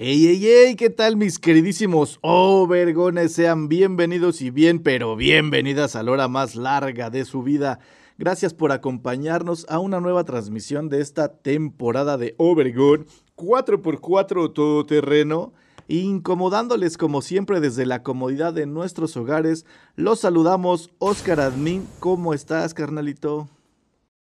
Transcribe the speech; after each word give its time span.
Ey, 0.00 0.28
ey, 0.28 0.46
ey, 0.46 0.76
¿qué 0.76 0.90
tal 0.90 1.16
mis 1.16 1.40
queridísimos 1.40 2.20
Overgones? 2.22 3.32
Sean 3.32 3.68
bienvenidos 3.68 4.40
y 4.42 4.50
bien, 4.50 4.78
pero 4.78 5.16
bienvenidas 5.16 5.96
a 5.96 6.04
la 6.04 6.12
hora 6.12 6.28
más 6.28 6.54
larga 6.54 7.10
de 7.10 7.24
su 7.24 7.42
vida. 7.42 7.80
Gracias 8.16 8.54
por 8.54 8.70
acompañarnos 8.70 9.66
a 9.68 9.80
una 9.80 9.98
nueva 9.98 10.22
transmisión 10.22 10.88
de 10.88 11.00
esta 11.00 11.32
temporada 11.42 12.16
de 12.16 12.36
Overgone 12.38 13.06
4x4 13.34 14.52
todoterreno. 14.52 15.52
Incomodándoles 15.88 16.96
como 16.96 17.20
siempre 17.20 17.58
desde 17.58 17.84
la 17.84 18.04
comodidad 18.04 18.52
de 18.52 18.66
nuestros 18.66 19.16
hogares, 19.16 19.66
los 19.96 20.20
saludamos 20.20 20.90
Oscar 21.00 21.40
Admin. 21.40 21.84
¿Cómo 21.98 22.34
estás, 22.34 22.72
carnalito? 22.72 23.48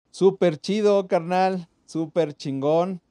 Súper 0.09 0.57
chido, 0.57 1.05
carnal. 1.09 1.67
Súper 1.85 2.31
chingón. 2.31 3.01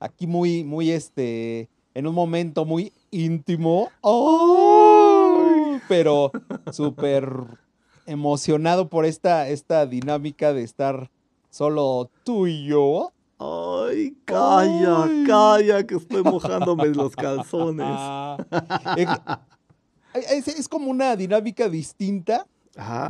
Aquí 0.00 0.26
muy, 0.26 0.64
muy 0.64 0.90
este 0.90 1.68
en 1.94 2.06
un 2.06 2.14
momento 2.14 2.64
muy 2.64 2.92
íntimo. 3.10 3.90
¡Oh! 4.00 5.78
Pero 5.88 6.32
súper 6.72 7.28
emocionado 8.06 8.88
por 8.88 9.04
esta, 9.06 9.48
esta 9.48 9.86
dinámica 9.86 10.52
de 10.52 10.64
estar 10.64 11.10
solo 11.50 12.10
tú 12.24 12.46
y 12.46 12.66
yo. 12.66 13.12
Ay, 13.38 14.16
calla, 14.24 15.08
calla, 15.26 15.86
que 15.86 15.96
estoy 15.96 16.22
mojándome 16.22 16.86
los 16.86 17.14
calzones. 17.16 17.86
es, 20.14 20.48
es, 20.48 20.68
como 20.68 20.90
una 20.90 21.16
dinámica 21.16 21.68
distinta. 21.68 22.46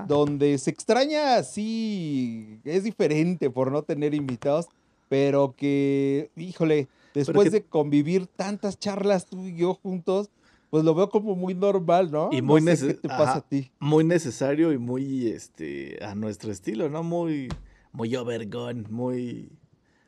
Donde 0.06 0.58
se 0.58 0.68
extraña, 0.68 1.42
sí, 1.42 2.60
es 2.64 2.84
diferente 2.84 3.48
por 3.48 3.72
no 3.72 3.82
tener 3.82 4.12
invitados, 4.12 4.66
pero 5.08 5.54
que, 5.56 6.30
híjole, 6.36 6.86
después 7.14 7.52
de 7.52 7.64
convivir 7.64 8.26
tantas 8.26 8.78
charlas 8.78 9.26
tú 9.26 9.46
y 9.46 9.56
yo 9.56 9.74
juntos, 9.74 10.30
pues 10.68 10.84
lo 10.84 10.94
veo 10.94 11.08
como 11.08 11.36
muy 11.36 11.54
normal, 11.54 12.10
¿no? 12.10 12.30
Y 12.32 12.42
muy 12.42 12.60
no 12.60 12.72
¿Qué 12.72 12.94
te 12.94 13.08
pasa 13.08 13.36
a 13.36 13.40
ti? 13.40 13.70
Muy 13.78 14.04
necesario 14.04 14.72
y 14.72 14.78
muy 14.78 15.28
este 15.28 15.98
a 16.04 16.14
nuestro 16.14 16.52
estilo, 16.52 16.90
¿no? 16.90 17.02
Muy 17.02 17.48
muy 17.92 18.14
overgone, 18.16 18.84
muy 18.90 19.48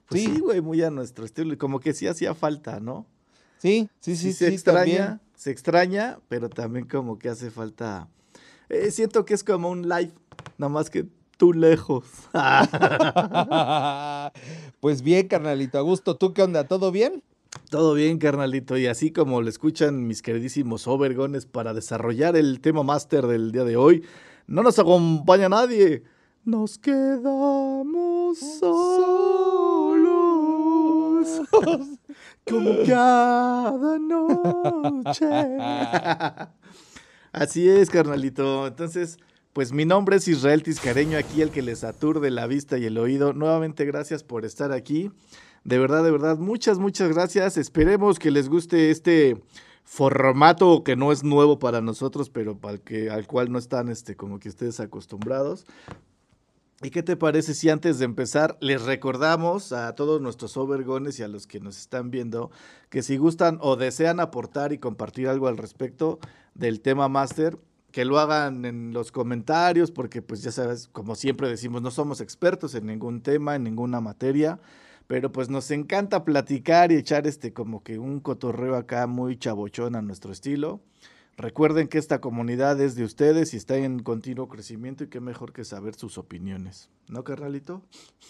pues 0.08 0.22
sí, 0.22 0.40
güey, 0.40 0.60
muy 0.60 0.82
a 0.82 0.90
nuestro 0.90 1.24
estilo 1.24 1.54
y 1.54 1.56
como 1.56 1.80
que 1.80 1.94
sí 1.94 2.06
hacía 2.06 2.34
falta, 2.34 2.80
¿no? 2.80 3.06
Sí, 3.58 3.88
sí, 4.00 4.16
sí, 4.16 4.32
sí, 4.32 4.32
se 4.32 4.48
extraña, 4.48 5.20
se 5.34 5.50
extraña, 5.50 6.18
pero 6.28 6.48
también 6.48 6.86
como 6.86 7.18
que 7.18 7.28
hace 7.28 7.50
falta 7.50 8.08
eh, 8.68 8.90
siento 8.90 9.24
que 9.24 9.34
es 9.34 9.44
como 9.44 9.70
un 9.70 9.88
live, 9.88 10.12
nada 10.58 10.68
más 10.68 10.90
que 10.90 11.06
tú 11.36 11.52
lejos. 11.52 12.04
pues 14.80 15.02
bien, 15.02 15.28
carnalito, 15.28 15.78
a 15.78 15.82
gusto. 15.82 16.16
¿Tú 16.16 16.32
qué 16.32 16.42
onda? 16.42 16.64
¿Todo 16.64 16.92
bien? 16.92 17.22
Todo 17.70 17.94
bien, 17.94 18.18
carnalito. 18.18 18.76
Y 18.76 18.86
así 18.86 19.10
como 19.12 19.42
lo 19.42 19.48
escuchan 19.48 20.06
mis 20.06 20.22
queridísimos 20.22 20.86
overgones 20.86 21.46
para 21.46 21.74
desarrollar 21.74 22.36
el 22.36 22.60
tema 22.60 22.82
máster 22.82 23.26
del 23.26 23.52
día 23.52 23.64
de 23.64 23.76
hoy, 23.76 24.04
no 24.46 24.62
nos 24.62 24.78
acompaña 24.78 25.48
nadie. 25.48 26.02
Nos 26.44 26.78
quedamos 26.78 28.38
solos. 28.38 29.96
como 32.48 32.70
cada 32.86 33.98
noche. 33.98 35.26
Así 37.32 37.68
es, 37.68 37.90
carnalito. 37.90 38.68
Entonces, 38.68 39.18
pues 39.56 39.72
mi 39.72 39.86
nombre 39.86 40.16
es 40.16 40.28
Israel 40.28 40.62
Tiscareño, 40.62 41.16
aquí 41.16 41.40
el 41.40 41.50
que 41.50 41.62
les 41.62 41.82
aturde 41.82 42.30
la 42.30 42.46
vista 42.46 42.76
y 42.76 42.84
el 42.84 42.98
oído. 42.98 43.32
Nuevamente 43.32 43.86
gracias 43.86 44.22
por 44.22 44.44
estar 44.44 44.70
aquí. 44.70 45.10
De 45.64 45.78
verdad, 45.78 46.04
de 46.04 46.10
verdad, 46.10 46.36
muchas, 46.36 46.78
muchas 46.78 47.08
gracias. 47.08 47.56
Esperemos 47.56 48.18
que 48.18 48.30
les 48.30 48.50
guste 48.50 48.90
este 48.90 49.42
formato 49.82 50.84
que 50.84 50.94
no 50.94 51.10
es 51.10 51.24
nuevo 51.24 51.58
para 51.58 51.80
nosotros, 51.80 52.28
pero 52.28 52.58
para 52.58 52.76
que, 52.76 53.08
al 53.08 53.26
cual 53.26 53.50
no 53.50 53.58
están 53.58 53.88
este, 53.88 54.14
como 54.14 54.38
que 54.40 54.50
ustedes 54.50 54.78
acostumbrados. 54.78 55.64
¿Y 56.82 56.90
qué 56.90 57.02
te 57.02 57.16
parece 57.16 57.54
si 57.54 57.70
antes 57.70 57.98
de 57.98 58.04
empezar 58.04 58.58
les 58.60 58.82
recordamos 58.82 59.72
a 59.72 59.94
todos 59.94 60.20
nuestros 60.20 60.58
overgones 60.58 61.18
y 61.18 61.22
a 61.22 61.28
los 61.28 61.46
que 61.46 61.60
nos 61.60 61.78
están 61.78 62.10
viendo 62.10 62.50
que 62.90 63.02
si 63.02 63.16
gustan 63.16 63.56
o 63.62 63.76
desean 63.76 64.20
aportar 64.20 64.74
y 64.74 64.78
compartir 64.78 65.28
algo 65.28 65.48
al 65.48 65.56
respecto 65.56 66.18
del 66.54 66.82
tema 66.82 67.08
máster, 67.08 67.56
que 67.96 68.04
lo 68.04 68.18
hagan 68.18 68.66
en 68.66 68.92
los 68.92 69.10
comentarios, 69.10 69.90
porque 69.90 70.20
pues 70.20 70.42
ya 70.42 70.52
sabes, 70.52 70.86
como 70.86 71.14
siempre 71.14 71.48
decimos, 71.48 71.80
no 71.80 71.90
somos 71.90 72.20
expertos 72.20 72.74
en 72.74 72.84
ningún 72.84 73.22
tema, 73.22 73.56
en 73.56 73.64
ninguna 73.64 74.02
materia, 74.02 74.60
pero 75.06 75.32
pues 75.32 75.48
nos 75.48 75.70
encanta 75.70 76.22
platicar 76.22 76.92
y 76.92 76.96
echar 76.96 77.26
este 77.26 77.54
como 77.54 77.82
que 77.82 77.98
un 77.98 78.20
cotorreo 78.20 78.76
acá 78.76 79.06
muy 79.06 79.38
chabochón 79.38 79.96
a 79.96 80.02
nuestro 80.02 80.30
estilo. 80.30 80.82
Recuerden 81.38 81.88
que 81.88 81.96
esta 81.96 82.20
comunidad 82.20 82.78
es 82.82 82.96
de 82.96 83.04
ustedes 83.04 83.54
y 83.54 83.56
está 83.56 83.78
en 83.78 84.02
continuo 84.02 84.46
crecimiento 84.46 85.04
y 85.04 85.08
qué 85.08 85.20
mejor 85.20 85.54
que 85.54 85.64
saber 85.64 85.94
sus 85.94 86.18
opiniones. 86.18 86.90
¿No, 87.08 87.24
carnalito? 87.24 87.80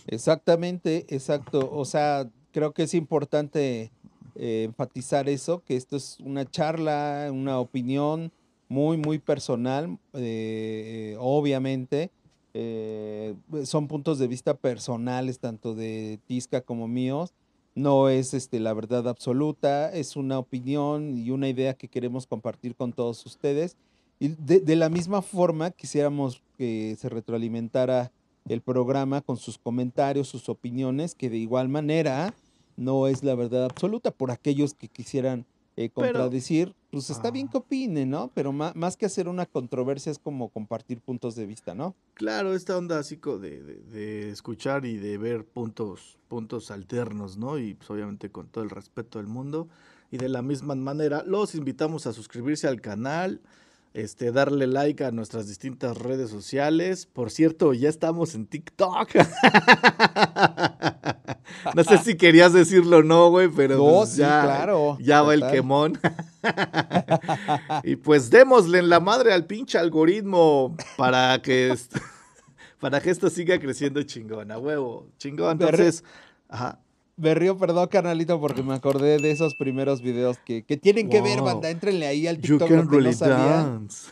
Exactamente, 0.06 1.06
exacto. 1.08 1.72
O 1.72 1.84
sea, 1.84 2.30
creo 2.52 2.72
que 2.72 2.84
es 2.84 2.94
importante 2.94 3.90
eh, 4.36 4.62
enfatizar 4.62 5.28
eso, 5.28 5.64
que 5.64 5.74
esto 5.74 5.96
es 5.96 6.20
una 6.20 6.48
charla, 6.48 7.30
una 7.32 7.58
opinión 7.58 8.30
muy, 8.68 8.96
muy 8.96 9.18
personal, 9.18 9.98
eh, 10.14 11.16
obviamente. 11.18 12.10
Eh, 12.54 13.34
son 13.64 13.86
puntos 13.86 14.18
de 14.18 14.28
vista 14.28 14.54
personales, 14.54 15.38
tanto 15.38 15.74
de 15.74 16.18
Tisca 16.26 16.60
como 16.60 16.88
míos. 16.88 17.34
No 17.74 18.08
es 18.08 18.32
este, 18.32 18.58
la 18.58 18.72
verdad 18.72 19.06
absoluta, 19.06 19.92
es 19.92 20.16
una 20.16 20.38
opinión 20.38 21.18
y 21.18 21.30
una 21.30 21.48
idea 21.48 21.74
que 21.74 21.88
queremos 21.88 22.26
compartir 22.26 22.74
con 22.74 22.92
todos 22.92 23.24
ustedes. 23.26 23.76
Y 24.18 24.28
de, 24.28 24.60
de 24.60 24.76
la 24.76 24.88
misma 24.88 25.20
forma, 25.20 25.70
quisiéramos 25.70 26.42
que 26.56 26.96
se 26.98 27.10
retroalimentara 27.10 28.10
el 28.48 28.62
programa 28.62 29.20
con 29.20 29.36
sus 29.36 29.58
comentarios, 29.58 30.28
sus 30.28 30.48
opiniones, 30.48 31.14
que 31.14 31.28
de 31.28 31.36
igual 31.36 31.68
manera 31.68 32.34
no 32.76 33.06
es 33.08 33.22
la 33.22 33.34
verdad 33.34 33.64
absoluta 33.64 34.10
por 34.10 34.30
aquellos 34.30 34.74
que 34.74 34.88
quisieran 34.88 35.44
eh, 35.76 35.90
contradecir, 35.90 36.74
pues 36.90 37.10
está 37.10 37.30
bien 37.30 37.48
que 37.48 37.58
opine, 37.58 38.06
¿no? 38.06 38.30
Pero 38.34 38.50
más, 38.50 38.96
que 38.96 39.04
hacer 39.04 39.28
una 39.28 39.44
controversia 39.44 40.10
es 40.10 40.18
como 40.18 40.48
compartir 40.48 41.02
puntos 41.02 41.34
de 41.34 41.44
vista, 41.44 41.74
¿no? 41.74 41.94
Claro, 42.14 42.54
esta 42.54 42.78
onda 42.78 42.98
así 42.98 43.16
de, 43.16 43.62
de, 43.62 44.30
escuchar 44.30 44.86
y 44.86 44.96
de 44.96 45.18
ver 45.18 45.44
puntos, 45.44 46.18
puntos 46.28 46.70
alternos, 46.70 47.36
¿no? 47.36 47.58
Y 47.58 47.74
pues 47.74 47.90
obviamente 47.90 48.30
con 48.30 48.48
todo 48.48 48.64
el 48.64 48.70
respeto 48.70 49.18
del 49.18 49.26
mundo. 49.26 49.68
Y 50.10 50.16
de 50.16 50.30
la 50.30 50.40
misma 50.40 50.74
manera, 50.74 51.22
los 51.26 51.54
invitamos 51.54 52.06
a 52.06 52.14
suscribirse 52.14 52.66
al 52.68 52.80
canal, 52.80 53.42
este, 53.96 54.30
darle 54.30 54.66
like 54.66 55.02
a 55.02 55.10
nuestras 55.10 55.48
distintas 55.48 55.96
redes 55.96 56.28
sociales. 56.28 57.06
Por 57.06 57.30
cierto, 57.30 57.72
ya 57.72 57.88
estamos 57.88 58.34
en 58.34 58.46
TikTok. 58.46 59.08
no 61.74 61.82
sé 61.82 61.96
si 61.98 62.14
querías 62.14 62.52
decirlo 62.52 62.98
o 62.98 63.02
no, 63.02 63.30
güey, 63.30 63.48
pero 63.48 63.78
pues 63.78 64.16
ya, 64.16 64.42
claro, 64.42 64.98
ya 65.00 65.22
va 65.22 65.32
el 65.32 65.46
quemón. 65.50 65.98
y 67.84 67.96
pues 67.96 68.28
démosle 68.28 68.80
en 68.80 68.90
la 68.90 69.00
madre 69.00 69.32
al 69.32 69.46
pinche 69.46 69.78
algoritmo 69.78 70.76
para 70.98 71.40
que 71.40 71.72
esto, 71.72 71.98
para 72.78 73.00
que 73.00 73.08
esto 73.08 73.30
siga 73.30 73.58
creciendo 73.58 74.02
chingón, 74.02 74.52
a 74.52 74.58
huevo, 74.58 75.08
chingón. 75.16 75.52
Entonces, 75.52 76.04
ajá. 76.50 76.80
Me 77.16 77.34
río, 77.34 77.56
perdón, 77.56 77.88
canalito, 77.88 78.38
porque 78.40 78.62
me 78.62 78.74
acordé 78.74 79.18
de 79.18 79.30
esos 79.30 79.54
primeros 79.54 80.02
videos 80.02 80.38
que, 80.38 80.64
que 80.64 80.76
tienen 80.76 81.08
que 81.08 81.22
ver, 81.22 81.40
banda. 81.40 81.70
Entrenle 81.70 82.06
ahí 82.06 82.26
al 82.26 82.38
TikTok 82.38 82.68
you 82.68 82.76
no 82.82 83.12
Dance. 83.12 84.10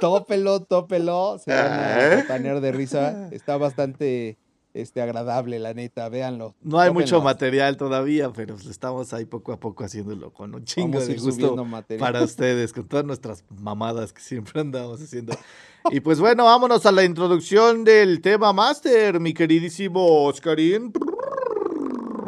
Tópelo, 0.00 0.60
tópelo. 0.60 1.38
Se 1.38 1.52
van 1.52 2.20
a 2.20 2.24
panear 2.28 2.60
de 2.60 2.72
risa. 2.72 3.28
Está 3.32 3.56
bastante 3.56 4.38
este, 4.76 5.00
agradable, 5.00 5.58
la 5.58 5.74
neta, 5.74 6.08
véanlo. 6.08 6.54
No 6.62 6.78
hay 6.78 6.90
mucho 6.92 7.20
material 7.20 7.76
todavía, 7.76 8.30
pero 8.32 8.56
estamos 8.56 9.12
ahí 9.12 9.24
poco 9.24 9.52
a 9.52 9.58
poco 9.58 9.84
haciéndolo 9.84 10.32
con 10.32 10.54
un 10.54 10.64
chingo 10.64 11.00
de 11.00 11.16
gusto 11.16 11.56
para 11.98 12.22
ustedes, 12.24 12.72
con 12.72 12.86
todas 12.86 13.04
nuestras 13.04 13.44
mamadas 13.58 14.12
que 14.12 14.20
siempre 14.20 14.60
andamos 14.60 15.00
haciendo. 15.00 15.36
Y 15.90 16.00
pues 16.00 16.20
bueno, 16.20 16.44
vámonos 16.44 16.84
a 16.84 16.92
la 16.92 17.04
introducción 17.04 17.84
del 17.84 18.20
tema 18.20 18.52
máster, 18.52 19.18
mi 19.18 19.32
queridísimo 19.32 20.24
Oscarín. 20.24 20.92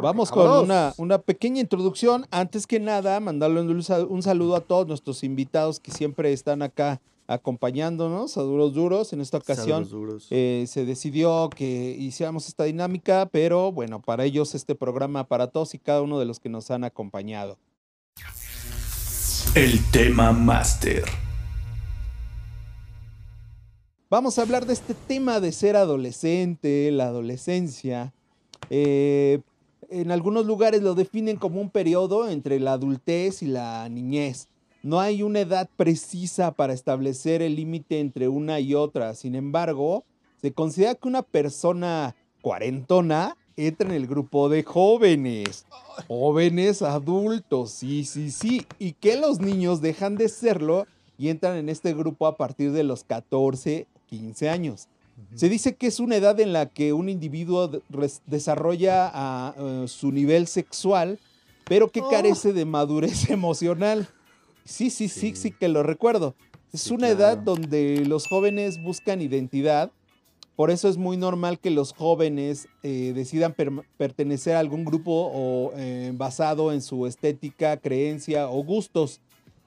Vamos 0.01 0.31
con 0.31 0.63
una, 0.63 0.93
una, 0.97 1.17
pequeña 1.17 1.59
introducción. 1.59 2.25
Antes 2.31 2.65
que 2.65 2.79
nada, 2.79 3.19
mandarle 3.19 3.61
un, 3.61 4.23
saludo 4.23 4.55
a 4.55 4.61
todos 4.61 4.87
nuestros 4.87 5.23
invitados 5.23 5.79
que 5.79 5.91
siempre 5.91 6.31
están 6.31 6.61
acá 6.61 7.01
acompañándonos 7.27 8.37
a 8.37 8.41
duros 8.41 8.73
duros. 8.73 9.11
En 9.13 9.21
esta 9.21 9.37
ocasión 9.37 9.87
eh, 10.29 10.65
se 10.67 10.85
decidió 10.85 11.49
que 11.49 11.95
hiciéramos 11.99 12.47
esta 12.47 12.63
dinámica, 12.63 13.27
pero 13.31 13.71
bueno, 13.71 14.01
para 14.01 14.23
ellos 14.23 14.55
este 14.55 14.73
programa, 14.73 15.25
para 15.25 15.47
todos 15.47 15.73
y 15.75 15.79
cada 15.79 16.01
uno 16.01 16.17
de 16.17 16.25
los 16.25 16.39
que 16.39 16.49
nos 16.49 16.71
han 16.71 16.85
acompañado. 16.85 17.57
El 19.55 19.83
tema 19.91 20.31
máster. 20.31 21.03
Vamos 24.09 24.39
a 24.39 24.43
hablar 24.43 24.65
de 24.65 24.73
este 24.73 24.93
tema 24.93 25.39
de 25.39 25.51
ser 25.51 25.75
adolescente, 25.75 26.89
la 26.91 27.07
adolescencia. 27.07 28.13
Eh, 28.71 29.39
en 29.89 30.11
algunos 30.11 30.45
lugares 30.45 30.81
lo 30.81 30.95
definen 30.95 31.37
como 31.37 31.61
un 31.61 31.69
periodo 31.69 32.29
entre 32.29 32.59
la 32.59 32.73
adultez 32.73 33.41
y 33.41 33.47
la 33.47 33.87
niñez. 33.89 34.47
No 34.81 34.99
hay 34.99 35.23
una 35.23 35.41
edad 35.41 35.69
precisa 35.75 36.51
para 36.51 36.73
establecer 36.73 37.41
el 37.41 37.55
límite 37.55 37.99
entre 37.99 38.27
una 38.27 38.59
y 38.59 38.75
otra. 38.75 39.13
Sin 39.15 39.35
embargo, 39.35 40.05
se 40.41 40.53
considera 40.53 40.95
que 40.95 41.07
una 41.07 41.21
persona 41.21 42.15
cuarentona 42.41 43.35
entra 43.57 43.89
en 43.89 43.95
el 43.95 44.07
grupo 44.07 44.47
de 44.47 44.63
jóvenes. 44.63 45.65
Jóvenes 46.07 46.81
adultos, 46.81 47.71
sí, 47.71 48.05
sí, 48.05 48.31
sí. 48.31 48.65
Y 48.79 48.93
que 48.93 49.17
los 49.17 49.41
niños 49.41 49.81
dejan 49.81 50.15
de 50.15 50.29
serlo 50.29 50.87
y 51.17 51.27
entran 51.27 51.57
en 51.57 51.67
este 51.67 51.93
grupo 51.93 52.25
a 52.25 52.37
partir 52.37 52.71
de 52.71 52.83
los 52.83 53.03
14 53.03 53.87
15 54.09 54.49
años. 54.49 54.87
Se 55.35 55.49
dice 55.49 55.75
que 55.75 55.87
es 55.87 55.99
una 55.99 56.15
edad 56.15 56.39
en 56.39 56.53
la 56.53 56.67
que 56.67 56.93
un 56.93 57.09
individuo 57.09 57.69
desarrolla 58.25 59.09
a, 59.13 59.55
eh, 59.57 59.85
su 59.87 60.11
nivel 60.11 60.47
sexual, 60.47 61.19
pero 61.65 61.89
que 61.89 62.01
oh. 62.01 62.09
carece 62.09 62.53
de 62.53 62.65
madurez 62.65 63.29
emocional. 63.29 64.07
Sí, 64.65 64.89
sí, 64.89 65.07
sí, 65.07 65.35
sí, 65.35 65.51
que 65.51 65.67
lo 65.67 65.83
recuerdo. 65.83 66.35
Es 66.71 66.91
una 66.91 67.09
edad 67.09 67.37
donde 67.37 68.05
los 68.05 68.27
jóvenes 68.27 68.81
buscan 68.83 69.21
identidad. 69.21 69.91
Por 70.55 70.71
eso 70.71 70.89
es 70.89 70.97
muy 70.97 71.17
normal 71.17 71.57
que 71.59 71.71
los 71.71 71.93
jóvenes 71.93 72.67
eh, 72.83 73.13
decidan 73.15 73.55
pertenecer 73.97 74.55
a 74.55 74.59
algún 74.59 74.85
grupo 74.85 75.31
o 75.33 75.71
eh, 75.75 76.11
basado 76.13 76.71
en 76.73 76.81
su 76.81 77.07
estética, 77.07 77.77
creencia 77.77 78.49
o 78.49 78.63
gustos. 78.63 79.21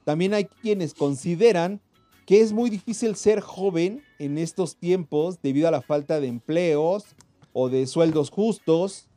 También 0.04 0.34
hay 0.34 0.44
quienes 0.44 0.94
consideran 0.94 1.80
que 2.26 2.40
es 2.40 2.52
muy 2.52 2.70
difícil 2.70 3.16
ser 3.16 3.40
joven 3.40 4.02
en 4.18 4.38
estos 4.38 4.76
tiempos 4.76 5.40
debido 5.42 5.68
a 5.68 5.72
la 5.72 5.82
falta 5.82 6.20
de 6.20 6.28
empleos 6.28 7.04
o 7.52 7.68
de 7.68 7.86
sueldos 7.86 8.30
justos 8.30 9.08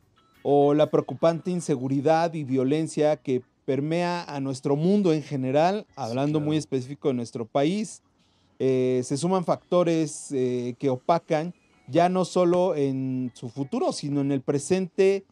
o 0.42 0.74
la 0.74 0.90
preocupante 0.90 1.50
inseguridad 1.50 2.34
y 2.34 2.44
violencia 2.44 3.16
que 3.16 3.42
permea 3.64 4.22
a 4.24 4.40
nuestro 4.40 4.76
mundo 4.76 5.12
en 5.12 5.22
general, 5.22 5.86
hablando 5.96 6.40
muy 6.40 6.56
específico 6.56 7.08
de 7.08 7.14
nuestro 7.14 7.46
país. 7.46 8.02
Eh, 8.58 9.02
se 9.04 9.16
suman 9.16 9.44
factores 9.44 10.30
eh, 10.32 10.76
que 10.78 10.88
opacan 10.88 11.52
ya 11.88 12.08
no 12.08 12.24
solo 12.24 12.74
en 12.74 13.30
su 13.34 13.48
futuro, 13.48 13.92
sino 13.92 14.20
en 14.20 14.32
el 14.32 14.40
presente 14.40 15.24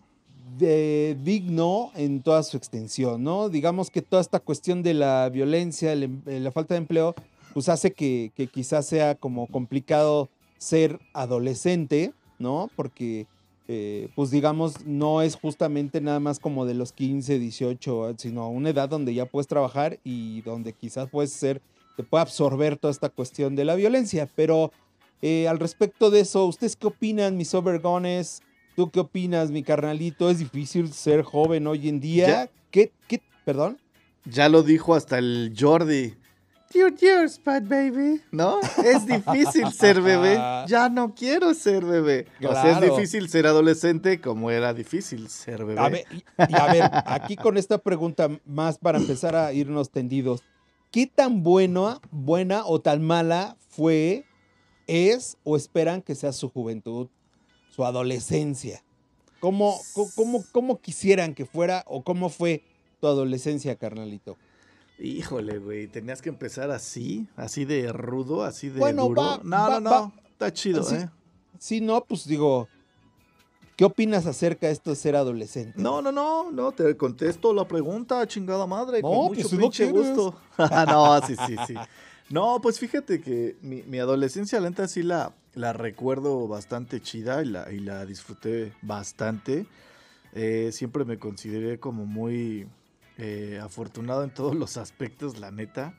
de 0.58 1.16
digno 1.22 1.90
en 1.94 2.22
toda 2.22 2.42
su 2.42 2.56
extensión, 2.56 3.24
¿no? 3.24 3.48
Digamos 3.48 3.90
que 3.90 4.02
toda 4.02 4.20
esta 4.20 4.40
cuestión 4.40 4.82
de 4.82 4.94
la 4.94 5.28
violencia, 5.30 5.92
em, 5.92 6.20
la 6.26 6.52
falta 6.52 6.74
de 6.74 6.78
empleo, 6.78 7.14
pues 7.54 7.68
hace 7.68 7.92
que, 7.92 8.32
quizás 8.52 8.86
sea 8.86 9.14
como 9.14 9.46
complicado 9.46 10.28
ser 10.58 10.98
adolescente, 11.12 12.12
¿no? 12.38 12.68
Porque, 12.74 13.26
eh, 13.68 14.08
pues 14.16 14.30
digamos, 14.30 14.84
no 14.84 15.22
es 15.22 15.36
justamente 15.36 16.00
nada 16.00 16.20
más 16.20 16.40
como 16.40 16.66
de 16.66 16.74
los 16.74 16.92
15, 16.92 17.38
18, 17.38 18.16
sino 18.18 18.50
una 18.50 18.70
edad 18.70 18.88
donde 18.88 19.14
ya 19.14 19.26
puedes 19.26 19.46
trabajar 19.46 20.00
y 20.04 20.42
donde 20.42 20.72
quizás 20.72 21.08
puedes 21.08 21.32
ser, 21.32 21.62
te 21.96 22.02
puede 22.02 22.22
absorber 22.22 22.76
toda 22.76 22.90
esta 22.90 23.08
cuestión 23.08 23.54
de 23.54 23.64
la 23.64 23.76
violencia. 23.76 24.28
Pero 24.34 24.72
eh, 25.22 25.46
al 25.46 25.60
respecto 25.60 26.10
de 26.10 26.20
eso, 26.20 26.46
¿ustedes 26.46 26.74
qué 26.74 26.88
opinan, 26.88 27.36
mis 27.36 27.54
overgones? 27.54 28.42
¿Tú 28.74 28.90
qué 28.90 28.98
opinas, 28.98 29.52
mi 29.52 29.62
carnalito? 29.62 30.28
¿Es 30.28 30.40
difícil 30.40 30.92
ser 30.92 31.22
joven 31.22 31.68
hoy 31.68 31.88
en 31.88 32.00
día? 32.00 32.50
¿Qué, 32.72 32.90
qué, 33.06 33.22
perdón? 33.44 33.78
Ya 34.24 34.48
lo 34.48 34.64
dijo 34.64 34.94
hasta 34.96 35.18
el 35.18 35.54
Jordi. 35.56 36.14
You're 36.74 36.92
yours, 37.00 37.40
bad 37.42 37.68
baby. 37.68 38.20
¿No? 38.32 38.58
Es 38.84 39.06
difícil 39.06 39.72
ser 39.78 40.02
bebé. 40.02 40.34
Ya 40.66 40.88
no 40.88 41.14
quiero 41.14 41.54
ser 41.54 41.84
bebé. 41.84 42.26
O 42.42 42.52
sea, 42.52 42.72
es 42.72 42.80
difícil 42.80 43.28
ser 43.28 43.46
adolescente 43.46 44.20
como 44.20 44.50
era 44.50 44.74
difícil 44.74 45.28
ser 45.28 45.64
bebé. 45.64 45.80
A 45.80 45.88
ver, 45.88 46.04
y 46.48 46.54
a 46.54 46.66
ver, 46.72 46.90
aquí 47.06 47.36
con 47.36 47.56
esta 47.58 47.78
pregunta 47.78 48.28
más 48.44 48.78
para 48.78 48.98
empezar 48.98 49.36
a 49.36 49.52
irnos 49.52 49.90
tendidos. 49.90 50.42
¿Qué 50.90 51.06
tan 51.06 51.44
buena, 51.44 52.00
buena 52.10 52.66
o 52.66 52.80
tan 52.80 53.04
mala 53.04 53.56
fue, 53.68 54.24
es 54.88 55.38
o 55.44 55.56
esperan 55.56 56.02
que 56.02 56.16
sea 56.16 56.32
su 56.32 56.48
juventud, 56.48 57.06
su 57.70 57.84
adolescencia? 57.84 58.82
¿Cómo, 59.38 59.78
cómo, 60.16 60.44
cómo 60.50 60.80
quisieran 60.80 61.34
que 61.34 61.46
fuera 61.46 61.84
o 61.86 62.02
cómo 62.02 62.30
fue 62.30 62.64
tu 63.00 63.06
adolescencia, 63.06 63.76
carnalito? 63.76 64.36
Híjole, 64.98 65.58
güey, 65.58 65.88
tenías 65.88 66.22
que 66.22 66.28
empezar 66.28 66.70
así, 66.70 67.26
así 67.36 67.64
de 67.64 67.92
rudo, 67.92 68.44
así 68.44 68.68
de 68.68 68.78
bueno, 68.78 69.08
duro. 69.08 69.40
no, 69.42 69.68
no, 69.68 69.80
no, 69.80 70.12
está 70.30 70.52
chido, 70.52 70.88
¿eh? 70.92 71.08
Sí, 71.58 71.80
no, 71.80 72.04
pues 72.04 72.26
digo, 72.26 72.68
¿qué 73.76 73.84
opinas 73.84 74.26
acerca 74.26 74.68
de 74.68 74.72
esto 74.72 74.90
de 74.90 74.96
ser 74.96 75.16
adolescente? 75.16 75.80
No, 75.80 76.00
no, 76.00 76.12
no, 76.12 76.50
no, 76.52 76.72
te 76.72 76.96
contesto 76.96 77.52
la 77.52 77.66
pregunta, 77.66 78.24
chingada 78.26 78.66
madre, 78.66 79.02
no, 79.02 79.08
con 79.08 79.18
mucho 79.24 79.48
pues, 79.48 79.54
pinche 79.54 79.90
gusto. 79.90 80.36
no, 80.86 81.20
sí, 81.26 81.34
sí, 81.46 81.56
sí. 81.66 81.74
No, 82.30 82.60
pues 82.60 82.78
fíjate 82.78 83.20
que 83.20 83.56
mi, 83.62 83.82
mi 83.82 83.98
adolescencia 83.98 84.60
lenta 84.60 84.86
sí 84.86 85.02
la, 85.02 85.34
la 85.54 85.72
recuerdo 85.72 86.46
bastante 86.48 87.00
chida 87.00 87.42
y 87.42 87.46
la, 87.46 87.72
y 87.72 87.80
la 87.80 88.06
disfruté 88.06 88.72
bastante. 88.82 89.66
Eh, 90.34 90.70
siempre 90.72 91.04
me 91.04 91.18
consideré 91.18 91.78
como 91.78 92.06
muy 92.06 92.66
eh, 93.18 93.60
afortunado 93.62 94.24
en 94.24 94.30
todos 94.30 94.54
los 94.54 94.76
aspectos, 94.76 95.38
la 95.38 95.50
neta. 95.50 95.94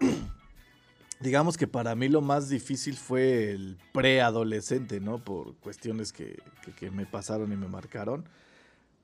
Digamos 1.20 1.56
que 1.56 1.68
para 1.68 1.94
mí 1.94 2.08
lo 2.08 2.20
más 2.20 2.48
difícil 2.48 2.96
fue 2.96 3.52
el 3.52 3.78
preadolescente, 3.92 5.00
¿no? 5.00 5.18
Por 5.18 5.54
cuestiones 5.56 6.12
que, 6.12 6.42
me 6.92 7.06
pasaron 7.06 7.52
y 7.52 7.56
me 7.56 7.68
marcaron. 7.68 8.28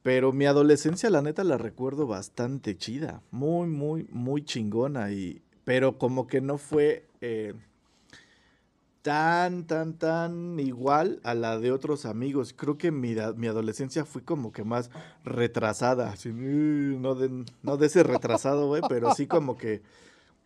Pero 0.02 0.32
mi 0.32 0.46
adolescencia, 0.46 1.10
la 1.10 1.22
neta, 1.22 1.44
la 1.44 1.58
recuerdo 1.58 2.06
bastante 2.06 2.76
chida. 2.76 3.22
Muy, 3.30 3.68
muy, 3.68 4.06
muy 4.10 4.44
chingona. 4.44 5.12
Y, 5.12 5.42
pero 5.64 5.96
como 5.96 6.26
que 6.26 6.40
no 6.40 6.58
fue 6.58 7.06
eh, 7.20 7.54
tan, 9.02 9.66
tan, 9.66 9.94
tan 9.94 10.58
igual 10.60 11.20
a 11.22 11.34
la 11.34 11.58
de 11.58 11.72
otros 11.72 12.04
amigos. 12.06 12.54
Creo 12.56 12.78
que 12.78 12.90
mi, 12.90 13.14
mi 13.36 13.46
adolescencia 13.46 14.04
fue 14.04 14.22
como 14.22 14.52
que 14.52 14.64
más 14.64 14.90
retrasada. 15.24 16.14
no, 16.24 17.14
de, 17.14 17.44
no 17.62 17.76
de 17.76 17.86
ese 17.86 18.02
retrasado, 18.02 18.66
güey, 18.68 18.82
pero 18.88 19.14
sí 19.14 19.26
como 19.26 19.56
que... 19.56 19.82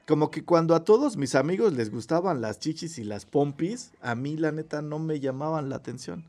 Como 0.04 0.32
que 0.32 0.44
cuando 0.44 0.75
a 0.75 0.82
todos 0.82 1.16
mis 1.16 1.37
amigos 1.37 1.75
les 1.75 1.88
gustaban 1.88 2.40
las 2.40 2.59
chichis 2.59 2.99
y 2.99 3.04
las 3.04 3.25
pompis, 3.25 3.92
a 4.00 4.16
mí 4.16 4.37
la 4.37 4.50
neta 4.50 4.82
no 4.82 4.99
me 4.99 5.21
llamaban 5.21 5.68
la 5.68 5.76
atención. 5.76 6.25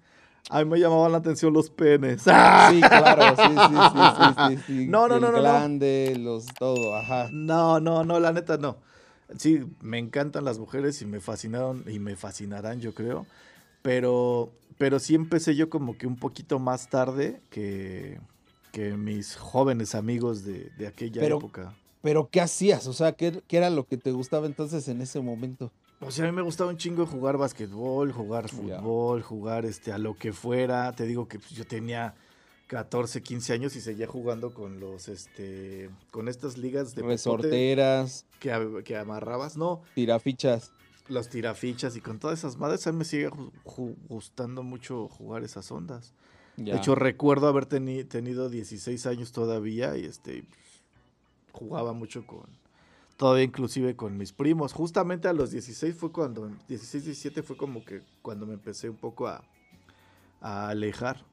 A 0.51 0.59
mí 0.63 0.69
me 0.69 0.79
llamaban 0.79 1.11
la 1.11 1.17
atención 1.17 1.53
los 1.53 1.71
penes. 1.71 2.21
Sí, 2.23 2.81
claro, 2.81 3.35
sí, 3.35 3.55
sí, 3.57 4.57
sí, 4.57 4.63
sí, 4.67 4.87
No, 4.87 5.07
no, 5.07 5.19
no, 5.19 5.31
no. 5.31 5.41
grande, 5.41 6.15
los 6.19 6.45
todo, 6.53 6.95
ajá. 6.95 7.29
No, 7.31 7.79
no, 7.79 8.03
no, 8.03 8.19
la 8.19 8.31
neta 8.31 8.57
no 8.57 8.77
sí, 9.37 9.61
me 9.81 9.97
encantan 9.99 10.45
las 10.45 10.59
mujeres 10.59 11.01
y 11.01 11.05
me 11.05 11.19
fascinaron 11.19 11.83
y 11.87 11.99
me 11.99 12.15
fascinarán, 12.15 12.79
yo 12.79 12.93
creo. 12.93 13.25
Pero, 13.81 14.51
pero 14.77 14.99
sí 14.99 15.15
empecé 15.15 15.55
yo 15.55 15.69
como 15.69 15.97
que 15.97 16.07
un 16.07 16.15
poquito 16.15 16.59
más 16.59 16.89
tarde 16.89 17.41
que, 17.49 18.19
que 18.71 18.97
mis 18.97 19.35
jóvenes 19.35 19.95
amigos 19.95 20.43
de, 20.43 20.71
aquella 20.87 21.23
época. 21.25 21.75
Pero, 22.01 22.29
¿qué 22.29 22.41
hacías? 22.41 22.87
O 22.87 22.93
sea, 22.93 23.13
¿qué, 23.13 23.41
¿qué, 23.47 23.57
era 23.57 23.69
lo 23.69 23.85
que 23.85 23.97
te 23.97 24.11
gustaba 24.11 24.45
entonces 24.45 24.87
en 24.87 25.01
ese 25.01 25.21
momento? 25.21 25.71
O 26.01 26.11
sea, 26.11 26.25
a 26.25 26.27
mí 26.27 26.35
me 26.35 26.41
gustaba 26.41 26.69
un 26.69 26.77
chingo 26.77 27.05
jugar 27.05 27.37
básquetbol, 27.37 28.11
jugar 28.11 28.49
fútbol, 28.49 29.21
jugar 29.21 29.65
este, 29.65 29.93
a 29.93 29.97
lo 29.97 30.15
que 30.15 30.33
fuera. 30.33 30.91
Te 30.91 31.05
digo 31.05 31.27
que 31.27 31.39
pues, 31.39 31.51
yo 31.51 31.65
tenía 31.65 32.13
14, 32.67 33.21
15 33.21 33.53
años 33.53 33.75
y 33.75 33.81
seguía 33.81 34.07
jugando 34.07 34.53
con 34.53 34.79
los, 34.79 35.07
este, 35.07 35.89
con 36.11 36.27
estas 36.27 36.57
ligas 36.57 36.95
de 36.95 37.03
resorteras 37.03 38.25
que, 38.39 38.81
que 38.83 38.97
amarrabas, 38.97 39.57
no. 39.57 39.81
Tirafichas. 39.95 40.71
Los 41.09 41.29
tirafichas 41.29 41.95
y 41.97 42.01
con 42.01 42.19
todas 42.19 42.39
esas 42.39 42.57
madres, 42.57 42.87
a 42.87 42.91
mí 42.91 42.99
me 42.99 43.05
sigue 43.05 43.29
gustando 44.07 44.63
mucho 44.63 45.09
jugar 45.09 45.43
esas 45.43 45.69
ondas. 45.71 46.13
De 46.55 46.71
hecho, 46.71 46.95
recuerdo 46.95 47.47
haber 47.47 47.65
tenido 47.65 48.49
16 48.49 49.05
años 49.07 49.31
todavía 49.31 49.97
y 49.97 50.05
este 50.05 50.45
jugaba 51.51 51.93
mucho 51.93 52.25
con, 52.25 52.45
todavía 53.17 53.43
inclusive 53.43 53.95
con 53.95 54.17
mis 54.17 54.33
primos. 54.33 54.71
Justamente 54.71 55.27
a 55.27 55.33
los 55.33 55.51
16 55.51 55.95
fue 55.95 56.11
cuando, 56.11 56.49
16, 56.67 57.05
17 57.05 57.43
fue 57.43 57.57
como 57.57 57.83
que 57.83 58.01
cuando 58.21 58.45
me 58.45 58.53
empecé 58.53 58.89
un 58.89 58.97
poco 58.97 59.27
a, 59.27 59.43
a 60.41 60.69
alejar 60.69 61.25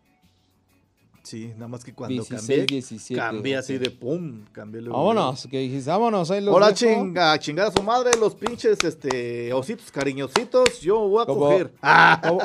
Sí, 1.22 1.52
nada 1.54 1.68
más 1.68 1.84
que 1.84 1.92
cuando 1.92 2.14
16, 2.14 2.40
cambié, 2.40 2.66
17. 2.66 3.20
cambié 3.20 3.56
así 3.56 3.76
de 3.78 3.90
pum, 3.90 4.44
cambié 4.52 4.80
luego, 4.80 4.96
Vámonos, 4.98 5.46
que 5.50 5.58
dijiste, 5.58 5.90
vámonos, 5.90 6.30
ahí 6.30 6.40
los 6.40 6.54
Hola 6.54 6.72
chinga, 6.72 7.38
chingada 7.38 7.68
a 7.68 7.72
su 7.72 7.82
madre, 7.82 8.10
los 8.18 8.34
pinches 8.34 8.78
este 8.82 9.52
ositos 9.52 9.90
cariñositos, 9.92 10.80
yo 10.80 10.98
voy 11.00 11.22
a 11.22 11.26
Como- 11.26 11.40
coger. 11.40 11.72
Ah, 11.82 12.20
¿Cómo, 12.26 12.40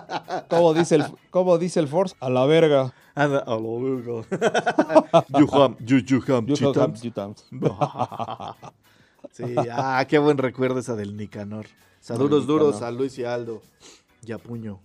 cómo 0.49 0.73
dice 0.73 0.95
el, 0.95 1.05
¿Cómo 1.29 1.57
dice 1.57 1.79
el 1.79 1.87
Force? 1.87 2.15
A 2.19 2.29
la 2.29 2.45
verga. 2.45 2.93
anda, 3.15 3.39
a 3.39 3.55
lo 3.57 3.79
verga. 3.79 5.25
you 5.39 5.47
ham, 5.53 5.77
you, 5.79 5.97
you 5.99 6.21
ham, 6.27 6.45
You 6.45 6.55
have- 6.55 7.01
you 7.01 7.11
times. 7.11 7.45
Sí, 9.31 9.43
ah, 9.71 10.05
qué 10.07 10.17
buen 10.19 10.37
recuerdo 10.37 10.79
esa 10.79 10.95
del 10.95 11.15
Nicanor. 11.17 11.65
Saludos 12.01 12.45
duros 12.45 12.75
Nicanor. 12.75 12.93
a 12.93 12.97
Luis 12.97 13.17
y 13.17 13.23
Aldo. 13.23 13.61
Y 14.25 14.31
a 14.33 14.37
Puño. 14.37 14.79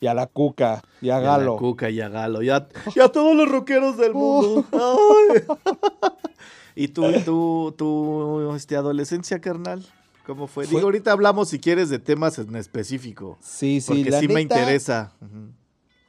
Y 0.00 0.06
a 0.06 0.14
la 0.14 0.26
cuca, 0.26 0.82
y 1.00 1.08
a 1.08 1.14
Y 1.14 1.16
a 1.16 1.20
la 1.20 1.26
Galo. 1.38 1.56
Cuca 1.56 1.88
y 1.90 2.00
a 2.00 2.08
Galo. 2.08 2.42
Y 2.42 2.50
a, 2.50 2.68
y 2.94 3.00
a 3.00 3.08
todos 3.08 3.34
los 3.36 3.48
rockeros 3.48 3.96
del 3.96 4.12
mundo. 4.14 4.64
Ay. 4.72 5.42
¿Y 6.76 6.88
tú, 6.88 7.04
tú, 7.24 7.74
tú, 7.78 8.52
este, 8.54 8.76
adolescencia, 8.76 9.40
carnal? 9.40 9.84
¿Cómo 10.26 10.46
fue? 10.46 10.64
Fue- 10.64 10.76
Digo, 10.76 10.86
ahorita 10.88 11.12
hablamos 11.12 11.48
si 11.48 11.58
quieres 11.60 11.88
de 11.88 11.98
temas 11.98 12.38
en 12.38 12.56
específico. 12.56 13.38
Sí, 13.40 13.80
sí, 13.80 13.86
Porque 13.88 14.10
la 14.10 14.20
sí 14.20 14.28
me 14.28 14.40
interesa. 14.40 15.12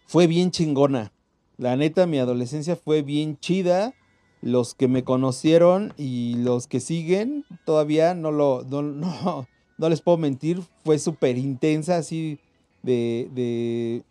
Fue 0.08 0.27
bien 0.27 0.51
chingona. 0.51 1.12
La 1.58 1.75
neta, 1.75 2.06
mi 2.08 2.18
adolescencia 2.20 2.75
fue 2.75 3.01
bien 3.01 3.38
chida. 3.39 3.94
Los 4.42 4.75
que 4.75 4.88
me 4.88 5.04
conocieron 5.04 5.94
y 5.98 6.36
los 6.36 6.68
que 6.68 6.80
siguen, 6.80 7.46
todavía 7.65 8.13
no 8.13 8.32
lo, 8.32 8.63
no, 8.70 8.82
no, 8.84 9.48
no 9.77 9.89
les 9.89 10.01
puedo 10.01 10.18
mentir, 10.18 10.62
fue 10.84 11.00
súper 11.00 11.38
intensa, 11.38 11.98
así 11.98 12.39
de, 12.86 13.30
de, 13.34 14.04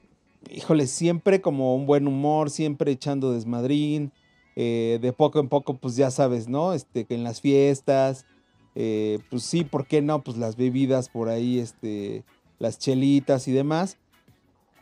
híjole, 0.50 0.87
siempre 0.87 1.40
como 1.40 1.75
un 1.75 1.87
buen 1.87 2.07
humor, 2.07 2.50
siempre 2.50 2.93
echando 2.93 3.33
desmadrín, 3.33 4.12
eh, 4.57 4.99
de 5.00 5.12
poco 5.12 5.40
en 5.40 5.49
poco, 5.49 5.75
pues 5.75 5.97
ya 5.97 6.11
sabes, 6.11 6.49
¿no? 6.49 6.75
Este, 6.75 7.04
que 7.04 7.14
en 7.14 7.25
las 7.25 7.40
fiestas, 7.40 8.26
eh, 8.75 9.19
pues 9.31 9.43
sí, 9.45 9.64
¿por 9.64 9.87
qué 9.87 10.02
no? 10.02 10.23
Pues 10.23 10.37
las 10.37 10.57
bebidas 10.57 11.09
por 11.09 11.28
ahí, 11.28 11.59
este, 11.59 12.25
las 12.59 12.78
chelitas 12.78 13.49
y 13.49 13.52
demás. 13.52 13.97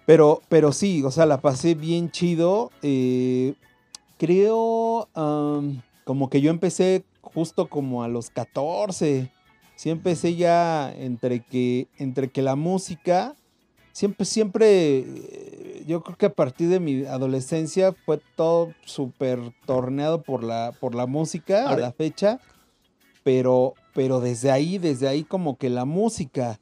Pero, 0.06 0.42
pero 0.48 0.72
sí, 0.72 1.02
o 1.04 1.10
sea, 1.10 1.26
la 1.26 1.40
pasé 1.40 1.74
bien 1.74 2.10
chido. 2.10 2.70
eh, 2.82 3.54
creo 4.18 5.08
am, 5.14 5.82
como 6.04 6.30
que 6.30 6.40
yo 6.40 6.50
empecé 6.50 7.04
justo 7.20 7.68
como 7.68 8.02
a 8.02 8.08
los 8.08 8.30
14. 8.30 9.32
Sí 9.74 9.90
empecé 9.90 10.36
ya 10.36 10.92
entre 10.92 11.40
que, 11.40 11.88
entre 11.98 12.30
que 12.30 12.42
la 12.42 12.54
música, 12.54 13.34
siempre, 13.92 14.24
siempre, 14.26 14.98
eh, 14.98 15.84
yo 15.86 16.02
creo 16.02 16.16
que 16.16 16.26
a 16.26 16.34
partir 16.34 16.68
de 16.68 16.80
mi 16.80 17.04
adolescencia 17.04 17.92
fue 17.92 18.20
todo 18.36 18.72
súper 18.84 19.38
torneado 19.66 20.22
por 20.22 20.42
la, 20.42 20.72
por 20.80 20.94
la 20.94 21.06
música 21.06 21.68
a 21.68 21.76
la 21.76 21.92
fecha. 21.92 22.40
Pero, 23.24 23.74
pero 23.94 24.20
desde 24.20 24.50
ahí, 24.50 24.78
desde 24.78 25.06
ahí 25.06 25.22
como 25.22 25.56
que 25.56 25.70
la 25.70 25.84
música. 25.84 26.58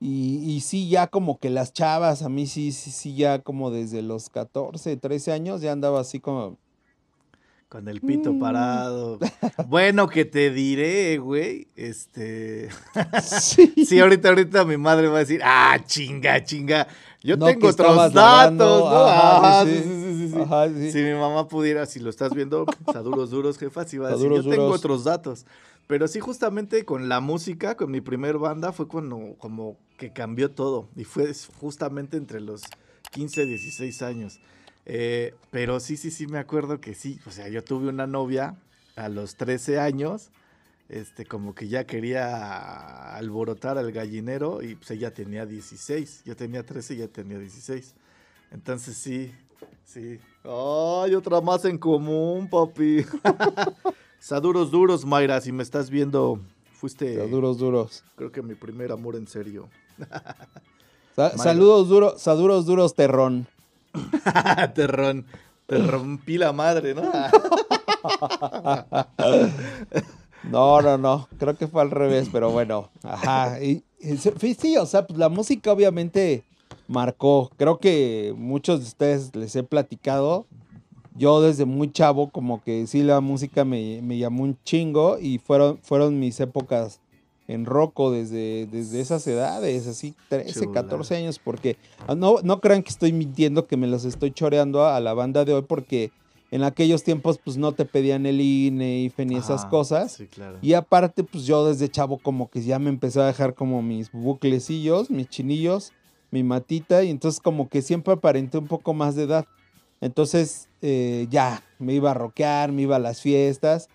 Y, 0.00 0.38
y 0.38 0.60
sí, 0.60 0.88
ya 0.88 1.08
como 1.08 1.38
que 1.38 1.50
las 1.50 1.72
chavas, 1.72 2.22
a 2.22 2.28
mí 2.28 2.46
sí, 2.46 2.72
sí, 2.72 2.90
sí, 2.90 3.14
ya 3.14 3.40
como 3.40 3.70
desde 3.70 4.00
los 4.00 4.30
14, 4.30 4.96
13 4.96 5.32
años 5.32 5.60
ya 5.60 5.72
andaba 5.72 6.00
así 6.00 6.20
como... 6.20 6.56
Con 7.68 7.86
el 7.88 8.00
pito 8.00 8.32
Mm. 8.32 8.40
parado. 8.40 9.18
Bueno, 9.66 10.08
que 10.08 10.24
te 10.24 10.50
diré, 10.50 11.18
güey. 11.18 11.68
Este. 11.76 12.70
Sí. 13.22 13.84
Sí, 13.86 14.00
ahorita, 14.00 14.30
ahorita 14.30 14.64
mi 14.64 14.76
madre 14.78 15.08
va 15.08 15.16
a 15.16 15.20
decir, 15.20 15.40
ah, 15.44 15.78
chinga, 15.84 16.42
chinga. 16.44 16.88
Yo 17.22 17.36
No, 17.36 17.46
tengo 17.46 17.68
otros 17.68 17.94
datos, 17.96 18.14
lavando, 18.14 18.78
¿no? 18.80 18.96
ajá, 19.06 19.60
Ajá, 19.60 19.66
sí, 19.66 19.82
sí, 19.82 20.16
sí. 20.18 20.28
sí. 20.32 20.40
Ajá. 20.40 20.68
Si 20.68 20.98
mi 21.02 21.12
mamá 21.12 21.46
pudiera, 21.48 21.84
si 21.84 22.00
lo 22.00 22.08
estás 22.08 22.32
viendo, 22.32 22.64
a 22.86 22.98
duros, 23.00 23.30
duros, 23.30 23.58
jefa, 23.58 23.84
sí 23.84 23.98
va 23.98 24.06
a 24.06 24.10
A 24.10 24.12
decir, 24.12 24.28
duros, 24.28 24.44
yo 24.46 24.50
tengo 24.50 24.64
duros. 24.64 24.78
otros 24.78 25.04
datos. 25.04 25.44
Pero 25.88 26.06
sí, 26.08 26.20
justamente 26.20 26.84
con 26.86 27.08
la 27.08 27.20
música, 27.20 27.76
con 27.76 27.90
mi 27.90 28.00
primer 28.00 28.38
banda, 28.38 28.72
fue 28.72 28.88
cuando 28.88 29.34
como 29.38 29.76
que 29.98 30.12
cambió 30.12 30.50
todo. 30.50 30.88
Y 30.96 31.04
fue 31.04 31.32
justamente 31.60 32.16
entre 32.16 32.40
los 32.40 32.62
15, 33.12 33.44
16 33.46 34.00
años. 34.02 34.38
Eh, 34.90 35.34
pero 35.50 35.80
sí, 35.80 35.96
sí, 35.98 36.10
sí 36.10 36.26
me 36.26 36.38
acuerdo 36.38 36.80
que 36.80 36.94
sí. 36.94 37.20
O 37.26 37.30
sea, 37.30 37.48
yo 37.48 37.62
tuve 37.62 37.88
una 37.88 38.06
novia 38.06 38.56
a 38.96 39.08
los 39.08 39.36
13 39.36 39.78
años. 39.78 40.30
Este, 40.88 41.26
como 41.26 41.54
que 41.54 41.68
ya 41.68 41.84
quería 41.84 43.14
alborotar 43.14 43.76
al 43.76 43.92
gallinero 43.92 44.62
y 44.62 44.74
pues 44.74 44.90
ella 44.90 45.12
tenía 45.12 45.44
16. 45.44 46.22
Yo 46.24 46.34
tenía 46.34 46.64
13 46.64 46.94
y 46.94 46.96
ella 46.98 47.08
tenía 47.12 47.38
16. 47.38 47.94
Entonces 48.52 48.96
sí, 48.96 49.30
sí. 49.84 50.18
Ay, 50.44 51.14
otra 51.14 51.42
más 51.42 51.66
en 51.66 51.76
común, 51.76 52.48
papi. 52.48 53.04
Saduros 54.18 54.70
duros, 54.70 55.04
Mayra, 55.04 55.40
si 55.42 55.52
me 55.52 55.62
estás 55.62 55.90
viendo, 55.90 56.40
fuiste, 56.72 57.16
Pero 57.16 57.54
duros, 57.54 58.02
creo 58.16 58.32
que 58.32 58.40
mi 58.42 58.54
primer 58.54 58.90
amor 58.90 59.14
en 59.16 59.26
serio. 59.28 59.68
Sa- 61.14 61.32
Mayra. 61.36 61.36
saludos 61.36 61.88
duros, 61.90 62.20
saludos 62.22 62.64
duros, 62.64 62.94
terrón. 62.94 63.46
te, 64.74 64.86
te 65.66 65.78
rompí 65.78 66.38
la 66.38 66.52
madre, 66.52 66.94
¿no? 66.94 67.02
No, 70.44 70.80
no, 70.80 70.96
no, 70.96 71.28
creo 71.38 71.56
que 71.56 71.66
fue 71.66 71.82
al 71.82 71.90
revés, 71.90 72.28
pero 72.32 72.50
bueno, 72.50 72.88
ajá. 73.02 73.58
Sí, 73.58 74.76
o 74.76 74.86
sea, 74.86 75.06
pues 75.06 75.18
la 75.18 75.28
música 75.28 75.72
obviamente 75.72 76.44
marcó. 76.86 77.50
Creo 77.56 77.78
que 77.78 78.34
muchos 78.36 78.80
de 78.80 78.86
ustedes 78.86 79.34
les 79.34 79.54
he 79.56 79.62
platicado. 79.62 80.46
Yo 81.14 81.42
desde 81.42 81.64
muy 81.64 81.90
chavo, 81.90 82.30
como 82.30 82.62
que 82.62 82.86
sí, 82.86 83.02
la 83.02 83.20
música 83.20 83.64
me, 83.64 84.00
me 84.02 84.16
llamó 84.16 84.44
un 84.44 84.56
chingo 84.62 85.18
y 85.18 85.38
fueron, 85.38 85.78
fueron 85.82 86.18
mis 86.18 86.38
épocas 86.38 87.00
en 87.48 87.64
roco 87.64 88.12
desde, 88.12 88.66
desde 88.66 89.00
esas 89.00 89.26
edades, 89.26 89.86
así 89.86 90.14
13, 90.28 90.52
Chulada. 90.52 90.82
14 90.82 91.16
años, 91.16 91.40
porque 91.42 91.76
ah, 92.06 92.14
no, 92.14 92.36
no 92.42 92.60
crean 92.60 92.82
que 92.82 92.90
estoy 92.90 93.12
mintiendo, 93.12 93.66
que 93.66 93.76
me 93.76 93.86
los 93.86 94.04
estoy 94.04 94.30
choreando 94.30 94.84
a, 94.84 94.96
a 94.96 95.00
la 95.00 95.14
banda 95.14 95.44
de 95.46 95.54
hoy, 95.54 95.62
porque 95.62 96.12
en 96.50 96.62
aquellos 96.62 97.02
tiempos 97.02 97.38
pues 97.42 97.56
no 97.56 97.72
te 97.72 97.84
pedían 97.84 98.26
el 98.26 98.40
INE, 98.40 99.00
IFE 99.00 99.26
ni 99.26 99.36
esas 99.36 99.66
cosas. 99.66 100.12
Sí, 100.12 100.26
claro. 100.26 100.58
Y 100.62 100.74
aparte, 100.74 101.24
pues 101.24 101.44
yo 101.44 101.66
desde 101.66 101.88
chavo 101.88 102.18
como 102.18 102.50
que 102.50 102.62
ya 102.62 102.78
me 102.78 102.90
empezó 102.90 103.22
a 103.22 103.26
dejar 103.26 103.54
como 103.54 103.82
mis 103.82 104.12
buclecillos, 104.12 105.10
mis 105.10 105.28
chinillos, 105.28 105.92
mi 106.30 106.42
matita, 106.42 107.02
y 107.02 107.10
entonces 107.10 107.40
como 107.40 107.68
que 107.68 107.82
siempre 107.82 108.14
aparenté 108.14 108.58
un 108.58 108.66
poco 108.66 108.94
más 108.94 109.14
de 109.14 109.24
edad. 109.24 109.46
Entonces 110.00 110.68
eh, 110.80 111.26
ya, 111.30 111.62
me 111.78 111.94
iba 111.94 112.12
a 112.12 112.14
rockear, 112.14 112.72
me 112.72 112.82
iba 112.82 112.96
a 112.96 113.00
las 113.00 113.20
fiestas, 113.20 113.88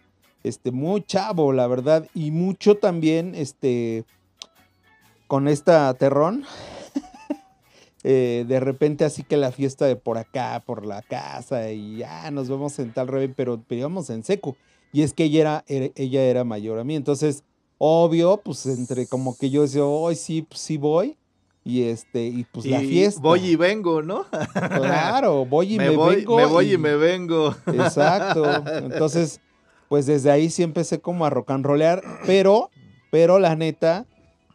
este, 0.43 0.71
muy 0.71 1.03
chavo, 1.03 1.53
la 1.53 1.67
verdad, 1.67 2.07
y 2.13 2.31
mucho 2.31 2.75
también, 2.77 3.33
este, 3.35 4.05
con 5.27 5.47
esta 5.47 5.93
terrón. 5.95 6.43
eh, 8.03 8.45
de 8.47 8.59
repente 8.59 9.05
así 9.05 9.23
que 9.23 9.37
la 9.37 9.51
fiesta 9.51 9.85
de 9.85 9.95
por 9.95 10.17
acá, 10.17 10.61
por 10.65 10.85
la 10.85 11.01
casa, 11.01 11.71
y 11.71 11.97
ya 11.97 12.29
nos 12.31 12.49
vemos 12.49 12.77
en 12.79 12.91
tal 12.93 13.07
revés, 13.07 13.31
pero, 13.35 13.61
íbamos 13.69 14.09
en 14.09 14.23
seco. 14.23 14.55
Y 14.91 15.01
es 15.01 15.13
que 15.13 15.23
ella 15.25 15.39
era, 15.41 15.63
era- 15.67 15.93
ella 15.95 16.23
era 16.23 16.43
mayor 16.43 16.77
a 16.79 16.83
mí. 16.83 16.95
Entonces, 16.95 17.43
obvio, 17.77 18.37
pues 18.43 18.65
entre 18.65 19.07
como 19.07 19.35
que 19.37 19.49
yo 19.49 19.61
decía, 19.63 19.85
hoy 19.85 20.15
sí, 20.15 20.43
pues 20.43 20.59
sí 20.61 20.77
voy. 20.77 21.17
Y 21.65 21.83
este, 21.83 22.25
y 22.25 22.43
pues 22.43 22.65
la 22.65 22.81
fiesta. 22.81 23.21
Voy 23.21 23.39
y 23.45 23.55
vengo, 23.55 24.01
¿no? 24.01 24.25
Claro, 24.53 25.45
voy 25.45 25.75
y 25.75 25.77
me, 25.79 25.91
me, 25.91 25.95
voy, 25.95 26.15
vengo. 26.17 26.35
me 26.35 26.45
voy 26.45 26.73
y 26.73 26.77
me 26.77 26.95
vengo. 26.95 27.55
Exacto. 27.67 28.43
Entonces, 28.77 29.39
pues 29.89 30.05
desde 30.05 30.31
ahí 30.31 30.49
sí 30.49 30.63
empecé 30.63 30.99
como 30.99 31.25
a 31.25 31.29
rock 31.29 31.51
and 31.51 31.65
rollear, 31.65 32.03
pero, 32.25 32.69
pero 33.11 33.39
la 33.39 33.55
neta, 33.55 34.05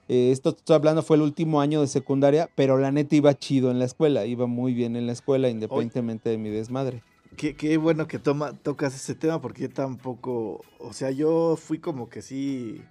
eh, 0.09 0.31
esto 0.33 0.51
estoy 0.51 0.77
hablando 0.77 1.03
fue 1.03 1.17
el 1.17 1.23
último 1.23 1.61
año 1.61 1.81
de 1.81 1.87
secundaria, 1.87 2.49
pero 2.55 2.79
la 2.79 2.91
neta 2.91 3.15
iba 3.17 3.35
chido 3.39 3.71
en 3.71 3.79
la 3.79 3.85
escuela, 3.85 4.27
iba 4.27 4.47
muy 4.47 4.75
bien 4.75 4.97
en 4.97 5.07
la 5.07 5.13
escuela, 5.13 5.49
independientemente 5.49 6.31
de 6.31 6.39
mi 6.39 6.51
desmadre. 6.51 7.03
Qué, 7.37 7.55
qué 7.55 7.77
bueno 7.77 8.09
que 8.09 8.19
toma, 8.19 8.53
tocas 8.53 8.95
ese 8.95 9.15
tema 9.15 9.41
porque 9.41 9.63
yo 9.63 9.71
tampoco, 9.71 10.63
o 10.79 10.93
sea, 10.93 11.11
yo 11.11 11.57
fui 11.57 11.79
como 11.79 12.09
que 12.09 12.23
sí, 12.23 12.83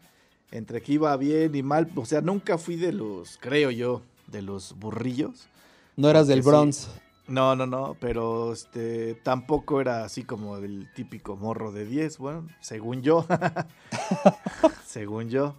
entre 0.51 0.81
que 0.81 0.93
iba 0.93 1.15
bien 1.17 1.53
y 1.55 1.63
mal, 1.63 1.89
o 1.95 2.05
sea, 2.05 2.21
nunca 2.21 2.57
fui 2.57 2.75
de 2.75 2.93
los, 2.93 3.37
creo 3.39 3.71
yo, 3.71 4.03
de 4.27 4.41
los 4.41 4.77
burrillos. 4.77 5.47
No 5.95 6.09
eras 6.09 6.27
del 6.27 6.43
sí. 6.43 6.89
No, 7.27 7.55
no, 7.55 7.65
no, 7.65 7.97
pero 7.99 8.53
este 8.53 9.15
tampoco 9.15 9.81
era 9.81 10.03
así 10.05 10.23
como 10.23 10.57
el 10.57 10.91
típico 10.93 11.35
morro 11.35 11.71
de 11.71 11.85
10, 11.85 12.17
bueno, 12.19 12.47
según 12.61 13.01
yo. 13.01 13.25
según 14.85 15.29
yo. 15.29 15.55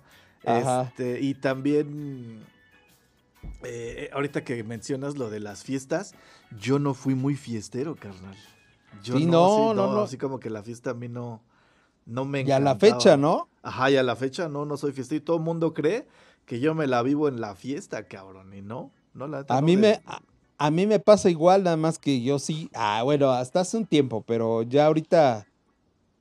Ajá. 0.47 0.83
Este, 0.83 1.21
y 1.21 1.35
también 1.35 2.43
eh, 3.65 4.11
ahorita 4.13 4.45
que 4.45 4.63
mencionas 4.65 5.17
lo 5.17 5.31
de 5.31 5.41
las 5.41 5.63
fiestas, 5.65 6.15
yo 6.59 6.79
no 6.79 6.95
fui 6.95 7.15
muy 7.15 7.35
fiestero, 7.35 7.97
carnal. 7.97 8.37
Yo 9.03 9.19
Sí, 9.19 9.27
no, 9.27 9.45
así, 9.69 9.77
no, 9.77 9.95
no. 9.95 10.01
Así 10.03 10.17
como 10.19 10.41
que 10.41 10.51
la 10.51 10.63
fiesta 10.63 10.91
a 10.91 10.95
mí 10.95 11.09
no, 11.09 11.43
no 12.07 12.25
me 12.25 12.41
Y 12.41 12.51
a 12.51 12.61
la 12.61 12.73
encantaba. 12.73 12.95
fecha, 12.95 13.17
¿no? 13.17 13.49
Ajá, 13.63 13.91
y 13.91 13.97
a 13.97 14.03
la 14.03 14.17
fecha 14.17 14.49
no, 14.49 14.65
no 14.65 14.77
soy 14.77 14.93
fiestero. 14.93 15.19
Y 15.19 15.25
todo 15.25 15.37
el 15.37 15.43
mundo 15.43 15.75
cree 15.75 16.07
que 16.47 16.61
yo 16.61 16.75
me 16.75 16.87
la 16.87 17.03
vivo 17.03 17.29
en 17.29 17.41
la 17.41 17.55
fiesta, 17.55 18.05
cabrón. 18.07 18.55
Y 18.55 18.63
no, 18.63 18.91
no 19.13 19.27
la 19.27 19.45
A 19.49 19.61
no 19.61 19.67
mí 19.67 19.77
me, 19.77 20.01
a, 20.07 20.23
A 20.59 20.71
mí 20.73 20.87
me 20.87 20.99
pasa 20.99 21.31
igual, 21.31 21.63
nada 21.63 21.77
más 21.77 21.99
que 21.99 22.21
yo 22.21 22.39
sí, 22.41 22.69
ah, 22.75 23.03
bueno, 23.05 23.31
hasta 23.31 23.61
hace 23.61 23.77
un 23.77 23.87
tiempo, 23.87 24.25
pero 24.27 24.63
ya 24.63 24.87
ahorita, 24.87 25.47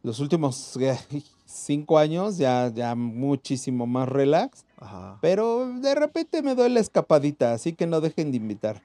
los 0.04 0.20
últimos 0.20 0.78
eh, 0.78 0.96
cinco 1.46 1.98
años, 1.98 2.38
ya, 2.38 2.72
ya 2.74 2.94
muchísimo 2.94 3.88
más 3.88 4.08
relax. 4.08 4.64
Ajá. 4.78 5.18
Pero 5.22 5.68
de 5.80 5.96
repente 5.96 6.44
me 6.44 6.54
doy 6.54 6.70
la 6.70 6.80
escapadita, 6.80 7.54
así 7.54 7.74
que 7.74 7.88
no 7.88 8.00
dejen 8.00 8.30
de 8.32 8.38
invitar. 8.38 8.82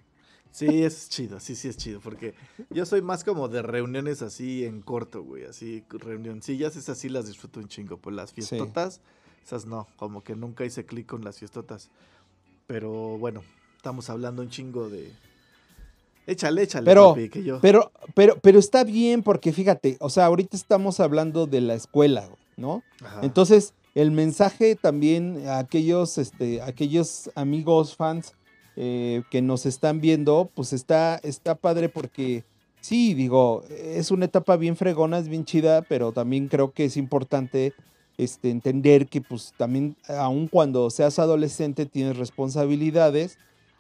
Sí, 0.53 0.83
es 0.85 1.09
chido, 1.11 1.39
sí, 1.41 1.55
sí 1.55 1.69
es 1.69 1.77
chido, 1.77 2.01
porque 2.01 2.35
yo 2.71 2.85
soy 2.87 3.01
más 3.03 3.25
como 3.25 3.49
de 3.49 3.63
reuniones 3.63 4.21
así 4.23 4.65
en 4.65 4.81
corto, 4.83 5.23
güey, 5.23 5.45
así 5.45 5.83
reunioncillas, 5.89 6.77
esas 6.77 6.99
sí 6.99 7.09
las 7.09 7.27
disfruto 7.27 7.61
un 7.61 7.69
chingo, 7.69 7.97
pues 7.99 8.15
las 8.17 8.31
Sí. 8.31 8.37
fiestotas, 8.37 9.01
esas 9.45 9.65
no, 9.67 9.87
como 9.97 10.23
que 10.23 10.35
nunca 10.37 10.65
hice 10.65 10.85
clic 10.85 11.07
con 11.07 11.25
las 11.25 11.39
fiestotas. 11.39 11.91
Pero 12.67 13.19
bueno, 13.19 13.43
estamos 13.77 14.09
hablando 14.11 14.41
un 14.43 14.49
chingo 14.51 14.89
de... 14.91 15.13
Échale, 16.27 16.63
échale, 16.63 16.85
Pero- 16.85 17.11
papi, 17.11 17.29
que 17.29 17.43
yo... 17.43 17.59
Pero, 17.61 17.91
pero, 18.15 18.37
pero 18.41 18.59
está 18.59 18.85
bien 18.85 19.23
porque 19.23 19.53
fíjate, 19.53 19.97
o 20.01 20.09
sea, 20.09 20.27
ahorita 20.27 20.57
estamos 20.57 21.01
hablando 21.01 21.47
de 21.47 21.61
la 21.61 21.75
escuela, 21.75 22.29
¿no? 22.57 22.83
Ajá. 23.03 23.21
Entonces, 23.23 23.75
el 23.95 24.11
mensaje 24.11 24.77
también 24.77 25.47
a 25.49 25.59
aquellos, 25.59 26.19
este, 26.19 26.63
aquellos 26.63 27.31
amigos, 27.35 27.97
fans 27.97 28.35
eh, 28.77 29.23
que 29.31 29.43
nos 29.43 29.67
están 29.67 30.01
viendo, 30.01 30.49
pues 30.55 30.73
está, 30.73 31.17
está 31.23 31.55
padre 31.57 31.89
porque 31.89 32.45
sí, 32.81 33.13
digo, 33.15 33.65
es 33.69 34.11
una 34.11 34.25
etapa 34.25 34.57
bien 34.57 34.77
fregona, 34.77 35.19
es 35.19 35.29
bien 35.29 35.45
chida, 35.45 35.83
pero 35.83 36.13
también 36.13 36.49
creo 36.49 36.73
que 36.73 36.87
es 36.87 36.97
importante 36.97 37.75
este, 38.17 38.51
entender 38.51 39.09
que 39.09 39.21
pues 39.21 39.53
también, 39.59 39.97
aun 40.09 40.49
cuando 40.49 40.89
seas 40.89 41.19
adolescente, 41.19 41.85
tienes 41.85 42.17
responsabilidades 42.17 43.39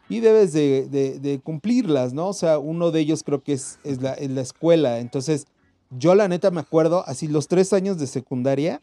y 0.08 0.20
debes 0.20 0.52
de, 0.52 0.88
de- 0.88 1.18
de 1.18 1.38
cumplirlas, 1.40 2.12
¿no? 2.12 2.28
O 2.28 2.32
sea, 2.32 2.58
uno 2.58 2.90
de 2.90 3.00
ellos 3.00 3.22
creo 3.22 3.42
que 3.42 3.52
es, 3.54 3.78
es, 3.84 4.02
la, 4.02 4.12
es 4.14 4.30
la 4.30 4.40
escuela. 4.42 4.98
Entonces, 4.98 5.46
yo 5.90 6.14
la 6.14 6.28
neta 6.28 6.50
me 6.50 6.60
acuerdo, 6.60 7.04
así 7.06 7.28
los 7.28 7.48
tres 7.48 7.72
años 7.72 7.98
de 7.98 8.06
secundaria, 8.06 8.80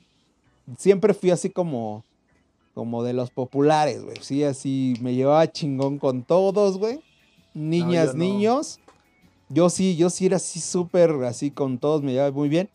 siempre 0.78 1.14
fui 1.14 1.32
así 1.32 1.50
como, 1.50 2.04
como 2.74 3.04
de 3.04 3.14
los 3.14 3.32
populares, 3.32 4.04
güey. 4.04 4.18
Sí, 4.22 4.44
así 4.44 4.94
me 5.02 5.14
llevaba 5.16 5.52
chingón 5.52 5.98
con 5.98 6.24
todos, 6.24 6.78
güey. 6.78 7.00
Niñas, 7.54 8.08
yo 8.08 8.14
no. 8.14 8.20
niños. 8.20 8.80
Yo 9.50 9.70
sí, 9.72 9.96
yo 9.96 10.12
sí 10.12 10.28
era 10.28 10.36
así 10.38 10.60
súper, 10.60 11.10
así 11.26 11.50
con 11.50 11.80
todos, 11.80 12.04
me 12.04 12.12
llevaba 12.12 12.32
muy 12.32 12.50
bien. 12.50 12.70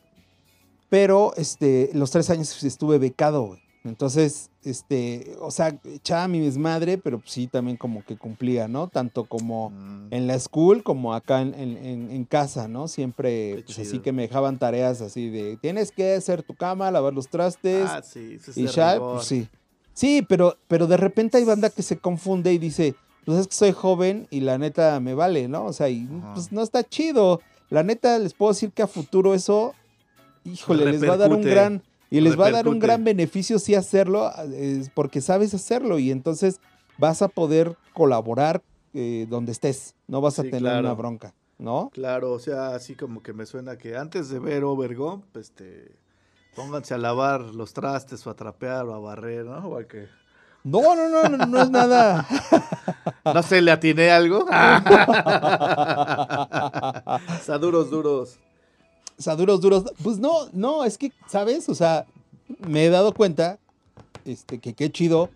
Pero, 0.91 1.33
este, 1.37 1.91
los 1.93 2.11
tres 2.11 2.31
años 2.31 2.63
estuve 2.63 2.99
becado, 2.99 3.43
güey. 3.47 3.61
Entonces, 3.85 4.51
este, 4.65 5.37
o 5.41 5.51
sea, 5.51 5.79
echaba 5.85 6.27
mi 6.29 6.41
desmadre, 6.41 6.99
pero 6.99 7.19
pues 7.19 7.33
sí, 7.33 7.47
también 7.47 7.77
como 7.77 8.05
que 8.05 8.17
cumplía, 8.17 8.69
¿no? 8.69 8.89
Tanto 8.89 9.25
como 9.25 9.71
Mm, 9.71 10.09
en 10.13 10.27
la 10.27 10.39
school 10.39 10.83
como 10.83 11.15
acá 11.15 11.41
en, 11.43 11.55
en- 11.55 12.11
en- 12.11 12.25
casa, 12.25 12.69
¿no? 12.69 12.89
Siempre, 12.89 13.63
pues 13.67 13.79
así 13.79 13.99
que 14.01 14.13
me 14.13 14.23
dejaban 14.23 14.59
tareas 14.59 15.01
así 15.01 15.29
de, 15.31 15.57
tienes 15.59 15.93
que 15.93 16.15
hacer 16.15 16.43
tu 16.43 16.55
cama, 16.55 16.91
lavar 16.91 17.13
los 17.13 17.29
trastes, 17.29 17.91
ah, 17.91 18.03
sí, 18.03 18.39
y 18.57 18.67
ya, 18.67 18.99
pues 18.99 19.25
sí. 19.25 19.49
Sí, 19.93 20.25
pero, 20.29 20.57
pero 20.69 20.87
de 20.87 20.97
repente 20.97 21.37
hay 21.39 21.45
banda 21.45 21.71
que 21.71 21.83
se 21.83 21.99
confunde 21.99 22.53
y 22.53 22.59
dice, 22.59 22.95
pues 23.25 23.39
es 23.39 23.47
que 23.49 23.55
soy 23.55 23.73
joven 23.73 24.27
y 24.31 24.41
la 24.41 24.59
neta 24.59 24.99
me 25.01 25.15
vale, 25.15 25.49
¿no? 25.49 25.67
O 25.67 25.73
sea, 25.73 25.89
y 25.89 26.09
Ajá. 26.19 26.35
pues 26.35 26.51
no 26.51 26.63
está 26.63 26.83
chido. 26.83 27.43
La 27.71 27.83
neta 27.83 28.19
les 28.19 28.35
puedo 28.35 28.53
decir 28.53 28.71
que 28.73 28.83
a 28.83 28.87
futuro 28.87 29.35
eso, 29.35 29.75
híjole, 30.45 30.85
les 30.91 31.03
va 31.09 31.15
a 31.15 31.17
dar 31.17 31.33
un 31.33 31.43
gran, 31.43 31.83
y 32.11 32.21
les 32.21 32.39
va 32.39 32.47
a 32.47 32.51
dar 32.51 32.69
un 32.69 32.79
gran 32.79 33.03
beneficio 33.05 33.59
si 33.59 33.75
hacerlo, 33.75 34.31
porque 34.95 35.21
sabes 35.21 35.53
hacerlo 35.55 35.99
y 35.99 36.11
entonces 36.11 36.61
vas 36.99 37.23
a 37.23 37.29
poder 37.29 37.77
colaborar 37.93 38.63
eh, 38.95 39.27
donde 39.29 39.53
estés, 39.53 39.95
no 40.07 40.21
vas 40.21 40.39
a 40.39 40.43
Sí, 40.43 40.51
tener 40.51 40.63
claro. 40.63 40.81
una 40.81 40.95
bronca, 40.95 41.35
¿no? 41.59 41.91
Claro, 41.93 42.31
o 42.33 42.39
sea, 42.39 42.69
así 42.75 42.95
como 42.95 43.23
que 43.23 43.33
me 43.33 43.47
suena 43.47 43.77
que 43.77 43.97
antes 43.97 44.29
de 44.29 44.39
ver 44.39 44.63
Overgump, 44.65 45.37
este, 45.37 45.91
pónganse 46.55 46.95
a 46.95 46.99
lavar 46.99 47.41
los 47.41 47.73
trastes 47.73 48.25
o 48.27 48.31
a 48.31 48.35
trapear 48.37 48.85
o 48.87 48.95
a 48.95 48.99
barrer, 49.01 49.45
¿no? 49.47 49.59
O 49.67 49.79
a 49.79 49.85
que... 49.85 50.07
No, 50.63 50.95
no, 50.95 51.09
no, 51.09 51.29
no, 51.29 51.47
no 51.47 51.61
es 51.63 51.71
nada. 51.71 52.27
No 53.25 53.43
sé, 53.43 53.63
¿le 53.63 53.71
atiné 53.73 54.11
algo? 54.11 54.41
o 54.49 54.49
sea, 57.43 57.59
duros, 57.59 57.91
duros. 57.91 58.39
O 59.19 59.23
sea, 59.23 59.37
duros, 59.37 59.61
duros. 59.61 59.85
Pues 60.03 60.19
no, 60.19 60.49
no, 60.53 60.85
es 60.85 60.99
que, 60.99 61.13
¿sabes? 61.29 61.69
O 61.69 61.75
sea, 61.75 62.07
me 62.67 62.85
he 62.85 62.91
dado 62.91 63.13
cuenta 63.15 63.59
este, 64.25 64.59
que 64.59 64.75
qué 64.75 64.91
chido 64.91 65.31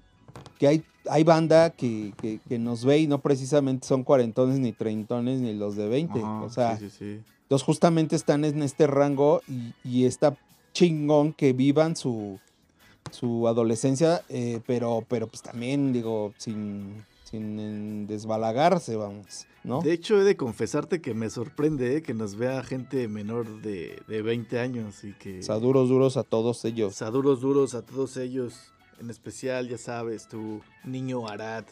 que 0.58 0.66
hay, 0.68 0.82
hay 1.08 1.22
banda 1.24 1.70
que, 1.70 2.12
que- 2.20 2.40
que 2.48 2.58
nos 2.58 2.84
ve 2.84 2.98
y 2.98 3.06
no 3.06 3.18
precisamente 3.20 3.86
son 3.86 4.02
cuarentones 4.04 4.58
ni 4.58 4.72
treintones 4.72 5.40
ni 5.40 5.54
los 5.54 5.76
de 5.76 5.88
20. 5.88 6.18
Ajá, 6.18 6.42
o 6.42 6.50
sea, 6.50 6.76
sí, 6.78 6.90
sí, 6.90 6.96
sí. 6.98 7.20
Entonces 7.42 7.64
justamente 7.64 8.14
están 8.16 8.44
en 8.44 8.62
este 8.62 8.86
rango 8.86 9.40
y, 9.48 9.72
y 9.88 10.04
está 10.04 10.36
chingón 10.74 11.32
que 11.32 11.52
vivan 11.54 11.96
su, 11.96 12.38
su 13.10 13.48
adolescencia, 13.48 14.22
eh, 14.28 14.60
pero, 14.66 15.04
pero 15.08 15.28
pues 15.28 15.42
también 15.42 15.92
digo, 15.92 16.34
sin, 16.36 17.04
sin 17.30 18.06
desbalagarse, 18.06 18.96
vamos, 18.96 19.46
¿no? 19.62 19.82
De 19.82 19.92
hecho, 19.92 20.20
he 20.20 20.24
de 20.24 20.36
confesarte 20.36 21.02
que 21.02 21.12
me 21.12 21.28
sorprende 21.28 21.96
¿eh? 21.96 22.02
que 22.02 22.14
nos 22.14 22.36
vea 22.36 22.62
gente 22.62 23.06
menor 23.06 23.60
de, 23.60 24.02
de 24.08 24.22
20 24.22 24.58
años 24.58 25.04
y 25.04 25.12
que... 25.12 25.42
Sea, 25.42 25.58
duros, 25.58 26.16
a 26.16 26.22
todos 26.22 26.64
ellos. 26.64 26.94
sea, 26.94 27.10
duros, 27.10 27.40
duros 27.40 27.74
a 27.74 27.84
todos 27.84 28.16
ellos. 28.16 28.72
En 28.98 29.10
especial, 29.10 29.68
ya 29.68 29.76
sabes, 29.76 30.26
tu 30.26 30.62
niño 30.84 31.28
Arad. 31.28 31.64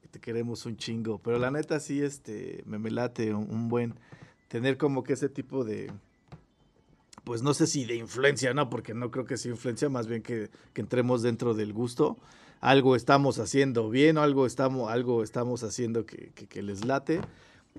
Que 0.00 0.08
te 0.08 0.20
queremos 0.20 0.64
un 0.64 0.76
chingo. 0.76 1.18
Pero 1.18 1.38
la 1.38 1.50
neta 1.50 1.80
sí, 1.80 2.00
este, 2.00 2.62
me, 2.64 2.78
me 2.78 2.90
late 2.90 3.34
un, 3.34 3.50
un 3.50 3.68
buen... 3.68 3.94
Tener 4.46 4.78
como 4.78 5.02
que 5.02 5.14
ese 5.14 5.28
tipo 5.28 5.64
de... 5.64 5.90
Pues 7.24 7.42
no 7.42 7.52
sé 7.52 7.66
si 7.66 7.84
de 7.84 7.96
influencia, 7.96 8.54
¿no? 8.54 8.70
Porque 8.70 8.94
no 8.94 9.10
creo 9.10 9.24
que 9.24 9.36
sea 9.36 9.50
influencia, 9.50 9.88
más 9.88 10.06
bien 10.06 10.22
que, 10.22 10.50
que 10.72 10.80
entremos 10.80 11.20
dentro 11.20 11.52
del 11.52 11.72
gusto. 11.72 12.16
Algo 12.60 12.96
estamos 12.96 13.38
haciendo 13.38 13.88
bien 13.88 14.18
o 14.18 14.22
algo 14.22 14.46
estamos, 14.46 14.90
algo 14.90 15.22
estamos 15.22 15.62
haciendo 15.62 16.04
que, 16.06 16.32
les 16.62 16.84
late. 16.84 17.20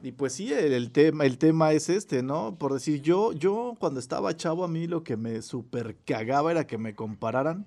Y 0.01 0.13
pues 0.13 0.33
sí, 0.33 0.53
el, 0.53 0.91
tema, 0.91 1.25
el 1.25 1.37
tema 1.37 1.73
es 1.73 1.89
este, 1.89 2.23
¿no? 2.23 2.55
Por 2.55 2.73
decir, 2.73 3.01
yo, 3.01 3.33
yo 3.33 3.75
cuando 3.79 3.99
estaba 3.99 4.35
chavo 4.37 4.63
a 4.63 4.69
mí 4.69 4.87
lo 4.87 5.03
que 5.03 5.17
me 5.17 5.41
super 5.41 5.97
cagaba 6.05 6.51
era 6.51 6.65
que 6.65 6.77
me 6.77 6.95
compararan 6.95 7.65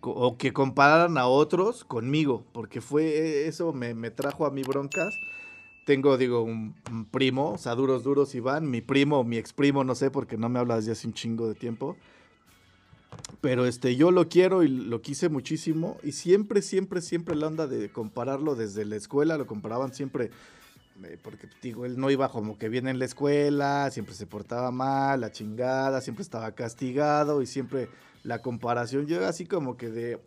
co- 0.00 0.10
o 0.10 0.36
que 0.36 0.52
compararan 0.52 1.18
a 1.18 1.28
otros 1.28 1.84
conmigo, 1.84 2.44
porque 2.52 2.80
fue 2.80 3.46
eso 3.46 3.72
me, 3.72 3.94
me 3.94 4.10
trajo 4.10 4.46
a 4.46 4.50
mí 4.50 4.62
broncas. 4.62 5.14
Tengo, 5.86 6.16
digo, 6.18 6.42
un, 6.42 6.74
primo, 7.12 7.52
o 7.52 7.58
sea, 7.58 7.76
duros, 7.76 8.02
duros, 8.02 8.34
Iván, 8.34 8.68
mi 8.68 8.80
primo, 8.80 9.22
mi 9.22 9.36
ex 9.36 9.52
primo, 9.52 9.84
no 9.84 9.94
sé, 9.94 10.10
porque 10.10 10.36
no 10.36 10.48
me 10.48 10.58
hablas 10.58 10.78
desde 10.78 10.92
hace 10.92 11.06
un 11.06 11.14
chingo 11.14 11.46
de 11.46 11.54
tiempo. 11.54 11.96
Pero 13.40 13.66
este, 13.66 13.96
yo 13.96 14.10
lo 14.10 14.28
quiero 14.28 14.62
y 14.62 14.68
lo 14.68 15.00
quise 15.02 15.28
muchísimo. 15.28 15.98
Y 16.02 16.12
siempre, 16.12 16.62
siempre, 16.62 17.00
siempre 17.00 17.34
la 17.36 17.46
onda 17.46 17.66
de 17.66 17.90
compararlo 17.90 18.54
desde 18.54 18.84
la 18.84 18.96
escuela, 18.96 19.36
lo 19.38 19.46
comparaban 19.46 19.94
siempre. 19.94 20.30
eh, 21.04 21.18
Porque 21.22 21.48
digo, 21.62 21.84
él 21.84 21.98
no 21.98 22.10
iba 22.10 22.28
como 22.30 22.58
que 22.58 22.68
bien 22.68 22.88
en 22.88 22.98
la 22.98 23.04
escuela, 23.04 23.90
siempre 23.90 24.14
se 24.14 24.26
portaba 24.26 24.70
mal, 24.70 25.20
la 25.20 25.30
chingada, 25.32 26.00
siempre 26.00 26.22
estaba 26.22 26.52
castigado 26.52 27.42
y 27.42 27.46
siempre 27.46 27.88
la 28.24 28.40
comparación. 28.42 29.06
Yo 29.06 29.24
así 29.26 29.46
como 29.46 29.76
que 29.76 29.88
de, 29.90 30.18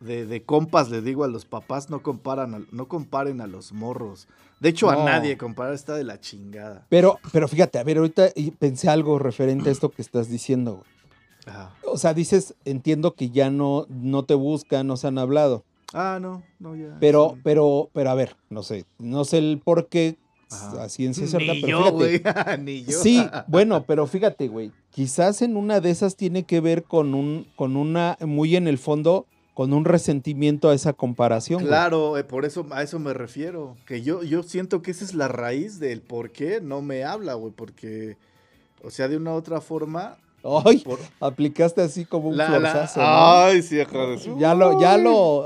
de, 0.00 0.26
de 0.26 0.42
compas 0.44 0.90
le 0.90 1.00
digo 1.00 1.24
a 1.24 1.28
los 1.28 1.44
papás, 1.46 1.88
no 1.90 2.02
comparan, 2.02 2.54
a- 2.54 2.62
no 2.72 2.86
comparen 2.88 3.40
a 3.40 3.46
los 3.46 3.72
morros. 3.72 4.28
De 4.60 4.70
hecho, 4.70 4.90
No. 4.90 5.00
a 5.02 5.04
nadie 5.04 5.36
comparar 5.38 5.74
está 5.74 5.94
de 5.94 6.04
la 6.04 6.20
chingada. 6.20 6.86
Pero, 6.88 7.18
pero 7.32 7.46
fíjate, 7.48 7.78
a 7.78 7.84
ver, 7.84 7.98
ahorita 7.98 8.28
pensé 8.58 8.88
algo 8.88 9.18
referente 9.18 9.68
a 9.68 9.72
esto 9.72 9.90
que 9.90 10.02
estás 10.02 10.28
diciendo. 10.28 10.76
güey. 10.76 10.95
Ajá. 11.46 11.74
O 11.84 11.96
sea, 11.96 12.12
dices, 12.14 12.54
entiendo 12.64 13.14
que 13.14 13.30
ya 13.30 13.50
no, 13.50 13.86
no 13.88 14.24
te 14.24 14.34
buscan, 14.34 14.86
no 14.86 14.96
se 14.96 15.06
han 15.06 15.18
hablado. 15.18 15.64
Ah, 15.94 16.18
no, 16.20 16.42
no, 16.58 16.74
ya. 16.76 16.96
Pero, 17.00 17.32
sí. 17.34 17.40
pero, 17.44 17.88
pero 17.92 18.10
a 18.10 18.14
ver, 18.14 18.36
no 18.50 18.62
sé, 18.62 18.84
no 18.98 19.24
sé 19.24 19.38
el 19.38 19.60
por 19.64 19.86
qué 19.88 20.16
Ajá. 20.50 20.82
a 20.84 20.88
ciencia 20.88 21.26
cierta, 21.28 21.54
Ni 21.54 21.60
pero 21.62 21.78
yo, 21.90 21.98
fíjate. 22.08 22.42
güey. 22.50 22.58
Ni 22.64 22.84
yo. 22.84 22.98
Sí, 23.00 23.24
bueno, 23.46 23.84
pero 23.86 24.06
fíjate, 24.06 24.48
güey. 24.48 24.72
Quizás 24.90 25.42
en 25.42 25.56
una 25.56 25.80
de 25.80 25.90
esas 25.90 26.16
tiene 26.16 26.42
que 26.44 26.60
ver 26.60 26.82
con 26.82 27.14
un, 27.14 27.46
con 27.56 27.76
una, 27.76 28.16
muy 28.20 28.56
en 28.56 28.66
el 28.66 28.78
fondo, 28.78 29.26
con 29.54 29.72
un 29.72 29.84
resentimiento 29.84 30.68
a 30.70 30.74
esa 30.74 30.92
comparación. 30.94 31.64
Claro, 31.64 32.18
eh, 32.18 32.24
por 32.24 32.44
eso 32.44 32.66
a 32.72 32.82
eso 32.82 32.98
me 32.98 33.14
refiero. 33.14 33.76
Que 33.86 34.02
yo, 34.02 34.22
yo 34.22 34.42
siento 34.42 34.82
que 34.82 34.90
esa 34.90 35.04
es 35.04 35.14
la 35.14 35.28
raíz 35.28 35.78
del 35.78 36.00
por 36.02 36.30
qué 36.30 36.60
no 36.60 36.82
me 36.82 37.04
habla, 37.04 37.34
güey. 37.34 37.52
Porque, 37.54 38.16
o 38.82 38.90
sea, 38.90 39.08
de 39.08 39.16
una 39.16 39.32
u 39.32 39.36
otra 39.36 39.60
forma. 39.60 40.18
Ay, 40.64 40.78
por- 40.78 41.00
aplicaste 41.20 41.80
así 41.82 42.04
como 42.04 42.28
un 42.30 42.36
la- 42.36 42.48
la- 42.48 42.58
florzazo, 42.70 43.00
¿no? 43.00 43.06
Ay, 43.06 43.62
sí, 43.62 43.80
hijo 43.80 44.06
de 44.10 44.18
su- 44.18 44.38
Ya 44.38 44.54
lo, 44.54 44.80
ya 44.80 44.96
lo, 44.96 45.44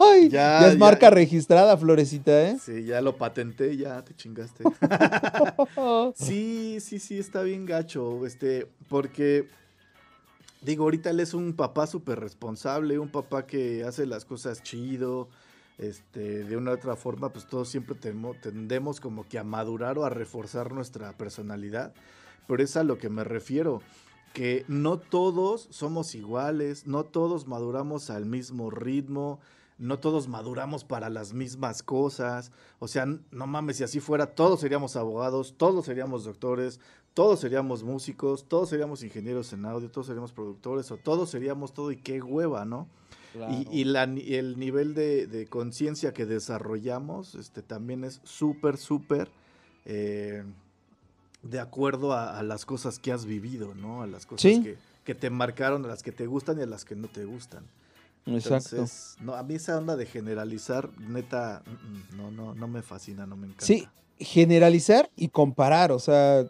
ay, 0.00 0.28
Ya, 0.28 0.60
ya, 0.60 0.66
es 0.68 0.72
ya. 0.74 0.78
marca 0.78 1.10
registrada, 1.10 1.76
Florecita, 1.76 2.48
¿eh? 2.50 2.56
Sí, 2.60 2.84
ya 2.84 3.00
lo 3.00 3.16
patenté, 3.16 3.76
ya 3.76 4.02
te 4.02 4.14
chingaste. 4.14 4.64
Sí, 6.16 6.78
sí, 6.80 6.98
sí, 6.98 7.18
está 7.18 7.42
bien 7.42 7.66
gacho, 7.66 8.24
este, 8.26 8.66
porque, 8.88 9.48
digo, 10.62 10.84
ahorita 10.84 11.10
él 11.10 11.20
es 11.20 11.34
un 11.34 11.54
papá 11.54 11.86
súper 11.86 12.20
responsable, 12.20 12.98
un 12.98 13.08
papá 13.10 13.46
que 13.46 13.84
hace 13.84 14.06
las 14.06 14.24
cosas 14.24 14.62
chido, 14.62 15.28
este, 15.78 16.44
de 16.44 16.56
una 16.56 16.70
u 16.70 16.74
otra 16.74 16.96
forma, 16.96 17.30
pues 17.30 17.46
todos 17.46 17.68
siempre 17.68 17.96
tendemos 18.40 19.00
como 19.00 19.24
que 19.28 19.38
a 19.38 19.44
madurar 19.44 19.98
o 19.98 20.04
a 20.04 20.08
reforzar 20.10 20.72
nuestra 20.72 21.12
personalidad. 21.16 21.92
Pero 22.46 22.62
es 22.62 22.76
a 22.76 22.84
lo 22.84 22.98
que 22.98 23.08
me 23.08 23.24
refiero, 23.24 23.80
que 24.34 24.64
no 24.66 24.98
todos 24.98 25.68
somos 25.70 26.16
iguales, 26.16 26.88
no 26.88 27.04
todos 27.04 27.46
maduramos 27.46 28.10
al 28.10 28.26
mismo 28.26 28.68
ritmo, 28.68 29.38
no 29.78 30.00
todos 30.00 30.26
maduramos 30.26 30.82
para 30.84 31.08
las 31.08 31.32
mismas 31.32 31.84
cosas. 31.84 32.50
O 32.80 32.88
sea, 32.88 33.06
no 33.06 33.46
mames, 33.46 33.76
si 33.76 33.84
así 33.84 34.00
fuera, 34.00 34.34
todos 34.34 34.60
seríamos 34.60 34.96
abogados, 34.96 35.54
todos 35.56 35.86
seríamos 35.86 36.24
doctores, 36.24 36.80
todos 37.14 37.38
seríamos 37.38 37.84
músicos, 37.84 38.48
todos 38.48 38.70
seríamos 38.70 39.04
ingenieros 39.04 39.52
en 39.52 39.66
audio, 39.66 39.88
todos 39.88 40.08
seríamos 40.08 40.32
productores, 40.32 40.90
o 40.90 40.96
todos 40.96 41.30
seríamos 41.30 41.72
todo 41.72 41.92
y 41.92 41.96
qué 41.96 42.20
hueva, 42.20 42.64
¿no? 42.64 42.88
Y, 43.70 43.82
el 43.82 44.58
nivel 44.58 44.94
de, 44.94 45.46
conciencia 45.48 46.12
que 46.12 46.26
desarrollamos 46.26 47.36
este, 47.36 47.62
también 47.62 48.02
es 48.02 48.20
súper, 48.24 48.78
súper 48.78 49.28
eh, 49.84 50.44
de 51.44 51.60
acuerdo 51.60 52.12
a, 52.12 52.42
las 52.42 52.64
cosas 52.64 52.98
que 52.98 53.12
has 53.12 53.24
vivido, 53.26 53.74
¿no? 53.74 54.02
A 54.02 54.06
las 54.06 54.26
cosas 54.26 54.60
que, 54.60 54.76
que, 55.04 55.14
te 55.14 55.30
marcaron, 55.30 55.84
a 55.84 55.88
las 55.88 56.02
que 56.02 56.12
te 56.12 56.26
gustan 56.26 56.58
y 56.58 56.62
a 56.62 56.66
las 56.66 56.84
que 56.84 56.96
no 56.96 57.08
te 57.08 57.24
gustan. 57.24 57.64
Exacto. 58.26 58.84
no, 59.20 59.34
a 59.34 59.42
mí 59.42 59.54
esa 59.54 59.76
onda 59.76 59.96
de 59.96 60.06
generalizar, 60.06 60.88
neta, 60.98 61.62
mm, 61.66 61.70
mm, 61.70 62.16
no, 62.16 62.30
no, 62.30 62.54
no 62.54 62.68
me 62.68 62.82
fascina, 62.82 63.26
no 63.26 63.36
me 63.36 63.46
encanta. 63.46 63.66
Sí, 63.66 63.86
generalizar 64.18 65.10
y 65.16 65.28
comparar, 65.28 65.92
o 65.92 65.98
sea, 65.98 66.46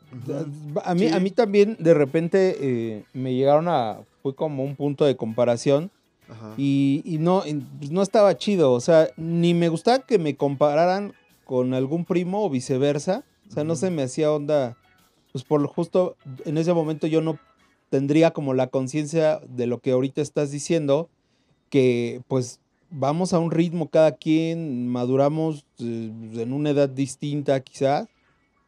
a, 0.84 0.94
mí, 0.94 1.08
a 1.08 1.18
mí 1.18 1.30
también 1.30 1.76
de 1.80 1.94
repente 1.94 2.56
eh, 2.60 3.04
me 3.12 3.34
llegaron 3.34 3.68
a, 3.68 4.00
fue 4.22 4.34
como 4.34 4.62
un 4.62 4.76
punto 4.76 5.04
de 5.04 5.16
comparación 5.16 5.90
y, 6.56 7.16
no, 7.20 7.42
pues, 7.78 7.90
no 7.90 8.02
estaba 8.02 8.36
chido, 8.36 8.72
o 8.72 8.80
sea, 8.80 9.08
ni 9.16 9.54
me 9.54 9.68
gustaba 9.68 10.00
que 10.00 10.18
me 10.18 10.36
compararan 10.36 11.12
con 11.44 11.74
algún 11.74 12.04
primo 12.04 12.44
o 12.44 12.50
viceversa, 12.50 13.24
o 13.48 13.52
sea, 13.52 13.64
no 13.64 13.76
se 13.76 13.90
me 13.90 14.02
hacía 14.02 14.32
onda, 14.32 14.76
pues 15.34 15.42
por 15.42 15.66
justo 15.66 16.16
en 16.44 16.58
ese 16.58 16.72
momento 16.72 17.08
yo 17.08 17.20
no 17.20 17.40
tendría 17.90 18.30
como 18.30 18.54
la 18.54 18.68
conciencia 18.68 19.40
de 19.48 19.66
lo 19.66 19.80
que 19.80 19.90
ahorita 19.90 20.22
estás 20.22 20.52
diciendo, 20.52 21.08
que 21.70 22.22
pues 22.28 22.60
vamos 22.88 23.32
a 23.32 23.40
un 23.40 23.50
ritmo 23.50 23.88
cada 23.88 24.12
quien, 24.12 24.86
maduramos 24.86 25.66
eh, 25.80 26.12
en 26.36 26.52
una 26.52 26.70
edad 26.70 26.88
distinta 26.88 27.58
quizás, 27.58 28.06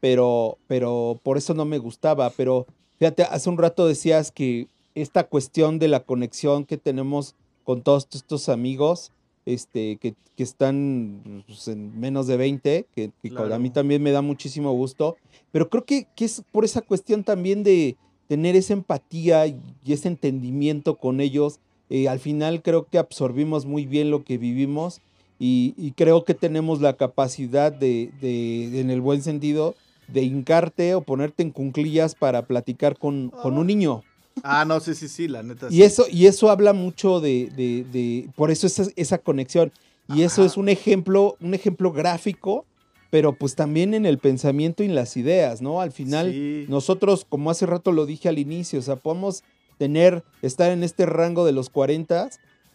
pero, 0.00 0.58
pero 0.66 1.20
por 1.22 1.38
eso 1.38 1.54
no 1.54 1.64
me 1.64 1.78
gustaba. 1.78 2.30
Pero 2.30 2.66
fíjate, 2.98 3.22
hace 3.22 3.48
un 3.48 3.58
rato 3.58 3.86
decías 3.86 4.32
que 4.32 4.66
esta 4.96 5.22
cuestión 5.22 5.78
de 5.78 5.86
la 5.86 6.00
conexión 6.00 6.64
que 6.64 6.78
tenemos 6.78 7.36
con 7.62 7.82
todos 7.82 8.08
estos 8.12 8.48
amigos, 8.48 9.12
este, 9.46 9.96
que, 9.96 10.14
están 10.36 11.42
pues, 11.46 11.68
en 11.68 11.98
menos 11.98 12.26
de 12.26 12.36
20, 12.36 12.86
que, 12.94 13.10
a 13.50 13.58
mí 13.58 13.70
también 13.70 14.02
me 14.02 14.12
da 14.12 14.20
muchísimo 14.20 14.72
gusto, 14.72 15.16
pero 15.50 15.70
creo 15.70 15.84
que, 15.84 16.06
que 16.14 16.26
es 16.26 16.42
por 16.52 16.64
esa 16.64 16.82
cuestión 16.82 17.24
también 17.24 17.62
de 17.62 17.96
tener 18.28 18.56
esa 18.56 18.74
empatía 18.74 19.46
y 19.46 19.58
ese 19.86 20.08
entendimiento 20.08 20.96
con 20.96 21.20
ellos 21.20 21.60
eh, 21.88 22.08
al 22.08 22.18
final 22.18 22.62
creo 22.62 22.86
que 22.86 22.98
absorbimos 22.98 23.64
muy 23.64 23.86
bien 23.86 24.10
lo 24.10 24.24
que 24.24 24.38
vivimos 24.38 25.00
y, 25.38 25.92
creo 25.96 26.24
que 26.24 26.32
tenemos 26.32 26.80
la 26.80 26.94
capacidad 26.94 27.70
de, 27.70 28.10
en 28.22 28.90
el 28.90 29.02
buen 29.02 29.20
sentido, 29.20 29.74
de 30.08 30.22
hincarte 30.22 30.94
o 30.94 31.02
ponerte 31.02 31.42
en 31.42 31.50
cunclillas 31.50 32.14
para 32.14 32.46
platicar 32.46 32.98
con, 32.98 33.28
con 33.28 33.58
un 33.58 33.66
niño. 33.66 34.02
Ah, 34.42 34.64
no, 34.64 34.80
sí, 34.80 34.94
sí, 34.94 35.08
sí, 35.08 35.28
la 35.28 35.42
neta. 35.42 35.68
Y, 35.70 35.82
eso, 35.82 36.06
y 36.10 36.26
eso 36.26 36.50
habla 36.50 36.72
mucho 36.72 37.20
de, 37.20 37.50
de, 37.56 38.28
por 38.36 38.50
eso 38.50 38.66
esa, 38.66 38.84
esa 38.96 39.18
conexión. 39.18 39.72
Y 40.14 40.22
eso 40.22 40.44
es 40.44 40.56
un 40.56 40.68
ejemplo, 40.68 41.36
un 41.40 41.54
ejemplo 41.54 41.92
gráfico, 41.92 42.64
pero 43.10 43.32
pues 43.32 43.54
también 43.56 43.94
en 43.94 44.06
el 44.06 44.18
pensamiento 44.18 44.82
y 44.82 44.86
en 44.86 44.94
las 44.94 45.16
ideas, 45.16 45.62
¿no? 45.62 45.80
Al 45.80 45.90
final, 45.90 46.68
nosotros, 46.68 47.26
como 47.28 47.50
hace 47.50 47.66
rato 47.66 47.92
lo 47.92 48.06
dije 48.06 48.28
al 48.28 48.38
inicio, 48.38 48.78
o 48.78 48.82
sea, 48.82 48.96
podemos 48.96 49.42
tener, 49.78 50.22
estar 50.42 50.70
en 50.70 50.84
este 50.84 51.06
rango 51.06 51.44
de 51.44 51.52
los 51.52 51.70
40, 51.70 52.30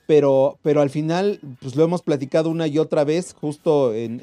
pero, 0.07 0.57
pero 0.61 0.81
al 0.81 0.89
final, 0.89 1.39
pues 1.61 1.75
lo 1.75 1.83
hemos 1.83 2.01
platicado 2.01 2.49
una 2.49 2.67
y 2.67 2.79
otra 2.79 3.03
vez, 3.03 3.33
justo 3.39 3.93
en, 3.93 4.19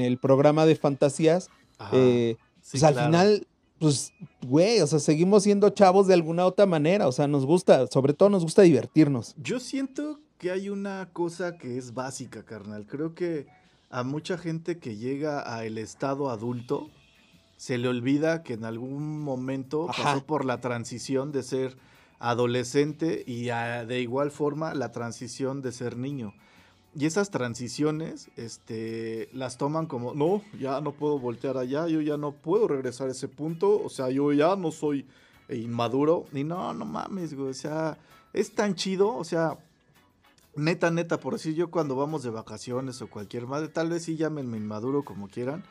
el 0.00 0.18
programa 0.18 0.66
de 0.66 0.76
fantasías. 0.76 1.48
Eh, 1.92 2.36
pues 2.70 2.82
al 2.82 2.94
final, 2.94 3.46
pues, 3.80 4.12
güey, 4.46 4.80
o 4.80 4.86
sea, 4.86 4.98
seguimos 4.98 5.42
siendo 5.42 5.70
chavos 5.70 6.06
de 6.06 6.14
alguna 6.14 6.44
otra 6.44 6.66
manera, 6.66 7.08
o 7.08 7.12
sea, 7.12 7.26
nos 7.26 7.46
gusta, 7.46 7.86
sobre 7.86 8.12
todo 8.12 8.28
nos 8.28 8.44
gusta 8.44 8.62
divertirnos. 8.62 9.34
Yo 9.38 9.58
siento 9.58 10.20
que 10.38 10.50
hay 10.50 10.68
una 10.68 11.08
cosa 11.12 11.56
que 11.56 11.78
es 11.78 11.94
básica, 11.94 12.44
carnal. 12.44 12.86
Creo 12.86 13.14
que 13.14 13.46
a 13.88 14.04
mucha 14.04 14.36
gente 14.36 14.78
que 14.78 14.96
llega 14.96 15.40
al 15.40 15.78
estado 15.78 16.28
adulto, 16.28 16.90
se 17.56 17.78
le 17.78 17.88
olvida 17.88 18.42
que 18.42 18.52
en 18.52 18.64
algún 18.64 19.20
momento 19.22 19.86
pasó 19.86 20.24
por 20.24 20.44
la 20.44 20.60
transición 20.60 21.32
de 21.32 21.42
ser 21.42 21.76
adolescente 22.18 23.24
y 23.26 23.44
de 23.44 24.00
igual 24.00 24.30
forma 24.30 24.74
la 24.74 24.92
transición 24.92 25.62
de 25.62 25.72
ser 25.72 25.96
niño. 25.96 26.34
Y 26.94 27.06
esas 27.06 27.30
transiciones 27.30 28.30
este, 28.36 29.28
las 29.32 29.58
toman 29.58 29.86
como, 29.86 30.12
no, 30.14 30.42
ya 30.58 30.80
no 30.80 30.92
puedo 30.92 31.20
voltear 31.20 31.56
allá, 31.56 31.86
yo 31.86 32.00
ya 32.00 32.16
no 32.16 32.32
puedo 32.32 32.66
regresar 32.66 33.08
a 33.08 33.12
ese 33.12 33.28
punto, 33.28 33.80
o 33.80 33.88
sea, 33.88 34.10
yo 34.10 34.32
ya 34.32 34.56
no 34.56 34.72
soy 34.72 35.06
inmaduro. 35.48 36.26
Y 36.32 36.42
no, 36.42 36.74
no 36.74 36.84
mames, 36.84 37.34
güey, 37.34 37.50
o 37.50 37.54
sea, 37.54 37.96
es 38.32 38.52
tan 38.52 38.74
chido, 38.74 39.14
o 39.14 39.24
sea, 39.24 39.56
neta, 40.56 40.90
neta, 40.90 41.20
por 41.20 41.34
decir 41.34 41.54
yo 41.54 41.70
cuando 41.70 41.94
vamos 41.94 42.22
de 42.22 42.30
vacaciones 42.30 43.00
o 43.02 43.08
cualquier 43.08 43.46
madre, 43.46 43.68
tal 43.68 43.88
vez 43.88 44.04
sí 44.04 44.16
llámenme 44.16 44.56
inmaduro 44.56 45.04
como 45.04 45.28
quieran, 45.28 45.62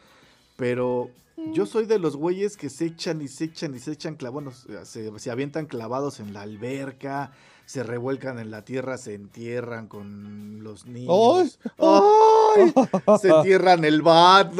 pero 0.60 1.10
yo 1.54 1.66
soy 1.66 1.86
de 1.86 1.98
los 2.00 2.18
güeyes 2.18 2.58
que 2.58 2.70
se 2.70 2.88
echan 2.88 3.22
y 3.22 3.30
se 3.30 3.46
echan 3.46 3.74
y 3.74 3.80
se 3.80 3.94
echan 3.94 4.16
clavados, 4.16 4.68
se, 4.84 5.18
se, 5.18 5.32
avientan 5.32 5.68
clavados 5.68 6.20
en 6.20 6.34
la 6.34 6.42
alberca, 6.42 7.32
se 7.66 7.82
revuelcan 7.82 8.40
en 8.40 8.52
la 8.52 8.66
tierra, 8.66 8.98
se 8.98 9.14
entierran 9.14 9.88
con 9.88 10.62
los 10.62 10.86
niños. 10.86 11.60
¡Ay! 11.78 12.74
Se 13.22 13.30
entierran 13.30 13.86
el 13.86 14.02
bat. 14.02 14.52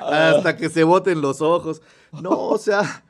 Hasta 0.00 0.56
que 0.56 0.68
se 0.70 0.82
boten 0.82 1.20
los 1.20 1.40
ojos. 1.40 1.82
No, 2.20 2.36
o 2.48 2.58
sea, 2.58 3.04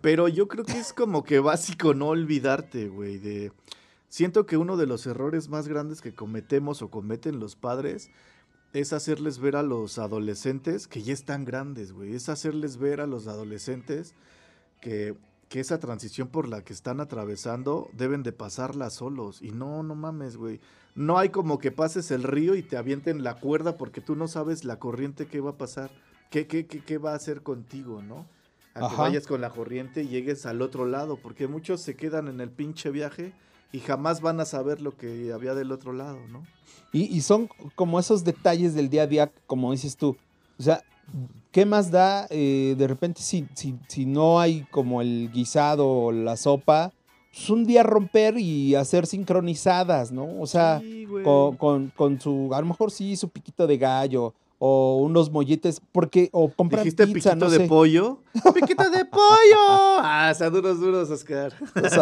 pero 0.00 0.28
yo 0.28 0.46
creo 0.46 0.64
que 0.64 0.78
es 0.78 0.92
como 0.92 1.24
que 1.24 1.40
básico 1.40 1.94
no 1.94 2.08
olvidarte, 2.08 2.86
güey, 2.88 3.18
de... 3.18 3.50
Siento 4.08 4.46
que 4.46 4.56
uno 4.56 4.76
de 4.76 4.86
los 4.86 5.04
errores 5.06 5.48
más 5.48 5.66
grandes 5.68 6.00
que 6.00 6.14
cometemos 6.14 6.80
o 6.80 6.88
cometen 6.90 7.40
los 7.40 7.56
padres 7.56 8.08
es 8.72 8.92
hacerles 8.92 9.38
ver 9.38 9.56
a 9.56 9.62
los 9.62 9.98
adolescentes 9.98 10.86
que 10.86 11.02
ya 11.02 11.12
están 11.12 11.44
grandes, 11.44 11.92
güey. 11.92 12.14
Es 12.14 12.28
hacerles 12.28 12.76
ver 12.76 13.00
a 13.00 13.06
los 13.06 13.26
adolescentes 13.26 14.14
que, 14.80 15.14
que, 15.48 15.60
esa 15.60 15.78
transición 15.78 16.28
por 16.28 16.48
la 16.48 16.62
que 16.62 16.72
están 16.72 17.00
atravesando 17.00 17.88
deben 17.94 18.22
de 18.22 18.32
pasarla 18.32 18.90
solos. 18.90 19.40
Y 19.42 19.52
no, 19.52 19.82
no 19.82 19.94
mames, 19.94 20.36
güey. 20.36 20.60
No 20.94 21.18
hay 21.18 21.30
como 21.30 21.58
que 21.58 21.70
pases 21.70 22.10
el 22.10 22.22
río 22.22 22.54
y 22.54 22.62
te 22.62 22.76
avienten 22.76 23.22
la 23.22 23.34
cuerda 23.34 23.76
porque 23.76 24.00
tú 24.00 24.16
no 24.16 24.28
sabes 24.28 24.64
la 24.64 24.78
corriente 24.78 25.26
que 25.26 25.40
va 25.40 25.50
a 25.50 25.58
pasar, 25.58 25.90
qué, 26.30 26.46
qué, 26.46 26.66
qué, 26.66 26.84
qué 26.84 26.98
va 26.98 27.12
a 27.12 27.16
hacer 27.16 27.42
contigo, 27.42 28.02
¿no? 28.02 28.26
A 28.74 28.88
que 28.88 28.96
vayas 28.96 29.26
con 29.26 29.40
la 29.40 29.50
corriente 29.50 30.02
y 30.02 30.08
llegues 30.08 30.44
al 30.46 30.60
otro 30.62 30.86
lado, 30.86 31.16
porque 31.16 31.48
muchos 31.48 31.80
se 31.80 31.96
quedan 31.96 32.28
en 32.28 32.40
el 32.40 32.50
pinche 32.50 32.90
viaje 32.90 33.32
y 33.72 33.80
jamás 33.80 34.20
van 34.20 34.40
a 34.40 34.44
saber 34.44 34.80
lo 34.80 34.96
que 34.96 35.32
había 35.32 35.54
del 35.54 35.72
otro 35.72 35.92
lado, 35.92 36.18
¿no? 36.30 36.42
Y, 36.92 37.20
son 37.20 37.50
como 37.74 37.98
esos 38.00 38.24
detalles 38.24 38.74
del 38.74 38.88
día 38.88 39.02
a 39.02 39.06
día, 39.06 39.32
como 39.46 39.72
dices 39.72 39.96
tú. 39.96 40.16
O 40.58 40.62
sea, 40.62 40.82
¿qué 41.52 41.66
más 41.66 41.90
da 41.90 42.26
eh, 42.30 42.74
de 42.78 42.86
repente 42.86 43.20
si, 43.20 43.46
si, 43.54 43.78
si, 43.88 44.06
no 44.06 44.40
hay 44.40 44.66
como 44.70 45.02
el 45.02 45.30
guisado 45.30 45.86
o 45.86 46.12
la 46.12 46.36
sopa? 46.38 46.92
Pues 47.30 47.50
un 47.50 47.66
día 47.66 47.82
romper 47.82 48.38
y 48.38 48.74
hacer 48.74 49.06
sincronizadas, 49.06 50.12
¿no? 50.12 50.40
O 50.40 50.46
sea, 50.46 50.80
con, 51.22 51.56
con, 51.56 51.92
con, 51.94 52.18
su, 52.18 52.48
a 52.54 52.60
lo 52.60 52.66
mejor 52.66 52.90
sí, 52.90 53.16
su 53.16 53.28
piquito 53.28 53.66
de 53.66 53.76
gallo 53.76 54.32
o 54.58 54.96
unos 54.96 55.30
molletes, 55.30 55.80
porque, 55.92 56.30
o 56.32 56.50
comprar 56.50 56.82
¿Dijiste 56.82 57.06
pizza, 57.06 57.34
piquito 57.34 57.50
de 57.50 57.60
pollo? 57.60 58.18
¡Piquito 58.54 58.90
de 58.90 59.04
pollo! 59.04 60.00
Ah, 60.00 60.32
duros, 60.50 60.80
duros, 60.80 61.10
Oscar. 61.10 61.52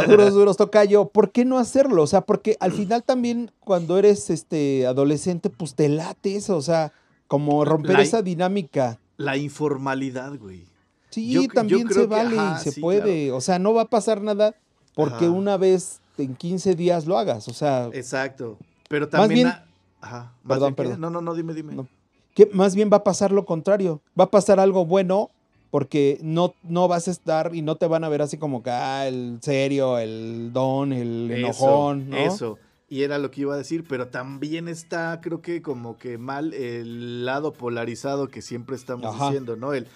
duros, 0.08 0.32
duros, 0.34 0.56
tocayo. 0.56 1.06
¿Por 1.08 1.32
qué 1.32 1.44
no 1.44 1.58
hacerlo? 1.58 2.02
O 2.02 2.06
sea, 2.06 2.22
porque 2.22 2.56
al 2.60 2.72
final 2.72 3.02
también 3.02 3.50
cuando 3.60 3.98
eres 3.98 4.30
este 4.30 4.86
adolescente, 4.86 5.50
pues 5.50 5.74
te 5.74 5.88
late 5.88 6.36
eso, 6.36 6.56
o 6.56 6.62
sea, 6.62 6.92
como 7.28 7.64
romper 7.64 8.00
esa 8.00 8.22
dinámica. 8.22 8.98
La 9.18 9.36
informalidad, 9.36 10.38
güey. 10.38 10.64
Sí, 11.10 11.48
también 11.48 11.88
se 11.90 12.06
vale 12.06 12.36
y 12.36 12.58
se 12.62 12.80
puede. 12.80 13.32
O 13.32 13.40
sea, 13.40 13.58
no 13.58 13.74
va 13.74 13.82
a 13.82 13.90
pasar 13.90 14.22
nada 14.22 14.54
porque 14.94 15.28
una 15.28 15.58
vez 15.58 16.00
en 16.16 16.34
15 16.34 16.74
días 16.74 17.06
lo 17.06 17.18
hagas, 17.18 17.48
o 17.48 17.52
sea. 17.52 17.90
Exacto. 17.92 18.56
Pero 18.88 19.08
también... 19.08 19.48
Más 19.48 19.56
bien, 19.56 19.66
Ajá. 20.00 20.32
perdón, 20.46 20.74
perdón. 20.74 21.00
No, 21.00 21.10
no, 21.10 21.20
no, 21.20 21.34
dime, 21.34 21.52
dime 21.52 21.86
que 22.37 22.44
más 22.53 22.77
bien 22.77 22.90
va 22.92 22.99
a 22.99 23.05
pasar 23.05 23.33
lo 23.33 23.46
contrario, 23.46 24.03
va 24.18 24.25
a 24.25 24.31
pasar 24.31 24.61
algo 24.61 24.85
bueno 24.85 25.31
porque 25.70 26.18
no, 26.22 26.55
no 26.62 26.87
vas 26.87 27.09
a 27.09 27.11
estar 27.11 27.55
y 27.55 27.62
no 27.62 27.77
te 27.77 27.87
van 27.87 28.05
a 28.05 28.11
ver 28.11 28.20
así 28.20 28.37
como 28.37 28.62
que, 28.62 28.68
ah, 28.68 29.09
el 29.09 29.38
serio, 29.40 29.99
el 29.99 30.51
don, 30.53 30.92
el 30.92 31.31
enojón, 31.31 32.11
¿no? 32.11 32.16
Eso, 32.18 32.59
Y 32.90 33.05
era 33.05 33.16
lo 33.16 33.31
que 33.31 33.40
iba 33.40 33.55
a 33.55 33.57
decir, 33.57 33.85
pero 33.88 34.09
también 34.09 34.68
está, 34.68 35.18
creo 35.22 35.40
que 35.40 35.62
como 35.62 35.96
que 35.99 36.18
mal 36.18 36.53
el 36.53 37.25
lado 37.25 37.55
polarizado 37.55 38.29
que 38.29 38.42
siempre 38.42 38.77
estamos 38.77 39.07
Ajá. 39.07 39.29
diciendo, 39.29 39.57
¿no? 39.57 39.72
El 39.72 39.87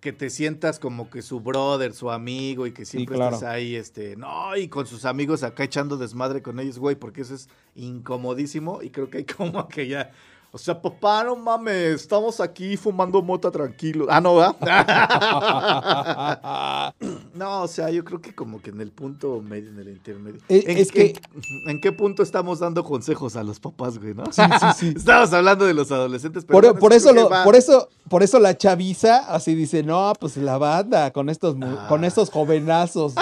que 0.00 0.12
te 0.12 0.28
sientas 0.28 0.80
como 0.80 1.08
que 1.08 1.22
su 1.22 1.40
brother, 1.40 1.94
su 1.94 2.10
amigo 2.10 2.66
y 2.66 2.72
que 2.72 2.84
siempre 2.84 3.14
claro. 3.14 3.36
estés 3.36 3.48
ahí, 3.48 3.76
este, 3.76 4.16
no, 4.16 4.56
y 4.56 4.66
con 4.66 4.86
sus 4.86 5.04
amigos 5.04 5.44
acá 5.44 5.62
echando 5.62 5.96
desmadre 5.96 6.42
con 6.42 6.58
ellos, 6.58 6.80
güey, 6.80 6.96
porque 6.96 7.22
eso 7.22 7.34
es 7.34 7.48
incomodísimo 7.76 8.82
y 8.82 8.90
creo 8.90 9.08
que 9.08 9.18
hay 9.18 9.24
como 9.36 9.68
que 9.68 9.86
ya, 9.86 10.10
o 10.56 10.58
sea, 10.58 10.80
papá, 10.80 11.22
no 11.22 11.36
mames, 11.36 12.00
estamos 12.00 12.40
aquí 12.40 12.76
fumando 12.76 13.20
mota 13.22 13.50
tranquilo. 13.50 14.06
Ah, 14.08 14.20
no, 14.20 14.36
¿verdad? 14.36 14.56
no, 17.34 17.62
o 17.62 17.68
sea, 17.68 17.90
yo 17.90 18.04
creo 18.04 18.20
que 18.20 18.34
como 18.34 18.60
que 18.62 18.70
en 18.70 18.80
el 18.80 18.90
punto 18.90 19.40
medio, 19.42 19.70
en 19.70 19.78
el 19.78 19.88
intermedio. 19.88 20.40
Eh, 20.48 20.64
¿En, 20.66 20.78
es 20.78 20.90
que- 20.90 21.14
en- 21.34 21.70
¿En 21.70 21.80
qué 21.80 21.92
punto 21.92 22.22
estamos 22.22 22.60
dando 22.60 22.82
consejos 22.84 23.36
a 23.36 23.42
los 23.42 23.60
papás, 23.60 23.98
güey, 23.98 24.14
no? 24.14 24.24
Sí, 24.32 24.42
sí, 24.60 24.66
sí. 24.76 24.88
Estamos 24.96 25.32
hablando 25.32 25.64
de 25.66 25.74
los 25.74 25.90
adolescentes, 25.92 26.44
pero 26.46 26.74
Por, 26.74 26.92
eso 26.92 27.12
lo- 27.12 27.28
por 27.44 27.54
eso, 27.54 27.88
por 28.08 28.22
eso 28.22 28.38
la 28.40 28.56
chaviza 28.56 29.18
así 29.34 29.54
dice, 29.54 29.82
no, 29.82 30.12
pues 30.18 30.36
la 30.36 30.58
banda, 30.58 31.10
con 31.12 31.28
estos, 31.28 31.56
Ah. 31.62 31.86
con 31.88 32.04
estos 32.04 32.30
jovenazos, 32.30 33.14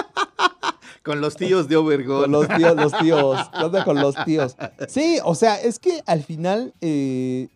Con 1.05 1.21
los 1.21 1.37
tíos 1.37 1.69
de 1.69 1.77
Obergón. 1.77 2.23
con 2.23 2.33
los 2.33 2.49
tíos, 2.49 2.77
los 2.77 2.99
tíos, 2.99 3.51
¿qué 3.59 3.65
onda 3.65 3.85
con 3.85 3.97
los 3.97 4.15
tíos? 4.25 4.57
Sí, 4.89 5.19
o 5.23 5.35
sea, 5.35 5.61
es 5.61 5.79
que 5.79 6.03
al 6.07 6.23
final, 6.23 6.73
eh, 6.81 7.49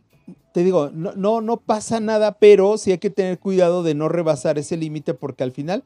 te 0.53 0.63
digo, 0.63 0.91
no, 0.93 1.13
no, 1.13 1.41
no 1.41 1.57
pasa 1.57 1.99
nada, 1.99 2.33
pero 2.33 2.77
sí 2.77 2.93
hay 2.93 2.99
que 2.99 3.11
tener 3.11 3.39
cuidado 3.39 3.83
de 3.83 3.95
no 3.95 4.09
rebasar 4.09 4.59
ese 4.59 4.77
límite 4.77 5.15
porque 5.15 5.45
al 5.45 5.53
final 5.53 5.83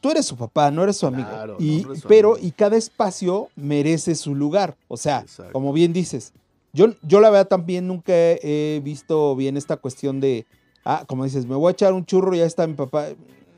tú 0.00 0.10
eres 0.10 0.26
su 0.26 0.36
papá, 0.36 0.70
no 0.70 0.82
eres 0.82 0.96
su 0.96 1.06
amigo. 1.06 1.28
Claro, 1.28 1.56
y, 1.58 1.82
no 1.82 1.90
eres 1.90 2.02
su 2.02 2.08
pero, 2.08 2.32
amigo. 2.32 2.46
y 2.46 2.50
cada 2.50 2.76
espacio 2.76 3.48
merece 3.56 4.14
su 4.14 4.34
lugar. 4.34 4.76
O 4.88 4.96
sea, 4.96 5.20
Exacto. 5.20 5.52
como 5.52 5.72
bien 5.72 5.92
dices, 5.92 6.32
yo, 6.72 6.88
yo 7.02 7.20
la 7.20 7.30
verdad 7.30 7.48
también 7.48 7.86
nunca 7.86 8.12
he, 8.12 8.40
he 8.42 8.80
visto 8.82 9.36
bien 9.36 9.56
esta 9.56 9.76
cuestión 9.76 10.20
de, 10.20 10.46
ah, 10.84 11.04
como 11.06 11.24
dices, 11.24 11.46
me 11.46 11.54
voy 11.54 11.68
a 11.68 11.72
echar 11.72 11.92
un 11.92 12.04
churro 12.04 12.34
y 12.34 12.38
ya 12.38 12.46
está 12.46 12.66
mi 12.66 12.74
papá. 12.74 13.08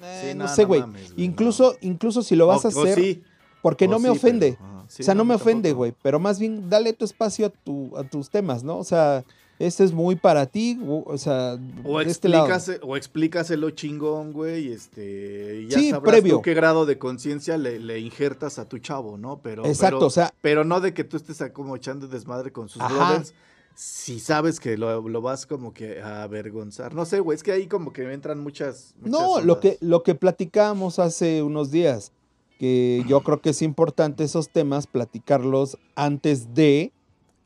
Eh, 0.05 0.29
Sí, 0.31 0.35
no, 0.37 0.45
no, 0.45 0.49
sé, 0.49 0.65
güey. 0.65 0.85
incluso, 1.17 1.77
incluso 1.81 2.23
si 2.23 2.37
lo 2.37 2.47
vas 2.47 2.65
O- 2.65 2.69
a 2.69 2.71
hacer, 2.71 2.99
sí, 2.99 3.23
porque 3.63 3.87
o 3.87 3.89
no 3.89 3.99
me 3.99 4.11
sí, 4.11 4.17
ofende. 4.17 4.57
pero, 4.59 4.71
ajá. 4.71 4.85
Sí, 4.89 5.03
o 5.03 5.05
sea, 5.07 5.15
no, 5.15 5.25
me 5.25 5.35
ofende, 5.35 5.73
güey, 5.73 5.95
pero 6.03 6.21
más 6.21 6.39
bien 6.39 6.69
dale 6.69 6.93
tu 6.93 7.05
espacio 7.05 7.47
a, 7.47 7.49
tu, 7.51 7.97
a 7.97 8.05
tus 8.05 8.31
temas, 8.31 8.63
¿no? 8.63 8.77
O 8.79 8.85
sea, 8.85 9.25
este 9.59 9.83
es 9.85 9.93
muy 9.93 10.15
para 10.17 10.47
ti, 10.47 10.79
o, 10.87 11.03
o 11.07 11.17
sea, 11.19 11.57
O, 11.85 11.99
de 12.01 12.11
este 12.11 12.29
lado. 12.29 12.45
explícase, 12.45 12.81
o 12.83 12.97
explícaselo 12.97 13.71
chingón, 13.71 14.33
güey, 14.33 14.69
y 14.69 14.73
este, 14.73 15.67
ya 15.69 15.79
Sí, 15.79 15.91
sabrás 15.91 16.13
previo. 16.17 16.37
tú 16.37 16.43
qué 16.43 16.53
grado 16.55 16.85
de 16.87 16.99
conciencia 16.99 17.57
le, 17.57 17.79
le 17.79 17.99
injertas 17.99 18.59
a 18.59 18.69
tu 18.69 18.79
chavo, 18.79 19.17
¿no? 19.17 19.41
Pero, 19.43 19.65
Exacto, 19.65 19.97
pero, 19.99 20.07
o 20.07 20.11
sea, 20.11 20.35
pero 20.43 20.65
no 20.65 20.81
de 20.81 20.93
que 20.93 21.05
tú 21.05 21.17
estés 21.17 21.43
como 21.53 21.77
echando 21.77 22.07
desmadre 22.09 22.53
con 22.53 22.69
sus 22.69 22.83
Ajá. 22.83 22.93
brothers, 22.95 23.33
si 23.75 24.21
sabes 24.21 24.61
que 24.61 24.77
lo, 24.77 25.09
lo 25.09 25.21
vas 25.21 25.47
como 25.47 25.73
que 25.75 26.01
a 26.01 26.23
avergonzar. 26.23 26.95
No 26.95 27.05
sé, 27.05 27.21
güey, 27.21 27.37
es 27.37 27.43
que 27.43 27.53
ahí 27.53 27.67
como 27.67 27.93
que 27.93 28.13
entran 28.13 28.41
muchas, 28.41 28.95
muchas 29.01 29.21
no, 29.21 29.41
lo 29.41 29.61
que, 29.61 29.79
lo 29.81 30.03
que 30.03 30.15
platicábamos 30.15 30.99
hace 30.99 31.43
unos 31.43 31.71
días, 31.71 32.13
que 32.59 33.05
yo 33.09 33.21
creo 33.23 33.41
que 33.41 33.51
es 33.51 33.63
importante 33.63 34.25
esos 34.25 34.49
temas 34.49 34.87
platicarlos 34.87 35.77
antes 35.97 36.55
de, 36.55 36.93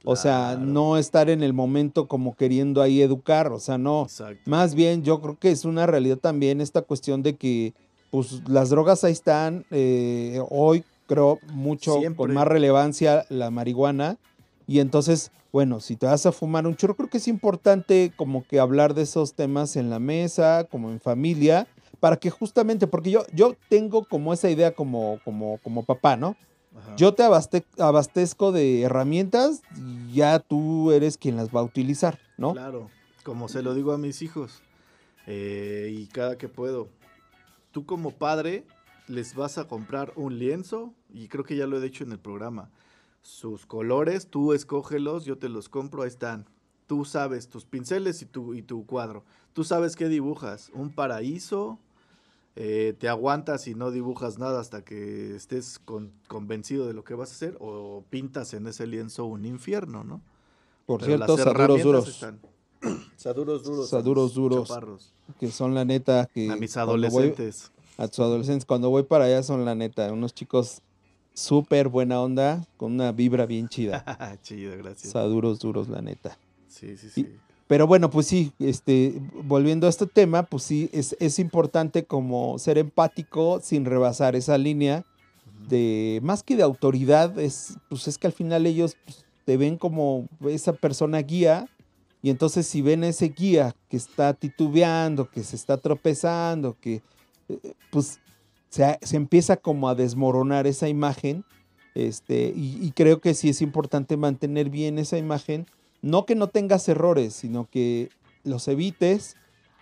o 0.04 0.16
sea, 0.16 0.56
no 0.60 0.96
estar 0.96 1.30
en 1.30 1.42
el 1.42 1.52
momento 1.52 2.08
como 2.08 2.36
queriendo 2.36 2.82
ahí 2.82 3.02
educar, 3.02 3.50
o 3.52 3.58
sea, 3.58 3.78
no. 3.78 4.02
Exacto. 4.02 4.42
Más 4.44 4.74
bien, 4.74 5.02
yo 5.02 5.20
creo 5.20 5.38
que 5.38 5.50
es 5.50 5.64
una 5.64 5.86
realidad 5.86 6.18
también 6.18 6.60
esta 6.60 6.82
cuestión 6.82 7.22
de 7.22 7.36
que, 7.36 7.74
pues, 8.10 8.42
las 8.48 8.70
drogas 8.70 9.02
ahí 9.04 9.12
están. 9.12 9.64
eh, 9.70 10.40
hoy 10.50 10.84
creo 11.06 11.40
mucho 11.52 11.98
Siempre. 11.98 12.16
con 12.16 12.34
más 12.34 12.46
relevancia 12.46 13.24
la 13.28 13.50
marihuana. 13.50 14.18
Y 14.66 14.80
entonces, 14.80 15.32
bueno, 15.52 15.80
si 15.80 15.96
te 15.96 16.06
vas 16.06 16.26
a 16.26 16.32
fumar 16.32 16.66
un 16.66 16.76
churro, 16.76 16.94
creo 16.96 17.08
que 17.08 17.18
es 17.18 17.28
importante 17.28 18.12
como 18.16 18.44
que 18.46 18.60
hablar 18.60 18.94
de 18.94 19.02
esos 19.02 19.34
temas 19.34 19.76
en 19.76 19.88
la 19.90 19.98
mesa, 19.98 20.64
como 20.70 20.90
en 20.90 21.00
familia, 21.00 21.66
para 22.00 22.16
que 22.16 22.30
justamente, 22.30 22.86
porque 22.86 23.10
yo, 23.10 23.24
yo 23.32 23.56
tengo 23.68 24.04
como 24.04 24.32
esa 24.32 24.50
idea 24.50 24.72
como, 24.74 25.20
como, 25.24 25.58
como 25.58 25.84
papá, 25.84 26.16
¿no? 26.16 26.36
Ajá. 26.76 26.94
Yo 26.96 27.14
te 27.14 27.22
abaste- 27.22 27.64
abastezco 27.78 28.52
de 28.52 28.82
herramientas 28.82 29.62
y 29.76 30.12
ya 30.14 30.38
tú 30.38 30.92
eres 30.92 31.16
quien 31.16 31.36
las 31.36 31.48
va 31.48 31.60
a 31.60 31.64
utilizar, 31.64 32.18
¿no? 32.36 32.52
Claro, 32.52 32.90
como 33.24 33.48
se 33.48 33.62
lo 33.62 33.74
digo 33.74 33.92
a 33.92 33.98
mis 33.98 34.22
hijos. 34.22 34.62
eh, 35.26 35.90
y 35.92 36.06
cada 36.06 36.38
que 36.38 36.48
puedo. 36.48 36.88
Tú 37.72 37.84
como 37.84 38.12
padre 38.12 38.64
les 39.08 39.34
vas 39.34 39.58
a 39.58 39.64
comprar 39.66 40.12
un 40.16 40.38
lienzo, 40.38 40.92
y 41.12 41.28
creo 41.28 41.44
que 41.44 41.56
ya 41.56 41.66
lo 41.66 41.76
he 41.78 41.80
dicho 41.82 42.02
en 42.04 42.12
el 42.12 42.18
programa. 42.18 42.70
Sus 43.28 43.66
colores, 43.66 44.28
tú 44.28 44.54
escógelos, 44.54 45.26
yo 45.26 45.36
te 45.36 45.50
los 45.50 45.68
compro, 45.68 46.00
ahí 46.02 46.08
están. 46.08 46.46
Tú 46.86 47.04
sabes 47.04 47.50
tus 47.50 47.66
pinceles 47.66 48.22
y 48.22 48.24
tu, 48.24 48.54
y 48.54 48.62
tu 48.62 48.86
cuadro. 48.86 49.22
Tú 49.52 49.64
sabes 49.64 49.96
qué 49.96 50.08
dibujas. 50.08 50.70
Un 50.72 50.90
paraíso. 50.90 51.78
eh, 52.56 52.96
te 52.98 53.06
aguantas 53.08 53.68
y 53.68 53.74
no 53.74 53.90
dibujas 53.92 54.38
nada 54.38 54.58
hasta 54.60 54.82
que 54.82 55.36
estés 55.36 55.78
con- 55.78 56.10
convencido 56.26 56.86
de 56.88 56.94
lo 56.94 57.04
que 57.04 57.14
vas 57.14 57.30
a 57.30 57.34
hacer. 57.34 57.56
O 57.60 58.02
pintas 58.08 58.54
en 58.54 58.66
ese 58.66 58.86
lienzo 58.86 59.26
un 59.26 59.44
infierno, 59.44 60.02
¿no? 60.04 60.22
Por 60.86 61.00
Pero 61.00 61.18
cierto, 61.18 61.36
las 61.36 61.44
saduros 61.44 61.82
duros. 61.82 62.08
están. 62.08 62.40
Saduros 63.16 63.62
duros. 63.62 63.90
Saduros 63.90 64.34
duros. 64.34 64.68
chaparros. 64.68 65.12
que 65.38 65.50
son 65.52 65.74
la 65.74 65.84
neta 65.84 66.24
que 66.32 66.50
A 66.50 66.56
mis 66.56 66.74
voy- 66.74 66.80
adolescentes. 66.82 67.70
a 67.98 68.08
tus 68.08 68.20
adolescentes 68.20 68.64
cuando 68.64 68.88
voy 68.88 69.02
para 69.02 69.26
allá 69.26 69.42
son 69.42 69.64
la 69.66 69.74
neta 69.74 70.10
unos 70.12 70.32
chicos 70.34 70.80
súper 71.38 71.88
buena 71.88 72.20
onda 72.20 72.64
con 72.76 72.92
una 72.92 73.12
vibra 73.12 73.46
bien 73.46 73.68
chida 73.68 74.38
Chido, 74.42 74.76
gracias. 74.76 75.12
saduros 75.12 75.60
duros 75.60 75.88
la 75.88 76.02
neta 76.02 76.36
Sí, 76.68 76.96
sí, 76.96 77.08
sí. 77.10 77.28
pero 77.66 77.86
bueno 77.86 78.10
pues 78.10 78.26
sí 78.26 78.52
este 78.58 79.20
volviendo 79.44 79.86
a 79.86 79.90
este 79.90 80.06
tema 80.06 80.42
pues 80.42 80.64
sí 80.64 80.90
es, 80.92 81.16
es 81.20 81.38
importante 81.38 82.04
como 82.04 82.58
ser 82.58 82.76
empático 82.78 83.60
sin 83.62 83.84
rebasar 83.84 84.34
esa 84.36 84.58
línea 84.58 85.04
de 85.68 86.20
más 86.22 86.42
que 86.42 86.56
de 86.56 86.62
autoridad 86.62 87.38
es 87.38 87.76
pues 87.88 88.08
es 88.08 88.18
que 88.18 88.26
al 88.26 88.32
final 88.32 88.66
ellos 88.66 88.96
pues, 89.04 89.24
te 89.44 89.56
ven 89.56 89.76
como 89.76 90.26
esa 90.48 90.72
persona 90.72 91.18
guía 91.22 91.68
y 92.20 92.30
entonces 92.30 92.66
si 92.66 92.82
ven 92.82 93.04
a 93.04 93.08
ese 93.08 93.28
guía 93.28 93.74
que 93.88 93.96
está 93.96 94.34
titubeando 94.34 95.30
que 95.30 95.42
se 95.44 95.54
está 95.56 95.76
tropezando 95.76 96.76
que 96.80 97.00
eh, 97.48 97.58
pues 97.90 98.18
se, 98.70 98.98
se 99.02 99.16
empieza 99.16 99.56
como 99.56 99.88
a 99.88 99.94
desmoronar 99.94 100.66
esa 100.66 100.88
imagen 100.88 101.44
este 101.94 102.52
y, 102.54 102.92
creo 102.92 103.20
que 103.20 103.34
sí 103.34 103.48
es 103.48 103.62
importante 103.62 104.16
mantener 104.16 104.70
bien 104.70 104.98
esa 104.98 105.18
imagen 105.18 105.66
no 106.02 106.26
que 106.26 106.34
no 106.34 106.48
tengas 106.48 106.88
errores 106.88 107.34
sino 107.34 107.66
que 107.70 108.10
los 108.44 108.68
evites 108.68 109.36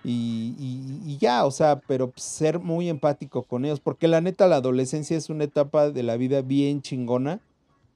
y, 0.04 0.54
y- 0.58 1.10
y 1.14 1.18
ya, 1.18 1.44
o 1.46 1.50
sea, 1.50 1.80
pero 1.80 2.12
ser 2.16 2.60
muy 2.60 2.88
empático 2.88 3.42
con 3.42 3.64
ellos, 3.64 3.80
porque 3.80 4.06
la 4.06 4.20
neta 4.20 4.46
la 4.46 4.56
adolescencia 4.56 5.16
es 5.16 5.30
una 5.30 5.44
etapa 5.44 5.90
de 5.90 6.02
la 6.04 6.16
vida 6.16 6.42
bien 6.42 6.80
chingona, 6.80 7.40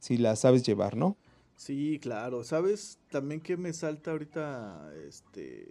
si 0.00 0.16
la 0.16 0.34
sabes 0.34 0.64
llevar, 0.64 0.96
¿no? 0.96 1.16
Sí, 1.56 1.98
claro. 2.00 2.42
¿Sabes 2.42 2.98
también 3.10 3.40
que 3.40 3.56
me 3.56 3.72
salta 3.72 4.10
ahorita? 4.12 4.90
Este. 5.06 5.68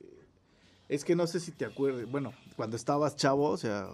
Es 0.90 1.06
que 1.06 1.16
no 1.16 1.28
sé 1.28 1.40
si 1.40 1.52
te 1.52 1.66
acuerdas. 1.66 2.10
Bueno, 2.12 2.34
cuando 2.56 2.76
estabas 2.76 3.16
chavo, 3.16 3.50
o 3.52 3.58
sea, 3.58 3.88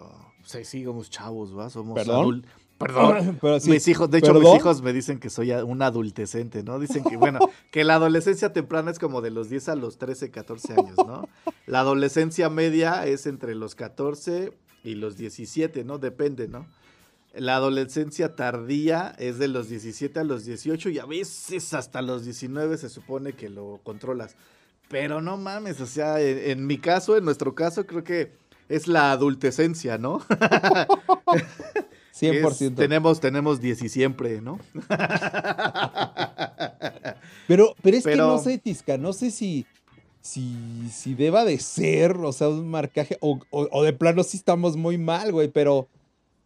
sí, 0.44 0.64
sí, 0.64 0.84
somos 0.84 1.10
chavos, 1.10 1.56
¿va? 1.58 1.70
Somos 1.70 1.96
¿Perdón? 1.96 2.26
adul- 2.26 2.46
Perdón. 2.78 3.38
Pero 3.42 3.60
sí, 3.60 3.70
mis 3.70 3.88
hijos, 3.88 4.10
de 4.10 4.18
hecho, 4.20 4.34
¿perdón? 4.34 4.44
mis 4.54 4.56
hijos 4.62 4.82
me 4.82 4.92
dicen 4.94 5.20
que 5.20 5.30
soy 5.30 5.52
un 5.52 5.82
adultecente, 5.82 6.64
¿no? 6.64 6.80
Dicen 6.80 7.04
que, 7.04 7.18
bueno, 7.18 7.40
que 7.72 7.84
la 7.84 7.96
adolescencia 7.96 8.52
temprana 8.54 8.92
es 8.92 9.00
como 9.00 9.22
de 9.22 9.30
los 9.32 9.50
10 9.50 9.70
a 9.70 9.76
los 9.76 9.98
13, 9.98 10.32
14 10.32 10.74
años, 10.74 10.98
¿no? 10.98 11.28
La 11.68 11.82
adolescencia 11.82 12.50
media 12.50 13.06
es 13.06 13.28
entre 13.28 13.56
los 13.56 13.76
14 13.76 14.54
y 14.84 14.96
los 14.96 15.18
17, 15.18 15.84
¿no? 15.84 15.98
Depende, 16.00 16.48
¿no? 16.48 16.66
La 17.34 17.58
adolescencia 17.58 18.36
tardía 18.36 19.14
es 19.20 19.38
de 19.40 19.50
los 19.50 19.68
17 19.68 20.20
a 20.22 20.24
los 20.24 20.46
18 20.46 20.90
y 20.90 21.00
a 21.00 21.06
veces 21.06 21.74
hasta 21.74 22.02
los 22.02 22.24
19 22.24 22.78
se 22.78 22.88
supone 22.90 23.34
que 23.34 23.50
lo 23.50 23.82
controlas. 23.84 24.36
Pero 24.90 25.22
no 25.22 25.38
mames, 25.38 25.82
o 25.82 25.86
sea, 25.88 26.22
en, 26.22 26.38
en 26.52 26.68
mi 26.68 26.78
caso, 26.78 27.18
en 27.18 27.26
nuestro 27.26 27.56
caso, 27.56 27.86
creo 27.86 28.04
que 28.04 28.32
es 28.70 28.88
la 28.88 29.12
adultecencia, 29.12 29.98
¿no? 29.98 30.22
Que 32.18 32.30
es- 32.30 32.44
100%. 32.46 32.76
tenemos, 32.76 33.20
tenemos 33.20 33.60
10 33.60 33.82
y 33.84 33.90
siempre, 33.90 34.40
¿no? 34.42 34.58
Pero, 37.48 37.76
pero 37.82 37.98
es 37.98 38.04
que 38.06 38.16
no 38.16 38.38
sé, 38.40 38.58
Tisca, 38.58 38.98
no 38.98 39.14
sé 39.14 39.32
si, 39.32 39.66
si, 40.22 40.90
si 40.92 41.14
deba 41.14 41.46
de 41.46 41.60
ser, 41.60 42.14
o 42.18 42.32
sea, 42.32 42.50
un 42.50 42.70
marcaje, 42.70 43.18
o, 43.22 43.40
o- 43.52 43.68
o 43.72 43.84
de 43.84 43.94
plano 43.94 44.24
sí 44.24 44.38
estamos 44.38 44.76
muy 44.78 44.98
mal, 44.98 45.32
güey, 45.32 45.50
pero 45.50 45.88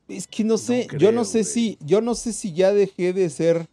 es 0.07 0.27
que 0.27 0.43
no 0.43 0.57
sé, 0.57 0.87
yo 0.97 1.11
no 1.11 1.23
sé 1.23 1.39
güey. 1.43 1.53
si, 1.53 1.77
yo 1.81 2.01
no 2.01 2.15
sé 2.15 2.33
si 2.33 2.53
ya 2.53 2.73
dejé 2.73 3.13
de 3.13 3.29
ser 3.29 3.67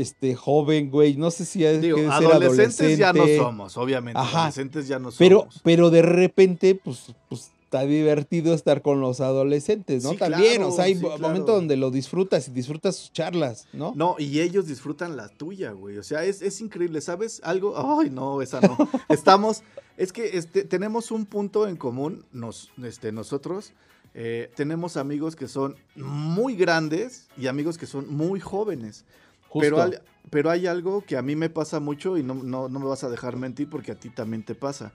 este 0.00 0.34
joven, 0.34 0.90
güey, 0.90 1.16
no 1.16 1.30
sé 1.30 1.44
si 1.44 1.64
Digo, 1.64 1.98
ser 1.98 2.10
adolescentes 2.10 2.98
ya 2.98 3.12
no 3.12 3.26
somos, 3.36 3.76
obviamente. 3.76 4.18
Ajá. 4.20 4.40
Adolescentes 4.40 4.88
ya 4.88 4.98
no 4.98 5.10
somos. 5.10 5.18
Pero, 5.18 5.48
pero 5.62 5.90
de 5.90 6.02
repente, 6.02 6.74
pues, 6.74 7.12
pues 7.28 7.50
está 7.64 7.80
divertido 7.82 8.54
estar 8.54 8.80
con 8.80 9.00
los 9.00 9.20
adolescentes, 9.20 10.04
¿no? 10.04 10.10
Sí, 10.10 10.16
También, 10.18 10.56
claro, 10.56 10.68
o 10.68 10.72
sea, 10.72 10.84
hay 10.84 10.94
sí, 10.94 11.00
claro. 11.00 11.18
momentos 11.18 11.54
donde 11.56 11.76
lo 11.76 11.90
disfrutas 11.90 12.46
y 12.46 12.52
disfrutas 12.52 12.94
sus 12.96 13.12
charlas, 13.12 13.66
¿no? 13.72 13.92
No, 13.96 14.14
y 14.18 14.40
ellos 14.40 14.66
disfrutan 14.68 15.16
la 15.16 15.28
tuya, 15.28 15.72
güey. 15.72 15.98
O 15.98 16.02
sea, 16.04 16.24
es, 16.24 16.42
es 16.42 16.60
increíble, 16.60 17.00
¿sabes? 17.00 17.40
Algo. 17.42 17.74
Ay, 18.00 18.10
no, 18.10 18.40
esa 18.40 18.60
no. 18.60 18.76
Estamos. 19.08 19.62
Es 19.96 20.12
que 20.12 20.36
este, 20.36 20.62
tenemos 20.64 21.10
un 21.10 21.26
punto 21.26 21.66
en 21.66 21.76
común, 21.76 22.24
nos, 22.32 22.70
este, 22.84 23.10
nosotros. 23.12 23.72
eh, 24.14 24.50
tenemos 24.54 24.96
amigos 24.96 25.34
que 25.36 25.48
son 25.48 25.74
muy 25.96 26.54
grandes 26.54 27.26
y 27.36 27.48
amigos 27.48 27.76
que 27.78 27.86
son 27.86 28.08
muy 28.14 28.38
jóvenes. 28.40 29.04
Pero, 29.60 29.80
al- 29.80 30.02
pero 30.30 30.50
hay 30.50 30.66
algo 30.66 31.02
que 31.04 31.16
a 31.16 31.22
mí 31.22 31.36
me 31.36 31.50
pasa 31.50 31.80
mucho 31.80 32.16
y 32.18 32.22
no, 32.22 32.34
no, 32.34 32.68
no 32.68 32.78
me 32.78 32.86
vas 32.86 33.04
a 33.04 33.08
dejar 33.10 33.36
mentir 33.36 33.68
porque 33.70 33.92
a 33.92 33.94
ti 33.98 34.10
también 34.10 34.44
te 34.44 34.54
pasa. 34.54 34.92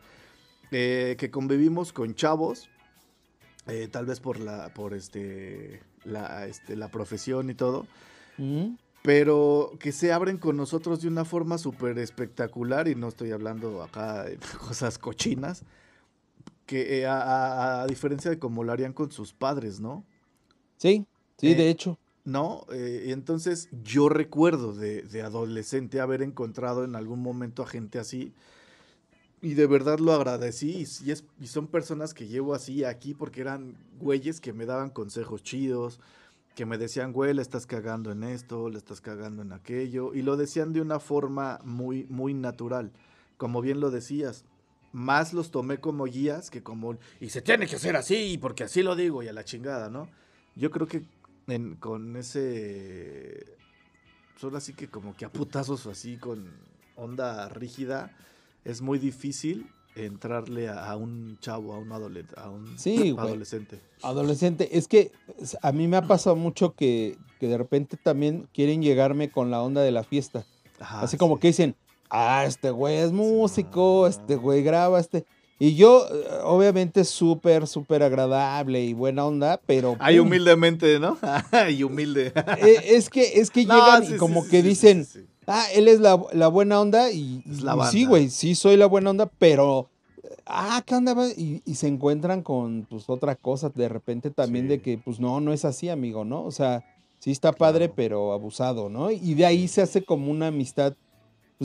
Eh, 0.71 1.15
que 1.19 1.30
convivimos 1.32 1.91
con 1.93 2.15
chavos, 2.15 2.69
eh, 3.67 3.88
tal 3.91 4.06
vez 4.06 4.19
por 4.19 4.39
la, 4.39 4.74
por 4.74 4.93
este, 4.93 5.82
la, 6.04 6.45
este, 6.47 6.76
la 6.76 6.89
profesión 6.89 7.50
y 7.50 7.56
todo, 7.56 7.88
Ujú. 8.38 8.76
pero 9.04 9.71
que 9.80 9.91
se 9.91 10.12
abren 10.13 10.38
con 10.38 10.58
nosotros 10.58 11.02
de 11.02 11.08
una 11.08 11.26
forma 11.26 11.58
súper 11.58 11.97
espectacular 12.00 12.88
y 12.88 12.95
no 12.95 13.08
estoy 13.08 13.32
hablando 13.32 13.82
acá 13.84 14.24
de 14.24 14.38
cosas 14.67 14.97
cochinas, 14.97 15.63
que 16.65 17.00
eh, 17.02 17.06
a, 17.06 17.21
a- 17.21 17.82
a 17.84 17.88
diferencia 17.88 18.32
de 18.32 18.39
como 18.39 18.63
lo 18.63 18.71
harían 18.71 18.93
con 18.93 19.12
sus 19.12 19.34
padres, 19.34 19.80
¿no? 19.80 20.06
Sí, 20.78 21.06
sí, 21.38 21.54
de 21.54 21.69
hecho. 21.69 21.97
¿No? 22.24 22.66
Eh, 22.72 23.06
entonces 23.08 23.70
yo 23.84 24.10
recuerdo 24.10 24.74
de, 24.74 25.22
adolescente 25.22 26.00
haber 26.00 26.22
encontrado 26.22 26.84
en 26.84 26.96
algún 26.96 27.22
momento 27.22 27.64
a 27.64 27.68
gente 27.68 28.00
así 28.00 28.34
y 29.42 29.56
de 29.56 29.66
verdad 29.66 30.00
lo 30.00 30.14
agradecí 30.14 30.86
y, 31.04 31.14
y 31.44 31.48
son 31.48 31.68
personas 31.68 32.14
que 32.14 32.28
llevo 32.28 32.54
así 32.54 32.84
aquí 32.84 33.14
porque 33.14 33.42
eran 33.42 33.76
güeyes 34.00 34.40
que 34.40 34.54
me 34.54 34.66
daban 34.66 34.92
consejos 34.92 35.42
chidos, 35.42 36.00
que 36.56 36.66
me 36.66 36.78
decían, 36.78 37.14
güey, 37.14 37.34
le 37.34 37.42
estás 37.42 37.66
cagando 37.66 38.12
en 38.12 38.24
esto, 38.24 38.70
le 38.70 38.78
estás 38.78 39.02
cagando 39.02 39.42
en 39.42 39.54
aquello 39.54 40.14
y 40.14 40.22
lo 40.22 40.38
decían 40.38 40.74
de 40.74 40.82
una 40.82 41.00
forma 41.00 41.60
muy, 41.64 42.06
muy 42.10 42.34
natural, 42.34 42.92
como 43.38 43.62
bien 43.62 43.80
lo 43.80 43.90
decías. 43.90 44.46
Más 44.94 45.32
los 45.32 45.52
tomé 45.52 45.80
como 45.80 46.04
guías 46.04 46.50
que 46.52 46.62
como, 46.62 46.98
y 47.22 47.30
se 47.30 47.42
tiene 47.42 47.66
que 47.66 47.78
hacer 47.78 47.96
así, 47.96 48.38
porque 48.38 48.66
así 48.66 48.84
lo 48.84 48.96
digo, 48.98 49.24
y 49.24 49.30
a 49.30 49.34
la 49.34 49.46
chingada, 49.46 49.90
¿no? 49.90 50.10
Yo 50.56 50.70
creo 50.70 50.86
que 50.86 51.06
en- 51.52 51.76
con 51.76 52.16
ese. 52.18 53.46
Solo 54.40 54.58
así 54.58 54.74
que 54.74 54.88
como 54.90 55.16
que 55.16 55.26
a 55.26 55.32
putazos 55.32 55.86
así 55.88 56.18
con 56.18 56.52
onda 56.96 57.48
rígida. 57.50 58.16
Es 58.64 58.82
muy 58.82 59.00
difícil 59.00 59.68
entrarle 59.96 60.70
a, 60.70 60.90
a 60.92 60.96
un 60.96 61.38
chavo, 61.42 61.74
a 61.74 61.78
un, 61.80 61.92
adolescente 61.92 62.40
a 62.40 62.50
un 62.50 62.78
Sí, 62.80 63.16
adolescente. 63.18 63.80
Adolescente, 64.04 64.78
es 64.78 64.88
que 64.88 65.12
a 65.62 65.72
mí 65.72 65.88
me 65.88 65.98
ha 65.98 66.08
pasado 66.08 66.36
mucho 66.36 66.74
que, 66.76 67.18
que 67.40 67.48
de 67.48 67.58
repente 67.58 67.98
también 67.98 68.48
quieren 68.54 68.82
llegarme 68.82 69.30
con 69.32 69.52
la 69.52 69.62
onda 69.62 69.82
de 69.82 69.92
la 69.92 70.04
fiesta. 70.04 70.46
Ajá, 70.80 71.02
Así 71.02 71.18
como 71.18 71.40
que 71.40 71.48
dicen, 71.48 71.76
ah, 72.10 72.46
este 72.48 72.72
güey 72.72 72.98
es 72.98 73.12
músico, 73.12 74.08
este 74.08 74.36
güey 74.36 74.64
graba, 74.64 75.00
este. 75.00 75.26
Y 75.63 75.76
yo, 75.76 76.08
eh, 76.12 76.28
obviamente, 76.43 77.04
súper, 77.06 77.67
súper 77.67 78.02
agradable 78.02 78.84
y 78.84 78.93
buena 78.93 79.28
onda, 79.28 79.62
pero. 79.67 79.95
Ay, 80.00 80.17
pum, 80.17 80.26
humildemente, 80.26 80.97
¿no? 81.00 81.19
Ay, 81.52 81.84
humilde. 81.84 82.34
eh, 82.58 82.82
Es 82.84 83.12
que, 83.12 83.39
es 83.39 83.52
que 83.52 83.65
No, 83.67 83.76
llegan 83.76 84.06
sí, 84.08 84.13
y 84.15 84.17
como 84.17 84.41
sí, 84.43 84.50
que 84.50 84.62
sí, 84.63 84.67
dicen, 84.69 85.08
ah, 85.45 85.63
él 85.76 85.88
es 85.88 86.00
la, 86.00 86.19
la 86.34 86.47
buena 86.47 86.82
onda 86.82 87.12
y, 87.12 87.43
Es 87.47 87.62
la 87.62 87.76
y 87.76 87.91
sí, 87.91 88.06
güey, 88.06 88.30
sí 88.32 88.56
soy 88.56 88.76
la 88.76 88.88
buena 88.88 89.12
onda, 89.12 89.28
pero, 89.38 89.88
ah, 90.47 90.82
¿qué 90.84 90.95
onda? 90.95 91.15
Y, 91.38 91.62
y 91.63 91.76
se 91.76 91.88
encuentran 91.88 92.41
con, 92.41 92.88
pues, 92.89 93.04
otra 93.08 93.36
cosa 93.36 93.69
de 93.69 93.88
repente 93.88 94.32
también 94.32 94.67
de 94.67 94.82
que, 94.82 94.97
pues, 94.97 95.19
no, 95.19 95.39
no 95.41 95.54
es 95.54 95.63
así, 95.63 95.89
amigo, 95.89 96.26
¿no? 96.26 96.43
O 96.43 96.52
sea, 96.52 96.84
sí 97.19 97.30
está 97.30 97.52
padre, 97.54 97.86
Claro. 97.86 97.93
pero 97.95 98.34
abusado, 98.34 98.89
¿no? 98.89 99.12
Y 99.12 99.36
de 99.36 99.45
ahí 99.45 99.67
se 99.67 99.84
hace 99.84 100.02
como 100.04 100.32
una 100.32 100.47
amistad, 100.47 100.95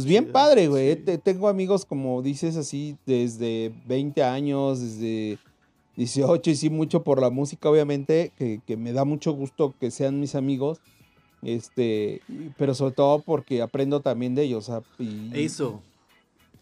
pues, 0.03 0.07
bien 0.07 0.31
padre, 0.33 0.69
güey. 0.69 0.95
sí. 0.95 1.01
Te- 1.03 1.19
Tengo 1.19 1.49
amigos, 1.49 1.85
como 1.85 2.23
dices 2.23 2.57
así, 2.57 2.97
desde 3.07 3.73
20 3.87 4.23
años, 4.23 4.81
desde 4.81 5.39
18, 5.97 6.51
y 6.51 6.57
sí, 6.57 6.71
mucho 6.71 7.03
por 7.03 7.21
la 7.21 7.31
música, 7.31 7.71
obviamente, 7.71 8.33
que, 8.37 8.61
que 8.67 8.77
me 8.77 8.93
da 8.93 9.05
mucho 9.05 9.33
gusto 9.33 9.75
que 9.81 9.91
sean 9.91 10.21
mis 10.21 10.35
amigos. 10.35 10.81
Este, 11.43 12.23
pero 12.57 12.75
sobre 12.75 12.95
todo 12.95 13.21
porque 13.21 13.63
aprendo 13.63 14.01
también 14.01 14.35
de 14.35 14.43
ellos. 14.43 14.71
y- 14.99 15.31
Eso. 15.35 15.83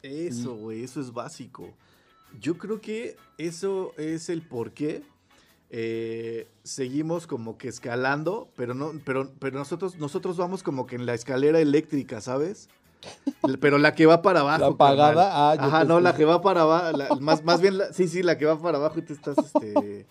Eso, 0.03 0.55
güey, 0.57 0.85
eso 0.85 1.01
es 1.01 1.13
básico. 1.13 1.69
Yo 2.41 2.59
creo 2.59 2.81
que 2.81 3.17
eso 3.39 3.93
es 3.97 4.29
el 4.29 4.43
por 4.43 4.73
qué 4.73 5.03
eh, 5.71 6.47
seguimos 6.63 7.27
como 7.27 7.57
que 7.57 7.69
escalando, 7.69 8.49
pero 8.57 8.75
no, 8.75 8.93
pero, 9.05 9.33
pero 9.39 9.59
nosotros, 9.59 9.97
nosotros 9.97 10.37
vamos 10.37 10.63
como 10.63 10.87
que 10.87 10.97
en 10.97 11.07
la 11.07 11.15
escalera 11.15 11.59
eléctrica, 11.61 12.21
¿sabes? 12.21 12.69
Pero 13.61 13.79
la 13.79 13.95
que 13.95 14.07
va 14.07 14.23
para 14.23 14.41
abajo. 14.41 14.59
La 14.61 14.67
apagada, 14.69 15.15
carnal. 15.15 15.33
ah, 15.33 15.57
Ajá, 15.59 15.85
no, 15.85 16.01
la 16.01 16.15
que 16.15 16.25
va 16.25 16.41
para 16.43 16.63
abajo. 16.63 17.21
más, 17.21 17.45
más 17.45 17.61
bien, 17.61 17.79
la- 17.79 17.93
sí, 17.93 18.09
sí, 18.09 18.23
la 18.23 18.39
que 18.39 18.47
va 18.47 18.61
para 18.61 18.79
abajo 18.79 18.99
y 18.99 19.03
tú 19.03 19.13
estás 19.15 19.37
este, 19.39 20.07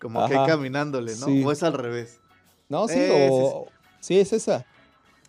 como 0.00 0.26
que 0.28 0.34
caminándole, 0.34 1.12
¿no? 1.16 1.26
Sí. 1.26 1.42
O 1.44 1.52
es 1.52 1.62
al 1.62 1.72
revés. 1.74 2.20
No, 2.68 2.86
sí, 2.88 2.94
Eh, 2.98 3.26
sí, 3.28 3.34
o... 3.34 3.66
Sí, 4.00 4.20
es 4.20 4.32
esa. 4.32 4.64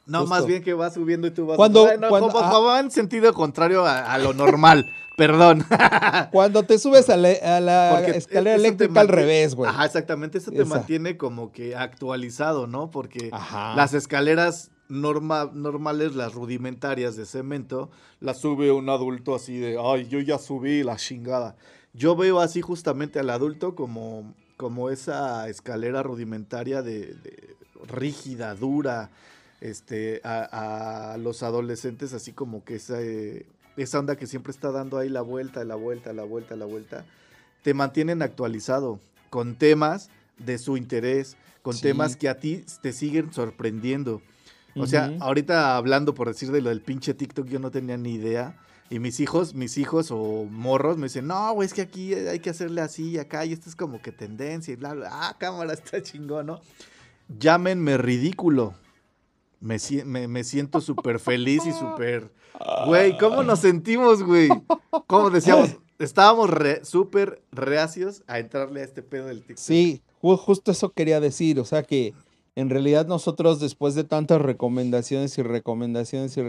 No, 0.05 0.21
Justo. 0.21 0.36
más 0.36 0.45
bien 0.47 0.63
que 0.63 0.73
va 0.73 0.89
subiendo 0.89 1.27
y 1.27 1.32
tú 1.32 1.45
vas. 1.45 1.55
Cuando- 1.58 1.88
Ay, 1.88 1.97
no, 1.99 2.10
cuando- 2.10 2.29
como- 2.29 2.39
ah. 2.45 2.49
como 2.51 2.67
va 2.67 2.79
en 2.79 2.89
sentido 2.91 3.34
contrario 3.34 3.86
a, 3.86 4.12
a 4.13 4.17
lo 4.17 4.34
normal. 4.34 4.86
Perdón. 5.17 5.65
Cuando 6.32 6.63
te 6.63 6.79
subes 6.79 7.10
a 7.10 7.17
la, 7.17 7.29
a 7.58 7.60
la 7.60 7.91
Porque 7.93 8.17
escalera 8.17 8.55
eléctrica 8.55 9.01
al 9.01 9.10
revés, 9.10 9.53
güey. 9.53 9.69
Ajá, 9.69 9.86
exactamente. 9.86 10.38
Eso 10.38 10.49
te 10.51 10.62
Esa. 10.62 10.65
mantiene 10.75 11.17
como 11.17 11.51
que 11.51 11.75
actualizado, 11.75 12.67
¿no? 12.67 12.89
Porque 12.89 13.29
Ajá. 13.34 13.75
las 13.75 13.93
escaleras 13.93 14.71
norma- 14.89 15.49
normales, 15.54 16.15
las 16.15 16.34
rudimentarias 16.34 17.15
de 17.15 17.25
cemento, 17.25 17.89
las 18.19 18.41
sube 18.41 18.71
un 18.71 18.89
adulto 18.89 19.36
así 19.36 19.58
de, 19.58 19.78
ay, 19.82 20.08
yo 20.08 20.19
ya 20.19 20.38
subí 20.38 20.84
la 20.84 20.97
chingada. 20.97 21.56
Yo 21.93 22.15
veo 22.15 22.39
así 22.39 22.62
justamente 22.62 23.19
al 23.19 23.30
adulto 23.30 23.75
como, 23.75 24.34
como 24.58 24.89
esa 24.89 25.47
escalera 25.47 26.04
rudimentaria 26.04 26.82
de, 26.82 27.13
de 27.15 27.56
rígida, 27.88 28.54
dura, 28.56 29.10
este, 29.62 30.21
a, 30.23 31.13
a 31.13 31.17
los 31.17 31.43
adolescentes 31.43 32.13
así 32.13 32.32
como 32.34 32.63
que 32.63 32.75
esa, 32.75 33.02
eh, 33.02 33.45
esa 33.78 33.99
onda 33.99 34.15
que 34.15 34.28
siempre 34.28 34.52
está 34.52 34.71
dando 34.71 34.97
ahí 34.97 35.10
la 35.10 35.21
vuelta, 35.21 35.63
la 35.63 35.75
vuelta, 35.75 36.13
la 36.13 36.23
vuelta, 36.23 36.56
la 36.56 36.65
vuelta, 36.65 37.06
te 37.63 37.73
mantienen 37.73 38.21
actualizado 38.21 38.99
con 39.30 39.56
temas 39.56 40.10
de 40.38 40.58
su 40.58 40.78
interés, 40.78 41.36
con 41.62 41.73
Sí. 41.75 41.82
temas 41.82 42.15
que 42.15 42.30
a 42.30 42.39
ti 42.39 42.63
te 42.82 42.93
siguen 42.93 43.34
sorprendiendo. 43.34 44.21
O 44.75 44.86
sea, 44.88 45.12
ahorita 45.19 45.75
hablando 45.77 46.13
por 46.13 46.27
decir 46.27 46.51
de 46.51 46.62
lo 46.62 46.69
del 46.69 46.82
pinche 46.82 47.13
TikTok, 47.13 47.47
yo 47.47 47.60
no 47.60 47.71
tenía 47.71 47.97
ni 47.97 48.13
idea. 48.13 48.58
Y 48.91 48.97
mis 48.99 49.19
hijos, 49.19 49.53
mis 49.53 49.77
hijos 49.77 50.10
o 50.12 50.45
morros 50.49 50.97
me 50.97 51.03
dicen, 51.03 51.27
no, 51.27 51.53
güey, 51.53 51.67
es 51.67 51.73
que 51.73 51.82
aquí 51.82 52.13
hay 52.15 52.39
que 52.39 52.49
hacerle 52.49 52.82
así 52.82 53.12
y 53.12 53.17
acá, 53.19 53.45
y 53.45 53.53
esto 53.53 53.69
es 53.69 53.75
como 53.75 54.01
que 54.01 54.12
tendencia 54.12 54.71
y 54.73 54.77
bla, 54.77 54.93
bla. 54.93 55.10
Ah, 55.12 55.36
cámara, 55.38 55.73
está 55.73 56.01
chingón, 56.01 56.47
¿no? 56.47 56.62
Llámenme 57.38 57.97
ridículo. 57.97 58.73
Me, 59.60 59.77
si- 59.77 60.03
me, 60.05 60.27
me 60.27 60.43
siento 60.43 60.82
súper 60.82 61.19
feliz 61.19 61.65
y 61.65 61.71
súper... 61.73 62.32
Güey, 62.88 63.17
¿cómo 63.17 63.43
nos 63.43 63.60
sentimos, 63.60 64.23
güey? 64.23 64.49
¿Cómo 65.08 65.29
decíamos? 65.29 65.75
Estábamos 65.99 66.49
re- 66.49 66.84
súper 66.84 67.41
reacios 67.51 68.23
a 68.27 68.39
entrarle 68.39 68.82
a 68.82 68.86
este 68.86 69.01
pedo 69.03 69.27
del 69.27 69.39
TikTok. 69.41 69.58
Sí, 69.58 70.01
ju- 70.21 70.38
justo 70.38 70.71
eso 70.71 70.89
quería 70.91 71.19
decir. 71.19 71.60
O 71.60 71.65
sea 71.65 71.84
que 71.84 72.13
en 72.60 72.69
realidad 72.69 73.08
nosotros 73.08 73.60
después 73.60 73.95
de 73.95 74.04
tantas 74.04 74.41
recomendaciones 74.41 75.38
y 75.38 75.43
recomendaciones 75.43 76.36
y... 76.38 76.41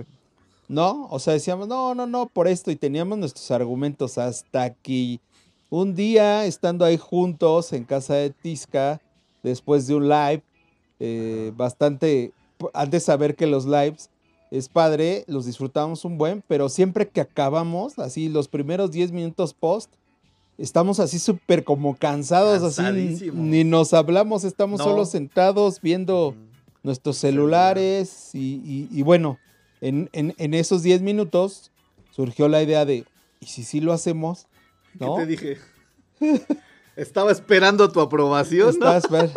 No, 0.69 1.09
o 1.11 1.19
sea, 1.19 1.33
decíamos, 1.33 1.67
no, 1.67 1.97
no, 1.97 2.07
no, 2.07 2.27
por 2.27 2.47
esto 2.47 2.71
y 2.71 2.77
teníamos 2.77 3.19
nuestros 3.19 3.51
argumentos 3.51 4.19
hasta 4.19 4.73
que 4.73 5.19
un 5.69 5.95
día 5.95 6.45
estando 6.45 6.85
ahí 6.85 6.97
juntos 6.97 7.73
en 7.73 7.85
casa 7.85 8.15
de 8.15 8.31
Tisca, 8.31 9.01
después 9.43 9.87
de 9.89 9.95
un 9.97 10.09
live, 10.09 10.43
eh, 11.01 11.53
bastante, 11.57 12.33
antes 12.73 13.03
de 13.03 13.07
saber 13.07 13.35
que 13.35 13.47
los 13.47 13.67
lives 13.67 14.11
es 14.51 14.69
padre, 14.69 15.25
los 15.27 15.47
disfrutamos 15.47 16.05
un 16.05 16.19
buen, 16.19 16.43
pero 16.47 16.69
siempre 16.69 17.09
que 17.09 17.21
acabamos, 17.21 17.99
así 17.99 18.29
los 18.29 18.47
primeros 18.47 18.91
10 18.91 19.13
minutos 19.13 19.55
post, 19.55 19.93
estamos 20.61 21.01
así 21.01 21.19
súper 21.19 21.65
como 21.65 21.97
cansados, 21.97 22.63
así 22.63 23.31
ni 23.33 23.65
nos 23.65 23.93
hablamos, 23.95 24.45
estamos 24.45 24.79
No. 24.79 24.85
solo 24.85 25.05
sentados 25.07 25.81
viendo 25.81 26.35
nuestros 26.83 27.17
Celular. 27.17 27.77
celulares 27.77 28.31
y, 28.35 28.39
y- 28.65 28.89
y 28.91 29.03
bueno, 29.03 29.39
en, 29.81 30.09
en- 30.13 30.35
en 30.39 30.55
esos 30.55 30.83
10 30.83 31.03
minutos 31.03 31.71
surgió 32.11 32.49
la 32.49 32.63
idea 32.63 32.85
de, 32.85 33.05
¿y 33.41 33.47
si 33.47 33.65
sí 33.65 33.81
lo 33.81 33.93
hacemos? 33.93 34.47
¿Qué 34.99 35.05
¿No? 35.05 35.17
te 35.17 35.27
dije? 35.27 35.59
Estaba 36.97 37.33
esperando 37.33 37.91
tu 37.91 38.01
aprobación, 38.01 38.67
¿no? 38.79 38.93
Estás, 38.95 39.11
ver- 39.11 39.31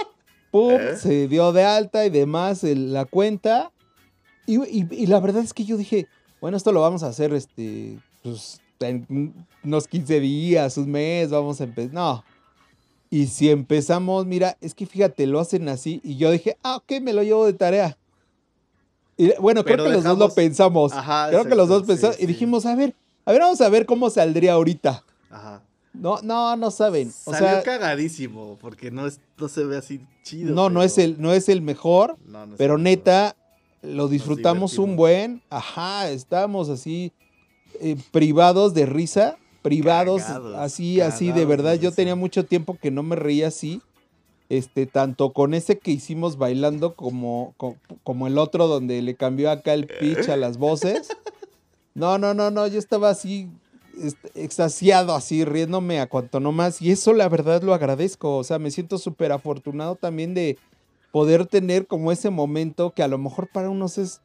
Pum, 0.50 0.72
¿Eh? 0.72 0.96
se 0.96 1.28
dio 1.28 1.52
de 1.52 1.62
alta 1.64 2.04
y 2.06 2.10
demás 2.10 2.64
el- 2.64 2.92
la 2.92 3.04
cuenta. 3.04 3.70
Y, 4.46 4.56
y- 4.64 4.88
y 4.90 5.06
la 5.06 5.20
verdad 5.20 5.42
es 5.44 5.52
que 5.54 5.64
yo 5.64 5.76
dije, 5.76 6.06
bueno, 6.40 6.56
esto 6.56 6.72
lo 6.72 6.80
vamos 6.80 7.02
a 7.02 7.08
hacer 7.08 7.32
este, 7.34 7.98
pues, 8.22 8.60
en 8.80 9.34
unos 9.62 9.86
15 9.86 10.20
días, 10.20 10.76
un 10.78 10.90
mes, 10.90 11.30
vamos 11.30 11.60
a 11.60 11.64
empezar. 11.64 11.92
No, 11.92 12.24
Y 13.10 13.26
si 13.26 13.50
empezamos, 13.50 14.24
mira, 14.26 14.56
es 14.60 14.74
que 14.74 14.86
fíjate, 14.86 15.26
lo 15.26 15.40
hacen 15.40 15.68
así. 15.68 16.00
Y 16.02 16.16
yo 16.16 16.30
dije, 16.30 16.56
ah, 16.62 16.76
ok, 16.76 17.00
me 17.02 17.12
lo 17.12 17.22
llevo 17.22 17.46
de 17.46 17.52
tarea. 17.52 17.96
Y 19.16 19.32
bueno, 19.38 19.64
creo 19.64 19.84
que 19.84 19.90
los 19.90 20.04
dos 20.04 20.18
lo 20.18 20.30
pensamos. 20.30 20.92
Ajá, 20.92 21.28
creo 21.28 21.44
que 21.44 21.54
los 21.54 21.68
dos 21.68 21.82
sí, 21.82 21.88
pensamos. 21.88 22.20
y 22.20 22.26
dijimos, 22.26 22.64
a 22.64 22.74
ver, 22.74 22.94
a 23.24 23.32
ver, 23.32 23.42
vamos 23.42 23.60
a 23.60 23.68
ver 23.68 23.84
cómo 23.84 24.08
saldría 24.08 24.54
ahorita. 24.54 25.04
Ajá. 25.30 25.62
No, 25.92 26.22
no, 26.22 26.56
no 26.56 26.70
saben. 26.70 27.12
O 27.24 27.32
Salió 27.32 27.48
sea, 27.48 27.62
cagadísimo, 27.62 28.56
porque 28.60 28.90
no, 28.90 29.06
es, 29.06 29.20
no 29.36 29.48
se 29.48 29.64
ve 29.64 29.76
así 29.76 30.00
chido. 30.22 30.54
no, 30.54 30.70
no 30.70 30.82
es 30.82 30.96
el, 30.98 31.20
no 31.20 31.32
es 31.32 31.48
el 31.48 31.60
mejor. 31.60 32.16
no, 32.26 32.46
no 32.46 32.52
es 32.54 32.58
Pero 32.58 32.76
el 32.76 32.82
neta, 32.84 33.36
lo 33.82 34.08
disfrutamos 34.08 34.78
un 34.78 34.96
buen. 34.96 35.42
Ajá, 35.50 36.08
estábamos 36.08 36.68
así 36.70 37.12
eh, 37.80 37.96
privados 38.12 38.74
de 38.74 38.86
risa. 38.86 39.36
Privados, 39.62 40.22
Cagados, 40.22 40.56
así, 40.56 41.00
así, 41.02 41.32
de 41.32 41.44
verdad. 41.44 41.74
Yo 41.74 41.92
tenía 41.92 42.14
mucho 42.14 42.46
tiempo 42.46 42.78
que 42.80 42.90
no 42.90 43.02
me 43.02 43.16
reía 43.16 43.48
así. 43.48 43.82
Este, 44.48 44.86
tanto 44.86 45.32
con 45.32 45.54
ese 45.54 45.78
que 45.78 45.92
hicimos 45.92 46.36
bailando 46.38 46.94
como, 46.94 47.54
co- 47.56 47.76
como, 48.02 48.26
el 48.26 48.36
otro 48.38 48.66
donde 48.66 49.00
le 49.02 49.14
cambió 49.14 49.50
acá 49.50 49.74
el 49.74 49.86
pitch 49.86 50.28
a 50.28 50.36
las 50.36 50.56
voces. 50.58 51.08
No, 51.94 52.18
no, 52.18 52.34
no, 52.34 52.50
no, 52.50 52.66
yo 52.66 52.78
estaba 52.78 53.10
así 53.10 53.48
este, 54.02 54.30
extasiado, 54.42 55.14
así, 55.14 55.44
riéndome 55.44 56.00
a 56.00 56.08
cuanto 56.08 56.40
no 56.40 56.52
más. 56.52 56.80
Y 56.80 56.90
eso 56.90 57.12
la 57.12 57.28
verdad 57.28 57.62
lo 57.62 57.74
agradezco. 57.74 58.38
O 58.38 58.44
sea, 58.44 58.58
me 58.58 58.70
siento 58.70 58.98
súper 58.98 59.30
afortunado 59.30 59.94
también 59.96 60.34
de 60.34 60.58
poder 61.12 61.46
tener 61.46 61.86
como 61.86 62.10
ese 62.12 62.30
momento 62.30 62.90
que 62.90 63.02
a 63.02 63.08
lo 63.08 63.18
mejor 63.18 63.48
para 63.52 63.70
unos 63.70 63.98
es 63.98 64.20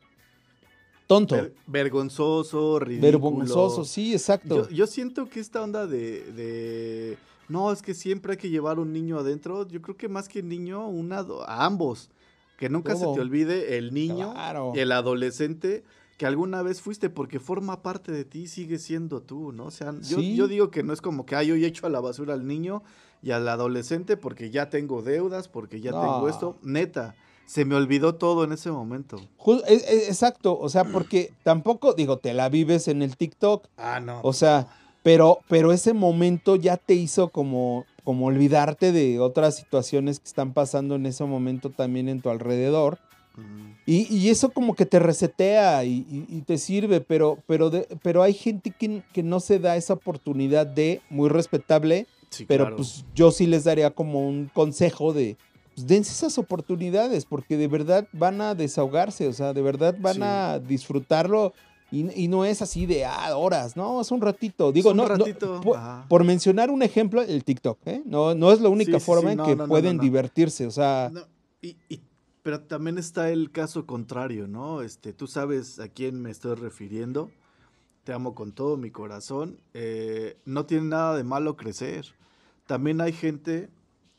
tonto, 1.08 1.36
Ver- 1.36 1.54
vergonzoso, 1.68 2.80
ridículo. 2.80 3.12
vergonzoso, 3.12 3.86
sí, 3.86 4.14
exacto. 4.14 4.68
Yo, 4.70 4.76
yo 4.76 4.88
siento 4.88 5.28
que 5.30 5.40
esta 5.40 5.62
onda 5.62 5.88
de, 5.88 6.32
de, 6.34 7.18
No, 7.48 7.72
es 7.72 7.82
que 7.84 7.94
siempre 7.94 8.32
hay 8.34 8.38
que 8.38 8.50
llevar 8.50 8.80
un 8.80 8.92
niño 8.92 9.20
adentro. 9.20 9.68
Yo 9.68 9.80
creo 9.82 9.96
que 9.96 10.10
más 10.10 10.28
que 10.28 10.42
niño, 10.42 10.88
un 10.88 11.12
ado- 11.14 11.48
a 11.48 11.66
ambos. 11.66 12.10
Que 12.58 12.70
nunca 12.70 12.96
se 12.96 13.04
te 13.06 13.20
olvide 13.20 13.78
el 13.78 13.94
niño, 13.94 14.32
Claro. 14.32 14.72
el 14.76 14.92
adolescente 14.94 15.84
que 16.18 16.26
alguna 16.26 16.64
vez 16.64 16.82
fuiste, 16.82 17.10
porque 17.10 17.40
forma 17.42 17.84
parte 17.84 18.12
de 18.14 18.24
ti, 18.24 18.48
sigue 18.48 18.80
siendo 18.80 19.22
tú, 19.22 19.52
¿no? 19.52 19.66
O 19.66 19.72
sea, 19.72 19.92
yo, 20.02 20.18
Sí. 20.20 20.36
yo 20.38 20.48
digo 20.48 20.72
que 20.72 20.82
no 20.82 20.94
es 20.94 21.02
como 21.02 21.26
que, 21.26 21.36
ay, 21.36 21.48
yo 21.48 21.56
echo 21.56 21.86
a 21.86 21.90
la 21.90 22.00
basura 22.00 22.34
al 22.34 22.48
niño 22.48 22.82
y 23.22 23.32
al 23.32 23.48
adolescente 23.50 24.16
porque 24.16 24.50
ya 24.52 24.70
tengo 24.70 25.02
deudas, 25.02 25.50
porque 25.50 25.82
ya 25.82 25.92
tengo 25.92 26.30
esto. 26.30 26.58
Neta, 26.64 27.14
se 27.46 27.66
me 27.66 27.76
olvidó 27.76 28.16
todo 28.16 28.44
en 28.44 28.52
ese 28.52 28.72
momento. 28.72 29.18
E- 29.68 29.74
e- 29.74 30.08
exacto, 30.08 30.58
o 30.60 30.70
sea, 30.70 30.84
porque 30.86 31.32
tampoco, 31.44 31.94
digo, 31.94 32.18
te 32.18 32.34
la 32.34 32.50
vives 32.50 32.88
en 32.88 33.02
el 33.02 33.16
TikTok, 33.18 33.68
Ah, 33.78 34.00
no. 34.00 34.20
o 34.24 34.34
sea, 34.34 34.68
pero, 35.04 35.40
pero 35.48 35.72
ese 35.72 35.94
momento 35.94 36.56
ya 36.56 36.78
te 36.78 36.94
hizo 36.96 37.30
como, 37.30 37.86
como 38.04 38.26
olvidarte 38.28 38.92
de 38.92 39.20
otras 39.20 39.56
situaciones 39.56 40.20
que 40.20 40.28
están 40.28 40.54
pasando 40.54 40.96
en 40.96 41.06
ese 41.06 41.24
momento 41.26 41.70
también 41.70 42.10
en 42.10 42.22
tu 42.22 42.30
alrededor. 42.30 43.00
Y, 43.86 44.08
y 44.16 44.30
eso 44.30 44.50
como 44.50 44.76
que 44.76 44.86
te 44.86 44.98
resetea 44.98 45.84
y, 45.84 46.06
y- 46.10 46.26
y 46.30 46.42
te 46.42 46.58
sirve, 46.58 47.02
pero, 47.02 47.38
pero, 47.46 47.70
de- 47.70 47.86
pero 48.02 48.24
hay 48.24 48.34
gente 48.34 48.72
que, 48.72 49.04
que 49.14 49.22
no 49.24 49.40
se 49.42 49.60
da 49.60 49.76
esa 49.76 49.94
oportunidad 49.94 50.66
de, 50.66 51.02
muy 51.10 51.30
respetable, 51.30 52.08
sí, 52.30 52.46
pero 52.46 52.64
claro. 52.64 52.78
pues 52.78 53.06
yo 53.14 53.30
sí 53.32 53.46
les 53.46 53.66
daría 53.66 53.92
como 53.92 54.28
un 54.28 54.50
consejo 54.54 55.12
de, 55.14 55.38
pues 55.76 55.86
dense 55.88 56.12
esas 56.12 56.38
oportunidades, 56.38 57.26
porque 57.26 57.58
de 57.58 57.68
verdad 57.68 58.08
van 58.14 58.42
a 58.42 58.56
desahogarse, 58.56 59.28
o 59.28 59.34
sea, 59.34 59.54
de 59.54 59.62
verdad 59.62 59.96
van 60.00 60.16
Sí. 60.16 60.22
a 60.24 60.60
disfrutarlo 60.60 61.54
y, 61.92 62.24
y 62.24 62.28
no 62.28 62.46
es 62.46 62.62
así 62.62 62.86
de 62.86 63.06
ah, 63.06 63.38
horas, 63.38 63.76
no, 63.78 64.02
es 64.02 64.10
un 64.12 64.20
ratito. 64.22 64.72
Digo, 64.72 64.92
un 64.92 64.98
no, 64.98 65.04
no, 65.08 65.16
ratito, 65.18 65.62
po- 65.62 65.76
ajá. 65.76 66.06
por 66.10 66.24
mencionar 66.24 66.72
un 66.72 66.82
ejemplo, 66.82 67.22
el 67.22 67.44
TikTok, 67.44 67.78
¿eh? 67.86 68.02
No, 68.06 68.34
no 68.34 68.52
es 68.52 68.60
la 68.62 68.70
única 68.70 69.00
Sí, 69.00 69.06
forma 69.06 69.30
sí, 69.30 69.32
en 69.34 69.38
no, 69.38 69.44
que 69.46 69.52
no, 69.52 69.56
no, 69.58 69.64
no, 69.64 69.70
pueden 69.70 69.98
no. 69.98 70.04
divertirse, 70.04 70.66
o 70.66 70.72
sea, 70.72 71.10
No, 71.14 71.22
y, 71.62 71.78
y- 71.90 72.02
pero 72.42 72.62
también 72.62 72.98
está 72.98 73.30
el 73.30 73.52
caso 73.52 73.86
contrario, 73.86 74.48
¿no? 74.48 74.82
Este, 74.82 75.14
tú 75.14 75.26
sabes 75.28 75.80
a 75.80 75.88
quién 75.90 76.22
me 76.22 76.30
estoy 76.32 76.56
refiriendo. 76.56 77.32
Te 78.04 78.14
amo 78.14 78.36
con 78.36 78.52
todo 78.52 78.78
mi 78.78 78.92
corazón. 78.92 79.58
eh, 79.74 80.38
no 80.46 80.66
tiene 80.68 80.86
nada 80.90 81.16
de 81.18 81.24
malo 81.24 81.56
crecer. 81.58 82.06
También 82.68 83.02
hay 83.02 83.14
gente, 83.14 83.70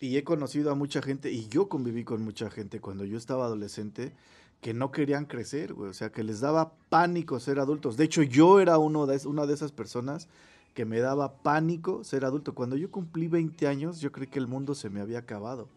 y 0.01 0.17
he 0.17 0.25
conocido 0.25 0.71
a 0.71 0.75
mucha 0.75 1.01
gente, 1.03 1.31
y 1.31 1.49
yo 1.49 1.69
conviví 1.69 2.05
con 2.05 2.23
mucha 2.23 2.51
gente 2.51 2.81
cuando 2.81 3.05
yo 3.05 3.17
estaba 3.17 3.47
adolescente, 3.47 4.13
que 4.61 4.75
no 4.75 4.91
querían 4.91 5.27
crecer, 5.27 5.75
güey. 5.75 5.91
O 5.91 5.95
sea, 5.95 6.11
que 6.11 6.25
les 6.25 6.41
daba 6.41 6.73
pánico 6.89 7.39
ser 7.41 7.59
adultos. 7.59 7.97
De 7.97 8.05
hecho, 8.05 8.23
yo 8.23 8.61
era 8.61 8.79
uno 8.79 9.07
de, 9.07 9.27
una 9.27 9.47
de 9.47 9.55
esas 9.55 9.73
personas 9.73 10.29
que 10.75 10.85
me 10.85 11.01
daba 11.01 11.39
pánico 11.39 12.05
ser 12.05 12.25
adulto. 12.25 12.55
Cuando 12.55 12.77
yo 12.77 12.91
cumplí 12.91 13.29
20 13.29 13.67
años, 13.67 14.01
yo 14.01 14.13
creí 14.13 14.29
que 14.29 14.39
el 14.39 14.47
mundo 14.47 14.75
se 14.75 14.91
me 14.91 15.01
había 15.01 15.21
acabado. 15.21 15.69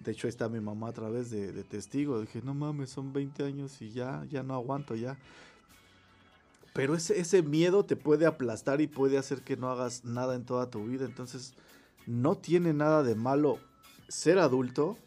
De 0.00 0.12
hecho, 0.12 0.26
ahí 0.26 0.30
está 0.30 0.48
mi 0.48 0.60
mamá 0.60 0.88
a 0.88 0.92
través 0.92 1.30
de, 1.30 1.52
de 1.52 1.64
testigo. 1.64 2.20
Dije, 2.20 2.42
no 2.42 2.54
mames, 2.54 2.90
son 2.90 3.12
20 3.12 3.44
años 3.44 3.80
y 3.80 3.90
ya, 3.90 4.26
ya 4.28 4.42
no 4.42 4.54
aguanto, 4.54 4.94
ya. 4.94 5.16
Pero 6.74 6.94
ese, 6.94 7.18
ese 7.20 7.42
miedo 7.42 7.84
te 7.84 7.94
puede 7.94 8.26
aplastar 8.26 8.80
y 8.80 8.88
puede 8.88 9.16
hacer 9.16 9.42
que 9.42 9.56
no 9.56 9.70
hagas 9.70 10.04
nada 10.04 10.34
en 10.34 10.44
toda 10.44 10.70
tu 10.70 10.84
vida. 10.84 11.04
Entonces, 11.04 11.54
no 12.06 12.36
tiene 12.36 12.72
nada 12.72 13.02
de 13.02 13.14
malo 13.14 13.58
ser 14.08 14.38
adulto, 14.38 14.98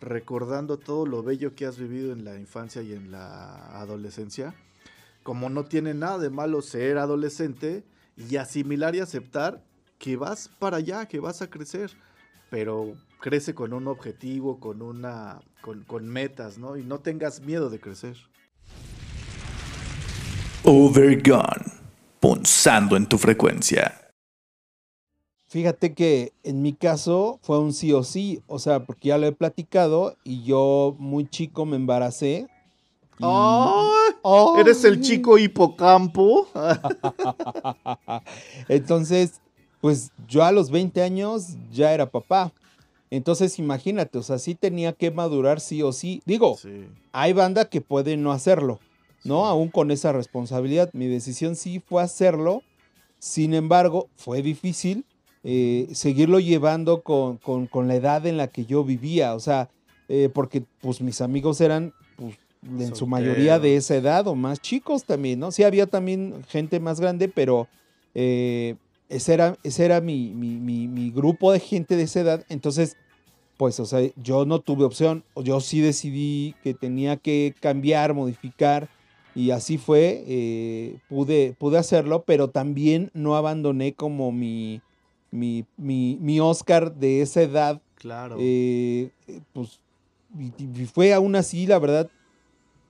recordando 0.00 0.78
todo 0.78 1.06
lo 1.06 1.22
bello 1.22 1.54
que 1.54 1.66
has 1.66 1.78
vivido 1.78 2.12
en 2.12 2.24
la 2.24 2.38
infancia 2.38 2.82
y 2.82 2.92
en 2.92 3.10
la 3.10 3.80
adolescencia. 3.80 4.54
Como 5.22 5.48
no 5.48 5.64
tiene 5.64 5.94
nada 5.94 6.18
de 6.18 6.30
malo 6.30 6.60
ser 6.62 6.98
adolescente 6.98 7.84
y 8.16 8.36
asimilar 8.36 8.94
y 8.94 9.00
aceptar 9.00 9.64
que 9.98 10.16
vas 10.16 10.48
para 10.58 10.76
allá, 10.76 11.06
que 11.06 11.20
vas 11.20 11.40
a 11.42 11.48
crecer. 11.48 11.90
Pero 12.50 12.94
crece 13.20 13.54
con 13.54 13.72
un 13.72 13.88
objetivo, 13.88 14.60
con 14.60 14.82
una. 14.82 15.40
con, 15.62 15.82
con 15.84 16.06
metas, 16.06 16.58
¿no? 16.58 16.76
Y 16.76 16.84
no 16.84 17.00
tengas 17.00 17.40
miedo 17.40 17.70
de 17.70 17.80
crecer. 17.80 18.16
Overgone. 20.62 21.64
Punzando 22.20 22.96
en 22.96 23.06
tu 23.06 23.18
frecuencia. 23.18 24.03
Fíjate 25.54 25.94
que 25.94 26.32
en 26.42 26.62
mi 26.62 26.72
caso 26.72 27.38
fue 27.42 27.60
un 27.60 27.72
sí 27.72 27.92
o 27.92 28.02
sí, 28.02 28.42
o 28.48 28.58
sea, 28.58 28.84
porque 28.84 29.10
ya 29.10 29.18
lo 29.18 29.28
he 29.28 29.32
platicado 29.32 30.16
y 30.24 30.42
yo 30.42 30.96
muy 30.98 31.28
chico 31.30 31.64
me 31.64 31.76
embaracé. 31.76 32.48
y- 33.20 33.24
¡Ay! 33.24 34.14
¡Ay! 34.24 34.60
¿Eres 34.62 34.82
el 34.82 35.00
chico 35.00 35.38
hipocampo? 35.38 36.48
Entonces, 38.68 39.40
pues 39.80 40.10
yo 40.26 40.42
a 40.42 40.50
los 40.50 40.72
20 40.72 41.02
años 41.02 41.50
ya 41.70 41.94
era 41.94 42.10
papá. 42.10 42.52
Entonces, 43.12 43.60
imagínate, 43.60 44.18
o 44.18 44.24
sea, 44.24 44.40
sí 44.40 44.56
tenía 44.56 44.92
que 44.92 45.12
madurar 45.12 45.60
sí 45.60 45.82
o 45.82 45.92
sí. 45.92 46.20
Digo, 46.26 46.56
Sí. 46.60 46.88
hay 47.12 47.32
banda 47.32 47.66
que 47.68 47.80
puede 47.80 48.16
no 48.16 48.32
hacerlo, 48.32 48.80
¿no? 49.22 49.42
Sí. 49.42 49.46
Aún 49.50 49.68
con 49.68 49.92
esa 49.92 50.10
responsabilidad. 50.10 50.90
Mi 50.94 51.06
decisión 51.06 51.54
sí 51.54 51.78
fue 51.78 52.02
hacerlo. 52.02 52.64
Sin 53.20 53.54
embargo, 53.54 54.08
fue 54.16 54.42
difícil 54.42 55.04
eh, 55.44 55.88
seguirlo 55.92 56.40
llevando 56.40 57.02
con, 57.02 57.36
con- 57.36 57.66
con 57.66 57.86
la 57.86 57.94
edad 57.94 58.26
en 58.26 58.36
la 58.36 58.48
que 58.48 58.64
yo 58.64 58.82
vivía. 58.84 59.34
O 59.34 59.40
sea, 59.40 59.68
eh, 60.08 60.28
porque 60.32 60.64
pues 60.80 61.00
mis 61.00 61.20
amigos 61.20 61.60
eran 61.60 61.92
pues, 62.16 62.34
en 62.62 62.94
su 62.96 63.06
mayoría 63.06 63.58
de 63.58 63.76
esa 63.76 63.94
edad 63.96 64.26
o 64.26 64.34
más 64.34 64.60
chicos 64.60 65.04
también, 65.04 65.38
¿no? 65.38 65.52
Sí 65.52 65.62
había 65.62 65.86
también 65.86 66.42
gente 66.48 66.80
más 66.80 66.98
grande, 66.98 67.28
pero 67.28 67.68
eh, 68.14 68.74
ese 69.08 69.34
era, 69.34 69.56
ese 69.62 69.84
era 69.84 70.00
mi, 70.00 70.30
mi- 70.34 70.56
mi- 70.56 70.88
mi 70.88 71.10
grupo 71.10 71.52
de 71.52 71.60
gente 71.60 71.94
de 71.96 72.04
esa 72.04 72.20
edad. 72.20 72.44
Entonces, 72.48 72.96
pues, 73.58 73.78
o 73.80 73.84
sea, 73.86 74.00
yo 74.16 74.46
no 74.46 74.60
tuve 74.60 74.84
opción. 74.84 75.24
Yo 75.44 75.60
sí 75.60 75.80
decidí 75.80 76.54
que 76.62 76.74
tenía 76.74 77.16
que 77.18 77.54
cambiar, 77.60 78.14
modificar. 78.14 78.88
Y 79.36 79.50
así 79.50 79.78
fue, 79.78 80.24
pude, 81.08 81.54
pude 81.58 81.76
hacerlo, 81.78 82.22
pero 82.26 82.50
también 82.50 83.10
no 83.14 83.36
abandoné 83.36 83.92
como 83.94 84.30
mi, 84.32 84.80
mi, 85.34 85.64
mi, 85.76 86.16
mi 86.20 86.40
Oscar 86.40 86.94
de 86.94 87.20
esa 87.22 87.42
edad. 87.42 87.82
Claro. 87.96 88.36
eh, 88.38 89.10
eh, 89.26 89.40
pues, 89.52 89.80
y, 90.38 90.82
y 90.82 90.86
fue 90.86 91.12
aún 91.14 91.36
así, 91.36 91.66
la 91.66 91.78
verdad, 91.78 92.10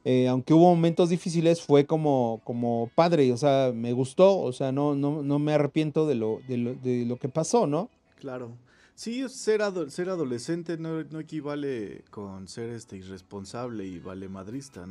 eh, 0.05 0.29
aunque 0.29 0.53
hubo 0.55 0.75
momentos 0.75 1.09
difíciles, 1.09 1.63
fue 1.63 1.87
como, 1.87 2.41
como 2.45 2.91
padre, 2.95 3.33
o 3.33 3.37
sea, 3.37 3.73
me 3.75 3.93
gustó, 3.93 4.39
o 4.39 4.53
sea, 4.53 4.71
no, 4.73 4.95
no, 4.95 5.23
no 5.23 5.39
me 5.39 5.53
arrepiento 5.55 6.07
de 6.07 6.15
lo, 6.15 6.41
de 6.49 6.57
lo, 6.59 6.75
de 6.75 7.05
lo 7.07 7.17
que 7.17 7.29
pasó, 7.29 7.67
¿no? 7.67 7.89
Claro. 8.19 8.53
Sí, 8.97 9.29
ser, 9.29 9.63
ado- 9.63 9.89
ser 9.91 10.09
adolescente 10.09 10.77
no, 10.79 11.03
no 11.05 11.21
equivale 11.21 12.05
con 12.11 12.47
ser 12.49 12.71
este 12.71 12.97
irresponsable 12.97 13.85
y 13.87 13.99
vale 13.99 14.29
madrista, 14.29 14.87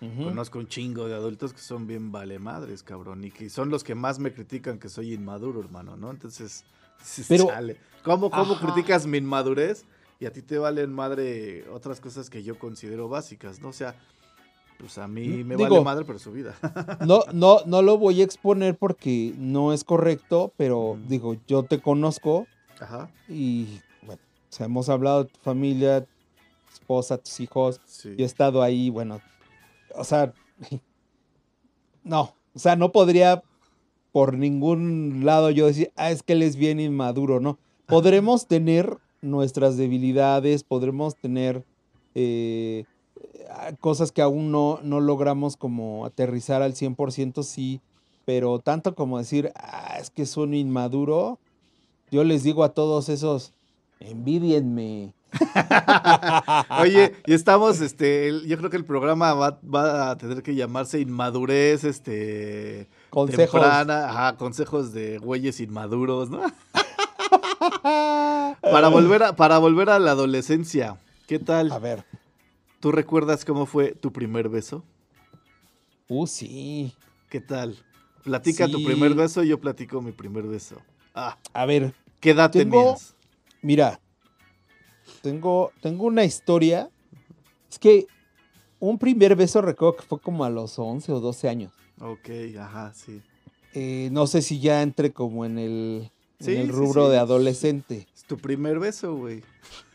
Conozco 0.00 0.58
un 0.58 0.68
chingo 0.68 1.08
de 1.08 1.14
adultos 1.14 1.52
que 1.54 1.58
son 1.60 1.86
bien 1.86 2.12
vale 2.12 2.38
madres, 2.38 2.82
cabrón, 2.82 3.24
y 3.24 3.30
que 3.30 3.48
son 3.48 3.70
los 3.70 3.82
que 3.82 3.94
más 3.94 4.18
me 4.18 4.32
critican 4.32 4.78
que 4.78 4.88
soy 4.90 5.14
inmaduro, 5.14 5.60
hermano, 5.60 5.96
¿no? 5.96 6.10
Entonces, 6.10 6.64
Pero- 7.28 7.46
chale. 7.46 7.76
¿Cómo, 8.04 8.30
cómo 8.30 8.54
Ajá. 8.54 8.66
criticas 8.72 9.06
mi 9.06 9.18
inmadurez 9.18 9.84
y 10.20 10.26
a 10.26 10.32
ti 10.32 10.42
te 10.42 10.58
valen 10.58 10.92
madre 10.92 11.68
otras 11.70 12.00
cosas 12.00 12.30
que 12.30 12.42
yo 12.42 12.58
considero 12.58 13.08
básicas, 13.08 13.60
¿no? 13.60 13.68
O 13.70 13.72
sea, 13.72 13.96
pues 14.78 14.98
a 14.98 15.08
mí 15.08 15.42
me 15.44 15.56
Digo- 15.56 15.70
vale 15.70 15.84
madre, 15.84 16.04
pero 16.04 16.18
su 16.18 16.30
vida. 16.32 16.54
No, 17.06 17.20
no, 17.32 17.60
no 17.66 17.82
lo 17.82 17.96
voy 17.98 18.20
a 18.20 18.24
exponer 18.24 18.76
porque 18.76 19.34
no 19.38 19.72
es 19.72 19.82
correcto, 19.82 20.52
pero 20.56 20.98
digo, 21.08 21.36
yo 21.48 21.62
te 21.64 21.80
conozco 21.80 22.46
Ajá. 22.80 23.10
y 23.28 23.80
bueno, 24.02 24.20
O 24.50 24.52
sea, 24.52 24.66
hemos 24.66 24.88
hablado 24.90 25.24
de 25.24 25.30
tu 25.30 25.40
familia, 25.40 26.02
tu 26.02 26.72
esposa, 26.74 27.16
tus 27.18 27.40
hijos. 27.40 27.80
Sí. 27.86 28.14
Yo 28.16 28.24
he 28.24 28.26
estado 28.26 28.62
ahí, 28.62 28.90
bueno, 28.90 29.20
o 29.96 30.04
sea, 30.04 30.32
no, 32.04 32.34
o 32.54 32.58
sea, 32.58 32.76
no 32.76 32.92
podría 32.92 33.42
por 34.12 34.38
ningún 34.38 35.26
lado 35.26 35.50
yo 35.50 35.66
decir, 35.66 35.92
ah, 35.96 36.10
es 36.10 36.22
que 36.22 36.32
él 36.32 36.42
es 36.42 36.56
bien 36.56 36.80
inmaduro, 36.80 37.38
¿no? 37.38 37.58
Podremos 37.86 38.46
tener 38.46 38.96
nuestras 39.20 39.76
debilidades, 39.76 40.62
podremos 40.62 41.16
tener 41.16 41.64
eh, 42.14 42.84
ah, 43.50 43.72
cosas 43.78 44.12
que 44.12 44.22
aún 44.22 44.50
no, 44.50 44.80
no 44.82 45.00
logramos 45.00 45.56
como 45.56 46.06
aterrizar 46.06 46.62
al 46.62 46.72
100%, 46.72 47.42
sí, 47.42 47.82
pero 48.24 48.58
tanto 48.58 48.94
como 48.94 49.18
decir, 49.18 49.52
ah, 49.54 49.98
es 50.00 50.08
que 50.08 50.22
es 50.22 50.36
un 50.38 50.54
inmaduro, 50.54 51.38
yo 52.10 52.24
les 52.24 52.42
digo 52.42 52.64
a 52.64 52.72
todos 52.72 53.08
esos, 53.08 53.52
envidienme. 54.00 55.12
Oye, 56.80 57.14
y 57.26 57.32
estamos, 57.34 57.80
este, 57.80 58.28
el- 58.28 58.46
yo 58.46 58.56
creo 58.58 58.70
que 58.70 58.76
el 58.76 58.84
programa 58.84 59.34
va, 59.34 59.58
va 59.62 60.10
a 60.10 60.16
tener 60.18 60.42
que 60.42 60.54
llamarse 60.54 61.00
Inmadurez, 61.00 61.84
este, 61.84 62.88
Consejos. 63.10 63.60
temprana, 63.60 64.08
ajá, 64.10 64.36
consejos 64.36 64.92
de 64.92 65.18
güeyes 65.18 65.60
inmaduros, 65.60 66.30
¿no? 66.30 66.40
para 67.82 68.88
volver 68.88 69.22
a, 69.22 69.36
para 69.36 69.58
volver 69.58 69.90
a 69.90 69.98
la 69.98 70.12
adolescencia, 70.12 70.98
¿qué 71.26 71.38
tal? 71.38 71.72
A 71.72 71.78
ver, 71.78 72.04
¿Tú 72.80 72.92
recuerdas 72.92 73.44
cómo 73.44 73.66
fue 73.66 73.92
tu 73.92 74.12
primer 74.12 74.48
beso? 74.48 74.84
uh, 76.08 76.26
sí. 76.26 76.92
¿Qué 77.30 77.40
tal? 77.40 77.76
Platica 78.22 78.68
tu 78.68 78.84
primer 78.84 79.14
beso 79.14 79.42
y 79.42 79.48
yo 79.48 79.58
platico 79.60 80.00
mi 80.00 80.12
primer 80.12 80.44
beso. 80.44 80.76
Ah, 81.14 81.36
A 81.52 81.64
ver, 81.66 81.94
¿qué 82.20 82.30
edad 82.30 82.50
Tengo- 82.50 82.80
tenías? 82.80 83.14
Mira, 83.62 83.98
tengo, 85.26 85.72
tengo 85.80 86.04
una 86.04 86.24
historia. 86.24 86.88
Es 87.68 87.80
que 87.80 88.06
un 88.78 88.96
primer 88.96 89.34
beso 89.34 89.60
recuerdo 89.60 89.96
que 89.96 90.02
fue 90.04 90.20
como 90.20 90.44
a 90.44 90.50
los 90.50 90.78
11 90.78 91.10
o 91.12 91.18
12 91.18 91.48
años. 91.48 91.72
Ok, 92.00 92.28
ajá, 92.60 92.92
sí. 92.94 93.20
Eh, 93.74 94.08
no 94.12 94.28
sé 94.28 94.40
si 94.40 94.60
ya 94.60 94.82
entre 94.82 95.12
como 95.12 95.44
en 95.44 95.58
el, 95.58 96.12
en 96.38 96.68
rubro 96.68 97.06
sí. 97.06 97.10
de 97.12 97.18
adolescente. 97.18 98.06
Es 98.14 98.22
tu 98.24 98.36
primer 98.36 98.78
beso, 98.78 99.16
güey. 99.16 99.42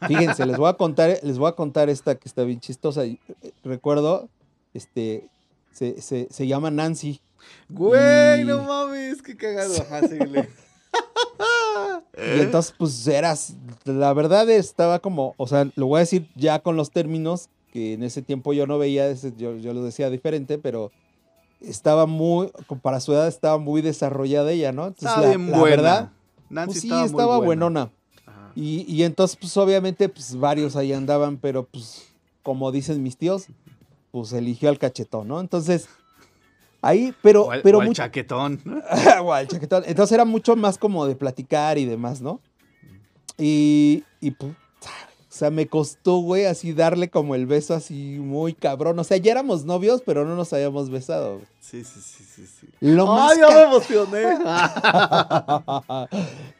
Fíjense, 0.05 0.45
les 0.45 0.57
voy 0.57 0.67
a 0.69 0.73
contar, 0.77 1.17
les 1.23 1.37
voy 1.37 1.47
a 1.47 1.53
contar 1.53 1.89
esta 1.89 2.15
que 2.15 2.27
está 2.27 2.43
bien 2.43 2.59
chistosa. 2.59 3.05
Eh, 3.05 3.17
Recuerdo, 3.63 4.27
este, 4.73 5.29
se, 5.71 6.01
se, 6.01 6.27
se 6.29 6.45
llama 6.45 6.71
Nancy. 6.71 7.21
Güey, 7.69 8.41
Y- 8.41 8.43
no 8.43 8.63
mames, 8.63 9.21
qué 9.21 9.37
cagado. 9.37 9.73
Ajá, 9.81 10.05
síguele. 10.09 10.49
Y 12.17 12.39
entonces, 12.41 12.73
pues 12.77 13.07
eras, 13.07 13.55
la 13.85 14.13
verdad 14.13 14.49
estaba 14.49 14.99
como, 14.99 15.33
o 15.37 15.47
sea, 15.47 15.67
lo 15.75 15.87
voy 15.87 15.97
a 15.97 15.99
decir 16.01 16.29
ya 16.35 16.59
con 16.59 16.75
los 16.75 16.91
términos 16.91 17.49
que 17.71 17.93
en 17.93 18.03
ese 18.03 18.21
tiempo 18.21 18.53
yo 18.53 18.67
no 18.67 18.77
veía, 18.77 19.11
yo, 19.13 19.57
yo 19.57 19.73
lo 19.73 19.83
decía 19.83 20.09
diferente, 20.09 20.57
pero 20.57 20.91
estaba 21.61 22.05
muy, 22.05 22.51
para 22.81 22.99
su 22.99 23.13
edad 23.13 23.27
estaba 23.27 23.57
muy 23.57 23.81
desarrollada 23.81 24.51
ella, 24.51 24.71
¿no? 24.71 24.87
Entonces, 24.87 25.09
Estaba 25.09 25.21
la, 25.21 25.35
bien 25.37 25.51
la 25.51 25.57
buena. 25.59 25.75
verdad, 25.75 26.11
Nancy 26.49 26.67
pues 26.73 26.81
sí, 26.81 26.87
estaba, 26.87 27.05
estaba, 27.05 27.37
muy 27.37 27.45
buena. 27.45 27.65
buenona. 27.65 27.91
Y, 28.55 28.85
y 28.93 29.03
entonces, 29.03 29.37
pues 29.39 29.55
obviamente, 29.57 30.09
pues 30.09 30.35
varios 30.35 30.75
ahí 30.75 30.91
andaban, 30.91 31.37
pero 31.37 31.63
pues, 31.65 32.07
como 32.43 32.71
dicen 32.71 33.01
mis 33.01 33.15
tíos, 33.17 33.45
pues 34.11 34.33
eligió 34.33 34.67
al 34.69 34.77
cachetón, 34.77 35.29
¿no? 35.29 35.39
Entonces, 35.39 35.87
ahí, 36.81 37.13
pero, 37.21 37.43
o 37.45 37.51
al, 37.51 37.61
pero 37.61 37.77
o 37.79 37.81
al 37.81 37.87
mucho- 37.87 38.01
chaquetón. 38.03 38.59
o 39.23 39.33
al 39.33 39.47
chaquetón. 39.47 39.83
Entonces 39.85 40.13
era 40.13 40.25
mucho 40.25 40.55
más 40.55 40.77
como 40.77 41.05
de 41.05 41.15
platicar 41.15 41.77
y 41.77 41.85
demás, 41.85 42.21
¿no? 42.21 42.39
Y, 43.37 44.03
y 44.19 44.31
pues, 44.31 44.51
o 44.53 45.33
sea, 45.33 45.49
me 45.49 45.65
costó, 45.67 46.17
güey, 46.17 46.45
así 46.45 46.73
darle 46.73 47.09
como 47.09 47.33
el 47.35 47.45
beso 47.47 47.73
así 47.73 48.17
muy 48.19 48.53
cabrón. 48.53 48.99
O 48.99 49.03
sea, 49.03 49.17
ya 49.17 49.31
éramos 49.31 49.63
novios, 49.65 50.03
pero 50.05 50.25
no 50.25 50.35
nos 50.35 50.51
habíamos 50.53 50.89
besado. 50.89 51.35
güey. 51.35 51.45
Sí, 51.61 51.83
sí, 51.85 52.01
sí, 52.01 52.23
sí, 52.25 52.45
sí. 52.45 52.67
Lo 52.81 53.07
más, 53.07 53.31
¡Ay, 53.31 53.37
ya 53.39 53.47
ca- 53.47 53.55
me 53.55 53.63
emocioné! 53.63 54.23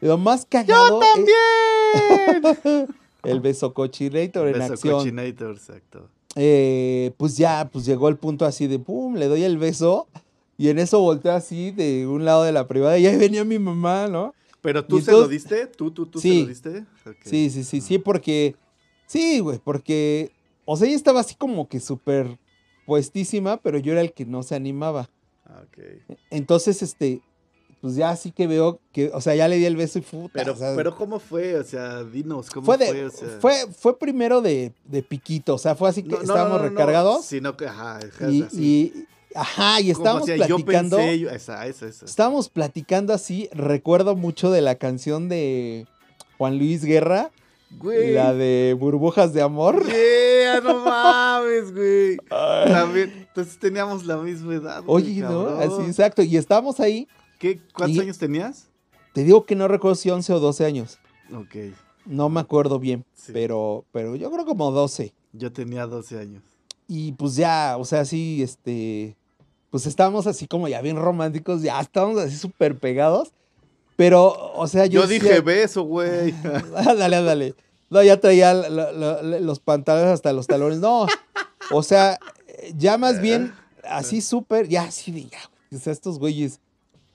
Lo 0.00 0.18
más 0.18 0.46
cagado. 0.46 1.00
¡También! 1.00 2.88
El 3.22 3.40
beso 3.40 3.72
cochinator 3.72 4.48
en 4.48 4.54
Beso 4.54 4.72
acción. 4.72 4.94
cochinator, 4.98 5.52
exacto. 5.52 6.08
Eh, 6.36 7.12
pues 7.18 7.36
ya, 7.36 7.68
pues 7.72 7.84
llegó 7.84 8.08
el 8.08 8.16
punto 8.16 8.44
así 8.46 8.66
de 8.66 8.78
pum, 8.78 9.16
le 9.16 9.26
doy 9.28 9.42
el 9.44 9.58
beso. 9.58 10.08
Y 10.58 10.68
en 10.68 10.78
eso 10.78 11.00
volteé 11.00 11.32
así 11.32 11.70
de 11.72 12.06
un 12.06 12.24
lado 12.24 12.44
de 12.44 12.52
la 12.52 12.66
privada 12.68 12.98
y 12.98 13.06
ahí 13.06 13.16
venía 13.16 13.44
mi 13.44 13.58
mamá, 13.58 14.06
¿no? 14.08 14.34
¿Pero 14.60 14.84
tú 14.84 14.98
Y 14.98 15.02
se 15.02 15.10
lo 15.10 15.18
entonces- 15.24 15.42
diste? 15.42 15.66
¿Tú, 15.66 15.90
tú, 15.90 16.06
tú 16.06 16.20
se 16.20 16.28
Sí. 16.28 16.42
lo 16.42 16.48
diste? 16.48 16.84
Sí, 17.24 17.50
sí, 17.50 17.64
sí, 17.64 17.80
sí, 17.80 17.98
porque. 17.98 18.54
Sí, 19.06 19.40
güey, 19.40 19.58
porque. 19.62 20.30
O 20.64 20.76
sea, 20.76 20.86
ella 20.86 20.96
estaba 20.96 21.20
así 21.20 21.34
como 21.34 21.68
que 21.68 21.80
súper 21.80 22.38
puestísima, 22.86 23.56
pero 23.56 23.78
yo 23.78 23.92
era 23.92 24.00
el 24.00 24.12
que 24.12 24.24
no 24.24 24.42
se 24.44 24.54
animaba. 24.54 25.10
Ah, 25.44 25.62
ok. 25.66 26.16
Entonces, 26.30 26.82
este. 26.82 27.20
Pues 27.82 27.96
ya 27.96 28.10
así 28.10 28.30
que 28.30 28.46
veo 28.46 28.78
que. 28.92 29.10
O 29.12 29.20
sea, 29.20 29.34
ya 29.34 29.48
le 29.48 29.56
di 29.56 29.64
el 29.66 29.76
beso 29.76 29.98
y 29.98 30.02
puta. 30.02 30.30
Pero, 30.34 30.52
o 30.52 30.56
sea, 30.56 30.72
pero 30.76 30.96
¿cómo 30.96 31.18
fue? 31.18 31.56
O 31.56 31.64
sea, 31.64 32.04
dinos, 32.04 32.48
¿cómo 32.48 32.64
fue, 32.64 32.78
fue? 32.78 33.04
O 33.06 33.10
sea, 33.10 33.28
fue, 33.40 33.54
fue 33.76 33.98
primero 33.98 34.40
de, 34.40 34.72
de 34.84 35.02
piquito. 35.02 35.56
O 35.56 35.58
sea, 35.58 35.74
fue 35.74 35.88
así 35.88 36.04
que 36.04 36.10
no, 36.10 36.20
estábamos 36.20 36.52
no, 36.52 36.58
no, 36.58 36.62
no, 36.62 36.68
recargados. 36.70 37.24
Sino 37.24 37.56
que, 37.56 37.66
ajá, 37.66 37.98
y, 38.30 38.42
así. 38.44 38.56
y- 38.56 39.06
Ajá, 39.34 39.80
y 39.80 39.90
estábamos 39.90 40.28
yo 40.28 40.58
platicando. 40.58 40.96
pensé, 40.98 41.18
yo- 41.18 41.30
esa, 41.30 41.66
esa, 41.66 41.86
esa. 41.88 42.04
Estábamos 42.04 42.48
platicando 42.48 43.12
así. 43.12 43.48
Recuerdo 43.52 44.14
mucho 44.14 44.50
de 44.52 44.60
la 44.60 44.76
canción 44.76 45.28
de 45.28 45.86
Juan 46.38 46.58
Luis 46.58 46.84
Guerra. 46.84 47.30
Güey. 47.78 48.12
La 48.12 48.34
de 48.34 48.76
Burbujas 48.78 49.32
de 49.32 49.42
Amor. 49.42 49.82
Yeah, 50.42 50.60
no 50.60 50.80
mames, 50.84 51.72
güey. 51.72 52.18
También, 52.28 53.12
entonces 53.26 53.58
teníamos 53.58 54.04
la 54.04 54.18
misma 54.18 54.54
edad. 54.54 54.82
güey, 54.84 55.04
Oye, 55.04 55.20
¿no? 55.22 55.48
Así, 55.58 55.82
exacto. 55.86 56.22
Y 56.22 56.36
estábamos 56.36 56.78
ahí. 56.80 57.08
¿Qué, 57.42 57.60
¿Cuántos 57.74 57.96
Y- 57.96 58.00
años 58.00 58.18
tenías? 58.18 58.68
Te 59.12 59.24
digo 59.24 59.44
que 59.44 59.56
no 59.56 59.66
recuerdo 59.66 59.96
si 59.96 60.08
11 60.10 60.32
o 60.32 60.38
12 60.40 60.64
años. 60.64 60.98
Ok, 61.34 61.74
No 62.06 62.28
me 62.28 62.38
acuerdo 62.40 62.78
bien. 62.78 63.04
Sí. 63.14 63.32
Pero, 63.32 63.84
pero 63.92 64.14
yo 64.16 64.30
creo 64.30 64.46
como 64.46 64.70
12. 64.70 65.12
yo 65.32 65.52
tenía 65.52 65.86
12 65.86 66.18
años. 66.20 66.42
Y 66.86 67.12
pues 67.12 67.34
ya, 67.36 67.76
o 67.78 67.84
sea, 67.84 68.00
así, 68.00 68.42
este. 68.42 69.16
Pues 69.70 69.86
estábamos 69.86 70.26
así 70.28 70.46
como 70.46 70.68
ya 70.68 70.80
bien 70.82 70.96
románticos. 70.96 71.62
Ya 71.62 71.80
estábamos 71.80 72.18
así 72.20 72.36
súper 72.36 72.78
pegados. 72.78 73.32
Pero, 73.96 74.52
o 74.54 74.66
sea, 74.68 74.86
yo. 74.86 75.00
Yo, 75.02 75.06
decía- 75.08 75.28
dije 75.30 75.40
beso, 75.40 75.82
güey. 75.82 76.32
dale, 76.96 77.22
dale. 77.22 77.54
No, 77.90 78.02
ya 78.02 78.20
traía 78.20 78.54
lo- 78.54 78.92
lo- 78.92 79.22
lo- 79.22 79.40
los 79.40 79.58
pantalones 79.60 80.10
hasta 80.12 80.32
los 80.32 80.46
talones. 80.46 80.78
No. 80.78 81.06
O 81.72 81.82
sea, 81.82 82.18
ya 82.76 82.98
más 82.98 83.20
bien 83.20 83.52
así 83.84 84.20
súper, 84.20 84.68
ya 84.68 84.84
así 84.84 85.10
de 85.12 85.24
ya. 85.26 85.38
O 85.74 85.78
sea, 85.78 85.92
estos 85.92 86.18
güeyes, 86.18 86.60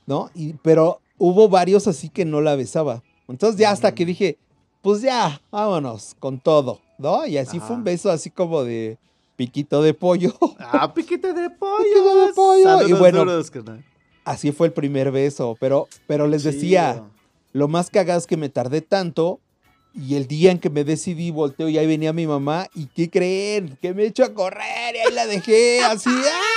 ¿no? 0.07 0.31
Y, 0.33 0.53
pero 0.53 0.99
hubo 1.19 1.47
varios 1.47 1.85
así 1.87 2.09
que 2.09 2.25
no 2.25 2.41
la 2.41 2.55
besaba. 2.55 3.03
Entonces 3.27 3.59
ya 3.59 3.69
hasta 3.69 3.93
que 3.93 4.05
dije, 4.05 4.39
pues 4.81 5.01
ya, 5.01 5.39
vámonos 5.51 6.15
con 6.19 6.39
todo, 6.39 6.81
¿no? 6.97 7.27
Y 7.27 7.37
así 7.37 7.59
fue 7.59 7.75
un 7.75 7.83
beso 7.83 8.09
así 8.09 8.31
como 8.31 8.63
de 8.63 8.97
piquito 9.35 9.83
de 9.83 9.93
pollo. 9.93 10.33
Ah, 10.59 10.91
piquete 10.95 11.33
de 11.33 11.51
pollo. 11.51 11.83
Piquete 11.83 12.15
de 12.15 12.33
pollo. 12.33 12.63
Saludos 12.63 12.89
Y 12.89 12.93
bueno, 12.93 13.19
duros. 13.19 13.51
Así 14.25 14.51
fue 14.51 14.67
el 14.67 14.73
primer 14.73 15.11
beso. 15.11 15.55
Pero, 15.59 15.87
pero 16.07 16.25
les 16.25 16.43
decía. 16.43 17.03
Lo 17.53 17.67
más 17.67 17.89
cagado 17.89 18.19
es 18.19 18.27
que 18.27 18.37
me 18.37 18.49
tardé 18.49 18.81
tanto 18.81 19.39
y 19.95 20.15
el 20.15 20.27
día 20.27 20.51
en 20.51 20.59
que 20.59 20.69
me 20.69 20.83
decidí 20.83 21.31
volteo 21.31 21.69
y 21.69 21.77
ahí 21.79 21.87
venía 21.87 22.13
mi 22.13 22.27
mamá 22.27 22.67
y 22.75 22.85
¿qué 22.85 23.09
creen? 23.09 23.79
Que 23.81 23.95
me 23.95 24.05
echó 24.05 24.25
a 24.25 24.33
correr 24.33 24.95
y 24.95 24.99
ahí 24.99 25.13
la 25.13 25.25
dejé 25.25 25.81
así. 25.83 26.09
¡ah! 26.09 26.53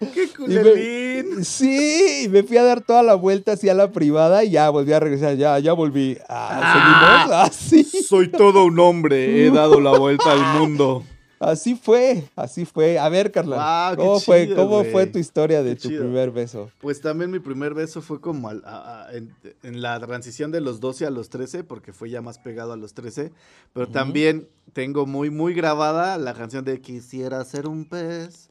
¡Qué 0.14 0.24
Y 0.24 0.26
culerín! 0.28 1.36
me- 1.38 1.44
sí, 1.44 2.22
y 2.24 2.28
me 2.28 2.42
fui 2.42 2.56
a 2.56 2.62
dar 2.64 2.80
toda 2.80 3.02
la 3.02 3.14
vuelta 3.14 3.52
hacia 3.52 3.74
la 3.74 3.90
privada 3.92 4.44
y 4.44 4.50
ya 4.50 4.68
volví 4.70 4.92
a 4.92 5.00
regresar, 5.00 5.36
ya, 5.36 5.58
ya 5.58 5.72
volví. 5.72 6.18
Ah, 6.28 7.22
seguimos 7.26 7.84
así. 7.92 8.02
Soy 8.02 8.28
todo 8.28 8.64
un 8.66 8.78
hombre, 8.78 9.46
he 9.46 9.50
dado 9.52 9.80
la 9.80 9.98
vuelta 9.98 10.32
al 10.32 10.60
mundo. 10.60 11.04
Así 11.38 11.74
fue, 11.74 12.24
así 12.34 12.64
fue. 12.64 12.98
A 12.98 13.10
ver, 13.10 13.30
Carla, 13.30 13.90
qué 13.90 13.96
¿cómo, 13.98 14.20
fue, 14.20 14.46
chido, 14.46 14.56
¿cómo 14.56 14.84
fue 14.84 15.04
tu 15.06 15.18
historia 15.18 15.62
de 15.62 15.74
Qué 15.76 15.82
tu 15.82 15.88
chido. 15.90 16.00
primer 16.04 16.30
beso? 16.30 16.70
Pues 16.80 17.02
también 17.02 17.30
mi 17.30 17.40
primer 17.40 17.74
beso 17.74 18.00
fue 18.00 18.22
como 18.22 18.48
al- 18.48 18.62
a- 18.64 19.04
a- 19.08 19.12
en, 19.14 19.34
en 19.62 19.82
la 19.82 20.00
transición 20.00 20.50
de 20.50 20.62
los 20.62 20.80
12 20.80 21.04
a 21.04 21.10
los 21.10 21.28
13, 21.28 21.62
porque 21.62 21.92
fue 21.92 22.08
ya 22.08 22.22
más 22.22 22.38
pegado 22.38 22.72
a 22.72 22.76
los 22.78 22.94
13. 22.94 23.32
Pero 23.74 23.86
también 23.88 24.48
tengo 24.72 25.04
muy, 25.04 25.28
muy 25.28 25.52
grabada 25.52 26.16
la 26.16 26.32
canción 26.32 26.64
de 26.64 26.80
Quisiera 26.80 27.44
ser 27.44 27.66
un 27.66 27.84
pez. 27.84 28.48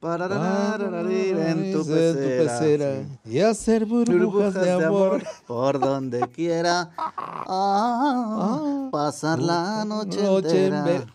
Parararararir, 0.00 1.36
en 1.38 1.72
tu 1.72 1.86
pecera. 1.86 3.02
sí. 3.24 3.30
Y 3.32 3.40
hacer 3.40 3.84
burbujas, 3.84 4.54
de 4.54 4.70
amor. 4.70 5.22
por 5.46 5.78
donde 5.78 6.20
quiera 6.28 6.90
ah, 6.96 8.88
pasar 8.92 9.38
la 9.40 9.84
noche, 9.84 10.22
noche 10.22 10.66
en 10.66 10.74
entera 10.74 10.82
ver- 10.84 11.06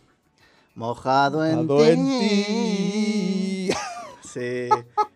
mojado 0.76 1.46
en 1.46 1.66
Mojado 1.66 1.86
en 1.86 2.06
ti. 2.20 3.70
Sí. 4.34 4.68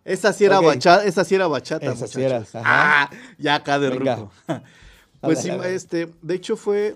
Esa 0.06 0.32
sí 0.32 0.46
era 0.46 0.60
bachata, 0.60 1.04
esa 1.04 1.26
sí 1.26 1.34
era 1.34 1.48
bachata, 1.48 1.92
Esa 1.92 2.06
sí 2.08 2.22
era. 2.22 2.44
Ah, 2.54 3.10
ya 3.40 3.56
acá 3.56 3.80
de 3.80 3.90
ruco. 3.90 4.32
Pues 5.20 5.42
sí, 5.42 5.50
este, 5.50 6.14
de 6.22 6.36
hecho 6.36 6.56
fue 6.56 6.96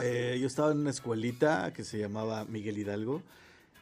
eh, 0.00 0.36
yo 0.40 0.48
estaba 0.48 0.72
en 0.72 0.78
una 0.78 0.90
escuelita 0.90 1.72
que 1.72 1.84
se 1.84 1.98
llamaba 1.98 2.44
Miguel 2.46 2.76
Hidalgo 2.78 3.22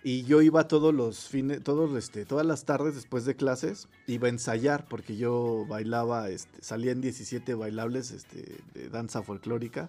y 0.05 0.23
yo 0.25 0.43
iba 0.43 0.69
todos 0.69 0.95
los 0.95 1.29
fines, 1.29 1.63
todos, 1.65 1.97
este, 1.97 2.25
todas 2.27 2.45
las 2.47 2.65
tardes 2.67 2.95
después 2.95 3.25
de 3.25 3.35
clases, 3.37 3.89
iba 4.07 4.27
a 4.29 4.31
ensayar 4.31 4.87
porque 4.87 5.17
yo 5.17 5.65
bailaba, 5.67 6.29
este, 6.29 6.63
salía 6.63 6.93
en 6.93 7.01
17 7.01 7.55
bailables 7.55 8.11
este, 8.13 8.45
de 8.75 8.89
danza 8.91 9.23
folclórica. 9.23 9.89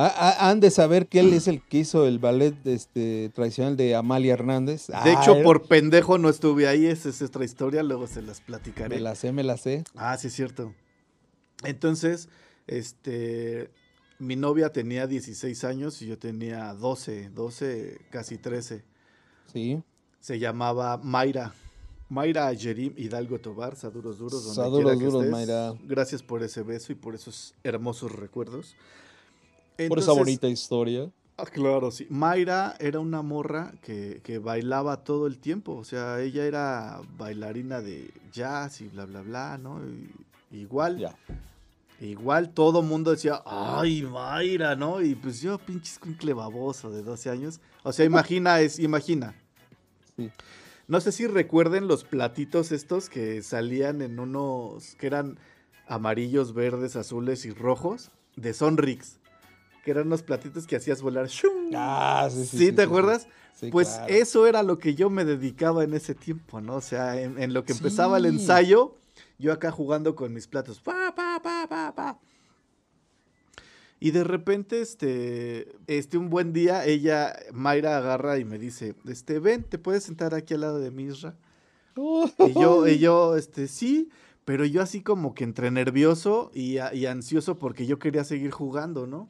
Ah, 0.00 0.12
ah, 0.16 0.50
han 0.50 0.60
de 0.60 0.70
saber 0.70 1.06
que 1.08 1.20
él 1.20 1.32
es 1.32 1.48
el 1.48 1.60
que 1.62 1.78
hizo 1.78 2.06
el 2.06 2.18
ballet 2.20 2.54
este, 2.66 3.30
tradicional 3.34 3.76
de 3.76 3.94
Amalia 3.96 4.34
Hernández. 4.34 4.86
De 4.88 4.94
Ah, 4.94 5.20
hecho, 5.20 5.34
él- 5.36 5.42
por 5.42 5.66
pendejo 5.66 6.18
no 6.18 6.28
estuve 6.28 6.68
ahí, 6.68 6.86
esa 6.86 7.08
es 7.08 7.20
otra 7.22 7.44
historia, 7.44 7.82
luego 7.82 8.06
se 8.06 8.22
las 8.22 8.40
platicaré. 8.40 8.96
Me 8.96 9.00
la 9.00 9.14
sé, 9.16 9.32
me 9.32 9.42
la 9.44 9.56
sé. 9.56 9.82
Ah, 9.96 10.16
sí, 10.18 10.28
es 10.28 10.34
cierto. 10.34 10.72
Entonces, 11.64 12.28
este, 12.68 13.70
mi 14.18 14.36
novia 14.36 14.70
tenía 14.72 15.06
16 15.06 15.64
años 15.64 16.00
y 16.02 16.06
yo 16.06 16.18
tenía 16.18 16.72
12, 16.74 17.30
12, 17.30 17.98
casi 18.10 18.38
13. 18.38 18.84
Sí. 19.52 19.82
Se 20.20 20.38
llamaba 20.38 20.98
Mayra. 20.98 21.52
Mayra 22.10 22.52
Yerim 22.52 22.94
Hidalgo 22.96 23.38
Tobar, 23.38 23.76
Saduros 23.76 24.18
Duros, 24.18 24.42
donde 24.44 24.54
Saduros 24.54 24.98
duros, 24.98 25.14
estés. 25.24 25.30
Mayra. 25.30 25.74
Gracias 25.84 26.22
por 26.22 26.42
ese 26.42 26.62
beso 26.62 26.92
y 26.92 26.94
por 26.94 27.14
esos 27.14 27.54
hermosos 27.62 28.12
recuerdos. 28.12 28.74
Por 29.88 29.98
esa 29.98 30.12
bonita 30.12 30.48
historia. 30.48 31.10
Ah, 31.36 31.44
claro, 31.44 31.90
sí. 31.92 32.06
Mayra 32.10 32.74
era 32.80 32.98
una 32.98 33.22
morra 33.22 33.72
que, 33.82 34.20
que 34.24 34.38
bailaba 34.38 35.04
todo 35.04 35.26
el 35.28 35.38
tiempo. 35.38 35.74
O 35.76 35.84
sea, 35.84 36.20
ella 36.20 36.44
era 36.44 37.00
bailarina 37.16 37.80
de 37.80 38.10
jazz 38.32 38.80
y 38.80 38.88
bla, 38.88 39.04
bla, 39.04 39.22
bla, 39.22 39.58
¿no? 39.58 39.80
Y- 39.86 40.10
igual, 40.62 40.98
Ya. 40.98 41.14
Igual 42.00 42.50
todo 42.50 42.82
mundo 42.82 43.10
decía, 43.10 43.42
ay, 43.44 44.02
Mayra, 44.02 44.76
¿no? 44.76 45.00
Y 45.02 45.14
pues 45.14 45.40
yo, 45.40 45.58
pinche 45.58 45.92
escuincle 45.92 46.32
baboso 46.32 46.90
de 46.90 47.02
12 47.02 47.30
años. 47.30 47.60
O 47.82 47.92
sea, 47.92 48.04
imagina, 48.04 48.60
es, 48.60 48.78
imagina. 48.78 49.34
Sí. 50.16 50.30
No 50.86 51.00
sé 51.00 51.12
si 51.12 51.26
recuerden 51.26 51.86
los 51.86 52.04
platitos 52.04 52.72
estos 52.72 53.10
que 53.10 53.42
salían 53.42 54.00
en 54.00 54.18
unos, 54.18 54.94
que 54.94 55.06
eran 55.06 55.38
amarillos, 55.86 56.54
verdes, 56.54 56.96
azules 56.96 57.44
y 57.44 57.50
rojos, 57.50 58.10
de 58.36 58.54
Sonrix. 58.54 59.18
Que 59.84 59.90
eran 59.90 60.06
unos 60.06 60.22
platitos 60.22 60.66
que 60.66 60.76
hacías 60.76 61.02
volar. 61.02 61.26
¡shum! 61.26 61.70
Ah, 61.74 62.28
sí, 62.30 62.44
sí. 62.44 62.58
¿Sí, 62.58 62.66
sí, 62.66 62.72
te 62.72 62.82
acuerdas? 62.82 63.28
Pues 63.72 63.88
claro. 63.88 64.14
eso 64.14 64.46
era 64.46 64.62
lo 64.62 64.78
que 64.78 64.94
yo 64.94 65.10
me 65.10 65.24
dedicaba 65.24 65.82
en 65.82 65.92
ese 65.94 66.14
tiempo, 66.14 66.60
¿no? 66.60 66.76
O 66.76 66.80
sea, 66.80 67.20
en, 67.20 67.42
en 67.42 67.52
lo 67.52 67.64
que 67.64 67.72
empezaba 67.72 68.18
el 68.18 68.26
ensayo, 68.26 68.94
yo 69.38 69.52
acá 69.52 69.70
jugando 69.70 70.14
con 70.14 70.32
mis 70.32 70.46
platos. 70.46 70.80
Pa, 70.80 71.14
pa, 71.14 71.40
pa, 71.42 71.66
pa, 71.68 71.94
pa. 71.94 72.20
Y 74.00 74.12
de 74.12 74.22
repente, 74.22 74.80
este, 74.80 75.76
este, 75.86 76.18
un 76.18 76.30
buen 76.30 76.52
día, 76.52 76.84
ella, 76.84 77.34
Mayra, 77.52 77.96
agarra 77.98 78.38
y 78.38 78.44
me 78.44 78.58
dice, 78.58 78.94
este, 79.06 79.40
ven, 79.40 79.64
¿te 79.64 79.78
puedes 79.78 80.04
sentar 80.04 80.34
aquí 80.34 80.54
al 80.54 80.60
lado 80.60 80.78
de 80.78 80.90
Misra? 80.90 81.36
Y 81.96 82.52
yo, 82.54 82.86
y 82.86 82.98
yo, 82.98 83.36
este, 83.36 83.66
sí, 83.66 84.10
pero 84.44 84.64
yo 84.64 84.82
así 84.82 85.02
como 85.02 85.34
que 85.34 85.42
entre 85.42 85.70
nervioso 85.72 86.52
y, 86.54 86.78
ansioso 86.78 87.58
porque 87.58 87.86
yo 87.86 87.98
quería 87.98 88.22
seguir 88.22 88.52
jugando, 88.52 89.06
¿no? 89.06 89.28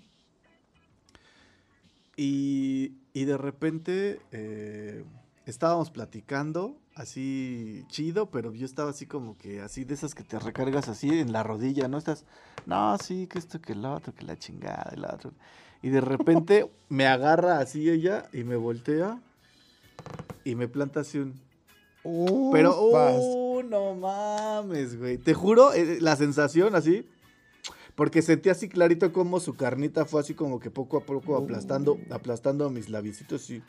Y, 2.15 2.93
y 3.15 3.25
de 3.25 3.39
repente 3.39 4.21
eh, 4.33 5.05
estábamos 5.47 5.91
platicando, 5.91 6.77
así 6.99 7.85
chido, 7.89 8.31
pero 8.31 8.53
yo 8.53 8.67
estaba 8.67 8.91
así 8.91 9.07
como 9.07 9.37
que 9.39 9.61
así 9.61 9.85
de 9.85 9.95
esas 9.95 10.15
que 10.15 10.23
te 10.23 10.39
recargas 10.39 10.89
así 10.89 11.09
en 11.21 11.33
la 11.33 11.43
rodilla, 11.43 11.89
¿no? 11.89 11.99
Estás, 11.99 12.25
no, 12.67 12.97
sí, 12.99 13.27
que 13.27 13.39
esto, 13.39 13.61
que 13.61 13.73
el 13.73 13.85
otro, 13.85 14.15
que 14.15 14.25
la 14.25 14.37
chingada, 14.37 14.93
el 14.95 15.05
otro. 15.05 15.33
Y 15.83 15.91
de 15.91 16.01
repente 16.01 16.71
me 16.89 17.07
agarra 17.07 17.61
así 17.61 17.89
ella 17.89 18.29
y 18.33 18.45
me 18.45 18.57
voltea 18.57 19.21
y 20.45 20.55
me 20.55 20.69
planta 20.69 21.01
así 21.01 21.19
un... 21.19 21.41
Pero, 22.53 22.81
Ufas. 22.81 23.17
uh, 23.19 23.63
no 23.69 23.95
mames, 23.95 24.99
güey. 24.99 25.19
Te 25.19 25.35
juro, 25.35 25.73
eh, 25.75 25.99
la 26.01 26.17
sensación 26.17 26.75
así. 26.75 27.07
Porque 27.95 28.23
sentí 28.23 28.49
así 28.49 28.69
clarito 28.69 29.13
como 29.13 29.41
su 29.41 29.57
carnita 29.57 30.05
fue 30.05 30.21
así 30.21 30.33
como 30.33 30.61
que 30.61 30.71
poco 30.71 30.99
a 30.99 31.01
poco 31.01 31.37
aplastando, 31.37 31.99
aplastando 32.11 32.71
mis 32.71 32.89
labiecitos 32.89 33.51
y. 33.51 33.63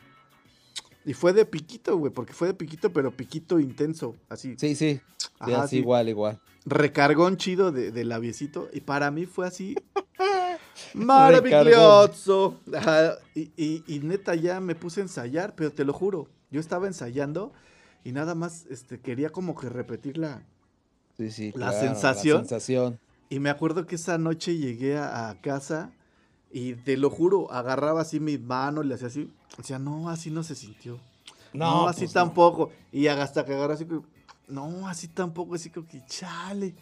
Y 1.04 1.14
fue 1.14 1.32
de 1.32 1.44
piquito, 1.46 1.96
güey, 1.96 2.12
porque 2.12 2.32
fue 2.32 2.48
de 2.48 2.54
piquito, 2.54 2.92
pero 2.92 3.10
piquito 3.10 3.58
intenso, 3.58 4.16
así. 4.28 4.54
Sí, 4.58 4.74
sí. 4.74 5.00
Sí, 5.16 5.26
Ajá, 5.38 5.62
así 5.62 5.76
sí. 5.76 5.80
igual, 5.82 6.08
igual. 6.08 6.38
Recargón 6.66 7.36
chido 7.38 7.72
de, 7.72 7.90
de 7.90 8.04
labiecito. 8.04 8.68
Y 8.72 8.80
para 8.80 9.10
mí 9.10 9.24
fue 9.26 9.46
así. 9.46 9.74
Maravilloso. 10.94 12.58
Y, 13.34 13.50
y- 13.56 13.84
y 13.86 13.98
neta, 14.00 14.34
ya 14.34 14.60
me 14.60 14.74
puse 14.74 15.00
a 15.00 15.04
ensayar, 15.04 15.54
pero 15.54 15.72
te 15.72 15.84
lo 15.84 15.92
juro. 15.92 16.28
Yo 16.50 16.60
estaba 16.60 16.86
ensayando 16.86 17.52
y 18.04 18.12
nada 18.12 18.34
más 18.34 18.66
este, 18.70 18.98
quería 19.00 19.30
como 19.30 19.54
que 19.54 19.68
repetir 19.68 20.18
la, 20.18 20.42
Sí, 21.16 21.30
sí. 21.30 21.52
La 21.54 21.70
claro, 21.70 21.80
sensación. 21.86 22.36
La 22.38 22.42
sensación. 22.48 22.98
Y 23.28 23.38
me 23.40 23.50
acuerdo 23.50 23.86
que 23.86 23.94
esa 23.96 24.18
noche 24.18 24.56
llegué 24.56 24.96
a, 24.96 25.28
a 25.30 25.40
casa 25.40 25.92
y 26.50 26.74
te 26.74 26.96
lo 26.96 27.10
juro, 27.10 27.50
agarraba 27.52 28.02
así 28.02 28.18
mi 28.18 28.36
mano 28.38 28.82
y 28.82 28.86
le 28.86 28.94
hacía 28.94 29.06
así. 29.06 29.32
Decía, 29.56 29.78
no, 29.78 30.08
así 30.08 30.30
no 30.30 30.42
se 30.42 30.54
sintió. 30.54 30.98
No, 31.52 31.86
así 31.88 32.00
pues 32.00 32.14
no. 32.14 32.22
tampoco. 32.22 32.72
Y 32.92 33.06
hasta 33.06 33.44
que 33.44 33.54
agarré 33.54 33.74
así, 33.74 33.84
como, 33.84 34.04
no, 34.48 34.88
así 34.88 35.08
tampoco, 35.08 35.54
así 35.54 35.70
como 35.70 35.86
que 35.86 36.04
chale. 36.06 36.74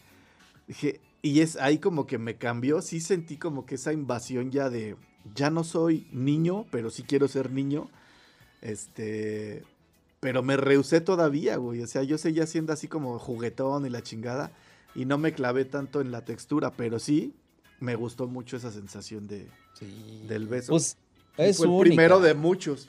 Dije, 0.66 1.00
y 1.20 1.40
es 1.40 1.56
ahí 1.56 1.78
como 1.78 2.06
que 2.06 2.18
me 2.18 2.36
cambió, 2.36 2.80
sí 2.80 3.00
sentí 3.00 3.36
como 3.36 3.66
que 3.66 3.74
esa 3.74 3.92
invasión 3.92 4.50
ya 4.50 4.70
de, 4.70 4.96
ya 5.34 5.50
no 5.50 5.64
soy 5.64 6.06
niño, 6.12 6.64
pero 6.70 6.90
sí 6.90 7.02
quiero 7.02 7.28
ser 7.28 7.50
niño. 7.50 7.90
Este, 8.62 9.64
pero 10.20 10.42
me 10.42 10.56
rehusé 10.56 11.02
todavía, 11.02 11.56
güey. 11.56 11.82
O 11.82 11.86
sea, 11.86 12.02
yo 12.04 12.16
seguía 12.16 12.46
siendo 12.46 12.72
así 12.72 12.88
como 12.88 13.18
juguetón 13.18 13.84
y 13.84 13.90
la 13.90 14.02
chingada. 14.02 14.50
Y 14.94 15.04
no 15.04 15.18
me 15.18 15.34
clavé 15.34 15.66
tanto 15.66 16.00
en 16.00 16.10
la 16.10 16.24
textura, 16.24 16.72
pero 16.72 16.98
sí 16.98 17.34
me 17.80 17.94
gustó 17.94 18.26
mucho 18.26 18.56
esa 18.56 18.70
sensación 18.72 19.26
de, 19.26 19.46
Sí. 19.78 19.86
del 20.28 20.46
beso. 20.46 20.72
Pues 20.72 20.96
es 21.36 21.56
fue 21.58 21.66
el 21.66 21.72
única. 21.72 21.84
primero 21.96 22.20
de 22.20 22.34
muchos. 22.34 22.88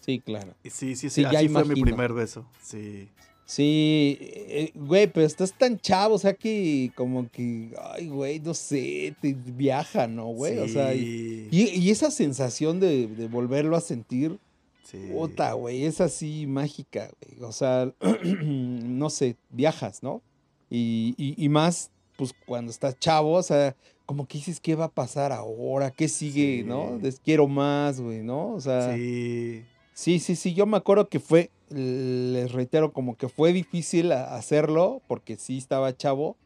Sí, 0.00 0.20
claro. 0.20 0.54
Sí, 0.64 0.96
sí, 0.96 1.10
sí, 1.10 1.22
ya 1.22 1.30
así 1.30 1.48
fue 1.48 1.64
mi 1.66 1.80
primer 1.82 2.12
beso. 2.14 2.46
Sí. 2.62 3.08
Sí, 3.44 4.18
eh, 4.20 4.72
güey, 4.74 5.06
pero 5.10 5.24
estás 5.26 5.52
tan 5.56 5.78
chavo, 5.78 6.16
o 6.16 6.18
sea 6.18 6.34
que 6.34 6.92
como 6.94 7.30
que, 7.30 7.74
ay, 7.92 8.08
güey, 8.08 8.40
no 8.40 8.52
sé, 8.52 9.14
te 9.22 9.32
viaja, 9.34 10.06
¿no, 10.06 10.26
güey? 10.26 10.58
O 10.58 10.68
sea, 10.68 10.94
y- 10.94 11.48
y 11.50 11.90
esa 11.90 12.10
sensación 12.10 12.78
de, 12.78 13.06
de 13.06 13.26
volverlo 13.26 13.74
a 13.74 13.80
sentir, 13.80 14.38
sí. 14.84 14.98
puta, 15.12 15.54
güey, 15.54 15.84
es 15.86 16.02
así 16.02 16.46
mágica, 16.46 17.10
güey. 17.22 17.42
O 17.42 17.52
sea, 17.52 17.90
no 18.34 19.08
sé, 19.08 19.36
viajas, 19.48 20.02
¿no? 20.02 20.20
Y, 20.68 21.14
y- 21.16 21.42
y 21.42 21.48
más, 21.48 21.90
pues 22.16 22.34
cuando 22.46 22.70
estás 22.70 22.98
chavo, 22.98 23.32
o 23.32 23.42
sea, 23.42 23.74
como 24.08 24.26
que 24.26 24.38
dices, 24.38 24.58
¿qué 24.58 24.74
va 24.74 24.86
a 24.86 24.90
pasar 24.90 25.32
ahora? 25.32 25.90
¿Qué 25.90 26.08
sigue, 26.08 26.60
Sí. 26.60 26.64
no? 26.64 26.98
Les 27.02 27.20
quiero 27.20 27.46
más, 27.46 28.00
güey, 28.00 28.22
¿no? 28.22 28.54
O 28.54 28.60
sea, 28.60 28.94
Sí. 28.96 29.64
Sí, 29.92 30.18
sí, 30.18 30.34
sí, 30.34 30.54
yo 30.54 30.64
me 30.64 30.78
acuerdo 30.78 31.08
que 31.10 31.20
fue, 31.20 31.50
les 31.68 32.52
reitero, 32.52 32.92
como 32.94 33.16
que 33.18 33.28
fue 33.28 33.52
difícil 33.52 34.12
hacerlo 34.12 35.02
porque 35.08 35.36
sí 35.36 35.58
estaba 35.58 35.94
chavo. 35.94 36.36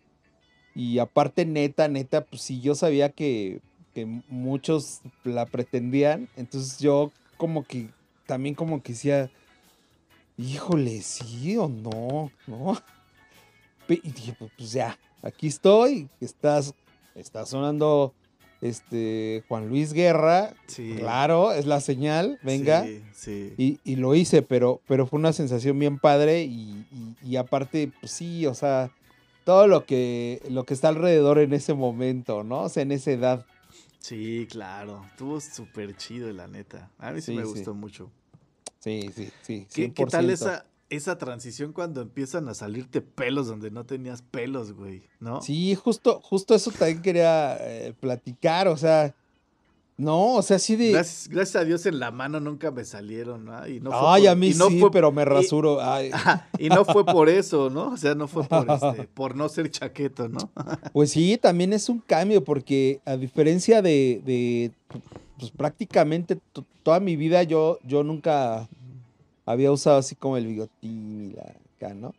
Y 0.75 0.99
aparte, 0.99 1.45
neta, 1.47 1.87
neta, 1.87 2.25
pues 2.25 2.43
sí, 2.43 2.61
yo 2.61 2.75
sabía 2.75 3.11
que, 3.11 3.61
que 3.95 4.07
muchos 4.07 5.03
la 5.23 5.47
pretendían. 5.47 6.29
Entonces 6.37 6.79
yo 6.81 7.13
como 7.37 7.63
que 7.65 7.91
también 8.27 8.57
como 8.57 8.83
que 8.83 8.95
decía, 8.95 9.31
híjole, 10.37 11.01
sí 11.03 11.57
o 11.57 11.69
no, 11.69 12.33
¿no? 12.49 12.77
Y 13.89 14.11
dije, 14.11 14.35
pues, 14.37 14.51
pues 14.57 14.73
ya, 14.73 14.99
aquí 15.23 15.47
estoy, 15.47 16.09
estás, 16.21 16.75
está 17.15 17.45
sonando 17.47 18.15
este 18.61 19.43
Juan 19.49 19.69
Luis 19.69 19.93
Guerra, 19.93 20.55
Sí. 20.67 20.95
Claro, 20.99 21.53
es 21.53 21.67
la 21.67 21.81
señal, 21.81 22.39
venga. 22.43 22.85
Sí, 22.85 23.03
sí. 23.13 23.55
Y, 23.59 23.81
y 23.85 23.97
lo 23.97 24.15
hice, 24.15 24.43
pero, 24.43 24.81
pero 24.87 25.07
fue 25.07 25.19
una 25.19 25.33
sensación 25.33 25.79
bien 25.79 25.99
padre 25.99 26.45
y, 26.45 26.87
y- 26.93 27.17
y 27.31 27.37
aparte, 27.37 27.91
pues 28.01 28.13
sí, 28.13 28.47
o 28.47 28.55
sea, 28.55 28.91
todo 29.45 29.67
lo 29.67 29.85
que, 29.85 30.41
lo 30.49 30.65
que 30.65 30.75
está 30.75 30.89
alrededor 30.89 31.39
en 31.39 31.53
ese 31.53 31.75
momento, 31.75 32.45
¿no? 32.45 32.63
O 32.63 32.69
sea, 32.69 32.83
en 32.85 32.93
esa 32.93 33.11
edad. 33.11 33.45
Sí, 33.99 34.47
claro. 34.51 35.05
Estuvo 35.11 35.41
súper 35.41 35.97
chido, 35.97 36.33
la 36.33 36.47
neta. 36.49 36.91
A 36.99 37.11
mí 37.13 37.21
sí, 37.21 37.33
me 37.35 37.45
gustó 37.45 37.75
mucho. 37.75 38.11
Sí, 38.79 39.11
sí, 39.15 39.31
sí. 39.43 39.67
¿Qué, 39.73 39.93
qué 39.93 40.07
tal 40.07 40.27
100%. 40.27 40.33
esa, 40.33 40.65
esa 40.97 41.17
transición 41.19 41.73
cuando 41.73 42.01
empiezan 42.03 42.49
a 42.49 42.55
salirte 42.55 43.01
pelos 43.01 43.47
donde 43.47 43.71
no 43.71 43.85
tenías 43.87 44.23
pelos, 44.23 44.73
güey? 44.73 45.03
¿No? 45.21 45.41
Sí, 45.41 45.75
justo, 45.75 46.21
justo 46.23 46.55
eso 46.55 46.71
también 46.71 47.03
quería 47.03 47.57
eh, 47.61 47.95
platicar, 47.99 48.69
o 48.69 48.77
sea, 48.77 49.15
no, 49.97 50.35
o 50.35 50.43
sea, 50.43 50.59
sí 50.59 50.75
de... 50.77 50.91
Gracias, 50.91 51.29
gracias 51.29 51.63
a 51.63 51.65
Dios 51.65 51.87
en 51.87 52.01
la 52.01 52.11
mano 52.11 52.41
nunca 52.41 52.71
me 52.71 52.85
salieron, 52.85 53.45
¿no? 53.45 53.67
Y 53.69 53.79
no 53.81 53.91
fue 53.91 54.01
Ay, 54.09 54.23
por- 54.23 54.31
a 54.31 54.35
mí 54.35 54.49
y 54.49 54.55
no 54.55 54.69
sí, 54.69 54.81
fue- 54.81 54.91
pero 54.91 55.13
me 55.13 55.23
y- 55.23 55.25
rasuro. 55.27 55.81
ay. 55.81 56.11
Y 56.59 56.69
no 56.71 56.85
fue 56.85 57.05
por 57.05 57.29
eso, 57.29 57.71
¿no? 57.71 57.89
O 57.93 57.97
sea, 57.97 58.15
no 58.15 58.27
fue 58.27 58.45
por, 58.45 58.67
este, 58.71 59.05
por 59.15 59.37
no 59.37 59.49
ser 59.49 59.71
chaqueto, 59.71 60.29
¿no? 60.29 60.51
Pues 60.93 61.11
sí, 61.13 61.39
también 61.41 61.73
es 61.73 61.89
un 61.89 62.01
cambio, 62.01 62.43
porque 62.43 63.01
a 63.05 63.17
diferencia 63.17 63.81
de, 63.83 64.23
de, 64.25 64.73
pues 65.39 65.51
prácticamente 65.53 66.37
to- 66.53 66.65
toda 66.83 66.99
mi 66.99 67.15
vida 67.17 67.43
yo, 67.45 67.79
yo 67.85 68.03
nunca 68.03 68.69
había 69.47 69.73
usado 69.73 69.99
así 69.99 70.15
como 70.15 70.37
el 70.37 70.47
bigotín 70.47 71.31
y 71.31 71.37
la 71.37 71.55
acá, 71.77 71.95
¿no? 71.95 72.15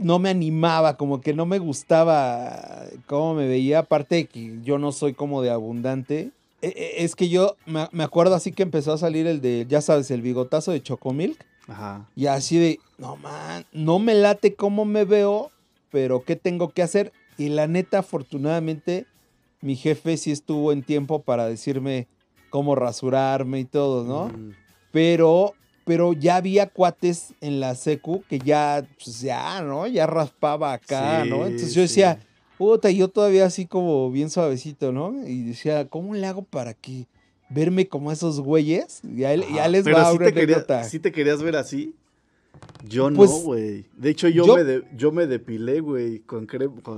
No 0.00 0.18
me 0.18 0.28
animaba, 0.28 0.96
como 0.96 1.20
que 1.20 1.32
no 1.32 1.46
me 1.46 1.58
gustaba 1.58 2.84
cómo 3.06 3.34
me 3.34 3.48
veía, 3.48 3.80
aparte 3.80 4.16
de 4.16 4.26
que 4.26 4.58
yo 4.62 4.78
no 4.78 4.92
soy 4.92 5.14
como 5.14 5.42
de 5.42 5.50
abundante. 5.50 6.30
E- 6.60 6.68
e- 6.68 7.04
Es 7.04 7.16
que 7.16 7.28
yo 7.28 7.56
me 7.66 7.88
me 7.92 8.04
acuerdo 8.04 8.34
así 8.34 8.52
que 8.52 8.62
empezó 8.62 8.92
a 8.92 8.98
salir 8.98 9.26
el 9.26 9.40
de, 9.40 9.66
ya 9.68 9.80
sabes, 9.80 10.10
el 10.10 10.22
bigotazo 10.22 10.72
de 10.72 10.82
Chocomilk. 10.82 11.44
Ajá. 11.66 12.08
Y 12.14 12.26
así 12.26 12.58
de, 12.58 12.80
no 12.98 13.16
man, 13.16 13.64
no 13.72 13.98
me 13.98 14.14
late 14.14 14.54
cómo 14.54 14.84
me 14.84 15.04
veo, 15.04 15.50
pero 15.90 16.22
¿qué 16.24 16.36
tengo 16.36 16.70
que 16.70 16.82
hacer? 16.82 17.12
Y 17.36 17.48
la 17.48 17.66
neta, 17.66 18.00
afortunadamente, 18.00 19.06
mi 19.60 19.74
jefe 19.76 20.16
sí 20.16 20.30
estuvo 20.30 20.72
en 20.72 20.82
tiempo 20.82 21.22
para 21.22 21.46
decirme 21.48 22.08
cómo 22.50 22.74
rasurarme 22.74 23.60
y 23.60 23.64
todo, 23.64 24.04
¿no? 24.04 24.26
Mm. 24.36 24.54
Pero, 24.92 25.54
pero 25.88 26.12
ya 26.12 26.36
había 26.36 26.68
cuates 26.68 27.32
en 27.40 27.60
la 27.60 27.74
secu 27.74 28.22
que 28.28 28.38
ya, 28.38 28.86
pues 29.02 29.20
ya, 29.22 29.62
¿no? 29.62 29.86
Ya 29.86 30.06
raspaba 30.06 30.74
acá, 30.74 31.22
Sí, 31.24 31.30
¿no? 31.30 31.46
Entonces 31.46 31.74
yo 31.74 31.80
decía, 31.80 32.20
puta, 32.58 32.90
yo 32.90 33.08
todavía 33.08 33.46
así 33.46 33.64
como 33.66 34.10
bien 34.12 34.28
suavecito, 34.28 34.92
¿no? 34.92 35.14
Y 35.26 35.44
decía, 35.44 35.88
¿cómo 35.88 36.14
le 36.14 36.26
hago 36.26 36.42
para 36.42 36.74
que 36.74 37.06
verme 37.48 37.88
como 37.88 38.12
esos 38.12 38.38
güeyes? 38.40 39.00
Ya, 39.02 39.34
ya 39.34 39.66
les 39.68 39.86
va 39.86 40.10
sí 40.10 40.16
una 40.18 40.26
te, 40.26 40.34
quería- 40.34 40.84
sí 40.84 40.98
te 41.00 41.10
querías 41.10 41.42
ver 41.42 41.56
así. 41.56 41.94
Yo 42.86 43.10
Pues, 43.12 43.30
no, 43.30 43.36
güey. 43.38 43.86
De 43.96 44.10
hecho, 44.10 44.28
yo, 44.28 44.44
yo- 44.46 44.56
me 44.56 44.64
de- 44.64 44.84
yo 44.96 45.10
me 45.12 45.26
depilé, 45.26 45.80
güey, 45.80 46.18
con, 46.20 46.46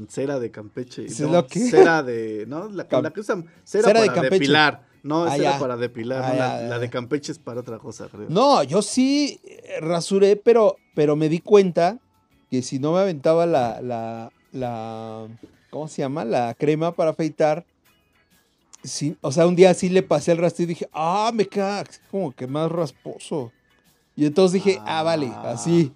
cera 0.09 0.38
de 0.41 0.51
Campeche. 0.51 1.05
¿Eso 1.07 1.24
es 1.26 1.30
No, 1.30 1.36
lo 1.43 1.47
que? 1.47 1.61
Cera 1.61 2.03
de, 2.03 2.45
¿no? 2.49 2.68
La, 2.70 2.88
Cam- 2.88 3.03
la 3.03 3.11
que 3.12 3.20
usan, 3.20 3.47
cera, 3.64 3.88
Cera 3.88 4.01
de 4.01 4.07
Campeche. 4.09 4.30
depilar. 4.30 4.89
No, 5.03 5.24
Ah, 5.24 5.36
cera 5.36 5.53
ya. 5.53 5.59
para 5.59 5.76
depilar. 5.76 6.22
Ah, 6.22 6.28
no, 6.32 6.38
la, 6.38 6.62
la 6.62 6.78
de 6.78 6.90
Campeche 6.90 7.32
es 7.32 7.38
para 7.38 7.61
otra 7.61 7.78
cosa, 7.78 8.09
creo. 8.11 8.26
No, 8.28 8.62
yo 8.62 8.82
sí 8.82 9.40
rasuré, 9.80 10.36
pero, 10.36 10.76
pero 10.94 11.16
me 11.16 11.28
di 11.28 11.40
cuenta 11.40 11.98
que 12.51 12.62
si 12.62 12.78
no 12.78 12.92
me 12.92 13.01
aventaba 13.01 13.46
la, 13.46 13.80
la, 13.80 14.30
la, 14.53 15.26
¿cómo 15.70 15.88
se 15.88 16.03
llama? 16.03 16.24
La 16.24 16.55
crema 16.55 16.92
para 16.92 17.11
afeitar. 17.11 17.64
Sí, 18.82 19.16
o 19.20 19.30
sea, 19.30 19.46
un 19.46 19.57
día 19.57 19.74
sí 19.74 19.88
le 19.90 20.03
pasé 20.03 20.32
el 20.32 20.38
rastro 20.38 20.62
y 20.64 20.66
dije, 20.66 20.88
ah, 20.92 21.30
me 21.34 21.46
así 21.48 22.01
como 22.11 22.32
que 22.32 22.46
más 22.46 22.70
rasposo. 22.72 23.53
Y 24.16 24.24
entonces 24.26 24.55
dije, 24.64 24.80
ah, 24.86 25.03
vale, 25.03 25.30
Ah. 25.32 25.53
así, 25.53 25.92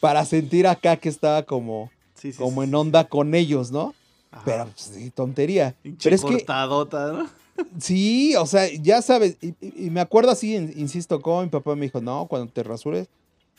para 0.00 0.24
sentir 0.24 0.66
acá 0.66 0.96
que 0.96 1.08
estaba 1.08 1.42
como, 1.44 1.90
Sí, 2.14 2.32
sí, 2.32 2.38
como 2.38 2.62
en 2.62 2.74
onda 2.74 3.04
con 3.08 3.34
ellos, 3.34 3.70
¿no? 3.70 3.94
Ajá. 4.30 4.42
Pero, 4.44 4.64
pues, 4.64 4.80
sí, 4.80 5.10
tontería. 5.10 5.74
Pero 6.02 6.14
es 6.14 6.22
que. 6.24 6.44
Sí, 7.78 8.34
o 8.36 8.46
sea, 8.46 8.68
ya 8.80 9.02
sabes, 9.02 9.36
y, 9.40 9.90
me 9.90 10.00
acuerdo 10.00 10.30
así, 10.30 10.54
in- 10.56 10.72
insisto, 10.76 11.20
como 11.20 11.42
mi 11.42 11.48
papá 11.48 11.74
me 11.74 11.82
dijo, 11.86 12.00
no, 12.00 12.26
cuando 12.26 12.52
te 12.52 12.62
rasures, 12.62 13.08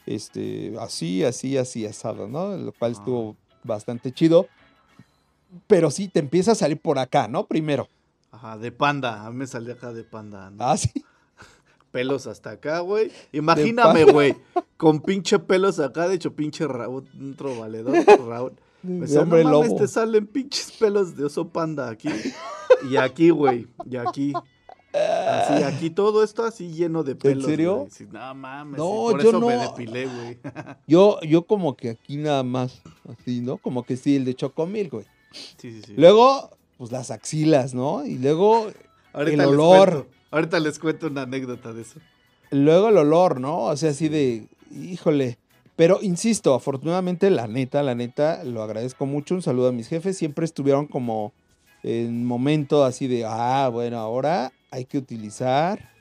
este, 0.06 0.74
así, 0.80 1.24
así, 1.24 1.58
así, 1.58 1.86
asado, 1.86 2.28
¿no? 2.28 2.56
Lo 2.58 2.72
cual 2.74 2.91
Ah. 2.91 2.98
estuvo 3.00 3.36
bastante 3.64 4.12
chido. 4.12 4.48
Pero 5.68 5.91
sí, 5.91 6.08
te 6.08 6.20
empieza 6.20 6.52
a 6.52 6.56
salir 6.56 6.80
por 6.80 7.00
acá, 7.00 7.28
¿no? 7.28 7.45
Primero. 7.45 7.88
Ajá, 8.32 8.58
de 8.58 8.72
panda. 8.72 9.26
A 9.26 9.32
mí 9.32 9.38
me 9.38 9.48
salía 9.48 9.74
acá 9.74 9.93
de 9.93 10.04
panda. 10.04 10.50
¿no? 10.50 10.58
Ah, 10.64 10.78
sí. 10.78 10.91
Pelos 11.91 12.28
hasta 12.28 12.52
acá, 12.52 12.80
güey. 12.82 13.12
Imagíname, 13.32 14.04
güey. 14.06 14.36
Con 14.76 15.00
pinche 15.02 15.39
pelos 15.39 15.80
acá, 15.80 16.08
de 16.08 16.16
hecho, 16.16 16.34
pinche 16.36 16.68
Raúl, 16.68 17.08
otro 17.34 17.58
valedor, 17.60 17.95
Raúl. 18.28 18.54
Me 18.84 18.94
De 18.96 19.00
decía, 19.02 19.22
hombre 19.22 19.44
no 19.44 19.52
mames, 19.52 19.70
lobo. 19.70 19.80
te 19.82 19.88
salen 19.88 20.28
pinches 20.28 20.72
pelos 20.74 21.16
de 21.18 21.26
oso 21.26 21.50
panda 21.50 21.90
aquí. 21.90 22.10
Y 22.92 22.96
aquí, 22.98 23.32
güey. 23.32 23.68
Y 23.90 23.96
aquí. 23.98 24.34
Así, 24.94 25.64
aquí 25.64 25.90
todo 25.90 26.24
esto 26.24 26.44
así 26.44 26.70
lleno 26.72 27.04
de 27.04 27.16
pelos. 27.16 27.46
serio? 27.46 27.76
güey. 27.78 27.90
Sí, 27.92 28.08
no 28.12 28.36
mames. 28.36 28.78
No, 28.78 28.86
sí, 29.08 29.12
por 29.14 29.24
yo 29.24 29.30
eso 29.30 29.42
me 29.42 29.56
no. 29.56 29.62
depilé, 29.62 30.06
güey. 30.06 30.38
Yo, 30.88 31.20
yo 31.22 31.44
como 31.44 31.76
que 31.76 31.90
aquí 31.90 32.18
nada 32.18 32.44
más, 32.44 32.82
así, 33.10 33.42
¿no? 33.42 33.58
Como 33.58 33.84
que 33.84 33.98
sí, 33.98 34.16
el 34.16 34.26
de 34.26 34.36
Chocomil, 34.36 34.90
güey. 34.90 35.06
Sí, 35.32 35.72
sí, 35.72 35.82
sí. 35.86 35.94
Luego, 35.98 36.52
pues 36.78 36.92
las 36.92 37.10
axilas, 37.12 37.74
¿no? 37.74 38.06
Y 38.06 38.18
luego, 38.20 38.68
Ahorita 39.14 39.32
el 39.32 39.38
les 39.38 39.48
olor. 39.48 39.90
cuento- 39.90 40.08
ahorita 40.32 40.60
les 40.60 40.80
cuento 40.80 41.08
una 41.08 41.24
anécdota 41.24 41.74
de 41.74 41.82
eso. 41.82 42.00
Luego 42.52 42.90
el 42.90 42.98
olor, 42.98 43.40
¿no? 43.42 43.64
O 43.64 43.76
sea, 43.78 43.90
así 43.92 44.08
de, 44.08 44.48
híjole. 44.72 45.38
Pero 45.78 46.00
insisto, 46.02 46.54
afortunadamente, 46.54 47.30
la 47.30 47.48
neta, 47.48 47.82
la 47.84 47.96
neta, 47.96 48.44
lo 48.44 48.64
agradezco 48.64 49.06
mucho. 49.06 49.36
Un 49.36 49.42
saludo 49.44 49.70
a 49.70 49.72
mis 49.72 49.88
jefes. 49.88 50.18
Siempre 50.18 50.44
estuvieron 50.44 50.88
como 50.88 51.32
en 51.84 52.26
momento 52.26 52.84
así 52.84 53.08
de, 53.08 53.24
ah, 53.26 53.70
bueno, 53.72 54.00
ahora 54.00 54.52
hay 54.72 54.86
que 54.86 54.98
utilizar, 54.98 55.92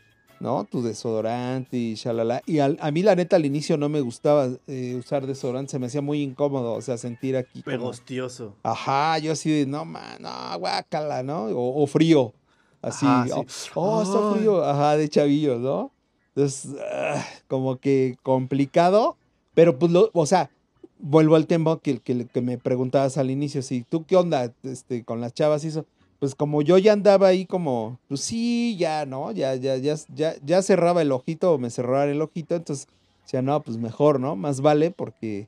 ¿no? 0.41 0.64
Tu 0.64 0.83
desodorante 0.83 1.77
y 1.77 1.95
shalala. 1.95 2.41
Y 2.47 2.59
al- 2.61 2.79
a 2.81 2.91
mí, 2.91 3.03
la 3.03 3.14
neta, 3.14 3.37
al 3.37 3.45
inicio 3.45 3.77
no 3.77 3.91
me 3.91 4.01
gustaba 4.01 4.49
eh, 4.66 4.97
usar 4.99 5.27
desodorante. 5.27 5.72
Se 5.72 5.79
me 5.79 5.87
hacía 5.87 6.01
muy 6.01 6.22
incómodo, 6.22 6.72
o 6.72 6.81
sea, 6.81 6.97
sentir 6.97 7.37
aquí. 7.37 7.62
como- 7.62 7.77
Pegostioso. 7.77 8.55
Ajá, 8.62 9.18
yo 9.18 9.33
así 9.33 9.51
de, 9.51 9.66
no, 9.66 9.85
man, 9.85 10.16
no, 10.20 10.59
guácala, 10.59 11.22
¿no? 11.22 11.45
O, 11.49 11.83
o 11.83 11.87
frío. 11.87 12.33
Así, 12.81 13.05
Ajá, 13.07 13.27
oh, 13.35 13.43
sí. 13.43 13.70
oh, 13.74 14.03
está 14.03 14.35
frío. 14.35 14.64
Ajá, 14.64 14.97
de 14.97 15.07
chavillos, 15.11 15.61
¿no? 15.61 15.93
Entonces, 16.35 16.74
ah, 16.93 17.22
como 17.47 17.77
que 17.77 18.16
complicado, 18.22 19.16
pero 19.57 19.78
pues, 19.78 19.90
lo, 19.90 20.11
o 20.12 20.26
sea, 20.26 20.50
vuelvo 20.98 21.34
al 21.34 21.46
tema 21.46 21.78
que, 21.82 21.98
que, 21.98 22.26
que 22.26 22.40
me 22.42 22.59
preguntabas 22.59 23.16
al 23.16 23.30
inicio, 23.30 23.62
si 23.62 23.82
tú 23.82 24.04
qué 24.04 24.16
onda 24.16 24.52
este, 24.62 25.02
con 25.02 25.20
las 25.22 25.32
chavas 25.32 25.64
y 25.64 25.68
eso. 25.68 25.86
Pues 26.18 26.34
como 26.34 26.62
yo 26.62 26.78
ya 26.78 26.92
andaba 26.92 27.28
ahí 27.28 27.44
como, 27.46 27.98
pues 28.09 28.20
sí, 28.22 28.76
ya, 28.78 29.04
¿no? 29.04 29.32
Ya, 29.32 29.54
ya, 29.54 29.76
ya, 29.76 29.96
ya, 30.14 30.34
ya 30.44 30.62
cerraba 30.62 31.02
el 31.02 31.12
ojito 31.12 31.52
o 31.52 31.59
me 31.59 31.68
cerraba 31.70 32.04
el 32.07 32.22
ojito, 32.22 32.54
entonces 32.54 32.86
decía, 33.22 33.42
no, 33.42 33.61
pues 33.62 33.76
mejor, 33.76 34.18
¿no? 34.20 34.34
Más 34.36 34.61
vale 34.62 34.90
porque, 34.90 35.46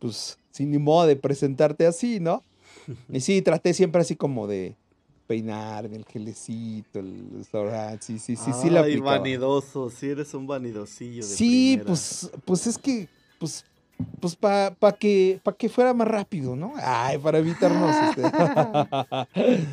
pues, 0.00 0.36
sin 0.50 0.70
ni 0.72 0.78
modo 0.78 1.06
de 1.06 1.14
presentarte 1.16 1.86
así, 1.86 2.18
¿no? 2.20 2.42
Y 3.12 3.20
sí, 3.20 3.40
traté 3.42 3.72
siempre 3.74 4.00
así 4.00 4.16
como 4.16 4.46
de 4.48 4.74
peinarme, 5.28 5.96
el 5.96 6.04
gelecito, 6.06 6.98
el 6.98 7.28
restaurante, 7.38 8.04
sí, 8.04 8.18
sí, 8.18 8.34
sí, 8.34 8.50
sí 8.52 8.68
la 8.68 8.80
Ay, 8.80 8.90
aplicaba. 8.94 9.18
vanidoso. 9.18 9.90
Sí, 9.90 10.08
eres 10.10 10.34
un 10.34 10.48
vanidosillo. 10.48 11.22
De 11.24 11.34
Sí, 11.36 11.74
primera. 11.76 11.84
pues, 11.86 12.30
pues 12.44 12.66
es 12.66 12.78
que, 12.78 13.08
pues, 13.40 13.64
pues 14.20 14.36
para 14.36 14.74
pa 14.74 14.92
que, 14.92 15.40
pa 15.42 15.52
que 15.54 15.68
fuera 15.68 15.92
más 15.94 16.06
rápido, 16.06 16.54
¿no? 16.54 16.74
Ay, 16.76 17.18
para 17.18 17.38
evitarnos. 17.38 17.94
este. 18.16 18.22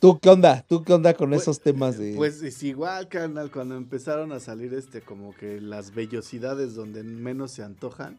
¿Tú 0.00 0.18
qué 0.20 0.28
onda? 0.30 0.64
¿Tú 0.68 0.84
qué 0.84 0.92
onda 0.92 1.12
con 1.14 1.30
Pues- 1.30 1.42
esos 1.42 1.60
temas 1.60 1.98
de...? 1.98 2.14
Pues 2.16 2.40
es 2.42 2.62
igual, 2.62 3.08
carnal, 3.08 3.50
cuando 3.50 3.76
empezaron 3.76 4.30
a 4.32 4.38
salir 4.38 4.72
este, 4.74 5.00
como 5.00 5.34
que 5.34 5.60
las 5.60 5.92
vellosidades 5.94 6.74
donde 6.76 7.02
menos 7.02 7.50
se 7.50 7.64
antojan. 7.64 8.16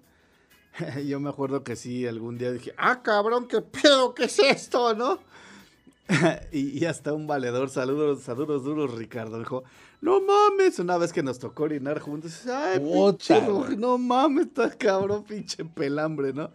Yo 1.07 1.19
me 1.21 1.29
acuerdo 1.29 1.63
que 1.63 1.75
sí, 1.77 2.05
algún 2.05 2.37
día 2.37 2.51
dije, 2.51 2.73
ah, 2.77 3.01
cabrón, 3.01 3.47
qué 3.47 3.61
pedo, 3.61 4.13
¿qué 4.13 4.25
es 4.25 4.39
esto, 4.39 4.93
no? 4.93 5.19
y, 6.51 6.77
y 6.77 6.85
hasta 6.85 7.13
un 7.13 7.27
valedor, 7.27 7.69
saludos, 7.69 8.23
saludos 8.23 8.63
duros, 8.65 8.93
Ricardo, 8.95 9.39
dijo, 9.39 9.63
no 10.01 10.21
mames, 10.21 10.79
una 10.79 10.97
vez 10.97 11.11
que 11.13 11.23
nos 11.23 11.39
tocó 11.39 11.63
orinar 11.63 11.99
juntos, 11.99 12.45
ay, 12.47 12.79
pinche, 12.79 13.75
no 13.77 13.97
mames, 13.97 14.47
estás 14.47 14.75
cabrón, 14.75 15.23
pinche 15.23 15.65
pelambre, 15.65 16.33
¿no? 16.33 16.51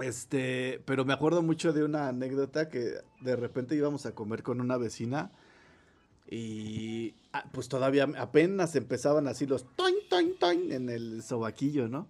Este, 0.00 0.82
pero 0.84 1.04
me 1.04 1.12
acuerdo 1.14 1.42
mucho 1.42 1.72
de 1.72 1.82
una 1.82 2.08
anécdota 2.08 2.68
que 2.68 2.94
de 3.20 3.36
repente 3.36 3.74
íbamos 3.74 4.04
a 4.04 4.14
comer 4.14 4.42
con 4.42 4.60
una 4.60 4.76
vecina 4.76 5.30
y 6.28 7.14
ah, 7.32 7.44
pues 7.52 7.68
todavía 7.68 8.06
apenas 8.18 8.76
empezaban 8.76 9.26
así 9.26 9.46
los 9.46 9.64
toin, 9.74 9.94
toin, 10.10 10.38
toin 10.38 10.72
en 10.72 10.90
el 10.90 11.22
sobaquillo, 11.22 11.88
¿no? 11.88 12.08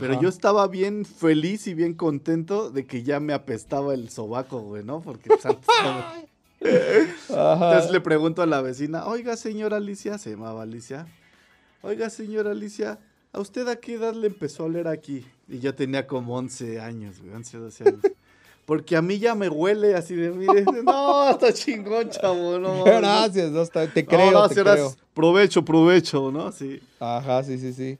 Pero 0.00 0.20
yo 0.20 0.28
estaba 0.28 0.66
bien 0.66 1.04
feliz 1.04 1.66
y 1.68 1.74
bien 1.74 1.94
contento 1.94 2.70
de 2.70 2.86
que 2.86 3.04
ya 3.04 3.20
me 3.20 3.32
apestaba 3.34 3.94
el 3.94 4.08
sobaco, 4.08 4.60
güey, 4.60 4.82
¿no? 4.82 5.00
Porque 5.00 5.28
pues, 5.28 5.46
antes 5.46 5.68
no- 5.82 6.26
Ajá. 7.30 7.70
Entonces 7.70 7.90
le 7.90 8.00
pregunto 8.00 8.42
a 8.42 8.46
la 8.46 8.60
vecina, 8.62 9.06
oiga 9.06 9.36
señora 9.36 9.76
Alicia, 9.78 10.18
se 10.18 10.30
llamaba 10.30 10.62
Alicia, 10.62 11.06
oiga 11.82 12.10
señora 12.10 12.50
Alicia, 12.52 12.98
¿a 13.32 13.40
usted 13.40 13.66
a 13.68 13.76
qué 13.76 13.94
edad 13.94 14.14
le 14.14 14.28
empezó 14.28 14.62
a 14.62 14.66
oler 14.66 14.88
aquí? 14.88 15.26
Y 15.48 15.58
yo 15.60 15.74
tenía 15.74 16.06
como 16.06 16.36
11 16.36 16.80
años, 16.80 17.20
güey, 17.20 17.34
11, 17.34 17.58
12 17.58 17.84
años. 17.84 18.00
Porque 18.64 18.96
a 18.96 19.02
mí 19.02 19.20
ya 19.20 19.36
me 19.36 19.48
huele 19.48 19.94
así 19.94 20.16
de, 20.16 20.30
mire, 20.30 20.64
no, 20.84 21.30
está 21.30 21.52
chingón, 21.52 22.10
chavo, 22.10 22.58
no. 22.58 22.68
mames, 22.84 22.84
no". 22.84 22.84
Gracias, 23.00 23.50
no, 23.52 23.62
está- 23.62 23.86
te 23.86 24.04
creo, 24.04 24.32
no, 24.32 24.48
te 24.48 24.54
sí, 24.54 24.60
ahora 24.60 24.72
creo. 24.74 24.96
Provecho, 25.14 25.64
provecho, 25.64 26.32
¿no? 26.32 26.50
Sí. 26.50 26.80
Ajá, 26.98 27.44
sí, 27.44 27.58
sí, 27.58 27.72
sí. 27.72 27.98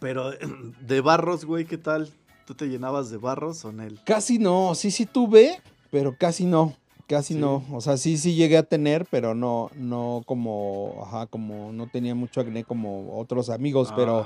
Pero 0.00 0.30
de 0.86 1.00
barros, 1.00 1.46
güey, 1.46 1.64
¿qué 1.64 1.78
tal? 1.78 2.10
¿Tú 2.46 2.54
te 2.54 2.66
llenabas 2.68 3.08
de 3.08 3.16
barros 3.16 3.64
o 3.64 3.70
en 3.70 3.80
él? 3.80 4.00
Casi 4.04 4.38
no, 4.38 4.74
sí, 4.74 4.90
sí 4.90 5.06
tuve, 5.06 5.62
pero 5.90 6.14
casi 6.18 6.44
no, 6.44 6.76
casi 7.06 7.34
Sí. 7.34 7.40
no. 7.40 7.62
O 7.72 7.80
sea, 7.80 7.96
sí, 7.96 8.16
sí 8.18 8.34
llegué 8.34 8.56
a 8.56 8.62
tener, 8.62 9.06
pero 9.10 9.34
no, 9.34 9.70
no 9.76 10.22
como, 10.26 11.02
ajá, 11.06 11.26
como 11.26 11.72
no 11.72 11.88
tenía 11.88 12.14
mucho 12.14 12.40
acné 12.40 12.64
como 12.64 13.18
otros 13.18 13.50
amigos, 13.50 13.92
pero 13.96 14.24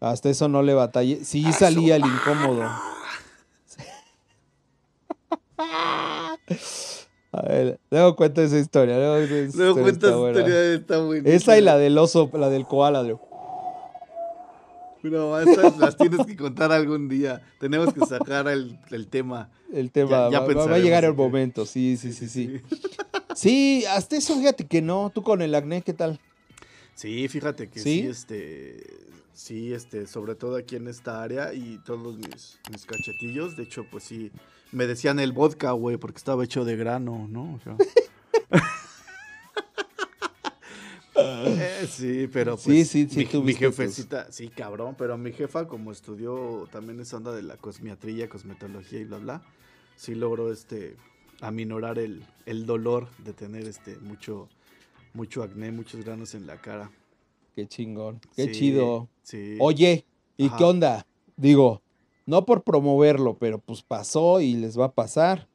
hasta 0.00 0.28
eso 0.30 0.48
no 0.48 0.62
le 0.62 0.74
batallé. 0.74 1.24
Sí 1.24 1.52
salía 1.52 1.96
el 1.96 2.02
incómodo. 2.04 2.62
A 7.36 7.42
ver, 7.48 7.80
luego 7.90 8.14
cuento 8.14 8.42
esa 8.42 8.58
historia. 8.58 8.96
Luego, 8.96 9.16
esa 9.16 9.34
Luego 9.34 9.46
historia 9.48 9.82
cuentas 9.82 10.10
está 10.10 10.16
buena. 10.16 10.38
historia, 10.40 10.74
está 10.74 10.98
buena. 11.00 11.28
Esa 11.30 11.58
y 11.58 11.60
la 11.62 11.76
del 11.78 11.98
oso, 11.98 12.30
la 12.32 12.48
del 12.48 12.64
koala. 12.66 13.02
de- 13.02 13.16
No, 15.10 15.38
esas 15.38 15.76
las 15.78 15.96
tienes 15.96 16.24
que 16.26 16.34
contar 16.36 16.72
algún 16.72 17.08
día. 17.08 17.42
Tenemos 17.60 17.92
que 17.92 18.00
sacar 18.06 18.48
el, 18.48 18.78
el 18.90 19.06
tema. 19.08 19.50
El 19.72 19.90
tema. 19.90 20.10
Ya- 20.10 20.30
ya 20.30 20.40
va- 20.40 20.54
va, 20.66 20.74
a 20.76 20.78
llegar 20.78 21.04
el 21.04 21.14
momento. 21.14 21.66
Sí, 21.66 21.96
sí, 21.96 22.12
sí, 22.12 22.28
sí. 22.28 22.60
Sí, 23.34 23.84
hasta 23.88 24.16
eso, 24.16 24.36
fíjate 24.38 24.66
que 24.66 24.80
no. 24.80 25.10
Tú 25.14 25.22
con 25.22 25.42
el 25.42 25.54
acné, 25.54 25.82
¿qué 25.82 25.92
tal? 25.92 26.20
Sí, 26.94 27.26
fíjate 27.28 27.68
que 27.68 27.80
¿Sí? 27.80 28.00
sí, 28.02 28.06
este, 28.06 28.86
sí, 29.32 29.72
este, 29.74 30.06
sobre 30.06 30.36
todo 30.36 30.56
aquí 30.56 30.76
en 30.76 30.86
esta 30.88 31.22
área 31.22 31.52
y 31.52 31.78
todos 31.84 32.16
mis, 32.16 32.58
mis 32.70 32.86
cachetillos, 32.86 33.56
de 33.56 33.64
hecho, 33.64 33.84
pues 33.90 34.04
sí, 34.04 34.30
me 34.70 34.86
decían 34.86 35.18
el 35.18 35.32
vodka, 35.32 35.72
güey, 35.72 35.96
porque 35.96 36.18
estaba 36.18 36.44
hecho 36.44 36.64
de 36.64 36.76
grano, 36.76 37.26
¿no? 37.28 37.54
O 37.54 37.60
sea. 37.64 37.76
Eh, 41.16 41.86
sí, 41.88 42.28
pero 42.32 42.56
Sí, 42.56 42.70
pues 42.70 42.88
sí, 42.88 43.06
sí, 43.08 43.16
mi, 43.18 43.22
mi 43.24 43.30
tuviste 43.30 43.66
tus- 43.66 43.76
jefecita, 43.76 44.32
sí, 44.32 44.48
cabrón, 44.48 44.94
pero 44.98 45.16
mi 45.16 45.32
jefa 45.32 45.66
como 45.68 45.92
estudió 45.92 46.68
también 46.72 47.00
esa 47.00 47.16
onda 47.18 47.32
de 47.32 47.42
la 47.42 47.56
cosmiatría, 47.56 48.28
cosmetología 48.28 49.00
y 49.00 49.04
bla, 49.04 49.18
bla, 49.18 49.42
sí 49.96 50.14
logró, 50.14 50.52
este, 50.52 50.96
aminorar 51.40 51.98
el, 51.98 52.24
el 52.46 52.66
dolor 52.66 53.08
de 53.18 53.32
tener, 53.32 53.66
este, 53.68 53.96
mucho, 53.98 54.48
mucho 55.12 55.42
acné, 55.42 55.70
muchos 55.70 56.04
granos 56.04 56.34
en 56.34 56.46
la 56.46 56.56
cara. 56.60 56.90
Qué 57.54 57.66
chingón. 57.68 58.20
Qué 58.34 58.46
Sí, 58.46 58.52
chido. 58.52 59.08
Sí. 59.22 59.58
Oye, 59.60 60.04
¿y 60.36 60.46
Ajá. 60.46 60.56
qué 60.58 60.64
onda? 60.64 61.06
Digo, 61.36 61.82
no 62.26 62.44
por 62.44 62.62
promoverlo, 62.64 63.36
pero 63.38 63.58
pues 63.58 63.82
pasó 63.82 64.40
y 64.40 64.54
les 64.54 64.78
va 64.78 64.86
a 64.86 64.92
pasar. 64.92 65.46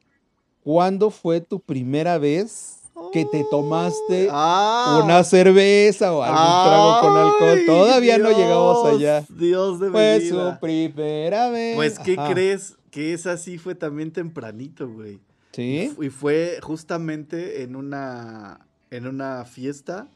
¿Cuándo 0.63 1.09
fue 1.09 1.41
tu 1.41 1.59
primera 1.59 2.17
vez 2.17 2.78
que 3.11 3.25
te 3.25 3.45
tomaste 3.49 4.27
Ah. 4.31 5.01
una 5.03 5.23
cerveza 5.23 6.13
o 6.13 6.21
algún 6.23 6.37
trago 6.37 6.99
con 7.01 7.17
alcohol? 7.17 7.59
Todavía 7.65 8.17
no 8.17 8.29
llegamos 8.31 8.85
allá. 8.85 9.25
Dios 9.29 9.79
de 9.79 9.89
Fue 9.91 10.19
vida. 10.19 10.53
su 10.53 10.59
primera 10.59 11.49
vez. 11.49 11.75
Pues, 11.75 11.99
¿qué 11.99 12.15
Ajá. 12.17 12.31
crees? 12.33 12.75
Que 12.91 13.13
esa 13.13 13.37
sí 13.37 13.57
fue 13.57 13.75
también 13.75 14.11
tempranito, 14.11 14.87
güey. 14.89 15.19
¿Sí? 15.51 15.93
Y 16.01 16.09
fue 16.09 16.59
justamente 16.61 17.63
en 17.63 17.75
una, 17.75 18.65
en 18.91 19.07
una 19.07 19.45
fiesta 19.45 20.07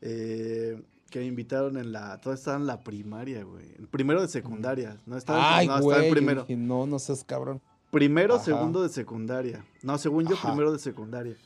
eh, 0.00 0.82
que 1.10 1.18
me 1.20 1.26
invitaron 1.26 1.76
en 1.76 1.92
la... 1.92 2.18
Todos 2.20 2.38
estaban 2.38 2.62
en 2.62 2.66
la 2.66 2.80
primaria, 2.80 3.44
güey. 3.44 3.66
Primero 3.90 4.20
de 4.22 4.28
secundaria. 4.28 4.96
No 5.06 5.16
estaba 5.16 5.38
en, 5.38 5.44
Ay, 5.44 5.66
no, 5.68 5.76
estaba 5.78 6.04
en 6.04 6.12
primero. 6.12 6.40
dije, 6.42 6.56
no, 6.56 6.86
no 6.86 6.98
seas 6.98 7.22
cabrón. 7.24 7.60
Primero, 7.90 8.36
Ajá. 8.36 8.44
segundo 8.44 8.82
de 8.82 8.88
secundaria. 8.88 9.64
No, 9.82 9.98
según 9.98 10.26
yo, 10.26 10.34
Ajá. 10.34 10.48
primero 10.48 10.72
de 10.72 10.78
secundaria. 10.78 11.36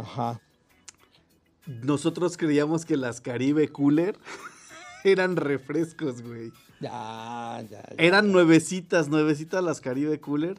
Ajá. 0.00 0.40
Nosotros 1.66 2.36
creíamos 2.36 2.84
que 2.84 2.96
las 2.96 3.20
Caribe 3.20 3.68
Cooler 3.68 4.18
eran 5.04 5.36
refrescos, 5.36 6.22
güey. 6.22 6.52
Ya, 6.80 7.62
ya, 7.70 7.82
ya. 7.82 7.94
Eran 7.98 8.32
nuevecitas, 8.32 9.08
nuevecitas 9.08 9.62
las 9.62 9.80
Caribe 9.80 10.18
Cooler. 10.20 10.58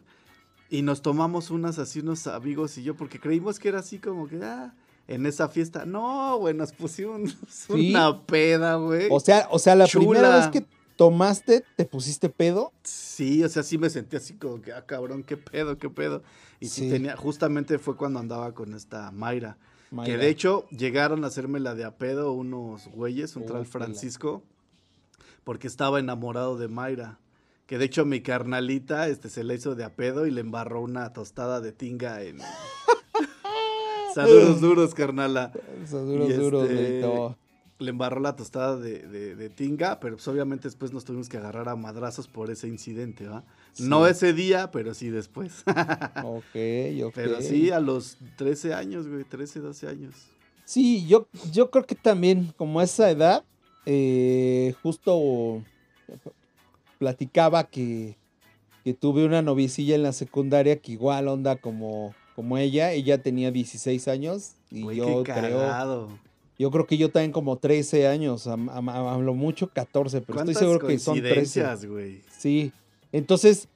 Y 0.69 0.83
nos 0.83 1.01
tomamos 1.01 1.49
unas 1.51 1.79
así, 1.79 1.99
unos 1.99 2.27
amigos 2.27 2.77
y 2.77 2.83
yo, 2.83 2.95
porque 2.95 3.19
creímos 3.19 3.59
que 3.59 3.67
era 3.67 3.79
así 3.79 3.99
como 3.99 4.29
que, 4.29 4.41
ah, 4.41 4.73
en 5.07 5.25
esa 5.25 5.49
fiesta. 5.49 5.85
No, 5.85 6.37
güey, 6.37 6.53
nos 6.53 6.71
pusimos 6.71 7.37
¿Sí? 7.49 7.93
una 7.93 8.21
peda, 8.21 8.75
güey. 8.75 9.07
O 9.11 9.19
sea, 9.19 9.47
o 9.51 9.59
sea, 9.59 9.75
la 9.75 9.85
primera 9.87 10.37
vez 10.37 10.47
que 10.47 10.65
tomaste, 11.01 11.63
¿te 11.75 11.85
pusiste 11.85 12.29
pedo? 12.29 12.71
Sí, 12.83 13.43
o 13.43 13.49
sea, 13.49 13.63
sí 13.63 13.79
me 13.79 13.89
sentí 13.89 14.17
así 14.17 14.35
como 14.35 14.61
que, 14.61 14.71
ah, 14.71 14.85
cabrón, 14.85 15.23
qué 15.23 15.35
pedo, 15.35 15.79
qué 15.79 15.89
pedo. 15.89 16.21
Y 16.59 16.67
sí, 16.67 16.81
Sí. 16.81 16.89
tenía, 16.91 17.17
justamente 17.17 17.79
fue 17.79 17.97
cuando 17.97 18.19
andaba 18.19 18.53
con 18.53 18.75
esta 18.75 19.09
Mayra. 19.09 19.57
Que 20.05 20.17
de 20.17 20.29
hecho 20.29 20.69
llegaron 20.69 21.23
a 21.23 21.27
hacerme 21.27 21.59
la 21.59 21.73
de 21.73 21.85
a 21.85 21.97
pedo 21.97 22.33
unos 22.33 22.87
güeyes, 22.89 23.35
un 23.35 23.47
tal 23.47 23.61
Útala. 23.61 23.65
Francisco, 23.65 24.43
porque 25.43 25.65
estaba 25.65 25.99
enamorado 25.99 26.55
de 26.59 26.67
Mayra. 26.67 27.17
Que 27.65 27.79
de 27.79 27.85
hecho 27.85 28.05
mi 28.05 28.21
carnalita 28.21 29.07
este, 29.07 29.29
se 29.31 29.43
le 29.43 29.55
hizo 29.55 29.73
de 29.73 29.83
a 29.83 29.95
pedo 29.95 30.27
y 30.27 30.31
le 30.31 30.41
embarró 30.41 30.81
una 30.81 31.13
tostada 31.13 31.61
de 31.61 31.71
tinga 31.71 32.21
en... 32.21 32.37
Saludos 34.13 34.61
duros, 34.61 34.93
carnala. 34.93 35.51
Duros, 35.89 36.35
duros, 36.37 36.69
este, 36.69 37.01
todo. 37.01 37.37
Le 37.81 37.89
embarró 37.89 38.19
la 38.21 38.35
tostada 38.35 38.77
de, 38.77 38.99
de- 38.99 39.35
de 39.35 39.49
tinga, 39.49 39.99
pero 39.99 40.15
pues 40.15 40.27
obviamente 40.27 40.67
después 40.67 40.93
nos 40.93 41.03
tuvimos 41.03 41.29
que 41.29 41.37
agarrar 41.37 41.67
a 41.67 41.75
madrazos 41.75 42.27
por 42.27 42.51
ese 42.51 42.67
incidente, 42.67 43.27
¿va? 43.27 43.43
No 43.79 44.05
ese 44.07 44.33
día, 44.33 44.69
pero 44.71 44.93
sí 44.93 45.09
después. 45.09 45.63
Ok, 46.23 46.55
ok. 47.05 47.13
pero 47.15 47.41
sí 47.41 47.71
a 47.71 47.79
los 47.79 48.17
13 48.37 48.73
años, 48.73 49.07
güey, 49.07 49.23
13, 49.23 49.59
12 49.61 49.87
años. 49.87 50.13
Sí, 50.65 51.05
yo, 51.07 51.27
yo 51.51 51.71
creo 51.71 51.85
que 51.85 51.95
también, 51.95 52.53
como 52.55 52.79
a 52.79 52.83
esa 52.83 53.09
edad, 53.09 53.43
eh, 53.85 54.75
justo 54.83 55.63
platicaba 56.99 57.63
que, 57.65 58.15
que 58.83 58.93
tuve 58.93 59.25
una 59.25 59.41
noviecilla 59.41 59.95
en 59.95 60.03
la 60.03 60.13
secundaria 60.13 60.79
que 60.79 60.91
igual 60.91 61.27
onda 61.27 61.55
como, 61.55 62.13
como 62.35 62.57
ella. 62.57 62.91
Ella 62.91 63.21
tenía 63.21 63.51
16 63.51 64.07
años 64.07 64.51
y 64.69 64.81
yo 64.95 65.23
qué 65.23 65.33
creo, 65.33 65.57
cagado. 65.57 66.09
Yo 66.61 66.69
creo 66.69 66.85
que 66.85 66.97
yo 66.97 67.09
también 67.09 67.31
como 67.31 67.57
13 67.57 68.07
años, 68.07 68.45
a, 68.45 68.53
a- 68.53 68.79
a- 68.79 69.15
a 69.15 69.17
lo 69.17 69.33
mucho 69.33 69.67
14, 69.71 70.21
pero 70.21 70.39
estoy 70.39 70.53
¿Cuántas 70.53 70.59
seguro 70.59 70.87
que 70.87 70.99
son 70.99 71.15
13. 71.17 71.33
coincidencias, 71.33 71.85
güey? 71.85 72.21
Sí, 72.37 72.71
entonces, 73.11 73.67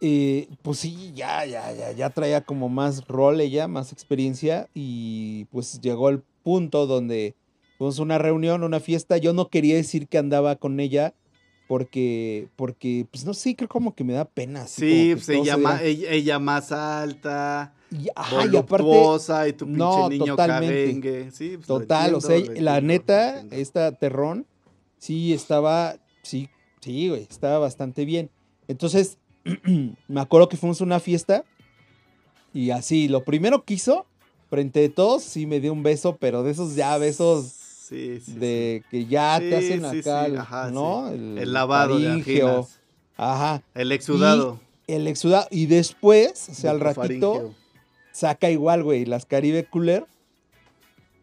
eh, 0.00 0.48
pues 0.62 0.80
sí, 0.80 1.12
ya, 1.14 1.46
ya, 1.46 1.72
ya, 1.72 1.92
ya 1.92 2.10
traía 2.10 2.40
como 2.40 2.68
más 2.68 3.06
rol 3.06 3.40
ella, 3.40 3.68
más 3.68 3.92
experiencia 3.92 4.68
y 4.74 5.44
pues 5.46 5.80
llegó 5.80 6.08
el 6.08 6.22
punto 6.42 6.86
donde 6.86 7.34
fuimos 7.78 7.98
a 7.98 8.02
una 8.02 8.18
reunión, 8.18 8.64
una 8.64 8.80
fiesta, 8.80 9.16
yo 9.18 9.32
no 9.32 9.48
quería 9.48 9.76
decir 9.76 10.08
que 10.08 10.18
andaba 10.18 10.56
con 10.56 10.80
ella 10.80 11.14
porque, 11.68 12.48
porque, 12.56 13.06
pues 13.10 13.24
no 13.24 13.34
sé, 13.34 13.54
creo 13.56 13.68
como 13.68 13.94
que 13.94 14.04
me 14.04 14.12
da 14.12 14.24
pena. 14.24 14.62
así 14.62 14.80
Sí, 14.82 15.12
pues 15.14 15.28
ma- 15.56 15.82
ella 15.82 16.38
más 16.38 16.70
alta, 16.72 17.74
y, 17.90 18.08
ajá, 18.14 18.46
y 18.46 18.56
aparte, 18.56 18.84
y 19.48 19.52
tu 19.52 19.66
pinche 19.66 19.78
no, 19.78 20.08
niño 20.08 20.24
totalmente. 20.26 21.30
Sí, 21.30 21.56
pues, 21.56 21.66
total, 21.66 22.14
o 22.14 22.20
sea, 22.20 22.36
entiendo, 22.36 22.60
la 22.62 22.80
neta, 22.80 23.44
esta 23.50 23.92
Terrón, 23.92 24.46
sí 24.98 25.32
estaba, 25.32 25.96
sí, 26.22 26.48
sí, 26.80 27.08
güey, 27.08 27.26
estaba 27.30 27.58
bastante 27.58 28.04
bien. 28.04 28.30
Entonces, 28.68 29.18
me 30.08 30.20
acuerdo 30.20 30.48
que 30.48 30.56
fuimos 30.56 30.80
a 30.80 30.84
una 30.84 30.98
fiesta 31.00 31.44
y 32.52 32.70
así, 32.70 33.08
lo 33.08 33.24
primero 33.24 33.64
que 33.64 33.74
hizo, 33.74 34.06
frente 34.50 34.80
de 34.80 34.88
todos, 34.88 35.22
sí 35.22 35.46
me 35.46 35.60
dio 35.60 35.72
un 35.72 35.82
beso, 35.82 36.16
pero 36.16 36.42
de 36.42 36.50
esos 36.52 36.74
ya 36.74 36.96
besos 36.98 37.52
Sí, 37.86 38.18
sí, 38.18 38.32
de 38.32 38.82
que 38.90 39.06
ya 39.06 39.38
te 39.38 39.54
hacen 39.56 39.84
acá, 39.84 40.24
sí, 40.24 40.32
el- 40.32 40.38
ajá, 40.38 40.70
¿no? 40.72 41.08
sí. 41.08 41.14
El 41.14 41.52
lavado 41.52 41.98
de 41.98 42.06
faríngeo, 42.08 42.48
anginas. 42.48 42.80
Ajá, 43.16 43.62
El 43.74 43.92
exudado. 43.92 44.58
el 44.88 45.06
exudado. 45.06 45.46
Y 45.52 45.66
después, 45.66 46.48
o 46.50 46.54
sea, 46.54 46.72
al 46.72 46.80
ratito. 46.80 47.54
Saca 48.16 48.50
igual, 48.50 48.82
güey, 48.82 49.04
las 49.04 49.26
Caribe 49.26 49.64
Cooler. 49.66 50.06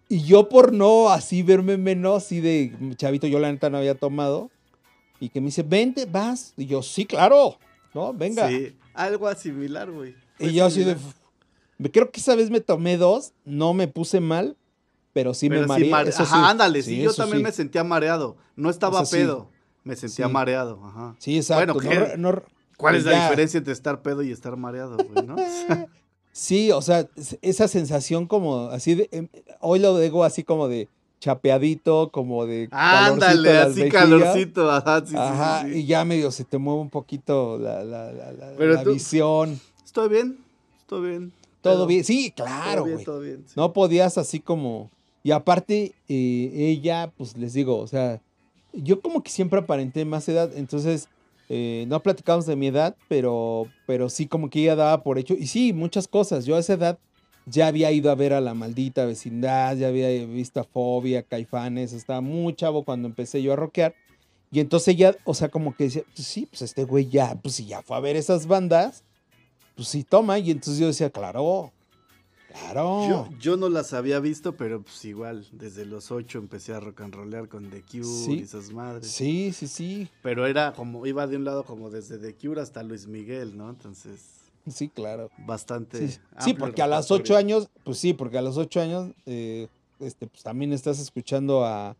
Y 0.09 0.23
yo 0.23 0.47
por 0.49 0.73
no 0.73 1.09
así 1.09 1.41
verme 1.41 1.77
menos, 1.77 2.23
así 2.23 2.39
de 2.39 2.71
chavito, 2.97 3.25
yo 3.25 3.39
la 3.39 3.51
neta 3.51 3.69
no 3.69 3.77
había 3.77 3.95
tomado. 3.95 4.51
Y 5.19 5.29
que 5.29 5.39
me 5.41 5.45
dice, 5.47 5.63
vente, 5.63 6.05
vas. 6.05 6.53
Y 6.57 6.65
yo, 6.67 6.83
sí, 6.83 7.05
claro, 7.05 7.57
¿no? 7.93 8.13
Venga. 8.13 8.47
Sí, 8.49 8.75
algo 8.93 9.33
similar, 9.33 9.89
güey. 9.89 10.15
Y 10.37 10.51
yo 10.53 10.65
así 10.65 10.83
de, 10.83 10.95
similar. 10.95 11.13
me 11.79 11.91
creo 11.91 12.11
que 12.11 12.19
esa 12.19 12.35
vez 12.35 12.49
me 12.51 12.59
tomé 12.61 12.97
dos, 12.97 13.31
no 13.45 13.73
me 13.73 13.87
puse 13.87 14.19
mal, 14.19 14.55
pero 15.13 15.33
sí 15.33 15.47
Pero 15.49 15.61
me 15.61 15.65
sí 15.65 15.69
mareé. 15.69 15.89
mare- 15.89 16.09
eso 16.09 16.23
Ajá, 16.23 16.35
sí. 16.35 16.41
ándale, 16.51 16.81
sí, 16.83 17.01
yo 17.01 17.13
también 17.13 17.37
sí. 17.39 17.43
me 17.43 17.51
sentía 17.51 17.83
mareado. 17.83 18.35
No 18.55 18.69
estaba 18.69 19.01
Eso 19.01 19.05
sí. 19.11 19.17
pedo, 19.17 19.49
me 19.83 19.95
sentía 19.95 20.27
Sí. 20.27 20.31
mareado, 20.31 20.79
ajá. 20.85 21.15
Sí, 21.19 21.37
exacto. 21.37 21.73
Bueno, 21.75 22.17
no 22.17 22.31
no 22.31 22.43
¿Cuál 22.77 22.95
pues 22.95 23.05
es 23.05 23.11
la 23.11 23.23
diferencia 23.23 23.57
entre 23.59 23.73
estar 23.73 24.01
pedo 24.01 24.21
y 24.23 24.31
estar 24.31 24.57
mareado, 24.57 24.97
güey, 24.97 25.25
no? 25.25 25.35
Sí, 26.34 26.71
o 26.71 26.81
sea, 26.81 27.07
es- 27.15 27.38
esa 27.41 27.67
sensación 27.69 28.25
como 28.27 28.67
así 28.69 28.95
de, 28.95 29.07
em, 29.11 29.27
hoy 29.61 29.79
lo 29.79 29.97
digo 29.97 30.23
así 30.25 30.43
como 30.43 30.67
de 30.67 30.89
chapeadito, 31.19 32.09
como 32.11 32.45
de 32.45 32.67
Ándale, 32.71 33.57
así 33.59 33.88
calorcito, 33.89 34.69
ajá, 34.69 35.05
sí, 35.05 35.15
Ajá, 35.17 35.61
sí, 35.63 35.71
sí. 35.73 35.79
y 35.79 35.86
ya 35.86 36.03
medio 36.03 36.31
se 36.31 36.43
te 36.43 36.57
mueve 36.57 36.81
un 36.81 36.89
poquito 36.89 37.57
la, 37.57 37.84
la, 37.84 38.11
la, 38.11 38.31
la- 38.34 38.51
Pero 38.57 38.73
la 38.73 38.84
tú- 38.84 38.93
visión. 38.93 39.59
Estoy 39.86 40.09
bien, 40.09 40.38
estoy 40.81 41.07
bien. 41.09 41.31
Todo 41.61 41.73
pero- 41.75 41.86
bien. 41.88 42.03
Sí, 42.03 42.31
claro, 42.36 42.81
güey. 42.86 42.97
sí. 43.05 43.53
No 43.55 43.71
podías 43.71 44.17
así 44.17 44.39
como. 44.41 44.89
Y 45.23 45.31
aparte, 45.31 45.93
eh, 46.09 46.51
ella, 46.53 47.09
pues 47.17 47.38
les 47.38 47.53
digo, 47.53 47.77
o 47.77 47.88
sea, 47.88 48.19
yo 48.73 48.99
como 48.99 49.23
que 49.23 49.31
siempre 49.31 49.59
aparenté 49.61 50.03
más 50.03 50.27
edad, 50.27 50.51
entonces 50.57 51.07
eh, 51.55 51.85
no 51.87 52.01
platicamos 52.01 52.47
de 52.47 52.55
mi 52.55 52.65
edad, 52.65 52.95
pero, 53.07 53.67
pero 53.85 54.09
sí 54.09 54.25
como 54.25 54.49
que 54.49 54.61
ella 54.61 54.75
daba 54.75 55.03
por 55.03 55.19
hecho. 55.19 55.35
Y 55.35 55.45
sí, 55.45 55.71
muchas 55.71 56.07
cosas. 56.07 56.45
Yo 56.45 56.55
a 56.55 56.59
esa 56.59 56.73
edad 56.73 56.97
ya 57.45 57.67
había 57.67 57.91
ido 57.91 58.09
a 58.09 58.15
ver 58.15 58.33
a 58.33 58.41
la 58.41 58.55
maldita 58.55 59.05
vecindad, 59.05 59.77
ya 59.77 59.89
había 59.89 60.07
visto 60.25 60.59
a 60.59 60.63
Fobia, 60.63 61.21
Caifanes, 61.21 61.93
estaba 61.93 62.21
muy 62.21 62.55
chavo 62.55 62.83
cuando 62.83 63.07
empecé 63.07 63.43
yo 63.43 63.53
a 63.53 63.55
rockear. 63.55 63.93
Y 64.51 64.61
entonces 64.61 64.95
ella, 64.95 65.15
o 65.25 65.35
sea, 65.35 65.49
como 65.49 65.75
que 65.75 65.83
decía, 65.83 66.01
pues 66.15 66.27
sí, 66.27 66.47
pues 66.47 66.63
este 66.63 66.85
güey 66.85 67.07
ya, 67.07 67.35
pues 67.35 67.53
si 67.53 67.67
ya 67.67 67.83
fue 67.83 67.97
a 67.97 67.99
ver 67.99 68.15
esas 68.15 68.47
bandas, 68.47 69.03
pues 69.75 69.89
sí 69.89 70.03
toma. 70.03 70.39
Y 70.39 70.49
entonces 70.49 70.79
yo 70.79 70.87
decía, 70.87 71.11
claro, 71.11 71.71
Claro. 72.53 73.07
Yo, 73.09 73.29
yo 73.39 73.57
no 73.57 73.67
las 73.69 73.93
había 73.93 74.19
visto, 74.19 74.55
pero 74.55 74.81
pues 74.81 75.03
igual, 75.05 75.45
desde 75.51 75.85
los 75.85 76.11
ocho 76.11 76.37
empecé 76.39 76.73
a 76.73 76.79
rock 76.79 77.01
and 77.01 77.13
rollear 77.15 77.47
con 77.47 77.69
The 77.69 77.81
Cure 77.81 78.03
Sí. 78.03 78.33
y 78.39 78.41
esas 78.43 78.71
madres. 78.71 79.07
Sí, 79.07 79.51
sí, 79.53 79.67
sí. 79.67 80.07
Pero 80.21 80.45
era 80.45 80.73
como, 80.73 81.05
iba 81.05 81.25
de 81.27 81.35
un 81.37 81.45
lado 81.45 81.63
como 81.63 81.89
desde 81.89 82.17
The 82.17 82.35
Cure 82.35 82.61
hasta 82.61 82.83
Luis 82.83 83.07
Miguel, 83.07 83.57
¿no? 83.57 83.69
Entonces, 83.69 84.19
Sí, 84.67 84.87
claro. 84.89 85.29
bastante. 85.45 86.07
Sí, 86.39 86.53
porque 86.53 86.81
a 86.81 86.87
los 86.87 87.09
ocho 87.11 87.35
años, 87.35 87.69
pues 87.83 87.97
sí, 87.97 88.13
porque 88.13 88.37
a 88.37 88.41
los 88.41 88.57
ocho 88.57 88.79
años, 88.81 89.11
eh, 89.25 89.67
este, 89.99 90.27
pues 90.27 90.43
también 90.43 90.71
estás 90.73 90.99
escuchando 90.99 91.65
a, 91.65 91.97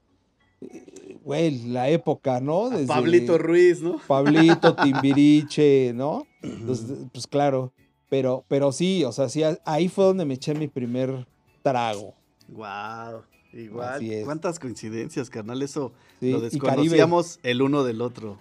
eh, 0.61 1.17
güey, 1.23 1.63
la 1.67 1.89
época, 1.89 2.39
¿no? 2.39 2.69
Desde 2.69 2.87
Pablito 2.87 3.37
Ruiz, 3.37 3.81
¿no? 3.81 3.97
Pablito, 4.07 4.75
Timbiriche, 4.83 5.91
¿no? 5.93 6.25
Entonces, 6.41 6.97
pues 7.11 7.27
claro, 7.27 7.73
pero, 8.14 8.45
pero 8.47 8.72
sí, 8.72 9.03
o 9.05 9.11
sea, 9.11 9.28
sí, 9.28 9.41
ahí 9.66 9.89
fue 9.89 10.05
donde 10.05 10.24
me 10.24 10.36
eché 10.36 10.53
mi 10.53 10.68
primer 10.68 11.26
trago. 11.64 12.14
Wow. 12.47 13.24
Igual. 13.51 14.03
¿Cuántas 14.24 14.59
coincidencias, 14.59 15.32
carnal? 15.32 15.64
Eso 15.64 15.93
Sí, 16.20 16.30
lo 16.30 16.39
desconocíamos 16.39 17.39
el 17.41 17.64
uno 17.64 17.84
del 17.84 18.03
otro. 18.03 18.38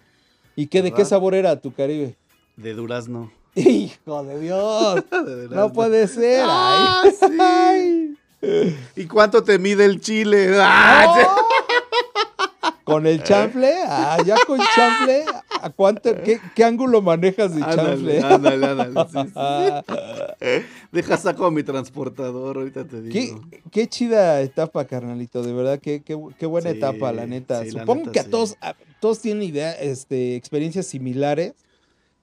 ¿Y 0.56 0.66
qué, 0.66 0.82
de 0.82 0.92
qué 0.92 1.06
sabor 1.06 1.34
era 1.34 1.58
tu 1.58 1.72
Caribe? 1.72 2.18
De 2.56 2.74
Durazno. 2.74 3.32
Hijo 3.54 4.22
de 4.24 4.40
Dios, 4.40 5.04
De 5.10 5.48
no 5.48 5.72
puede 5.72 6.06
ser. 6.06 6.44
¡Ah, 6.46 7.04
ay. 7.04 7.10
sí! 7.18 7.38
Ay. 8.42 8.76
¿Y 8.96 9.06
cuánto 9.06 9.42
te 9.42 9.58
mide 9.58 9.86
el 9.86 10.02
chile? 10.02 10.54
¡Ah! 10.60 11.34
Con 12.84 13.06
el 13.06 13.22
chanfle, 13.22 13.72
ah, 13.86 14.18
ya 14.22 14.36
con 14.46 14.60
chanfle, 14.74 15.24
¿a 15.62 15.70
cuánto, 15.70 16.14
qué, 16.24 16.40
qué 16.54 16.64
ángulo 16.64 17.00
manejas 17.02 17.54
de 17.54 17.62
Ándale, 17.62 18.20
chanfle? 18.20 18.20
ándale, 18.20 18.66
ándale. 18.66 19.06
sí, 19.10 19.18
sí. 19.28 19.32
Deja 20.92 21.16
saco 21.16 21.46
a 21.46 21.50
mi 21.50 21.62
transportador, 21.62 22.56
ahorita 22.58 22.84
te 22.86 23.00
qué, 23.02 23.26
digo. 23.28 23.40
qué 23.70 23.88
chida 23.88 24.40
etapa, 24.42 24.84
carnalito, 24.86 25.42
de 25.42 25.52
verdad, 25.52 25.78
qué, 25.80 26.02
qué, 26.02 26.18
qué 26.38 26.46
buena 26.46 26.70
Sí, 26.70 26.76
etapa, 26.76 27.12
la 27.12 27.26
neta. 27.26 27.64
la 27.64 27.70
Supongo 27.70 27.98
neta, 28.04 28.12
que 28.12 28.20
a 28.20 28.24
todos, 28.30 28.56
a- 28.60 28.74
todos 29.00 29.20
tienen 29.20 29.42
idea, 29.42 29.72
este, 29.72 30.36
experiencias 30.36 30.86
similares 30.86 31.54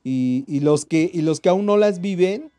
y, 0.03 0.43
y 0.47 0.59
los 0.61 0.85
que, 0.85 1.09
y 1.13 1.21
los 1.21 1.39
que 1.39 1.49
aún 1.49 1.65
no 1.65 1.77
las 1.77 2.01
viven, 2.01 2.51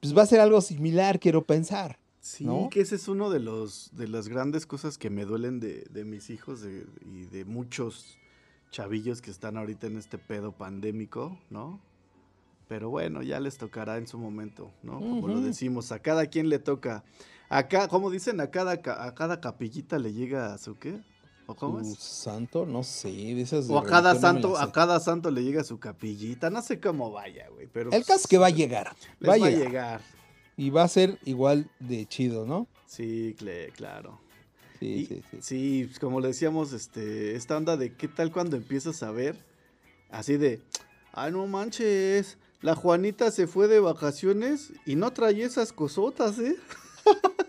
pues 0.00 0.16
va 0.16 0.22
a 0.22 0.26
ser 0.26 0.40
algo 0.40 0.60
similar, 0.60 1.18
quiero 1.20 1.42
pensar. 1.44 1.98
Sí, 2.20 2.44
¿no? 2.44 2.68
que 2.70 2.80
ese 2.80 2.96
es 2.96 3.06
uno 3.08 3.28
de 3.28 3.38
los 3.40 3.90
de 3.94 4.08
las 4.08 4.28
grandes 4.28 4.64
cosas 4.64 4.96
que 4.96 5.10
me 5.10 5.26
duelen 5.26 5.60
de, 5.60 5.84
de 5.90 6.04
mis 6.04 6.30
hijos 6.30 6.62
de- 6.62 6.86
y 7.04 7.24
de 7.26 7.44
muchos 7.44 8.16
chavillos 8.78 9.22
que 9.22 9.30
están 9.30 9.56
ahorita 9.56 9.86
en 9.86 9.96
este 9.96 10.18
pedo 10.18 10.50
pandémico, 10.50 11.38
¿no? 11.48 11.80
Pero 12.66 12.90
bueno, 12.90 13.22
ya 13.22 13.38
les 13.38 13.56
tocará 13.56 13.98
en 13.98 14.08
su 14.08 14.18
momento, 14.18 14.72
¿no? 14.82 14.98
Como 14.98 15.28
lo 15.28 15.40
decimos, 15.40 15.92
a 15.92 16.00
cada 16.00 16.26
quien 16.26 16.48
le 16.48 16.58
toca. 16.58 17.04
Acá, 17.48 17.86
como 17.86 18.10
dicen, 18.10 18.40
a 18.40 18.50
cada, 18.50 18.82
ca- 18.82 19.04
a 19.04 19.14
cada 19.14 19.40
capillita 19.40 19.98
le 20.00 20.12
llega 20.12 20.52
a 20.52 20.58
su 20.58 20.76
qué? 20.76 21.00
¿O 21.46 21.54
cómo 21.54 21.78
es? 21.80 21.96
santo, 21.98 22.66
no 22.66 22.82
sé, 22.82 23.46
O 23.68 23.78
a 23.78 23.84
cada 23.84 24.14
no 24.14 24.20
santo, 24.20 24.56
a 24.58 24.72
cada 24.72 24.98
santo 24.98 25.30
le 25.30 25.44
llega 25.44 25.62
su 25.62 25.78
capillita, 25.78 26.50
no 26.50 26.60
sé 26.60 26.80
cómo 26.80 27.12
vaya, 27.12 27.48
güey, 27.50 27.68
pero 27.68 27.92
El 27.92 28.04
caso 28.04 28.22
es 28.22 28.26
que 28.26 28.38
va 28.38 28.46
a 28.46 28.50
llegar, 28.50 28.96
va 29.22 29.34
a 29.34 29.38
va 29.38 29.46
a 29.46 29.50
llegar. 29.50 29.66
llegar. 29.68 30.00
Y 30.56 30.70
va 30.70 30.82
a 30.82 30.88
ser 30.88 31.18
igual 31.24 31.70
de 31.78 32.06
chido, 32.06 32.44
¿no? 32.44 32.66
Sí, 32.86 33.36
claro. 33.76 34.20
Sí, 34.80 34.86
Y- 34.86 35.06
sí, 35.06 35.22
sí. 35.30 35.36
sí, 35.40 35.84
pues, 35.86 35.98
como 35.98 36.20
le 36.20 36.28
decíamos, 36.28 36.72
este, 36.72 37.36
esta 37.36 37.56
onda 37.56 37.76
de 37.76 37.94
qué 37.94 38.08
tal 38.08 38.32
cuando 38.32 38.56
empiezas 38.56 39.02
a 39.02 39.10
ver, 39.10 39.36
así 40.10 40.36
de, 40.36 40.60
ay 41.12 41.32
no 41.32 41.46
manches, 41.46 42.38
la 42.60 42.74
Juanita 42.74 43.30
se 43.30 43.46
fue 43.46 43.68
de 43.68 43.78
vacaciones 43.80 44.72
y 44.86 44.96
no 44.96 45.12
traía 45.12 45.46
esas 45.46 45.72
cosotas, 45.72 46.38
¿eh? 46.38 46.56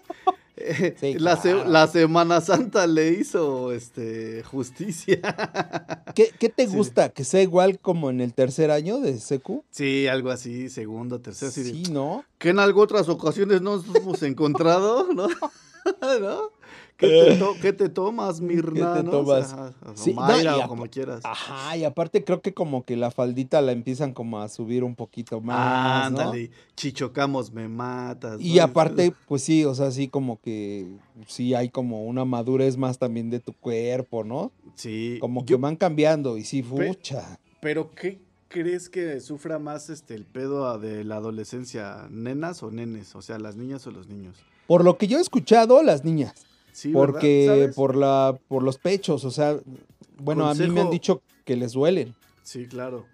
Sí, 1.00 1.14
la, 1.20 1.38
se- 1.40 1.66
la 1.66 1.86
Semana 1.86 2.42
Santa 2.42 2.88
le 2.88 3.12
hizo 3.12 3.72
este 3.72 4.42
justicia. 4.44 5.20
¿Qué, 6.16 6.32
qué 6.40 6.50
te 6.50 6.66
Sí. 6.68 6.76
gusta? 6.76 7.10
¿Que 7.10 7.24
sea 7.24 7.42
igual 7.44 7.78
como 7.78 8.10
en 8.10 8.20
el 8.20 8.34
tercer 8.34 8.72
año 8.72 9.00
de 9.00 9.20
secu? 9.20 9.64
Sí, 9.70 10.08
algo 10.08 10.32
así, 10.32 10.70
segundo, 10.70 11.20
tercero, 11.22 11.50
así 11.50 11.62
de, 11.62 11.70
Sí, 11.72 11.84
¿no? 11.92 12.24
que 12.40 12.50
en 12.50 12.58
algo 12.60 12.82
otras 12.82 13.10
ocasiones 13.10 13.62
no 13.62 13.78
nos 13.78 13.96
hemos 13.96 14.24
encontrado, 14.24 15.08
¿no? 15.14 15.28
¿No? 15.28 16.50
¿Qué 16.98 17.08
te, 17.10 17.36
to- 17.36 17.56
qué 17.62 17.74
te 17.74 17.90
tomas, 17.90 18.40
Mirna? 18.40 18.94
te 18.94 19.04
no? 19.04 19.12
tomas? 19.12 19.52
O 19.54 19.56
sea, 19.58 19.74
Sí, 19.96 20.14
Mayra, 20.14 20.66
como 20.68 20.86
quieras. 20.88 21.22
Ajá, 21.26 21.76
y 21.76 21.84
aparte 21.84 22.24
creo 22.24 22.42
que 22.42 22.54
como 22.54 22.86
que 22.86 22.96
la 22.96 23.12
faldita 23.12 23.62
la 23.62 23.74
empiezan 23.74 24.14
como 24.14 24.40
a 24.40 24.48
subir 24.48 24.84
un 24.84 24.96
poquito 24.96 25.42
más, 25.42 26.10
¿no? 26.12 26.20
Ándale, 26.22 26.52
chichocamos, 26.76 27.52
me 27.52 27.68
matas. 27.68 28.40
Y 28.40 28.60
aparte, 28.60 29.14
pues 29.28 29.44
sí, 29.44 29.66
o 29.66 29.76
sea, 29.76 29.92
sí 29.92 30.08
como 30.08 30.40
que 30.40 30.88
sí 31.28 31.54
hay 31.54 31.68
como 31.70 32.06
una 32.06 32.24
madurez 32.24 32.78
más 32.78 32.98
también 32.98 33.30
de 33.30 33.40
tu 33.42 33.52
cuerpo, 33.54 34.24
¿no? 34.24 34.52
Sí. 34.76 35.18
Como 35.20 35.46
que 35.46 35.52
yo- 35.52 35.60
van 35.60 35.76
cambiando 35.76 36.38
y 36.38 36.44
sí, 36.46 36.64
fucha. 36.64 37.40
Pero, 37.60 37.92
¿qué 37.94 38.22
crees 38.48 38.90
que 38.90 39.20
sufra 39.20 39.60
más 39.60 39.90
este 39.90 40.16
el 40.16 40.24
pedo 40.26 40.68
a- 40.70 40.78
de 40.78 41.04
la 41.04 41.18
adolescencia? 41.18 42.08
¿Nenas 42.10 42.64
o 42.64 42.72
nenes? 42.72 43.16
O 43.16 43.22
sea, 43.22 43.38
las 43.38 43.58
niñas 43.58 43.86
o 43.88 43.92
los 43.92 44.08
niños. 44.08 44.38
Por 44.68 44.84
lo 44.86 44.98
que 44.98 45.08
yo 45.08 45.18
he 45.18 45.22
escuchado, 45.22 45.84
las 45.84 46.04
niñas. 46.06 46.46
Porque 46.94 47.72
por 47.76 47.96
la 47.96 48.38
por 48.48 48.64
los 48.64 48.78
pechos, 48.78 49.24
o 49.26 49.32
sea, 49.32 49.60
bueno, 50.18 50.48
a 50.48 50.54
mí 50.54 50.68
me 50.68 50.82
han 50.82 50.90
dicho 50.90 51.22
que 51.44 51.56
les 51.56 51.74
duelen. 51.74 52.16
Sí, 52.44 52.68
claro. 52.68 53.06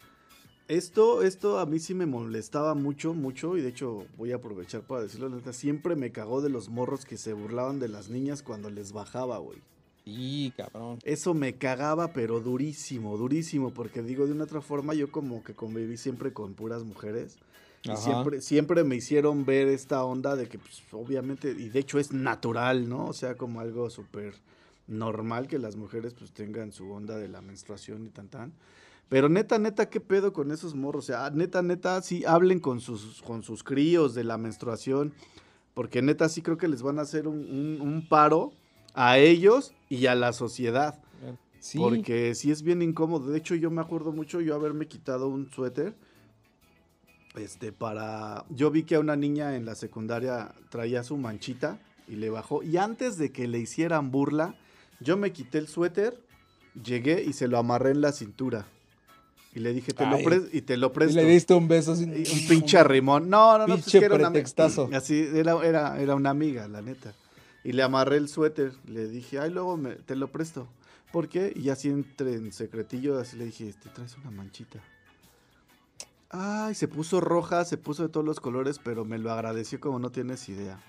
Esto, 0.67 1.21
esto 1.21 1.59
a 1.59 1.65
mí 1.65 1.79
sí 1.79 1.93
me 1.93 2.05
molestaba 2.05 2.75
mucho, 2.75 3.13
mucho, 3.13 3.57
y 3.57 3.61
de 3.61 3.67
hecho 3.67 4.05
voy 4.17 4.31
a 4.31 4.35
aprovechar 4.35 4.83
para 4.83 5.01
decirlo, 5.01 5.27
neta, 5.27 5.51
siempre 5.51 5.97
me 5.97 6.13
cagó 6.13 6.41
de 6.41 6.47
los 6.47 6.69
morros 6.69 7.03
que 7.03 7.17
se 7.17 7.33
burlaban 7.33 7.79
de 7.79 7.89
las 7.89 8.09
niñas 8.09 8.41
cuando 8.41 8.69
les 8.69 8.93
bajaba, 8.93 9.37
güey. 9.39 9.59
Sí, 10.05 10.53
cabrón. 10.55 10.99
Eso 11.03 11.33
me 11.33 11.55
cagaba, 11.55 12.13
pero 12.13 12.39
durísimo, 12.39 13.17
durísimo, 13.17 13.73
porque 13.73 14.01
digo, 14.01 14.25
de 14.27 14.31
una 14.31 14.45
otra 14.45 14.61
forma, 14.61 14.93
yo 14.93 15.11
como 15.11 15.43
que 15.43 15.53
conviví 15.53 15.97
siempre 15.97 16.31
con 16.31 16.53
puras 16.53 16.85
mujeres. 16.85 17.37
Y 17.83 17.89
siempre, 17.97 18.41
siempre 18.41 18.83
me 18.83 18.95
hicieron 18.95 19.45
ver 19.45 19.67
esta 19.67 20.03
onda 20.03 20.35
de 20.35 20.47
que, 20.47 20.59
pues, 20.59 20.83
obviamente, 20.91 21.49
y 21.51 21.69
de 21.69 21.79
hecho 21.79 21.97
es 21.99 22.11
natural, 22.11 22.87
¿no? 22.87 23.05
O 23.07 23.13
sea, 23.13 23.35
como 23.35 23.59
algo 23.59 23.89
súper 23.89 24.35
normal 24.87 25.47
que 25.47 25.57
las 25.57 25.75
mujeres, 25.75 26.13
pues, 26.13 26.31
tengan 26.31 26.71
su 26.71 26.91
onda 26.91 27.17
de 27.17 27.27
la 27.27 27.41
menstruación 27.41 28.05
y 28.05 28.09
tan, 28.09 28.27
tan. 28.27 28.53
Pero 29.09 29.29
neta, 29.29 29.57
neta, 29.57 29.89
¿qué 29.89 29.99
pedo 29.99 30.31
con 30.31 30.51
esos 30.51 30.75
morros? 30.75 31.05
O 31.05 31.07
sea, 31.07 31.29
neta, 31.31 31.61
neta, 31.61 32.01
sí 32.01 32.23
hablen 32.25 32.59
con 32.59 32.79
sus, 32.79 33.21
con 33.23 33.43
sus 33.43 33.63
críos 33.63 34.13
de 34.13 34.23
la 34.23 34.37
menstruación, 34.37 35.13
porque 35.73 36.01
neta, 36.01 36.29
sí 36.29 36.41
creo 36.41 36.57
que 36.57 36.67
les 36.67 36.81
van 36.81 36.99
a 36.99 37.01
hacer 37.01 37.27
un, 37.27 37.37
un- 37.39 37.81
un 37.81 38.07
paro 38.07 38.51
a 38.93 39.17
ellos 39.17 39.73
y 39.89 40.05
a 40.05 40.15
la 40.15 40.33
sociedad. 40.33 40.99
Sí. 41.59 41.77
Porque 41.77 42.33
sí 42.35 42.51
es 42.51 42.61
bien 42.63 42.81
incómodo. 42.81 43.29
De 43.31 43.37
hecho, 43.37 43.53
yo 43.55 43.69
me 43.69 43.81
acuerdo 43.81 44.11
mucho 44.11 44.41
yo 44.41 44.55
haberme 44.55 44.87
quitado 44.87 45.27
un 45.27 45.49
suéter. 45.51 45.93
Este, 47.35 47.71
para. 47.71 48.45
Yo 48.49 48.71
vi 48.71 48.83
que 48.83 48.95
a 48.95 48.99
una 48.99 49.15
niña 49.15 49.55
en 49.55 49.65
la 49.65 49.75
secundaria 49.75 50.53
traía 50.69 51.03
su 51.03 51.15
manchita 51.17 51.79
y 52.07 52.15
le 52.17 52.29
bajó. 52.29 52.61
Y 52.63 52.77
antes 52.77 53.17
de 53.17 53.31
que 53.31 53.47
le 53.47 53.59
hicieran 53.59 54.11
burla, 54.11 54.55
yo 54.99 55.15
me 55.17 55.31
quité 55.31 55.57
el 55.57 55.67
suéter, 55.67 56.19
llegué 56.83 57.23
y 57.23 57.33
se 57.33 57.47
lo 57.47 57.57
amarré 57.57 57.91
en 57.91 58.01
la 58.01 58.11
cintura. 58.11 58.65
Y 59.53 59.59
le 59.59 59.73
dije, 59.73 59.91
te 59.93 60.05
lo 60.05 60.15
Ay. 60.15 60.49
y 60.53 60.61
te 60.61 60.77
lo 60.77 60.87
Y 60.87 60.89
presto. 60.91 61.15
le 61.17 61.25
diste 61.25 61.53
un 61.53 61.67
beso. 61.67 61.93
Y 61.95 62.03
un 62.03 62.47
pinche 62.47 62.77
arrimón. 62.77 63.29
No, 63.29 63.57
no, 63.57 63.67
no, 63.67 63.73
pues 63.75 63.79
es 63.87 63.91
Pinche 63.93 64.05
era 64.05 64.15
una 64.15 64.31
pretextazo. 64.31 64.89
Así, 64.93 65.27
era, 65.33 65.55
era, 65.65 66.01
era 66.01 66.15
una 66.15 66.29
amiga, 66.29 66.67
la 66.69 66.81
neta. 66.81 67.13
Y 67.63 67.73
le 67.73 67.83
amarré 67.83 68.17
el 68.17 68.27
suéter. 68.29 68.73
Le 68.87 69.07
dije, 69.07 69.39
ay, 69.39 69.51
luego 69.51 69.75
me- 69.77 69.95
te 69.95 70.15
lo 70.15 70.31
presto. 70.31 70.67
¿Por 71.11 71.27
qué? 71.27 71.51
Y 71.55 71.67
así 71.69 71.89
entre 71.89 72.33
en 72.35 72.53
secretillo, 72.53 73.19
así 73.19 73.35
le 73.37 73.45
dije, 73.45 73.73
te 73.83 73.89
traes 73.89 74.15
una 74.17 74.31
manchita. 74.31 74.79
Ay, 76.33 76.75
se 76.75 76.87
puso 76.87 77.19
roja, 77.19 77.65
se 77.65 77.77
puso 77.77 78.03
de 78.03 78.09
todos 78.09 78.25
los 78.25 78.39
colores, 78.39 78.79
pero 78.83 79.03
me 79.05 79.17
lo 79.17 79.31
agradeció 79.31 79.79
como 79.79 79.99
no 79.99 80.11
tienes 80.11 80.47
idea. 80.49 80.81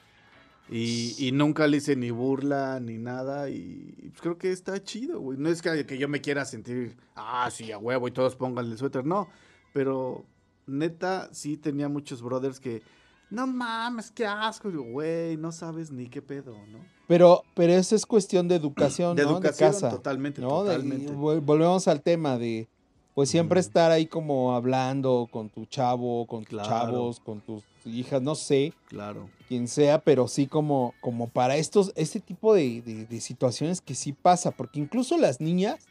Y, 0.71 1.17
y 1.19 1.33
nunca 1.33 1.67
le 1.67 1.79
hice 1.79 1.97
ni 1.97 2.11
burla 2.11 2.79
ni 2.81 2.97
nada. 2.97 3.51
Y 3.51 4.09
pues 4.11 4.21
creo 4.23 4.39
que 4.39 4.53
está 4.53 4.83
chido, 4.83 5.21
güey. 5.21 5.37
No 5.39 5.49
es 5.49 5.61
que, 5.61 5.85
que 5.85 5.99
yo 5.99 6.09
me 6.09 6.21
quiera 6.21 6.45
sentir, 6.45 6.97
ah, 7.17 7.51
sí, 7.51 7.73
a 7.73 7.79
huevo 7.79 8.07
y 8.09 8.13
todos 8.13 8.37
pongan 8.37 8.67
el 8.67 8.79
suéter. 8.79 9.05
No, 9.05 9.29
pero 9.73 10.25
neta, 10.67 11.29
sí 11.33 11.57
tenía 11.57 11.89
muchos 11.89 12.23
brothers 12.23 12.61
que, 12.61 12.83
no 13.31 13.47
mames, 13.49 14.13
qué 14.13 14.25
asco. 14.25 14.71
Y 14.71 14.77
Güey, 14.77 15.37
no 15.37 15.51
sabes 15.51 15.91
ni 15.91 16.09
qué 16.09 16.23
pedo, 16.23 16.55
¿no? 16.71 16.79
Pero, 17.09 17.43
pero 17.55 17.73
eso 17.73 17.97
es 17.97 18.07
cuestión 18.07 18.47
de 18.47 18.55
educación, 18.55 19.17
De 19.17 19.25
¿no? 19.25 19.31
educación, 19.33 19.71
de 19.71 19.75
casa. 19.75 19.91
totalmente, 19.91 20.41
¿no? 20.41 20.63
De- 20.63 20.75
totalmente. 20.77 21.13
y 21.13 21.15
volvemos 21.17 21.89
al 21.89 22.01
tema 22.03 22.39
de, 22.39 22.69
pues 23.15 23.29
siempre 23.31 23.61
estar 23.61 23.91
ahí 23.91 24.07
como 24.07 24.55
hablando 24.55 25.29
con 25.31 25.49
tu 25.51 25.67
chavo, 25.67 26.27
con 26.27 26.45
tus 26.45 26.63
chavos, 26.63 27.21
con 27.21 27.41
tus 27.41 27.63
hijas, 27.85 28.23
no 28.23 28.35
sé, 28.35 28.73
Claro. 28.89 29.29
quien 29.49 29.69
sea, 29.69 29.99
pero 29.99 30.29
sí 30.29 30.47
como, 30.47 30.95
como 31.01 31.29
para 31.29 31.57
estos, 31.57 31.93
este 31.97 32.21
tipo 32.21 32.55
de, 32.55 32.81
de- 32.83 33.07
de 33.07 33.21
situaciones 33.21 33.81
que 33.81 33.95
sí 33.95 34.13
pasa, 34.13 34.51
porque 34.51 34.81
incluso 34.81 35.19
las 35.19 35.41
niñas 35.41 35.87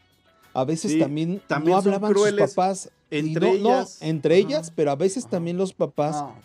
a 0.53 0.63
veces 0.65 0.91
Sí, 0.93 0.99
también, 0.99 1.41
también 1.47 1.74
no 1.74 1.78
hablaban 1.78 2.13
sus 2.13 2.32
papás. 2.34 2.89
y 3.09 3.17
entre 3.19 3.53
no- 3.59 3.69
no, 3.69 3.76
ellas. 3.76 3.97
entre 4.01 4.36
Ajá. 4.39 4.47
ellas, 4.47 4.74
pero 4.76 4.91
a 4.91 4.95
veces 4.95 5.24
Ajá. 5.26 5.32
también 5.32 5.57
los 5.57 5.74
papás 5.74 6.15
Ah, 6.17 6.36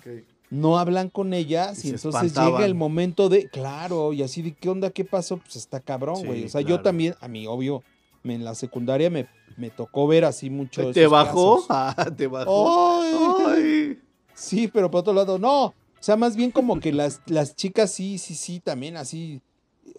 no 0.51 0.79
hablan 0.79 1.09
con 1.11 1.33
ellas 1.35 1.85
y, 1.85 1.89
entonces 1.89 2.14
espantaban. 2.22 2.53
llega 2.53 2.66
el 2.66 2.74
momento 2.74 3.29
de, 3.29 3.49
claro, 3.49 4.12
y 4.12 4.22
así 4.22 4.43
de, 4.43 4.53
¿qué 4.53 4.68
onda? 4.68 4.91
¿Qué 4.91 5.05
pasó? 5.05 5.39
Pues 5.39 5.57
está 5.57 5.81
cabrón, 5.81 6.24
güey. 6.27 6.41
Sí, 6.43 6.47
o 6.47 6.49
sea, 6.51 6.61
yo 6.61 6.81
también, 6.83 7.14
a 7.20 7.27
mí, 7.29 7.47
obvio, 7.49 7.83
en 8.22 8.45
la 8.45 8.55
secundaria 8.55 9.09
me, 9.11 9.27
me 9.57 9.71
tocó 9.71 10.07
ver 10.07 10.25
así 10.25 10.51
mucho. 10.51 10.93
¿Te 10.93 11.07
bajó? 11.07 11.65
Ah, 11.71 11.95
¿Te 12.17 12.27
bajó? 12.27 13.01
¡Ay! 13.01 13.15
Ay. 13.47 13.99
Sí, 14.35 14.69
pero 14.69 14.91
por 14.91 15.01
otro 15.01 15.13
lado, 15.15 15.39
no. 15.39 15.67
O 15.67 15.75
sea, 16.01 16.17
más 16.17 16.37
bien 16.37 16.51
como 16.51 16.79
que 16.79 16.93
las, 16.93 17.21
las 17.27 17.57
chicas 17.57 17.91
sí, 17.91 18.19
sí, 18.19 18.35
sí, 18.35 18.61
también 18.61 18.97
así. 18.97 19.41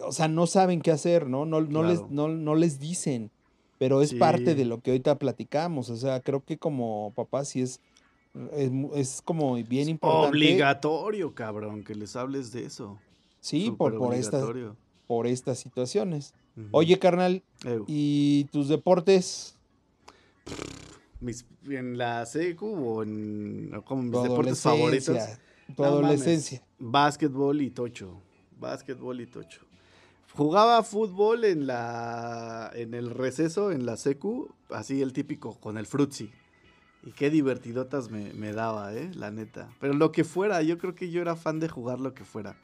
O 0.02 0.12
sea, 0.12 0.28
no 0.28 0.46
saben 0.46 0.80
qué 0.80 0.90
hacer, 0.92 1.26
¿no? 1.26 1.44
No, 1.44 1.60
no, 1.60 1.82
les, 1.82 2.08
no, 2.10 2.28
no 2.28 2.54
les 2.54 2.78
dicen. 2.78 3.30
Pero 3.78 4.00
es 4.02 4.10
Sí. 4.10 4.16
parte 4.16 4.54
de 4.54 4.64
lo 4.64 4.80
que 4.80 4.90
ahorita 4.92 5.18
platicamos. 5.18 5.90
O 5.90 5.96
sea, 5.96 6.20
creo 6.20 6.42
que 6.44 6.56
como 6.58 7.12
papá 7.16 7.44
sí 7.44 7.62
es, 7.62 7.80
es, 8.52 8.70
es 8.94 9.22
como 9.22 9.54
bien 9.54 9.88
importante. 9.88 10.28
Obligatorio, 10.28 11.34
cabrón, 11.34 11.82
que 11.84 11.94
les 11.94 12.14
hables 12.16 12.52
de 12.52 12.64
eso. 12.64 12.98
Sí, 13.40 13.70
por, 13.76 13.96
por, 13.98 14.14
estas, 14.14 14.44
por 15.06 15.26
estas 15.26 15.58
situaciones. 15.58 16.34
Oye, 16.72 16.98
carnal, 16.98 17.42
¿y 17.86 18.44
tus 18.52 18.68
deportes? 18.68 19.54
mis- 21.20 21.44
en 21.68 21.98
la 21.98 22.24
secu 22.26 22.66
o 22.68 23.02
en 23.02 23.70
como 23.84 24.02
mis 24.02 24.12
deportes 24.22 24.60
favoritos. 24.60 25.06
Tu 25.76 25.82
No 25.82 25.90
mames, 25.90 26.02
adolescencia. 26.22 26.62
Básquetbol 26.78 27.60
y 27.60 27.70
tocho. 27.70 28.22
Básquetbol 28.58 29.20
y 29.20 29.26
tocho. 29.26 29.60
Jugaba 30.34 30.82
fútbol 30.82 31.44
en 31.44 31.66
la 31.66 32.70
en 32.74 32.94
el 32.94 33.10
receso, 33.10 33.72
en 33.72 33.84
la 33.86 33.96
secu, 33.96 34.48
así 34.70 35.02
el 35.02 35.12
típico, 35.12 35.58
con 35.60 35.76
el 35.78 35.86
frutzi. 35.86 36.30
Y 37.04 37.12
qué 37.12 37.30
divertidotas 37.30 38.10
me, 38.10 38.32
me 38.34 38.52
daba, 38.52 38.92
eh, 38.94 39.10
la 39.14 39.30
neta. 39.30 39.68
Pero 39.80 39.94
lo 39.94 40.10
que 40.12 40.24
fuera, 40.24 40.62
yo 40.62 40.78
creo 40.78 40.94
que 40.94 41.10
yo 41.10 41.20
era 41.22 41.36
fan 41.36 41.60
de 41.60 41.68
jugar 41.68 42.00
lo 42.00 42.12
que 42.14 42.24
fuera. 42.24 42.56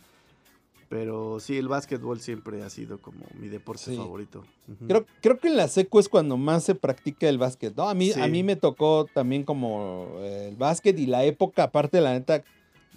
Pero 0.89 1.41
sí, 1.41 1.57
el 1.59 1.68
básquetbol 1.68 2.20
siempre 2.20 2.62
ha 2.62 2.70
sido 2.70 3.01
como 3.01 3.26
mi 3.41 3.49
deporte 3.49 3.91
Sí. 3.91 3.97
favorito. 3.97 4.45
Creo, 4.87 5.07
creo 5.20 5.39
que 5.39 5.49
en 5.49 5.57
la 5.57 5.68
secu 5.68 5.99
es 5.99 6.09
cuando 6.09 6.37
más 6.37 6.64
se 6.64 6.74
practica 6.74 7.28
el 7.28 7.39
básquet, 7.39 7.74
¿no? 7.76 7.89
A 7.89 7.95
mí, 7.95 8.12
a 8.12 8.26
mí 8.28 8.43
me 8.43 8.57
tocó 8.57 9.07
también 9.12 9.45
como 9.45 10.07
eh, 10.20 10.49
el 10.51 10.57
básquet 10.57 10.99
y 10.99 11.07
la 11.07 11.24
época, 11.24 11.64
aparte 11.64 12.01
la 12.01 12.12
neta, 12.12 12.45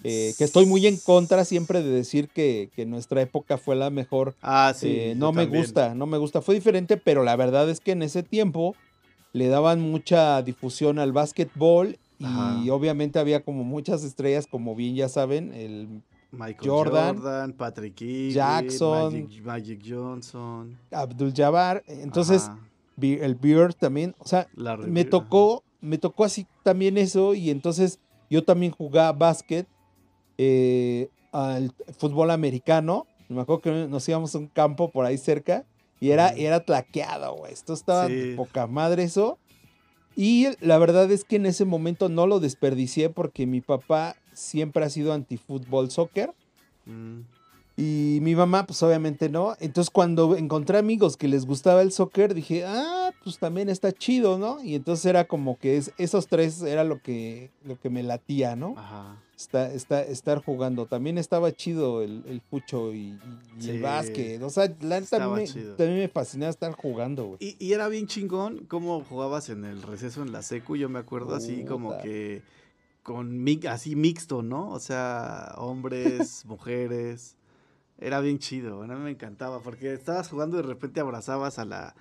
eh, 0.04 0.32
que 0.38 0.44
estoy 0.44 0.64
muy 0.66 0.86
en 0.86 0.96
contra 0.98 1.44
siempre 1.44 1.82
de 1.82 1.90
decir 1.90 2.28
que, 2.28 2.70
que 2.76 2.86
nuestra 2.86 3.20
época 3.22 3.58
fue 3.58 3.74
la 3.74 3.90
mejor. 3.90 4.36
Ah, 4.42 4.72
sí. 4.74 4.88
Eh, 4.88 5.14
no 5.16 5.32
me 5.32 5.42
también. 5.42 5.62
gusta, 5.62 5.94
no 5.94 6.06
me 6.06 6.18
gusta. 6.18 6.40
Fue 6.40 6.54
diferente, 6.54 6.96
pero 6.96 7.22
la 7.24 7.36
verdad 7.36 7.68
es 7.68 7.80
que 7.80 7.92
en 7.92 8.02
ese 8.02 8.22
tiempo 8.22 8.76
le 9.32 9.48
daban 9.48 9.80
mucha 9.80 10.40
difusión 10.42 10.98
al 10.98 11.12
básquetbol 11.12 11.98
y 12.18 12.24
Ajá. 12.26 12.72
obviamente 12.72 13.18
había 13.18 13.42
como 13.44 13.64
muchas 13.64 14.04
estrellas, 14.04 14.46
como 14.46 14.74
bien 14.74 14.94
ya 14.94 15.08
saben, 15.08 15.52
el 15.52 16.02
Michael 16.30 16.70
Jordan, 16.70 17.16
Jordan, 17.16 17.52
Patrick 17.54 18.00
Ewing, 18.00 18.30
Jackson. 18.32 19.12
Magic, 19.22 19.44
Magic 19.44 19.80
Johnson. 19.86 20.78
Abdul 20.90 21.32
Jabbar. 21.34 21.82
Entonces, 21.86 22.42
Ajá, 22.44 22.58
el 23.00 23.34
Beard 23.36 23.74
también, 23.74 24.14
o 24.18 24.26
sea, 24.26 24.48
me 24.86 25.04
tocó, 25.04 25.62
me 25.80 25.98
tocó 25.98 26.24
así 26.24 26.46
también 26.64 26.98
eso 26.98 27.34
y 27.34 27.50
entonces 27.50 27.98
yo 28.28 28.44
también 28.44 28.72
jugaba 28.72 29.12
básquet, 29.12 29.66
eh, 30.36 31.08
al 31.32 31.72
fútbol 31.98 32.30
americano, 32.30 33.06
me 33.28 33.40
acuerdo 33.42 33.60
que 33.62 33.86
nos 33.88 34.08
íbamos 34.08 34.34
a 34.34 34.38
un 34.38 34.48
campo 34.48 34.90
por 34.90 35.04
ahí 35.06 35.18
cerca 35.18 35.64
y 36.00 36.10
era, 36.10 36.28
Ujú. 36.32 36.40
era 36.40 36.60
tlaqueado, 36.60 37.36
güey, 37.36 37.52
esto 37.52 37.72
estaba 37.72 38.08
de 38.08 38.30
Sí. 38.30 38.36
poca 38.36 38.66
madre 38.66 39.04
eso. 39.04 39.38
Y 40.16 40.48
la 40.60 40.78
verdad 40.78 41.10
es 41.12 41.24
que 41.24 41.36
en 41.36 41.46
ese 41.46 41.64
momento 41.64 42.08
no 42.08 42.26
lo 42.26 42.40
desperdicié 42.40 43.08
porque 43.10 43.46
mi 43.46 43.60
papá 43.60 44.16
siempre 44.38 44.84
ha 44.84 44.90
sido 44.90 45.12
antifútbol 45.12 45.90
soccer. 45.90 46.32
Mm, 46.86 47.20
Y 47.80 48.18
mi 48.22 48.34
mamá, 48.34 48.66
pues 48.66 48.82
obviamente 48.82 49.28
no. 49.28 49.54
Entonces 49.60 49.88
cuando 49.90 50.34
encontré 50.36 50.78
amigos 50.78 51.16
que 51.16 51.28
les 51.28 51.46
gustaba 51.46 51.80
el 51.82 51.92
soccer, 51.92 52.34
dije, 52.34 52.64
ah, 52.66 53.12
pues 53.22 53.38
también 53.38 53.68
está 53.68 53.92
chido, 53.92 54.36
¿no? 54.36 54.60
Y 54.64 54.74
entonces 54.74 55.06
era 55.06 55.26
como 55.26 55.56
que 55.60 55.76
es- 55.76 55.92
esos 55.96 56.26
tres 56.26 56.60
era 56.62 56.82
lo 56.82 57.00
que, 57.00 57.50
lo 57.64 57.78
que 57.78 57.88
me 57.88 58.02
latía, 58.02 58.56
¿no? 58.56 58.74
Ajá. 58.76 59.22
Está, 59.36 59.72
está, 59.72 60.02
estar 60.02 60.42
jugando. 60.44 60.86
También 60.86 61.18
estaba 61.18 61.52
chido 61.52 62.02
el, 62.02 62.24
el 62.26 62.40
fucho 62.40 62.92
y, 62.92 63.16
y 63.56 63.62
Sí. 63.62 63.70
el 63.70 63.80
básquet. 63.82 64.42
O 64.42 64.50
sea, 64.50 64.74
la 64.80 64.98
Estaba 64.98 65.36
me- 65.36 65.46
también 65.46 65.98
me 66.00 66.08
fascinaba 66.08 66.50
estar 66.50 66.72
jugando, 66.72 67.26
güey. 67.26 67.38
Y, 67.38 67.64
y 67.64 67.72
era 67.74 67.86
bien 67.86 68.08
chingón 68.08 68.64
cómo 68.66 69.04
jugabas 69.04 69.50
en 69.50 69.64
el 69.64 69.82
receso 69.82 70.22
en 70.22 70.32
la 70.32 70.42
secu, 70.42 70.74
yo 70.74 70.88
me 70.88 70.98
acuerdo 70.98 71.32
así 71.36 71.64
como 71.64 71.96
que 71.98 72.42
con 73.08 73.42
así 73.70 73.96
mixto, 73.96 74.42
¿no? 74.42 74.68
O 74.68 74.78
sea, 74.80 75.54
hombres, 75.56 76.44
mujeres. 76.46 77.36
Era 77.98 78.20
bien 78.20 78.38
chido, 78.38 78.82
a 78.82 78.86
mí 78.86 78.94
me 78.96 79.10
encantaba 79.10 79.60
porque 79.60 79.94
estabas 79.94 80.28
jugando 80.28 80.58
y 80.58 80.62
de 80.62 80.68
repente 80.68 81.00
abrazabas 81.00 81.58
a 81.58 81.64
la 81.64 81.94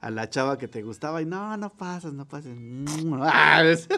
a 0.00 0.10
la 0.10 0.30
chava 0.30 0.58
que 0.58 0.68
te 0.68 0.82
gustaba 0.82 1.20
y 1.20 1.26
no, 1.26 1.56
no 1.56 1.68
pasas, 1.70 2.12
no 2.12 2.26
pases. 2.26 2.56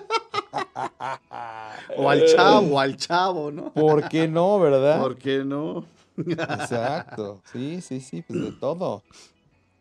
Ah, 0.56 1.76
o 1.96 2.08
al 2.08 2.24
chavo, 2.26 2.80
al 2.80 2.96
chavo, 2.96 3.50
¿no? 3.50 3.72
¿Por 3.72 4.08
qué 4.08 4.28
no, 4.28 4.58
verdad? 4.58 5.00
¿Por 5.00 5.16
qué 5.16 5.44
no? 5.44 5.84
Exacto, 6.16 7.42
sí, 7.52 7.80
sí, 7.80 8.00
sí, 8.00 8.22
pues 8.22 8.40
de 8.40 8.52
todo. 8.52 9.02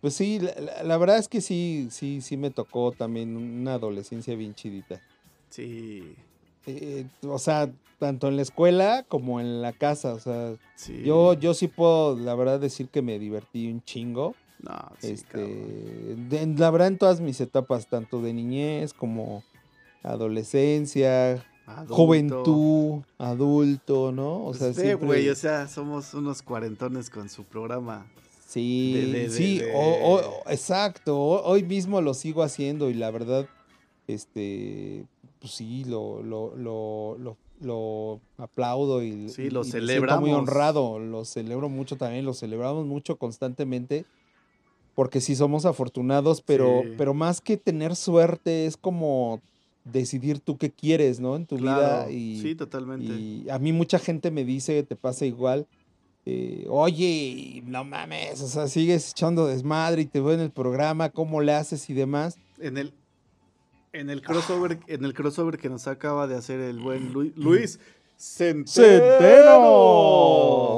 Pues 0.01 0.15
sí, 0.15 0.41
la 0.83 0.97
verdad 0.97 1.17
es 1.17 1.27
que 1.27 1.41
sí, 1.41 1.87
sí, 1.91 2.21
sí 2.21 2.37
me 2.37 2.49
tocó 2.49 2.91
también 2.91 3.37
una 3.37 3.75
adolescencia 3.75 4.35
bien 4.35 4.55
chidita. 4.55 5.01
Sí, 5.49 6.15
Eh, 6.65 7.05
o 7.27 7.39
sea, 7.39 7.71
tanto 7.99 8.27
en 8.27 8.35
la 8.35 8.41
escuela 8.41 9.05
como 9.07 9.39
en 9.39 9.61
la 9.61 9.71
casa, 9.73 10.13
o 10.13 10.19
sea, 10.19 10.55
sí. 10.75 11.03
yo, 11.03 11.33
yo 11.33 11.53
sí 11.53 11.67
puedo, 11.67 12.17
la 12.17 12.35
verdad, 12.35 12.59
decir 12.59 12.87
que 12.89 13.01
me 13.01 13.19
divertí 13.19 13.71
un 13.71 13.83
chingo. 13.83 14.35
No, 14.61 14.77
sí, 14.99 15.11
este, 15.11 15.37
de- 15.39 16.53
la 16.57 16.71
verdad, 16.71 16.87
en 16.87 16.97
todas 16.97 17.19
mis 17.19 17.39
etapas, 17.41 17.87
tanto 17.89 18.21
de 18.21 18.33
niñez 18.33 18.93
como 18.93 19.43
adolescencia, 20.03 21.43
Adulto. 21.65 21.95
juventud, 21.95 23.01
adulto, 23.17 24.11
¿no? 24.11 24.37
O 24.45 24.45
Pues 24.47 24.57
sea, 24.59 24.67
ve, 24.69 24.73
siempre... 24.73 25.07
güey, 25.07 25.29
o 25.29 25.35
sea, 25.35 25.67
somos 25.67 26.13
unos 26.13 26.41
cuarentones 26.41 27.09
con 27.09 27.29
su 27.29 27.43
programa. 27.43 28.05
Sí, 28.47 28.91
de- 28.93 29.07
de- 29.23 29.29
sí, 29.29 29.59
de- 29.59 29.71
o- 29.73 30.15
o- 30.15 30.49
exacto. 30.49 31.17
ho- 31.19 31.43
Hoy 31.43 31.63
mismo 31.63 32.01
lo 32.01 32.13
sigo 32.13 32.43
haciendo 32.43 32.89
y 32.89 32.93
la 32.93 33.09
verdad, 33.11 33.47
este, 34.07 35.05
pues 35.43 35.55
sí, 35.55 35.83
lo, 35.83 36.23
lo, 36.23 36.55
lo, 36.55 37.17
lo, 37.19 37.37
lo 37.59 38.21
aplaudo 38.37 39.03
y, 39.03 39.27
Sí, 39.27 39.49
lo 39.49 39.59
y 39.61 39.65
me 39.65 39.71
siento 39.71 39.81
muy 39.81 39.89
celebramos. 39.89 40.29
honrado. 40.39 40.99
Lo 40.99 41.25
celebro 41.25 41.67
mucho 41.67 41.97
también, 41.97 42.23
lo 42.23 42.33
celebramos 42.33 42.85
mucho 42.85 43.17
constantemente. 43.17 44.05
Porque 44.95 45.19
sí 45.19 45.35
somos 45.35 45.65
afortunados, 45.65 46.41
pero, 46.41 46.81
Sí. 46.83 46.93
pero 46.97 47.13
más 47.13 47.41
que 47.41 47.57
tener 47.57 47.95
suerte, 47.97 48.65
es 48.67 48.77
como 48.77 49.41
decidir 49.83 50.39
tú 50.39 50.57
qué 50.57 50.69
quieres, 50.71 51.19
¿no? 51.19 51.35
En 51.35 51.45
tu 51.45 51.57
vida. 51.57 52.09
Y, 52.09 52.39
sí, 52.41 52.55
totalmente. 52.55 53.05
y 53.05 53.45
a 53.49 53.59
mí 53.59 53.73
mucha 53.73 53.99
gente 53.99 54.31
me 54.31 54.45
dice, 54.45 54.81
te 54.83 54.95
pasa 54.95 55.25
igual, 55.25 55.67
eh, 56.25 56.65
oye, 56.69 57.61
no 57.65 57.83
mames, 57.83 58.39
o 58.41 58.47
sea, 58.47 58.67
sigues 58.69 59.11
echando 59.11 59.45
desmadre 59.45 60.03
y 60.03 60.05
te 60.05 60.21
veo 60.21 60.31
en 60.33 60.39
el 60.39 60.51
programa, 60.51 61.09
cómo 61.09 61.41
le 61.41 61.51
haces 61.51 61.89
y 61.89 61.93
demás. 61.93 62.37
En 62.59 62.77
el 62.77 62.93
en 63.93 64.09
el 64.09 64.21
crossover, 64.21 64.79
en 64.87 65.05
el 65.05 65.13
crossover 65.13 65.57
que 65.57 65.69
nos 65.69 65.87
acaba 65.87 66.27
de 66.27 66.35
hacer 66.35 66.59
el 66.59 66.79
buen 66.79 67.13
Lu- 67.13 67.31
Luis 67.35 67.79
Centeno. 68.17 68.67
¡Centeno! 68.67 69.59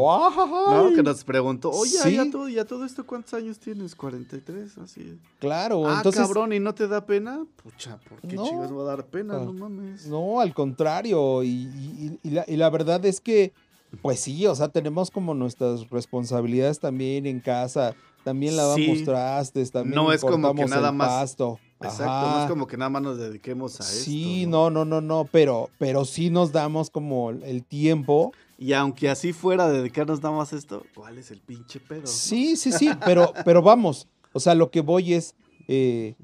¿No? 0.02 0.92
Que 0.96 1.04
nos 1.04 1.24
preguntó, 1.24 1.70
oye, 1.72 1.92
Sí. 2.04 2.16
ya 2.16 2.30
todo, 2.30 2.50
ya 2.50 2.66
todo 2.66 2.86
esto, 2.86 3.06
¿cuántos 3.06 3.34
años 3.34 3.60
tienes? 3.60 3.96
43, 3.96 4.78
así. 4.78 5.18
Claro, 5.40 5.88
Ah, 5.88 5.96
entonces, 5.98 6.22
cabrón, 6.22 6.54
¿y 6.54 6.60
no 6.60 6.74
te 6.76 6.88
da 6.88 7.06
pena? 7.06 7.46
Pucha, 7.64 7.98
¿por 8.10 8.20
qué 8.22 8.36
No. 8.36 8.46
chicos 8.46 8.74
va 8.76 8.82
a 8.82 8.86
dar 8.96 9.06
pena? 9.06 9.36
Ah. 9.38 9.44
No 9.46 9.54
mames. 9.54 10.08
no, 10.08 10.40
al 10.40 10.54
contrario, 10.54 11.44
y, 11.44 11.50
y- 11.50 12.20
y 12.24 12.30
la, 12.32 12.46
y 12.48 12.56
la 12.58 12.70
verdad 12.70 13.04
es 13.06 13.20
que, 13.22 13.54
pues 14.02 14.20
sí, 14.20 14.46
o 14.48 14.56
sea, 14.56 14.68
tenemos 14.70 15.10
como 15.12 15.34
nuestras 15.34 15.90
responsabilidades 15.90 16.80
también 16.80 17.26
en 17.26 17.40
casa, 17.40 17.96
también 18.24 18.58
lavamos 18.58 18.98
Sí. 19.00 19.04
trastes, 19.06 19.72
también 19.72 19.96
No 19.96 20.12
es 20.12 20.22
como 20.22 20.36
que 20.38 20.42
cortamos 20.42 20.70
nada 20.70 20.90
el 20.90 20.96
más- 20.96 21.08
pasto. 21.08 21.60
Exacto, 21.82 22.30
no 22.30 22.44
es 22.44 22.50
como 22.50 22.68
que 22.68 22.78
nada 22.78 22.90
más 22.90 23.02
nos 23.02 23.18
dediquemos 23.18 23.80
a 23.80 23.84
esto. 23.84 24.06
Sí, 24.06 24.46
no, 24.48 24.70
no, 24.70 24.86
no, 24.86 25.02
no, 25.02 25.28
pero, 25.32 25.70
pero 25.78 26.06
sí 26.06 26.30
nos 26.30 26.52
damos 26.52 26.90
como 26.90 27.32
el 27.32 27.64
tiempo. 27.64 28.32
Y 28.58 28.74
aunque 28.74 29.10
así 29.10 29.34
fuera 29.34 29.68
dedicarnos 29.68 30.24
nada 30.24 30.36
más 30.36 30.54
a 30.54 30.56
esto, 30.56 30.84
¿cuál 30.96 31.18
es 31.18 31.32
el 31.32 31.42
pinche 31.42 31.80
pedo? 31.80 32.08
Sí, 32.08 32.56
sí, 32.56 32.72
sí, 32.72 32.90
pero, 33.06 33.34
pero 33.44 33.62
vamos, 33.62 34.08
o 34.32 34.40
sea, 34.40 34.56
lo 34.56 34.72
que 34.72 34.80
voy 34.82 35.14
es, 35.14 35.36
eh, 35.68 36.16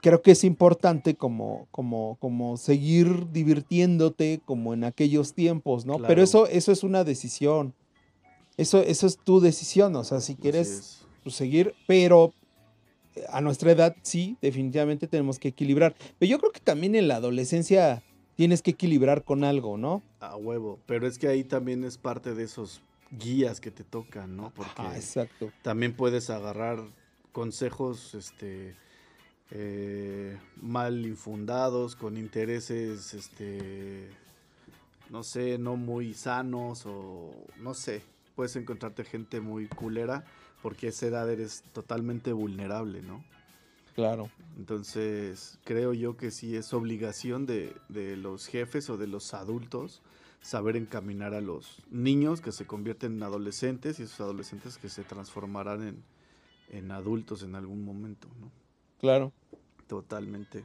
creo 0.00 0.20
que 0.22 0.32
es 0.32 0.42
importante 0.42 1.14
como, 1.14 1.68
como, 1.70 2.16
como 2.18 2.56
seguir 2.56 3.30
divirtiéndote 3.30 4.40
como 4.44 4.74
en 4.74 4.82
aquellos 4.82 5.34
tiempos, 5.34 5.86
¿no? 5.86 5.94
Claro. 5.94 6.08
Pero 6.08 6.22
eso, 6.22 6.46
eso 6.48 6.72
es 6.72 6.82
una 6.82 7.04
decisión. 7.04 7.74
Eso, 8.56 8.80
eso 8.82 9.06
es 9.06 9.18
tu 9.18 9.38
decisión, 9.38 9.94
o 9.96 10.02
sea, 10.02 10.20
si 10.20 10.34
quieres 10.34 10.68
es. 10.68 11.06
pues, 11.22 11.36
seguir, 11.36 11.74
pero 11.86 12.32
a 13.28 13.40
nuestra 13.40 13.72
edad 13.72 13.96
sí, 14.02 14.36
definitivamente 14.42 15.06
tenemos 15.08 15.38
que 15.38 15.48
equilibrar. 15.48 15.94
Pero 16.18 16.30
yo 16.30 16.38
creo 16.38 16.52
que 16.52 16.60
también 16.60 16.94
en 16.94 17.08
la 17.08 17.16
adolescencia 17.16 18.02
tienes 18.36 18.62
que 18.62 18.72
equilibrar 18.72 19.24
con 19.24 19.44
algo, 19.44 19.78
¿no? 19.78 20.02
A 20.20 20.36
huevo, 20.36 20.78
pero 20.86 21.06
es 21.06 21.18
que 21.18 21.28
ahí 21.28 21.44
también 21.44 21.84
es 21.84 21.96
parte 21.98 22.34
de 22.34 22.44
esos 22.44 22.82
guías 23.10 23.60
que 23.60 23.70
te 23.70 23.84
tocan, 23.84 24.36
¿no? 24.36 24.52
Porque 24.54 24.72
Ah, 24.76 24.96
exacto. 24.96 25.50
también 25.62 25.94
puedes 25.94 26.28
agarrar 26.30 26.82
consejos 27.32 28.14
este 28.14 28.74
eh, 29.50 30.36
mal 30.56 31.06
infundados 31.06 31.94
con 31.94 32.16
intereses 32.16 33.14
este 33.14 34.08
no 35.08 35.22
sé 35.22 35.56
no 35.56 35.76
muy 35.76 36.14
sanos 36.14 36.84
o 36.86 37.30
no 37.60 37.74
sé 37.74 38.02
puedes 38.34 38.56
encontrarte 38.56 39.04
gente 39.04 39.40
muy 39.40 39.68
culera 39.68 40.24
porque 40.66 40.86
a 40.86 40.88
esa 40.88 41.06
edad 41.06 41.30
eres 41.30 41.62
totalmente 41.72 42.32
vulnerable 42.32 43.00
no 43.00 43.24
Claro. 43.94 44.28
entonces 44.58 45.60
creo 45.62 45.94
yo 45.94 46.16
que 46.16 46.32
sí 46.32 46.56
es 46.56 46.74
obligación 46.74 47.46
de, 47.46 47.72
de 47.88 48.16
los 48.16 48.48
jefes 48.48 48.90
o 48.90 48.96
de 48.96 49.06
los 49.06 49.32
adultos 49.32 50.02
saber 50.42 50.76
encaminar 50.76 51.34
a 51.34 51.40
los 51.40 51.78
niños 51.88 52.40
que 52.40 52.50
se 52.50 52.66
convierten 52.66 53.12
en 53.14 53.22
adolescentes 53.22 54.00
y 54.00 54.02
esos 54.02 54.20
adolescentes 54.20 54.76
que 54.76 54.88
se 54.88 55.04
transformarán 55.04 55.86
en, 55.86 56.02
en 56.76 56.90
adultos 56.90 57.44
en 57.44 57.54
algún 57.54 57.84
momento, 57.84 58.26
¿no? 58.40 58.50
Claro. 59.00 59.32
Totalmente. 59.86 60.64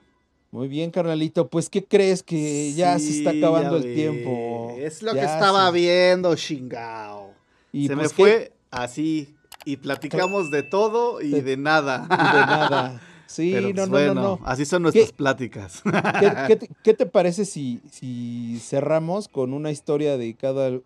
Muy 0.50 0.68
bien, 0.68 0.90
carnalito. 0.90 1.48
Pues, 1.48 1.70
¿qué 1.70 1.86
crees 1.86 2.24
que 2.24 2.74
ya 2.74 2.98
se 2.98 3.10
está 3.12 3.30
acabando 3.30 3.78
el 3.78 3.94
tiempo? 3.94 4.76
Es 4.80 5.04
lo 5.04 5.14
que 5.14 5.20
estaba 5.22 5.68
se- 5.68 5.78
viendo, 5.78 6.36
chingao. 6.36 7.34
Y 7.72 7.88
se 7.88 7.96
pues, 7.96 8.10
me 8.10 8.16
fue 8.16 8.54
así 8.72 9.36
y 9.66 9.78
platicamos 9.78 10.52
de 10.52 10.64
todo 10.64 11.22
y 11.22 11.30
De- 11.32 11.42
de 11.44 11.58
nada. 11.58 12.08
De 12.10 12.46
nada. 12.46 13.02
Sí, 13.32 13.52
Pero, 13.54 13.68
no, 13.70 13.74
pues, 13.74 13.86
no, 13.88 13.92
bueno, 13.92 14.14
no, 14.16 14.22
no. 14.40 14.46
Así 14.46 14.66
son 14.66 14.82
nuestras 14.84 15.14
pláticas. 15.14 15.82
¿Qué, 15.86 16.34
qué 16.48 16.56
te, 16.58 16.68
qué 16.84 16.94
te 16.94 17.06
parece 17.06 17.46
si, 17.46 17.82
si 17.90 18.60
cerramos 18.60 19.30
con 19.30 19.54
una 19.54 19.72
historia 19.72 20.18
dedicada, 20.18 20.68
eh, 20.68 20.82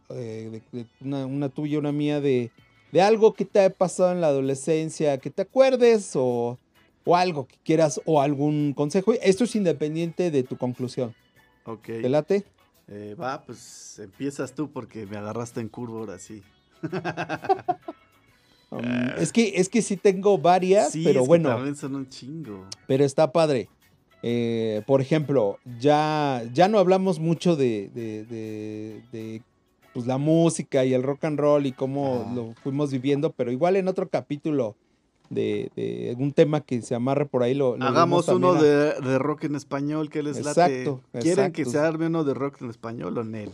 de, 0.51 0.61
de 0.71 0.85
una, 0.99 1.25
una 1.25 1.49
tuya, 1.49 1.79
una 1.79 1.91
mía, 1.91 2.21
de, 2.21 2.51
de 2.91 3.01
algo 3.01 3.33
que 3.33 3.45
te 3.45 3.63
ha 3.65 3.71
pasado 3.71 4.11
en 4.11 4.21
la 4.21 4.27
adolescencia, 4.27 5.17
que 5.17 5.31
te 5.31 5.41
acuerdes 5.41 6.11
o, 6.13 6.59
o 7.03 7.15
algo 7.15 7.47
que 7.47 7.55
quieras 7.63 7.99
o 8.05 8.21
algún 8.21 8.73
consejo? 8.75 9.13
Esto 9.13 9.45
es 9.45 9.55
independiente 9.55 10.29
de 10.29 10.43
tu 10.43 10.55
conclusión. 10.55 11.15
ok. 11.63 11.83
¿Te 11.83 12.09
late? 12.09 12.45
Eh, 12.89 13.15
va, 13.19 13.43
pues 13.43 13.97
empiezas 13.97 14.53
tú 14.53 14.69
porque 14.71 15.07
me 15.07 15.17
agarraste 15.17 15.61
en 15.61 15.69
curva 15.69 15.97
ahora 16.01 16.19
sí. 16.19 16.43
Um, 18.71 18.81
es, 19.17 19.31
que, 19.31 19.53
es 19.55 19.69
que 19.69 19.81
sí 19.81 19.95
tengo 19.97 20.37
varias, 20.37 20.91
Sí, 20.91 21.03
pero 21.05 21.19
es 21.21 21.23
que 21.23 21.27
bueno. 21.27 21.49
también 21.49 21.75
son 21.75 21.95
un 21.95 22.09
chingo. 22.09 22.65
Pero 22.87 23.05
está 23.05 23.31
padre. 23.31 23.69
Eh, 24.23 24.81
por 24.87 25.01
ejemplo, 25.01 25.59
ya, 25.79 26.43
ya 26.53 26.67
no 26.67 26.79
hablamos 26.79 27.19
mucho 27.19 27.55
de, 27.55 27.89
de- 27.93 28.25
de- 28.25 29.01
de, 29.11 29.41
pues, 29.93 30.07
la 30.07 30.17
música 30.17 30.83
y 30.83 30.93
el 30.93 31.03
rock 31.03 31.25
and 31.25 31.39
roll 31.39 31.65
y 31.67 31.71
cómo 31.73 32.31
lo 32.35 32.53
fuimos 32.63 32.91
viviendo, 32.91 33.31
pero 33.31 33.51
igual 33.51 33.75
en 33.75 33.87
otro 33.87 34.09
capítulo 34.09 34.75
de, 35.29 35.71
de 35.75 36.15
un 36.19 36.33
tema 36.33 36.61
que 36.61 36.81
se 36.81 36.95
amarre 36.95 37.25
por 37.27 37.43
ahí 37.43 37.53
lo, 37.53 37.77
lo 37.77 37.85
Hagamos 37.85 38.27
uno 38.29 38.53
a- 38.53 38.61
de, 38.63 38.93
de 39.01 39.19
rock 39.19 39.43
en 39.45 39.55
español 39.55 40.09
que 40.09 40.23
les 40.23 40.43
late. 40.43 40.49
Exacto, 40.83 41.01
¿Quieren 41.19 41.51
que 41.51 41.65
se 41.65 41.77
arme 41.77 42.07
uno 42.07 42.23
de 42.23 42.33
rock 42.33 42.61
en 42.61 42.69
español 42.71 43.17
o 43.17 43.21
en 43.21 43.35
él? 43.35 43.51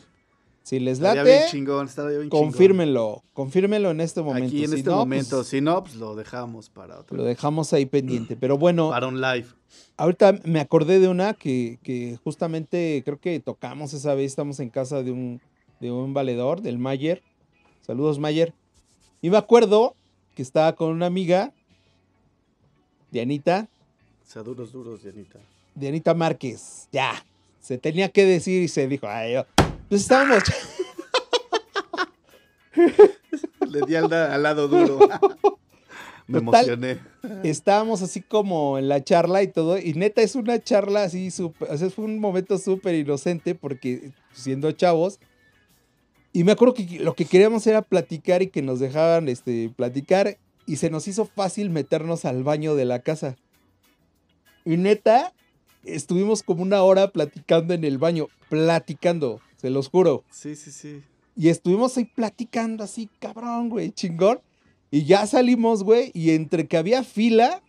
Si 0.72 0.80
les 0.80 1.02
bien 1.02 1.16
late, 1.18 1.42
chingón, 1.50 1.86
bien 1.86 2.22
chingón. 2.22 2.30
confírmenlo. 2.30 3.24
Confírmenlo 3.34 3.92
en 3.92 4.00
este 4.00 4.22
momento. 4.22 4.48
Aquí 4.48 4.64
en 4.64 4.70
Si 4.70 4.78
este 4.78 4.90
no, 4.90 4.96
momento. 4.96 5.36
pues, 5.36 5.48
Si 5.50 5.60
no, 5.60 5.84
pues 5.84 5.96
lo 5.96 6.16
dejamos 6.16 6.70
para 6.70 6.98
otro. 7.00 7.18
lo 7.18 7.26
dejamos 7.26 7.74
ahí 7.74 7.86
pendiente. 7.86 8.38
Pero 8.38 8.58
bueno, 8.58 8.90
Para 8.90 9.08
un 9.08 9.20
live. 9.20 9.48
Ahorita 9.98 10.40
me 10.46 10.62
acordé 10.62 11.02
de 11.02 11.10
una 11.10 11.34
que, 11.34 11.78
que 11.84 12.18
justamente 12.24 13.02
creo 13.04 13.20
que 13.20 13.42
tocamos 13.42 13.92
esa 13.92 14.16
vez. 14.16 14.28
Estamos 14.28 14.62
en 14.62 14.70
casa 14.70 15.04
de 15.04 15.12
un, 15.12 15.42
de 15.82 15.92
un 15.92 16.14
valedor, 16.14 16.62
del 16.62 16.78
Mayer. 16.78 17.22
Saludos, 17.82 18.18
Mayer. 18.18 18.54
Y 19.22 19.30
me 19.30 19.36
acuerdo 19.36 19.94
que 20.36 20.42
estaba 20.42 20.74
con 20.78 20.92
una 20.92 21.06
amiga, 21.08 21.52
Dianita, 23.12 23.68
O 24.26 24.32
sea, 24.32 24.42
duros, 24.42 24.72
duros, 24.72 25.04
Dianita. 25.04 25.38
Dianita 25.76 26.14
Márquez. 26.14 26.88
Ya, 26.94 27.26
se 27.60 27.78
tenía 27.78 28.08
que 28.08 28.24
decir 28.26 28.64
y 28.64 28.70
se 28.70 28.88
dijo, 28.88 29.06
ay, 29.10 29.34
yo. 29.34 29.46
Pues 29.92 30.04
estábamos, 30.04 30.42
Le 33.68 33.82
di 33.86 33.96
al, 33.96 34.10
lado 34.42 34.70
duro. 34.70 35.00
Me 36.28 36.40
Total. 36.40 36.64
emocioné. 36.64 37.00
estábamos 37.44 38.02
así 38.02 38.22
como 38.22 38.78
en 38.78 38.88
la 38.88 39.04
charla 39.04 39.44
y 39.44 39.50
todo. 39.50 39.78
Y 39.78 39.94
neta, 39.96 40.22
es 40.22 40.36
una 40.36 40.64
charla 40.64 41.04
así 41.04 41.30
súper. 41.30 41.70
O 41.70 41.78
sea, 41.78 41.90
fue 41.90 42.06
un 42.06 42.20
momento 42.20 42.58
súper 42.58 42.96
inocente 42.96 43.54
porque 43.54 44.14
siendo 44.32 44.72
chavos. 44.72 45.20
Y 46.32 46.46
me 46.46 46.54
acuerdo 46.54 46.74
que 46.74 47.02
lo 47.02 47.14
que 47.14 47.26
queríamos 47.26 47.68
era 47.68 47.82
platicar 47.82 48.42
y 48.42 48.48
que 48.48 48.62
nos 48.62 48.80
dejaban 48.80 49.28
este, 49.28 49.74
platicar. 49.76 50.38
Y 50.66 50.78
se 50.78 50.90
nos 50.90 51.06
hizo 51.10 51.26
fácil 51.26 51.70
meternos 51.70 52.24
al 52.24 52.46
baño 52.46 52.76
de 52.76 52.86
la 52.86 53.00
casa. 53.00 53.36
Y 54.64 54.78
neta, 54.78 55.34
estuvimos 55.84 56.44
como 56.44 56.64
una 56.64 56.82
hora 56.82 57.12
platicando 57.12 57.74
en 57.74 57.84
el 57.84 57.98
baño. 57.98 58.30
Platicando, 58.48 59.42
se 59.62 59.70
los 59.70 59.90
juro. 59.90 60.24
Sí, 60.32 60.56
sí, 60.56 60.72
sí. 60.72 61.04
Y 61.36 61.50
estuvimos 61.50 61.96
ahí 61.96 62.06
platicando 62.06 62.84
así, 62.84 63.08
cabrón, 63.20 63.70
güey, 63.70 63.92
chingón. 63.92 64.40
Y 64.90 65.04
ya 65.04 65.28
salimos, 65.28 65.84
güey, 65.84 66.10
y 66.16 66.32
entre 66.32 66.68
que 66.68 66.78
había 66.78 67.04
fila, 67.04 67.62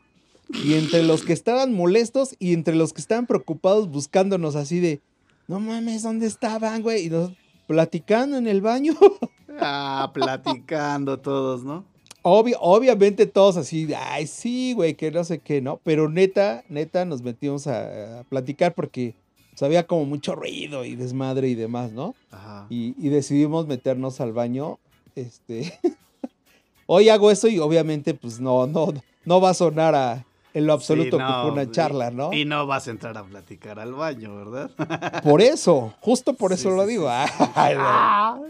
y 0.65 0.73
entre 0.75 1.03
los 1.03 1.23
que 1.23 1.35
estaban 1.35 1.75
molestos, 1.75 2.35
y 2.39 2.55
entre 2.55 2.75
los 2.75 2.95
que 2.95 3.03
estaban 3.03 3.27
preocupados 3.27 3.91
buscándonos 3.91 4.57
así 4.57 4.81
de, 4.81 5.03
no 5.49 5.61
mames, 5.61 6.03
¿dónde 6.03 6.27
estaban, 6.27 6.81
güey? 6.83 7.05
Y 7.07 7.11
nos 7.11 7.33
platicando 7.67 8.39
en 8.39 8.47
el 8.47 8.61
baño. 8.61 8.95
Ah, 9.61 10.11
platicando 10.15 11.21
todos, 11.21 11.63
¿no? 11.63 11.85
Obvio, 12.23 12.57
obviamente 12.59 13.27
todos 13.27 13.59
así, 13.59 13.87
ay, 13.95 14.27
sí, 14.27 14.73
güey, 14.73 14.95
que 14.95 15.11
no 15.11 15.25
sé 15.25 15.41
qué, 15.41 15.61
¿no? 15.61 15.79
Pero 15.85 16.09
neta, 16.09 16.65
neta, 16.71 17.05
nos 17.05 17.21
metimos 17.21 17.67
a, 17.67 18.21
a 18.21 18.25
platicar 18.25 18.75
porque 18.75 19.15
pues, 19.53 19.63
había 19.63 19.87
como 19.87 20.05
mucho 20.07 20.35
ruido 20.35 20.85
y 20.85 20.97
desmadre 20.97 21.49
y 21.49 21.55
demás, 21.55 21.93
¿no? 21.93 22.15
Ajá. 22.33 22.67
y, 22.69 22.95
y 22.99 23.09
decidimos 23.11 23.67
meternos 23.69 24.21
al 24.21 24.33
baño. 24.33 24.79
Este. 25.15 25.79
Hoy 26.87 27.09
hago 27.09 27.31
eso 27.31 27.47
y 27.49 27.59
obviamente, 27.59 28.13
pues 28.15 28.41
no, 28.41 28.67
no, 28.67 28.93
no 29.25 29.41
va 29.41 29.51
a 29.51 29.55
sonar 29.55 29.95
a, 29.95 30.25
en 30.53 30.67
lo 30.67 30.73
absoluto 30.73 31.17
Sí, 31.17 31.23
que 31.25 31.33
fue 31.43 31.51
una 31.53 31.71
charla, 31.71 32.11
¿no? 32.11 32.33
Y 32.33 32.45
no 32.45 32.67
vas 32.67 32.89
a 32.89 32.91
entrar 32.91 33.17
a 33.17 33.25
platicar 33.25 33.79
al 33.79 33.95
baño, 33.95 34.35
¿verdad? 34.37 34.71
Por 35.23 35.41
eso, 35.41 35.95
justo 36.01 36.35
por 36.35 36.53
eso 36.53 36.71
sí, 36.71 36.77
lo 36.77 36.83
sí, 36.83 36.89
digo. 36.91 37.09
no. 37.77 38.45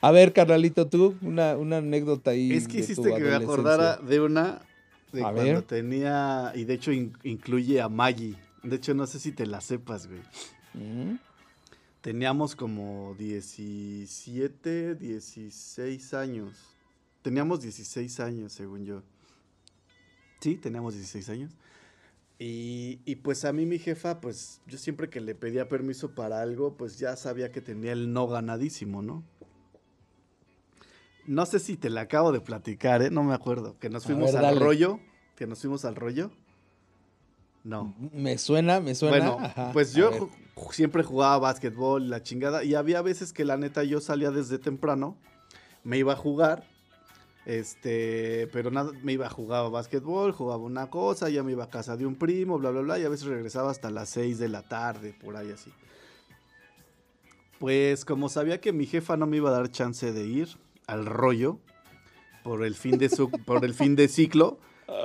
A 0.00 0.10
ver, 0.10 0.32
carnalito, 0.32 0.86
tú, 0.86 1.16
una, 1.22 1.56
una 1.56 1.78
anécdota 1.78 2.30
ahí. 2.32 2.52
Es 2.52 2.66
que 2.68 2.78
hiciste 2.80 3.14
que 3.14 3.20
me 3.20 3.34
acordara 3.34 3.96
de 3.96 4.20
una 4.20 4.60
de 5.12 5.20
A 5.24 5.32
cuando 5.32 5.42
ver. 5.42 5.62
tenía, 5.62 6.52
y 6.54 6.64
de 6.64 6.74
hecho 6.74 6.92
in- 6.92 7.16
incluye 7.22 7.80
a 7.80 7.88
Maggie. 7.88 8.36
De 8.64 8.76
hecho, 8.76 8.94
no 8.94 9.06
sé 9.06 9.20
si 9.20 9.30
te 9.32 9.46
la 9.46 9.60
sepas, 9.60 10.06
güey. 10.08 10.20
Mm, 10.74 11.16
Teníamos 12.00 12.54
como 12.54 13.14
17, 13.18 14.94
16 14.96 16.12
años. 16.14 16.52
Teníamos 17.22 17.62
16 17.62 18.20
años, 18.20 18.52
según 18.52 18.84
yo. 18.84 19.02
Sí, 20.40 20.56
teníamos 20.56 20.92
16 20.92 21.28
años. 21.30 21.52
Y, 22.38 23.00
y 23.06 23.16
pues 23.16 23.46
a 23.46 23.54
mí 23.54 23.64
mi 23.64 23.78
jefa, 23.78 24.20
pues 24.20 24.60
yo 24.66 24.76
siempre 24.76 25.08
que 25.08 25.22
le 25.22 25.34
pedía 25.34 25.68
permiso 25.68 26.14
para 26.14 26.42
algo, 26.42 26.76
pues 26.76 26.98
ya 26.98 27.16
sabía 27.16 27.50
que 27.52 27.62
tenía 27.62 27.92
el 27.92 28.12
no 28.12 28.26
ganadísimo, 28.28 29.00
¿no? 29.00 29.24
No 31.26 31.46
sé 31.46 31.58
si 31.58 31.78
te 31.78 31.88
la 31.88 32.02
acabo 32.02 32.32
de 32.32 32.40
platicar, 32.42 33.00
¿eh? 33.00 33.10
No 33.10 33.22
me 33.22 33.32
acuerdo. 33.32 33.78
Que 33.78 33.88
nos 33.88 34.04
fuimos 34.04 34.26
ver, 34.32 34.36
al 34.36 34.42
dale. 34.42 34.60
rollo. 34.60 35.00
Que 35.36 35.46
nos 35.46 35.60
fuimos 35.60 35.86
al 35.86 35.96
rollo. 35.96 36.30
No. 37.64 37.94
Me 38.12 38.36
suena, 38.38 38.78
me 38.80 38.94
suena. 38.94 39.16
Bueno, 39.16 39.38
Ajá, 39.44 39.70
pues 39.72 39.94
a 39.94 39.98
yo 39.98 40.12
ju- 40.12 40.72
siempre 40.72 41.02
jugaba 41.02 41.38
básquetbol, 41.38 42.08
la 42.10 42.22
chingada, 42.22 42.62
y 42.62 42.74
había 42.74 43.00
veces 43.02 43.32
que 43.32 43.44
la 43.44 43.56
neta 43.56 43.82
yo 43.84 44.00
salía 44.00 44.30
desde 44.30 44.58
temprano, 44.58 45.16
me 45.82 45.96
iba 45.98 46.12
a 46.12 46.16
jugar, 46.16 46.64
este, 47.46 48.48
pero 48.52 48.70
nada, 48.70 48.92
me 49.02 49.12
iba 49.12 49.26
a 49.26 49.30
jugar 49.30 49.70
básquetbol, 49.70 50.32
jugaba 50.32 50.62
una 50.62 50.88
cosa, 50.90 51.28
ya 51.30 51.42
me 51.42 51.52
iba 51.52 51.64
a 51.64 51.70
casa 51.70 51.96
de 51.96 52.04
un 52.06 52.14
primo, 52.16 52.58
bla, 52.58 52.70
bla, 52.70 52.82
bla, 52.82 52.98
y 52.98 53.04
a 53.04 53.08
veces 53.08 53.26
regresaba 53.26 53.70
hasta 53.70 53.90
las 53.90 54.10
6 54.10 54.38
de 54.38 54.48
la 54.48 54.62
tarde, 54.62 55.14
por 55.18 55.36
ahí 55.36 55.50
así. 55.50 55.72
Pues 57.58 58.04
como 58.04 58.28
sabía 58.28 58.60
que 58.60 58.72
mi 58.72 58.86
jefa 58.86 59.16
no 59.16 59.26
me 59.26 59.38
iba 59.38 59.48
a 59.50 59.52
dar 59.52 59.70
chance 59.70 60.12
de 60.12 60.26
ir 60.26 60.48
al 60.86 61.06
rollo 61.06 61.58
por 62.42 62.64
el 62.64 62.74
fin 62.74 62.98
de 62.98 63.08
su, 63.08 63.30
por 63.30 63.64
el 63.64 63.72
fin 63.74 63.96
de 63.96 64.08
ciclo, 64.08 64.58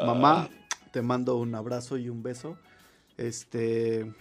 mamá, 0.06 0.50
te 0.92 1.02
mando 1.02 1.38
un 1.38 1.54
abrazo 1.56 1.98
y 1.98 2.10
un 2.10 2.24
beso. 2.24 2.58
Este, 3.18 4.14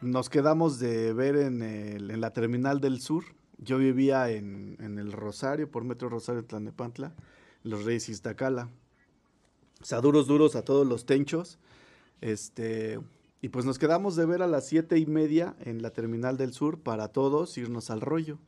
nos 0.00 0.28
quedamos 0.28 0.78
de 0.78 1.12
ver 1.12 1.36
en, 1.36 1.62
en 1.62 2.20
la 2.20 2.32
terminal 2.32 2.80
del 2.80 3.00
sur. 3.00 3.24
Yo 3.58 3.78
vivía 3.78 4.30
en, 4.30 4.76
en 4.80 4.98
el 4.98 5.12
Rosario, 5.12 5.70
por 5.70 5.84
Metro 5.84 6.08
Rosario, 6.08 6.44
Tlanepantla, 6.44 7.14
Los 7.62 7.84
Reyes 7.84 8.08
Iztacala. 8.08 8.68
O 9.80 9.84
sea, 9.84 10.00
duros, 10.00 10.26
duros 10.26 10.56
a 10.56 10.62
todos 10.62 10.86
los 10.86 11.06
tenchos. 11.06 11.58
Este, 12.20 12.98
Y 13.40 13.48
pues 13.48 13.64
nos 13.64 13.78
quedamos 13.78 14.14
de 14.14 14.24
ver 14.24 14.40
a 14.42 14.46
las 14.46 14.66
siete 14.66 14.98
y 14.98 15.06
media 15.06 15.56
en 15.60 15.82
la 15.82 15.90
terminal 15.90 16.36
del 16.36 16.52
sur 16.52 16.78
para 16.78 17.08
todos 17.08 17.58
irnos 17.58 17.90
al 17.90 18.00
rollo. 18.00 18.38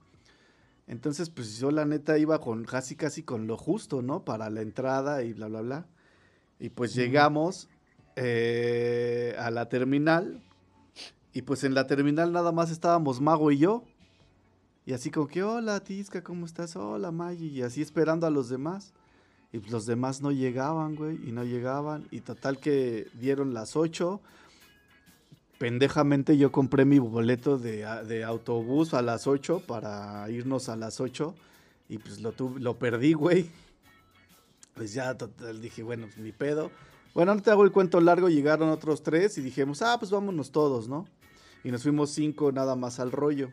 Entonces, 0.87 1.31
pues 1.31 1.59
yo 1.59 1.71
la 1.73 1.85
neta 1.85 2.17
iba 2.19 2.41
con 2.41 2.65
casi 2.65 2.95
casi 2.95 3.25
con 3.25 3.47
lo 3.49 3.57
justo, 3.57 4.03
¿no? 4.03 4.25
Para 4.25 4.51
la 4.51 4.63
entrada 4.63 5.25
y 5.25 5.33
bla, 5.33 5.49
bla, 5.49 5.63
bla. 5.63 5.87
Y 6.59 6.71
pues 6.71 6.95
llegamos 6.95 7.69
eh, 8.17 9.35
a 9.39 9.51
la 9.51 9.69
terminal. 9.69 10.43
Y 11.33 11.43
pues 11.43 11.65
en 11.65 11.75
la 11.75 11.87
terminal 11.87 12.33
nada 12.33 12.53
más 12.53 12.71
estábamos 12.71 13.21
Mago 13.21 13.51
y 13.51 13.59
yo. 13.59 13.83
Y 14.87 14.93
así 14.93 15.11
como 15.11 15.27
que, 15.27 15.43
hola 15.43 15.81
Tisca, 15.81 16.23
¿cómo 16.23 16.47
estás? 16.47 16.77
Hola 16.77 17.11
Maggie. 17.11 17.49
Y 17.49 17.63
así 17.63 17.83
esperando 17.83 18.27
a 18.27 18.31
los 18.31 18.49
demás. 18.49 18.93
Y 19.53 19.59
pues 19.59 19.73
los 19.73 19.87
demás 19.87 20.21
no 20.21 20.31
llegaban, 20.31 20.95
güey. 20.95 21.17
Y 21.29 21.33
no 21.33 21.43
llegaban. 21.45 22.07
Y 22.11 22.21
total 22.21 22.59
que 22.59 23.09
dieron 23.15 23.55
las 23.55 23.77
8. 23.77 24.21
Pendejamente 25.59 26.37
yo 26.37 26.51
compré 26.53 26.85
mi 26.85 26.99
boleto 26.99 27.59
de, 27.59 27.87
de 28.07 28.25
autobús 28.25 28.93
a 28.93 29.03
las 29.03 29.27
8 29.27 29.63
para 29.67 30.29
irnos 30.29 30.69
a 30.69 30.77
las 30.77 31.01
8. 31.01 31.35
Y 31.89 31.99
pues 31.99 32.21
lo, 32.21 32.33
tuve- 32.33 32.61
lo 32.61 32.79
perdí, 32.79 33.13
güey. 33.13 33.51
Pues 34.75 34.93
ya 34.93 35.17
total 35.17 35.61
dije, 35.61 35.83
bueno, 35.83 36.07
pues 36.07 36.19
ni 36.19 36.33
pedo. 36.33 36.71
Bueno, 37.15 37.35
no 37.35 37.43
te 37.43 37.51
hago 37.51 37.65
el 37.65 37.73
cuento 37.73 38.01
largo, 38.01 38.29
llegaron 38.29 38.69
otros 38.71 39.03
tres 39.03 39.39
y 39.39 39.41
dijimos, 39.41 39.83
ah, 39.83 39.97
pues 39.99 40.11
vámonos 40.11 40.51
todos, 40.51 40.89
¿no? 40.89 41.07
Y 41.63 41.71
nos 41.71 41.83
fuimos 41.83 42.11
cinco 42.11 42.51
nada 42.51 42.75
más 42.75 42.99
al 42.99 43.13
rollo. 43.13 43.51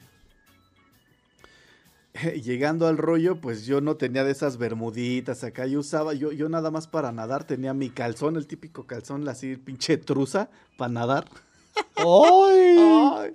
Llegando 2.44 2.88
al 2.88 2.98
rollo, 2.98 3.40
pues 3.40 3.66
yo 3.66 3.82
no 3.82 3.96
tenía 3.96 4.24
de 4.24 4.32
esas 4.32 4.58
bermuditas 4.58 5.44
acá. 5.44 5.66
Yo 5.66 5.80
usaba, 5.80 6.14
yo, 6.14 6.32
yo 6.32 6.50
nada 6.50 6.72
más 6.72 6.88
para 6.88 7.12
nadar 7.12 7.46
tenía 7.46 7.74
mi 7.74 7.90
calzón, 7.90 8.36
el 8.36 8.48
típico 8.48 8.86
calzón, 8.86 9.28
así 9.30 9.56
pinche 9.58 9.98
truza, 9.98 10.50
para 10.78 10.92
nadar. 10.92 11.26
¡Ay! 11.96 12.78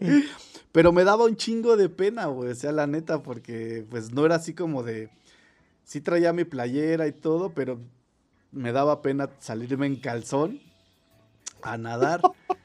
Ay, 0.01 0.29
Pero 0.73 0.93
me 0.93 1.05
daba 1.05 1.25
un 1.25 1.37
chingo 1.37 1.77
de 1.77 1.89
pena, 1.89 2.27
güey. 2.27 2.51
O 2.51 2.55
sea, 2.55 2.73
la 2.73 2.87
neta, 2.87 3.23
porque 3.23 3.87
pues 3.89 4.13
no 4.13 4.27
era 4.27 4.37
así 4.37 4.55
como 4.55 4.83
de. 4.83 5.09
Sí 5.87 6.01
traía 6.01 6.33
mi 6.33 6.43
playera 6.45 7.07
y 7.07 7.13
todo, 7.13 7.51
pero 7.51 7.79
me 8.51 8.73
daba 8.73 9.03
pena 9.03 9.31
salirme 9.39 9.87
en 9.87 9.95
calzón 9.97 10.61
a 11.63 11.79
nadar. 11.79 12.21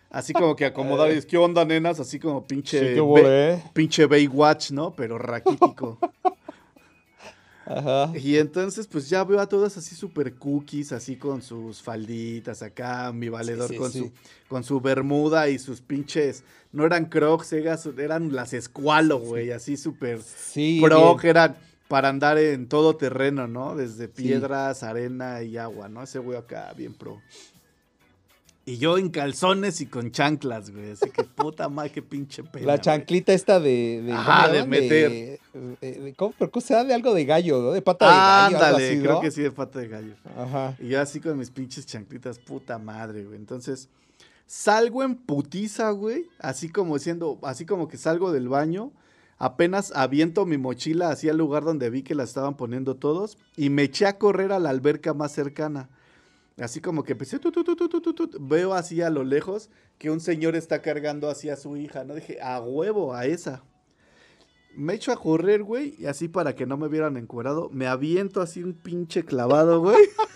Así 0.09 0.33
como 0.33 0.55
que 0.55 0.65
acomodar 0.65 1.11
y 1.11 1.17
es, 1.17 1.25
¿qué 1.27 1.37
onda, 1.37 1.63
nenas? 1.63 1.99
Así 1.99 2.19
como 2.19 2.45
pinche. 2.45 2.79
Sí, 2.79 2.85
qué 2.95 2.99
Ba- 2.99 3.05
volé. 3.05 3.63
pinche 3.73 4.07
Baywatch, 4.07 4.71
¿no? 4.71 4.93
Pero 4.95 5.17
raquítico. 5.19 5.99
Ajá. 7.65 8.11
Y 8.17 8.37
entonces, 8.37 8.87
pues 8.87 9.07
ya 9.07 9.23
veo 9.23 9.39
a 9.39 9.47
todas 9.47 9.77
así 9.77 9.95
super 9.95 10.33
cookies, 10.33 10.91
así 10.91 11.15
con 11.15 11.41
sus 11.43 11.81
falditas 11.81 12.61
acá, 12.63 13.11
mi 13.13 13.29
valedor 13.29 13.69
sí, 13.69 13.75
con, 13.77 13.91
sí. 13.91 13.99
Su, 13.99 14.11
con 14.49 14.63
su 14.63 14.81
bermuda 14.81 15.47
y 15.47 15.59
sus 15.59 15.79
pinches, 15.79 16.43
no 16.71 16.85
eran 16.85 17.05
crocs, 17.05 17.53
eran 17.53 18.33
las 18.33 18.53
escualo, 18.53 19.19
güey, 19.19 19.51
así 19.51 19.77
súper 19.77 20.21
Sí. 20.23 20.81
eran 21.23 21.55
para 21.91 22.07
andar 22.07 22.37
en 22.37 22.69
todo 22.69 22.95
terreno, 22.95 23.47
¿no? 23.49 23.75
Desde 23.75 24.05
Sí. 24.05 24.13
piedras, 24.23 24.81
arena 24.81 25.43
y 25.43 25.57
agua, 25.57 25.89
¿no? 25.89 26.01
Ese 26.03 26.19
güey 26.19 26.37
acá, 26.37 26.71
bien 26.77 26.93
pro. 26.93 27.21
Y 28.63 28.77
yo 28.77 28.97
en 28.97 29.09
calzones 29.09 29.81
y 29.81 29.87
con 29.87 30.11
chanclas, 30.11 30.69
güey, 30.71 30.91
así 30.91 31.09
que 31.09 31.23
puta 31.25 31.67
madre, 31.67 31.91
qué 31.91 32.01
pinche 32.01 32.43
pena. 32.43 32.65
La 32.67 32.73
güey. 32.75 32.81
chanclita 32.81 33.33
esta 33.33 33.59
de. 33.59 34.03
de 34.05 34.13
Ajá, 34.13 34.43
¿cómo 34.43 34.53
le 34.53 34.59
de 34.61 34.67
meter. 34.67 35.09
De, 35.11 35.39
de- 35.81 35.99
de- 35.99 36.13
¿Cómo? 36.13 36.33
¿Pero 36.39 36.49
cómo 36.49 36.61
se 36.65 36.73
da 36.75 36.83
de 36.85 36.93
algo 36.93 37.13
de 37.13 37.25
gallo, 37.25 37.61
¿no? 37.61 37.71
De 37.71 37.81
pata 37.81 38.05
de 38.05 38.11
gallo. 38.15 38.55
Ándale, 38.65 38.87
así, 38.89 38.99
creo 39.01 39.13
¿no? 39.15 39.19
que 39.21 39.31
sí, 39.31 39.41
de 39.41 39.51
pata 39.51 39.79
de 39.79 39.87
gallo. 39.89 40.13
Ajá. 40.37 40.77
Y 40.79 40.87
yo 40.89 41.01
así 41.01 41.19
con 41.19 41.37
mis 41.37 41.49
pinches 41.49 41.85
chanclitas, 41.85 42.39
puta 42.39 42.77
madre, 42.77 43.25
güey. 43.25 43.35
Entonces, 43.37 43.89
salgo 44.45 45.03
en 45.03 45.15
putiza, 45.15 45.89
güey. 45.91 46.27
Así 46.39 46.69
como 46.69 46.93
diciendo, 46.97 47.37
así 47.41 47.65
como 47.65 47.89
que 47.89 47.97
salgo 47.97 48.31
del 48.31 48.47
baño. 48.47 48.91
Apenas 49.43 49.91
aviento 49.95 50.45
mi 50.45 50.59
mochila 50.59 51.09
hacia 51.09 51.31
el 51.31 51.37
lugar 51.37 51.63
donde 51.63 51.89
vi 51.89 52.03
que 52.03 52.13
la 52.13 52.21
estaban 52.21 52.55
poniendo 52.55 52.97
todos. 52.97 53.39
Y 53.57 53.71
me 53.71 53.81
eché 53.81 54.05
a 54.05 54.19
correr 54.19 54.51
a 54.51 54.59
la 54.59 54.69
alberca 54.69 55.15
más 55.15 55.31
cercana. 55.31 55.89
Así 56.59 56.79
como 56.79 57.03
que 57.03 57.13
empecé, 57.13 57.39
tu, 57.39 57.51
tu, 57.51 57.63
tu, 57.63 58.29
veo 58.39 58.75
así 58.75 59.01
a 59.01 59.09
lo 59.09 59.23
lejos 59.23 59.71
que 59.97 60.11
un 60.11 60.19
señor 60.19 60.55
está 60.55 60.83
cargando 60.83 61.27
así 61.27 61.49
a 61.49 61.55
su 61.55 61.75
hija, 61.75 62.03
¿no? 62.03 62.13
Dije, 62.13 62.39
a 62.39 62.61
huevo, 62.61 63.15
a 63.15 63.25
esa. 63.25 63.63
Me 64.75 64.93
echo 64.93 65.11
a 65.11 65.17
correr, 65.17 65.63
güey, 65.63 65.95
y 65.97 66.05
así 66.05 66.27
para 66.27 66.53
que 66.53 66.67
no 66.67 66.77
me 66.77 66.87
vieran 66.87 67.17
encuerado, 67.17 67.71
me 67.71 67.87
aviento 67.87 68.41
así 68.41 68.61
un 68.61 68.73
pinche 68.73 69.25
clavado, 69.25 69.81
güey. 69.81 69.97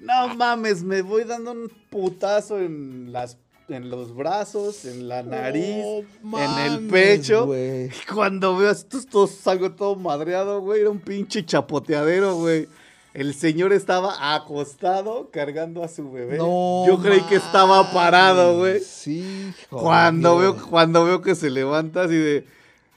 No 0.00 0.34
mames, 0.36 0.84
me 0.84 1.02
voy 1.02 1.24
dando 1.24 1.52
un 1.52 1.70
putazo 1.90 2.60
en 2.60 3.12
las 3.12 3.38
en 3.68 3.90
los 3.90 4.14
brazos, 4.14 4.84
en 4.84 5.08
la 5.08 5.22
nariz, 5.22 5.84
en 6.22 6.58
el 6.66 6.86
pecho. 6.88 7.46
Y 7.54 7.90
cuando 8.12 8.56
veo 8.56 8.70
esto, 8.70 9.26
salgo 9.26 9.72
todo 9.72 9.96
madreado, 9.96 10.60
güey. 10.60 10.80
Era 10.82 10.90
un 10.90 11.00
pinche 11.00 11.44
chapoteadero, 11.44 12.36
güey. 12.36 12.68
El 13.14 13.34
señor 13.34 13.72
estaba 13.72 14.34
acostado 14.34 15.30
cargando 15.30 15.82
a 15.82 15.88
su 15.88 16.12
bebé. 16.12 16.36
No 16.36 16.84
Yo 16.86 16.98
creí 17.00 17.22
que 17.22 17.36
estaba 17.36 17.90
parado, 17.92 18.58
güey. 18.58 18.80
Sí, 18.80 19.52
joder. 19.70 19.82
Cuando 19.84 20.38
veo, 20.38 20.56
cuando 20.68 21.04
veo 21.04 21.22
que 21.22 21.34
se 21.34 21.48
levanta 21.48 22.02
así 22.02 22.14
de, 22.16 22.44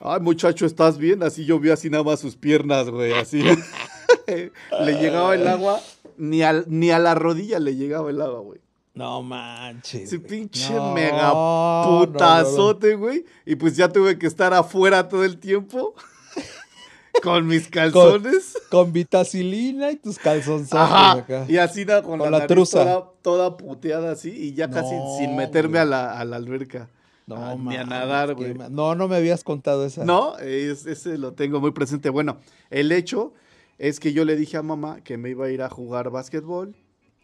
ay 0.01 0.19
muchacho, 0.19 0.65
¿estás 0.65 0.97
bien? 0.97 1.23
Así 1.23 1.45
yo 1.45 1.57
vi 1.59 1.69
así 1.69 1.89
nada 1.89 2.03
más 2.03 2.19
sus 2.19 2.35
piernas, 2.35 2.89
güey, 2.89 3.13
así. 3.13 3.41
le 4.27 4.93
llegaba 5.01 5.35
el 5.35 5.47
agua, 5.47 5.79
ni, 6.17 6.41
al- 6.43 6.65
ni 6.67 6.91
a 6.91 6.99
la 6.99 7.15
rodilla 7.15 7.59
le 7.59 7.75
llegaba 7.75 8.09
el 8.09 8.21
agua, 8.21 8.41
güey. 8.41 8.59
No 8.93 9.21
manches. 9.21 10.03
Ese 10.03 10.19
pinche 10.19 10.73
No, 10.73 10.93
mega 10.93 11.29
no, 11.29 11.83
no, 11.85 11.99
no. 12.01 12.11
putazote, 12.11 12.95
güey. 12.95 13.25
Y 13.45 13.55
pues 13.55 13.77
ya 13.77 13.87
tuve 13.89 14.17
que 14.17 14.27
estar 14.27 14.53
afuera 14.53 15.07
todo 15.07 15.23
el 15.23 15.37
tiempo. 15.39 15.93
con 17.23 17.47
mis 17.47 17.67
calzones. 17.67 18.57
Con 18.69 18.91
vitacilina 18.93 19.91
y 19.91 19.97
tus 19.97 20.17
calzonzotes 20.17 20.73
Ajá. 20.73 21.11
acá. 21.13 21.45
Y 21.47 21.57
así 21.57 21.85
con, 21.85 22.03
Con 22.03 22.19
la, 22.19 22.25
la 22.25 22.39
nariz 22.39 22.47
truza. 22.47 22.83
Toda, 22.83 23.11
toda 23.21 23.57
puteada 23.57 24.11
así. 24.11 24.31
Y 24.31 24.53
ya 24.53 24.69
casi 24.69 24.95
sin 25.17 25.35
meterme 25.35 25.71
güey. 25.73 25.81
a 25.81 25.85
la, 25.85 26.19
a 26.19 26.25
la 26.25 26.35
alberca. 26.37 26.89
No, 27.27 27.35
Ah, 27.35 27.55
ni 27.59 27.75
a 27.77 27.83
nadar, 27.83 28.33
güey. 28.33 28.55
No, 28.71 28.95
no 28.95 29.07
me 29.07 29.15
habías 29.17 29.43
contado 29.43 29.85
esa. 29.85 30.03
No, 30.03 30.37
es- 30.39 30.85
ese 30.87 31.17
lo 31.17 31.33
tengo 31.33 31.59
muy 31.59 31.71
presente. 31.71 32.09
Bueno, 32.09 32.37
el 32.71 32.91
hecho 32.91 33.33
es 33.77 33.99
que 33.99 34.13
yo 34.13 34.25
le 34.25 34.35
dije 34.35 34.57
a 34.57 34.63
mamá 34.63 35.01
que 35.03 35.17
me 35.17 35.29
iba 35.29 35.45
a 35.45 35.49
ir 35.51 35.61
a 35.61 35.69
jugar 35.69 36.09
básquetbol 36.09 36.75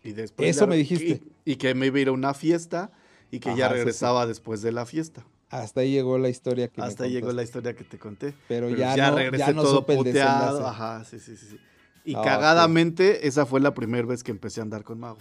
y 0.05 0.13
después 0.13 0.49
Eso 0.49 0.61
ya- 0.61 0.67
me 0.67 0.77
dijiste. 0.77 1.21
y, 1.45 1.53
y 1.53 1.55
que 1.57 1.73
me 1.75 1.87
iba 1.87 1.97
a 1.97 2.01
ir 2.01 2.07
a 2.09 2.11
una 2.11 2.33
fiesta 2.33 2.91
y 3.31 3.39
que 3.39 3.55
ya 3.55 3.67
sí. 3.67 3.73
regresaba 3.73 4.25
después 4.27 4.61
de 4.61 4.71
la 4.71 4.85
fiesta. 4.85 5.25
Hasta 5.49 5.81
ahí 5.81 5.91
llegó 5.91 6.17
la 6.17 6.29
historia 6.29 6.67
que 6.67 6.81
me 6.81 6.87
Hasta 6.87 7.03
ahí 7.05 7.11
llegó 7.11 7.31
la 7.31 7.43
historia 7.43 7.75
que 7.75 7.83
te 7.83 7.97
conté. 7.97 8.33
Pero 8.47 8.69
ya 8.69 8.95
no- 9.11 9.17
regresé 9.17 9.45
ya 9.47 9.53
no 9.53 9.63
todo 9.63 9.85
puteado. 9.85 10.65
Ajá, 10.67 11.03
sí, 11.05 11.19
sí, 11.19 11.35
sí. 11.35 11.57
Y 12.03 12.15
Ah, 12.15 12.21
cagadamente, 12.23 13.27
esa 13.27 13.45
fue 13.45 13.59
la 13.59 13.73
primera 13.73 14.05
vez 14.07 14.23
que 14.23 14.31
empecé 14.31 14.59
a 14.59 14.63
andar 14.63 14.83
con 14.83 14.99
Mago. 14.99 15.17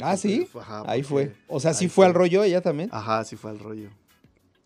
Ah, 0.00 0.16
¿sí? 0.16 0.48
ajá, 0.58 0.82
Ahí 0.86 1.02
fue. 1.02 1.34
O 1.46 1.60
sea, 1.60 1.72
sí 1.72 1.88
fue 1.88 2.04
al 2.04 2.14
rollo 2.14 2.42
ella 2.42 2.60
también. 2.60 2.88
Ajá, 2.92 3.24
sí 3.24 3.36
fue 3.36 3.50
al 3.52 3.58
rollo. 3.60 3.90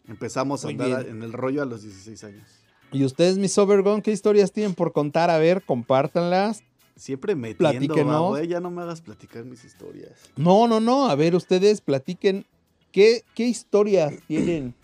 Empezamos 0.08 0.64
a 0.64 0.68
andar 0.68 1.04
bien. 1.04 1.16
en 1.16 1.22
el 1.22 1.32
rollo 1.32 1.62
a 1.62 1.66
los 1.66 1.82
16 1.82 2.24
años. 2.24 2.48
Y 2.92 3.04
ustedes, 3.04 3.36
mis 3.36 3.56
Overgone, 3.58 4.00
¿qué 4.02 4.10
historias 4.10 4.52
tienen 4.52 4.74
por 4.74 4.92
contar? 4.92 5.28
A 5.30 5.36
ver, 5.38 5.62
compártanlas. 5.62 6.62
Siempre 6.98 7.34
metiendo, 7.36 7.94
va, 8.04 8.18
güey, 8.28 8.48
ya 8.48 8.58
no 8.60 8.70
me 8.70 8.82
hagas 8.82 9.00
platicar 9.00 9.44
mis 9.44 9.64
historias. 9.64 10.18
No, 10.36 10.66
no, 10.66 10.80
no. 10.80 11.06
A 11.08 11.14
ver, 11.14 11.36
ustedes 11.36 11.80
platiquen 11.80 12.44
qué, 12.90 13.22
qué 13.34 13.46
historias 13.46 14.12
tienen 14.26 14.74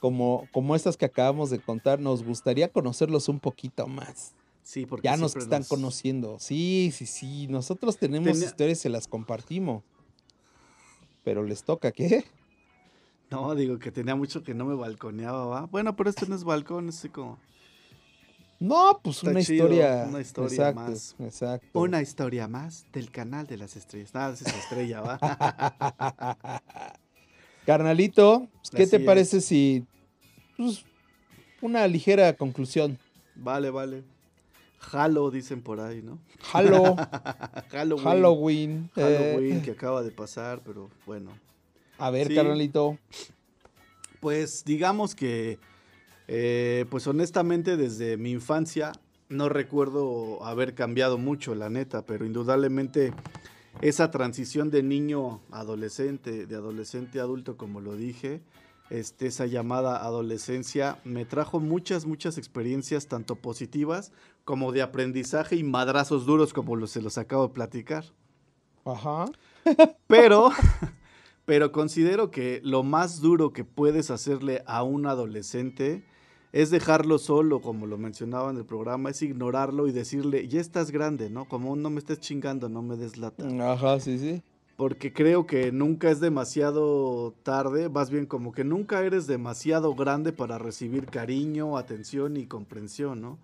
como, 0.00 0.48
como 0.52 0.74
estas 0.74 0.96
que 0.96 1.04
acabamos 1.04 1.50
de 1.50 1.60
contar. 1.60 2.00
Nos 2.00 2.24
gustaría 2.24 2.68
conocerlos 2.68 3.28
un 3.28 3.38
poquito 3.38 3.86
más. 3.86 4.34
Sí, 4.64 4.86
porque 4.86 5.04
Ya 5.06 5.16
nos 5.16 5.36
están 5.36 5.62
conociendo. 5.64 6.38
Sí, 6.40 6.92
sí, 6.92 7.06
sí. 7.06 7.46
Nosotros 7.48 7.96
tenemos 7.96 8.32
Tenía- 8.32 8.48
historias 8.48 8.78
y 8.78 8.82
se 8.82 8.88
las 8.88 9.06
compartimos. 9.06 9.84
Pero 11.24 11.44
les 11.44 11.62
toca, 11.62 11.92
¿qué? 11.92 12.24
No, 13.30 13.54
digo 13.54 13.78
que 13.78 13.90
tenía 13.92 14.14
mucho 14.16 14.42
que 14.42 14.54
no 14.54 14.64
me 14.64 14.74
balconeaba, 14.74 15.46
va. 15.46 15.60
Bueno, 15.66 15.94
pero 15.96 16.10
esto 16.10 16.26
no 16.26 16.34
es 16.34 16.42
balcón, 16.44 16.88
es 16.88 16.98
así 16.98 17.08
como 17.08 17.38
No, 18.62 19.00
pues 19.02 19.22
una 19.24 19.40
historia. 19.40 20.04
una 20.08 20.20
historia 20.20 20.68
exacto, 20.70 20.80
más. 20.80 21.16
Exacto. 21.18 21.80
una 21.80 22.00
historia 22.00 22.46
más 22.46 22.86
del 22.92 23.10
canal 23.10 23.46
de 23.48 23.56
las 23.56 23.74
estrellas. 23.76 24.14
Nada, 24.14 24.34
es 24.34 24.42
estrella, 24.42 25.00
va. 25.00 25.18
Carnalito, 27.66 28.46
pues, 28.52 28.70
¿qué 28.70 28.86
te 28.86 28.96
es. 28.98 29.02
parece 29.04 29.40
si 29.40 29.84
pues, 30.56 30.84
una 31.60 31.86
ligera 31.88 32.32
conclusión? 32.36 32.98
vale, 33.34 33.70
vale. 33.70 34.04
Halo, 34.92 35.30
dicen 35.30 35.62
por 35.62 35.78
ahí, 35.80 36.02
¿no? 36.02 36.18
Halo, 36.52 36.96
Halloween. 37.70 38.04
Halloween. 38.04 38.90
eh, 38.96 39.30
Halloween 39.32 39.62
que 39.62 39.70
acaba 39.72 40.02
de 40.02 40.10
pasar, 40.10 40.60
pero 40.64 40.88
bueno. 41.06 41.30
a 41.98 42.10
ver, 42.10 42.26
Sí. 42.28 42.34
carnalito. 42.34 42.98
Pues 44.20 44.64
digamos 44.64 45.14
que, 45.14 45.58
eh, 46.28 46.86
pues 46.90 47.06
honestamente 47.06 47.76
desde 47.76 48.16
mi 48.16 48.30
infancia 48.30 48.92
no 49.28 49.48
recuerdo 49.48 50.44
haber 50.44 50.74
cambiado 50.74 51.18
mucho, 51.18 51.54
la 51.54 51.70
neta, 51.70 52.04
pero 52.04 52.24
indudablemente 52.26 53.12
esa 53.80 54.10
transición 54.10 54.70
de 54.70 54.82
niño 54.82 55.40
a 55.50 55.60
adolescente, 55.60 56.46
de 56.46 56.54
adolescente 56.54 57.18
a 57.18 57.22
adulto, 57.22 57.56
como 57.56 57.80
lo 57.80 57.96
dije, 57.96 58.42
este, 58.90 59.26
esa 59.26 59.46
llamada 59.46 60.04
adolescencia, 60.04 60.98
me 61.04 61.24
trajo 61.24 61.60
muchas, 61.60 62.04
muchas 62.04 62.36
experiencias, 62.36 63.08
tanto 63.08 63.36
positivas 63.36 64.12
como 64.44 64.70
de 64.70 64.82
aprendizaje 64.82 65.56
y 65.56 65.64
madrazos 65.64 66.26
duros, 66.26 66.52
como 66.52 66.76
los, 66.76 66.90
se 66.90 67.00
los 67.00 67.16
acabo 67.16 67.48
de 67.48 67.54
platicar. 67.54 68.04
Ajá. 68.84 69.24
Pero, 70.08 70.50
pero 71.46 71.72
considero 71.72 72.30
que 72.30 72.60
lo 72.64 72.82
más 72.82 73.20
duro 73.20 73.52
que 73.52 73.64
puedes 73.64 74.10
hacerle 74.10 74.62
a 74.66 74.82
un 74.82 75.06
adolescente 75.06 76.04
es 76.52 76.70
dejarlo 76.70 77.18
solo, 77.18 77.60
como 77.60 77.86
lo 77.86 77.96
mencionaba 77.96 78.50
en 78.50 78.58
el 78.58 78.66
programa, 78.66 79.10
es 79.10 79.22
ignorarlo 79.22 79.88
y 79.88 79.92
decirle, 79.92 80.46
ya 80.48 80.60
estás 80.60 80.90
grande, 80.90 81.30
¿no? 81.30 81.46
Como 81.46 81.74
no 81.76 81.88
me 81.88 81.98
estés 81.98 82.20
chingando, 82.20 82.68
no 82.68 82.82
me 82.82 82.96
des 82.96 83.16
lata. 83.16 83.44
Ajá, 83.72 83.98
sí, 84.00 84.18
sí. 84.18 84.42
Porque 84.76 85.12
creo 85.12 85.46
que 85.46 85.72
nunca 85.72 86.10
es 86.10 86.20
demasiado 86.20 87.34
tarde, 87.42 87.88
más 87.88 88.10
bien 88.10 88.26
como 88.26 88.52
que 88.52 88.64
nunca 88.64 89.02
eres 89.02 89.26
demasiado 89.26 89.94
grande 89.94 90.32
para 90.32 90.58
recibir 90.58 91.06
cariño, 91.06 91.78
atención 91.78 92.36
y 92.36 92.46
comprensión, 92.46 93.22
¿no? 93.22 93.38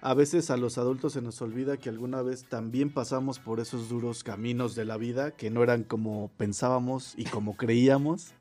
A 0.00 0.14
veces 0.14 0.50
a 0.50 0.56
los 0.56 0.78
adultos 0.78 1.14
se 1.14 1.22
nos 1.22 1.42
olvida 1.42 1.78
que 1.78 1.88
alguna 1.88 2.22
vez 2.22 2.44
también 2.44 2.90
pasamos 2.90 3.38
por 3.38 3.60
esos 3.60 3.88
duros 3.88 4.22
caminos 4.22 4.74
de 4.74 4.84
la 4.84 4.96
vida 4.96 5.32
que 5.32 5.50
no 5.50 5.62
eran 5.62 5.82
como 5.82 6.30
pensábamos 6.36 7.14
y 7.16 7.24
como 7.24 7.56
creíamos. 7.56 8.32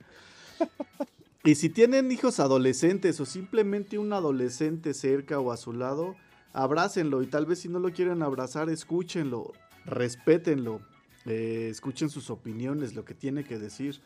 Y 1.45 1.53
si 1.53 1.69
tienen 1.69 2.11
hijos 2.11 2.39
adolescentes 2.39 3.19
o 3.19 3.26
simplemente 3.26 3.99
un 3.99 4.11
adolescente 4.13 4.95
cerca 4.95 5.39
o 5.39 5.51
a 5.51 5.57
su 5.57 5.73
lado, 5.73 6.15
abrácenlo 6.53 7.22
y 7.22 7.27
tal 7.27 7.45
vez 7.45 7.59
si 7.59 7.69
no 7.69 7.77
lo 7.77 7.91
quieren 7.93 8.23
abrazar, 8.23 8.67
escúchenlo, 8.67 9.53
respétenlo, 9.85 10.81
eh, 11.27 11.67
escuchen 11.69 12.09
sus 12.09 12.31
opiniones, 12.31 12.95
lo 12.95 13.05
que 13.05 13.13
tiene 13.13 13.43
que 13.43 13.59
decir, 13.59 14.01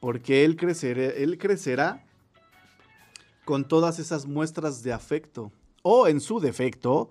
porque 0.00 0.46
él 0.46 0.56
crecerá, 0.56 1.02
él 1.02 1.36
crecerá 1.36 2.06
con 3.44 3.68
todas 3.68 3.98
esas 3.98 4.24
muestras 4.24 4.82
de 4.82 4.94
afecto 4.94 5.52
o 5.82 6.08
en 6.08 6.22
su 6.22 6.40
defecto, 6.40 7.10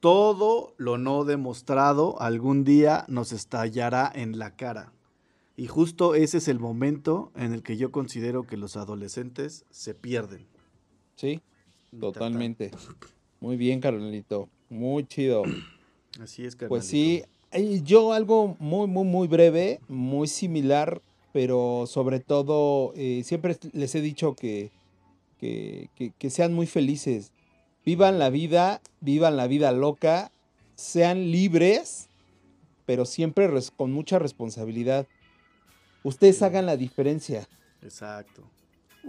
todo 0.00 0.74
lo 0.76 0.98
no 0.98 1.24
demostrado 1.24 2.20
algún 2.20 2.62
día 2.62 3.06
nos 3.08 3.32
estallará 3.32 4.12
en 4.14 4.38
la 4.38 4.54
cara. 4.54 4.92
Y 5.58 5.66
justo 5.66 6.14
ese 6.14 6.38
es 6.38 6.46
el 6.46 6.60
momento 6.60 7.32
en 7.34 7.52
el 7.52 7.64
que 7.64 7.76
yo 7.76 7.90
considero 7.90 8.44
que 8.44 8.56
los 8.56 8.76
adolescentes 8.76 9.64
se 9.70 9.92
pierden. 9.92 10.46
Sí, 11.16 11.40
totalmente. 11.98 12.70
Muy 13.40 13.56
bien, 13.56 13.80
Carolito. 13.80 14.48
Muy 14.70 15.04
chido. 15.04 15.42
Así 16.20 16.44
es, 16.44 16.54
Carolito. 16.54 16.68
Pues 16.68 16.86
sí, 16.86 17.24
yo 17.82 18.12
algo 18.12 18.56
muy, 18.60 18.86
muy, 18.86 19.04
muy 19.04 19.26
breve, 19.26 19.80
muy 19.88 20.28
similar, 20.28 21.02
pero 21.32 21.86
sobre 21.88 22.20
todo, 22.20 22.92
eh, 22.94 23.22
siempre 23.24 23.56
les 23.72 23.96
he 23.96 24.00
dicho 24.00 24.36
que, 24.36 24.70
que, 25.40 25.90
que, 25.96 26.12
que 26.16 26.30
sean 26.30 26.54
muy 26.54 26.68
felices. 26.68 27.32
Vivan 27.84 28.20
la 28.20 28.30
vida, 28.30 28.80
vivan 29.00 29.36
la 29.36 29.48
vida 29.48 29.72
loca, 29.72 30.30
sean 30.76 31.32
libres, 31.32 32.08
pero 32.86 33.04
siempre 33.06 33.50
con 33.76 33.90
mucha 33.90 34.20
responsabilidad. 34.20 35.08
Ustedes 36.02 36.42
hagan 36.42 36.66
la 36.66 36.76
diferencia. 36.76 37.48
Exacto. 37.82 38.42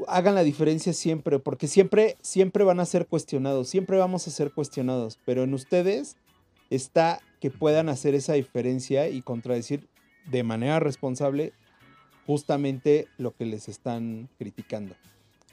Hagan 0.07 0.35
la 0.35 0.43
diferencia 0.43 0.93
siempre, 0.93 1.39
porque 1.39 1.67
siempre, 1.67 2.17
siempre 2.21 2.63
van 2.63 2.79
a 2.79 2.85
ser 2.85 3.07
cuestionados, 3.07 3.67
siempre 3.67 3.97
vamos 3.97 4.27
a 4.27 4.31
ser 4.31 4.51
cuestionados, 4.51 5.19
pero 5.25 5.43
en 5.43 5.53
ustedes 5.53 6.15
está 6.69 7.19
que 7.39 7.49
puedan 7.49 7.89
hacer 7.89 8.15
esa 8.15 8.33
diferencia 8.33 9.09
y 9.09 9.21
contradecir 9.21 9.87
de 10.29 10.43
manera 10.43 10.79
responsable 10.79 11.53
justamente 12.25 13.07
lo 13.17 13.35
que 13.35 13.45
les 13.45 13.67
están 13.67 14.29
criticando. 14.37 14.95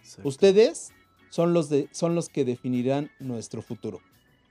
exacto, 0.03 0.29
Ustedes 0.29 0.93
son 1.31 1.53
los, 1.53 1.69
de, 1.71 1.89
son 1.93 2.15
los 2.15 2.29
que 2.29 2.45
definirán 2.45 3.11
nuestro 3.19 3.63
futuro. 3.63 4.01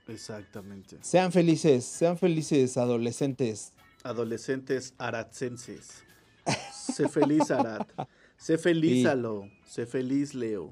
Exactamente. 0.08 0.98
Sean 1.02 1.32
felices, 1.32 1.84
sean 1.84 2.18
felices 2.18 2.76
adolescentes. 2.76 3.72
Adolescentes 4.02 4.94
aratsenses. 4.98 6.05
Sé 6.72 7.08
feliz, 7.08 7.50
Arat. 7.50 7.88
Sé 8.36 8.58
feliz, 8.58 9.02
Sí. 9.02 9.06
Alo. 9.06 9.48
Sé 9.64 9.86
feliz, 9.86 10.34
Leo. 10.34 10.70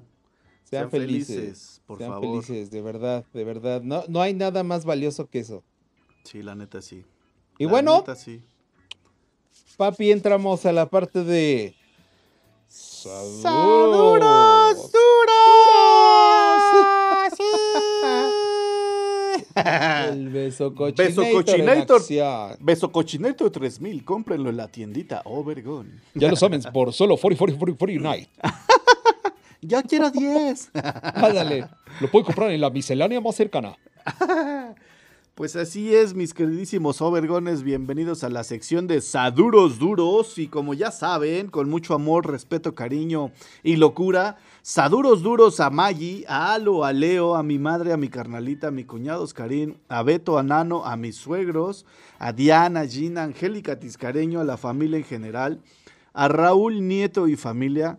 Sean, 0.64 0.82
Sean 0.84 0.90
felices, 0.90 1.36
felices, 1.36 1.82
por 1.86 1.98
sean 1.98 2.10
favor. 2.12 2.42
felices, 2.44 2.70
de 2.70 2.80
verdad, 2.82 3.24
de 3.32 3.44
verdad. 3.44 3.82
No, 3.82 4.02
no 4.08 4.20
hay 4.22 4.32
nada 4.34 4.62
más 4.62 4.84
valioso 4.84 5.28
que 5.28 5.40
eso. 5.40 5.62
Sí, 6.24 6.42
la 6.42 6.54
neta 6.54 6.80
sí. 6.80 7.04
Y 7.58 7.64
La 7.64 7.70
bueno, 7.70 7.98
neta, 7.98 8.16
sí. 8.16 8.40
papi, 9.76 10.10
entramos 10.10 10.64
a 10.66 10.72
la 10.72 10.88
parte 10.88 11.22
de... 11.22 11.74
¡Saduros, 12.66 14.22
El 19.54 20.28
beso 20.30 20.74
cochinator. 20.74 21.06
Beso 21.06 21.22
en 21.22 21.32
cochinator. 21.32 22.00
acción. 22.00 22.56
Beso 22.60 22.92
Cochineto 22.92 23.50
3000, 23.50 24.04
cómprenlo 24.04 24.50
en 24.50 24.56
la 24.56 24.68
tiendita 24.68 25.22
Obergón. 25.24 26.00
Ya 26.14 26.28
lo 26.28 26.36
saben, 26.36 26.62
por 26.72 26.92
solo 26.92 27.16
40, 27.16 27.38
40, 27.38 27.58
40, 27.58 27.78
49. 27.78 28.28
Yo 29.62 29.82
quiero 29.82 30.10
10. 30.10 30.70
Ándale, 30.74 31.68
lo 32.00 32.10
puede 32.10 32.26
comprar 32.26 32.50
en 32.50 32.60
la 32.60 32.70
miscelánea 32.70 33.20
más 33.20 33.34
cercana. 33.34 33.76
Pues 35.34 35.56
así 35.56 35.92
es, 35.92 36.14
mis 36.14 36.32
queridísimos 36.32 37.02
Obergones, 37.02 37.64
bienvenidos 37.64 38.22
a 38.22 38.28
la 38.28 38.44
sección 38.44 38.86
de 38.86 39.00
Saduros 39.00 39.80
Duros. 39.80 40.38
Y 40.38 40.46
como 40.46 40.74
ya 40.74 40.92
saben, 40.92 41.48
con 41.48 41.68
mucho 41.68 41.94
amor, 41.94 42.30
respeto, 42.30 42.76
cariño 42.76 43.32
y 43.64 43.74
locura, 43.74 44.36
Saduros 44.62 45.24
Duros 45.24 45.58
a 45.58 45.70
Maggie, 45.70 46.24
a 46.28 46.54
Alo, 46.54 46.84
a 46.84 46.92
Leo, 46.92 47.34
a 47.34 47.42
mi 47.42 47.58
madre, 47.58 47.92
a 47.92 47.96
mi 47.96 48.10
carnalita, 48.10 48.68
a 48.68 48.70
mi 48.70 48.84
cuñado 48.84 49.24
Oscarín, 49.24 49.76
a 49.88 50.04
Beto, 50.04 50.38
a 50.38 50.44
Nano, 50.44 50.84
a 50.84 50.96
mis 50.96 51.16
suegros, 51.16 51.84
a 52.20 52.32
Diana, 52.32 52.86
Gina, 52.86 53.24
Angélica 53.24 53.80
Tiscareño, 53.80 54.38
a 54.38 54.44
la 54.44 54.56
familia 54.56 54.98
en 54.98 55.04
general, 55.04 55.60
a 56.12 56.28
Raúl 56.28 56.86
Nieto 56.86 57.26
y 57.26 57.34
familia, 57.34 57.98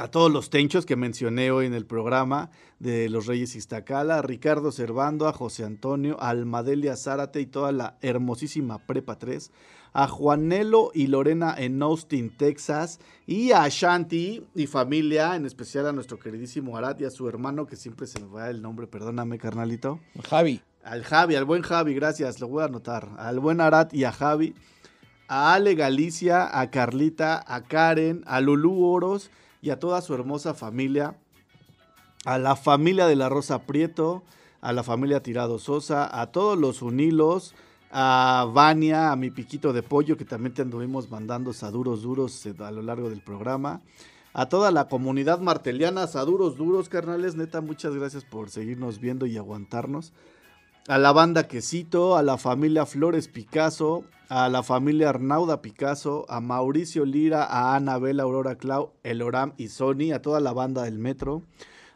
a 0.00 0.10
todos 0.10 0.32
los 0.32 0.48
tenchos 0.48 0.86
que 0.86 0.96
mencioné 0.96 1.50
hoy 1.50 1.66
en 1.66 1.74
el 1.74 1.84
programa 1.84 2.50
de 2.78 3.10
los 3.10 3.26
Reyes 3.26 3.54
Iztacala, 3.54 4.16
a 4.16 4.22
Ricardo 4.22 4.72
Servando, 4.72 5.28
a 5.28 5.34
José 5.34 5.62
Antonio, 5.62 6.16
a 6.20 6.30
Almadelia 6.30 6.96
Zárate 6.96 7.42
y 7.42 7.46
toda 7.46 7.70
la 7.70 7.98
hermosísima 8.00 8.78
Prepa 8.78 9.18
3, 9.18 9.52
a 9.92 10.08
Juanelo 10.08 10.90
y 10.94 11.08
Lorena 11.08 11.54
en 11.54 11.82
Austin, 11.82 12.34
Texas, 12.34 12.98
y 13.26 13.52
a 13.52 13.68
Shanti 13.68 14.42
y 14.54 14.66
familia, 14.66 15.36
en 15.36 15.44
especial 15.44 15.86
a 15.86 15.92
nuestro 15.92 16.18
queridísimo 16.18 16.78
Arat 16.78 16.98
y 17.02 17.04
a 17.04 17.10
su 17.10 17.28
hermano, 17.28 17.66
que 17.66 17.76
siempre 17.76 18.06
se 18.06 18.20
me 18.20 18.26
va 18.26 18.48
el 18.48 18.62
nombre, 18.62 18.86
perdóname, 18.86 19.36
carnalito. 19.36 20.00
Javi, 20.30 20.62
Al 20.82 21.04
Javi, 21.04 21.34
al 21.34 21.44
buen 21.44 21.60
Javi, 21.60 21.92
gracias, 21.92 22.40
lo 22.40 22.48
voy 22.48 22.62
a 22.62 22.66
anotar. 22.66 23.10
Al 23.18 23.38
buen 23.38 23.60
Arat 23.60 23.92
y 23.92 24.04
a 24.04 24.12
Javi. 24.12 24.54
A 25.28 25.52
Ale 25.52 25.74
Galicia, 25.74 26.58
a 26.58 26.70
Carlita, 26.70 27.44
a 27.46 27.62
Karen, 27.64 28.24
a 28.26 28.40
Lulú 28.40 28.82
Oros 28.82 29.30
y 29.62 29.70
a 29.70 29.78
toda 29.78 30.00
su 30.00 30.14
hermosa 30.14 30.54
familia. 30.54 31.16
A 32.24 32.38
la 32.38 32.54
familia 32.54 33.06
de 33.06 33.16
la 33.16 33.28
Rosa 33.30 33.62
Prieto, 33.62 34.22
a 34.60 34.72
la 34.72 34.82
familia 34.82 35.22
Tirado 35.22 35.58
Sosa, 35.58 36.20
a 36.20 36.26
todos 36.26 36.58
los 36.58 36.82
Unilos, 36.82 37.54
a 37.90 38.46
Vania, 38.52 39.10
a 39.10 39.16
mi 39.16 39.30
piquito 39.30 39.72
de 39.72 39.82
pollo, 39.82 40.16
que 40.16 40.26
también 40.26 40.52
te 40.52 40.62
anduvimos 40.62 41.10
mandando 41.10 41.52
saduros 41.52 42.02
duros 42.02 42.44
eh, 42.44 42.54
a 42.58 42.70
lo 42.70 42.82
largo 42.82 43.08
del 43.08 43.22
programa. 43.22 43.80
A 44.32 44.48
toda 44.48 44.70
la 44.70 44.88
comunidad 44.88 45.40
marteliana, 45.40 46.06
saduros 46.06 46.56
duros, 46.56 46.88
carnales. 46.88 47.34
Neta, 47.34 47.60
muchas 47.60 47.96
gracias 47.96 48.24
por 48.24 48.50
seguirnos 48.50 49.00
viendo 49.00 49.26
y 49.26 49.36
aguantarnos 49.36 50.12
a 50.88 50.98
la 50.98 51.12
banda 51.12 51.46
Quesito, 51.46 52.16
a 52.16 52.22
la 52.22 52.38
familia 52.38 52.86
Flores 52.86 53.28
Picasso, 53.28 54.04
a 54.28 54.48
la 54.48 54.62
familia 54.62 55.10
Arnauda 55.10 55.60
Picasso, 55.60 56.24
a 56.28 56.40
Mauricio 56.40 57.04
Lira, 57.04 57.44
a 57.44 57.76
Anabel 57.76 58.20
Aurora 58.20 58.56
Clau, 58.56 58.92
Eloram 59.02 59.52
y 59.56 59.68
Sony, 59.68 60.12
a 60.14 60.22
toda 60.22 60.40
la 60.40 60.52
banda 60.52 60.82
del 60.84 60.98
metro, 60.98 61.42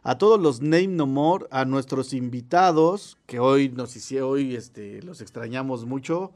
a 0.03 0.19
todos 0.19 0.41
los 0.41 0.61
Name 0.61 0.89
No 0.89 1.07
More, 1.07 1.47
a 1.51 1.65
nuestros 1.65 2.13
invitados, 2.13 3.19
que 3.27 3.39
hoy 3.39 3.69
nos 3.69 3.97
hicieron, 3.97 4.31
hoy 4.31 4.55
este, 4.55 5.03
los 5.03 5.21
extrañamos 5.21 5.87
mucho, 5.87 6.33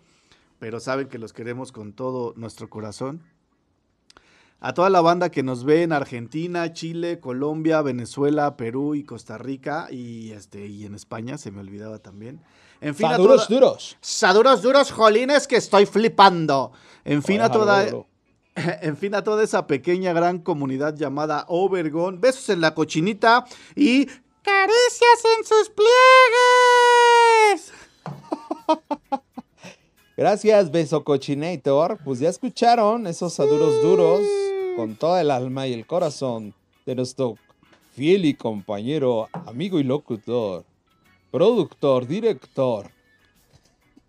pero 0.59 0.81
saben 0.81 1.09
que 1.09 1.19
los 1.19 1.33
queremos 1.33 1.73
con 1.73 1.93
todo 1.93 2.33
nuestro 2.37 2.71
corazón. 2.71 3.23
A 4.61 4.75
toda 4.75 4.91
la 4.91 5.01
banda 5.01 5.31
que 5.31 5.45
nos 5.45 5.63
ve 5.65 5.85
en 5.85 5.93
Argentina, 5.93 6.73
Chile, 6.73 7.21
Colombia, 7.21 7.81
Venezuela, 7.81 8.57
Perú 8.57 8.97
y 8.97 9.05
Costa 9.05 9.39
Rica 9.39 9.87
y 9.91 10.33
este 10.33 10.67
y 10.67 10.85
en 10.85 10.97
España, 10.97 11.39
se 11.39 11.53
me 11.53 11.61
olvidaba 11.61 12.01
también. 12.01 12.41
En 12.81 12.95
fin, 12.97 13.09
Saduros 13.09 13.47
toda- 13.47 13.61
duros. 13.61 13.97
Saduros 14.01 14.61
duros, 14.63 14.91
jolines, 14.91 15.47
que 15.47 15.55
estoy 15.57 15.87
flipando. 15.87 16.73
En 17.05 17.23
fin, 17.23 17.41
a 17.41 17.53
toda, 17.53 17.87
en 18.57 18.97
fin, 18.97 19.15
a 19.15 19.23
toda 19.23 19.45
esa 19.45 19.69
pequeña 19.69 20.13
gran 20.13 20.41
comunidad 20.41 20.97
llamada 20.97 21.45
Obergón. 21.49 22.21
Besos 22.21 22.49
en 22.49 22.61
la 22.61 22.75
cochinita 22.75 23.45
y 23.77 24.07
caricias 24.07 25.23
en 25.39 25.45
sus 25.45 25.71
pliegues. 25.71 27.73
Gracias, 30.17 30.73
Beso 30.73 31.05
Cochinator. 31.05 31.99
Pues 32.05 32.19
ya 32.19 32.29
escucharon 32.29 33.07
esos 33.07 33.39
aduros 33.39 33.81
duros 33.83 34.21
con 34.79 34.95
toda 34.95 35.21
el 35.21 35.33
alma 35.33 35.67
y 35.67 35.73
el 35.73 35.87
corazón 35.87 36.55
de 36.87 36.95
nuestro 36.95 37.35
fiel 37.97 38.25
y 38.25 38.35
compañero, 38.35 39.29
amigo 39.33 39.81
y 39.81 39.83
locutor, 39.83 40.65
productor, 41.33 42.07
director, 42.07 42.89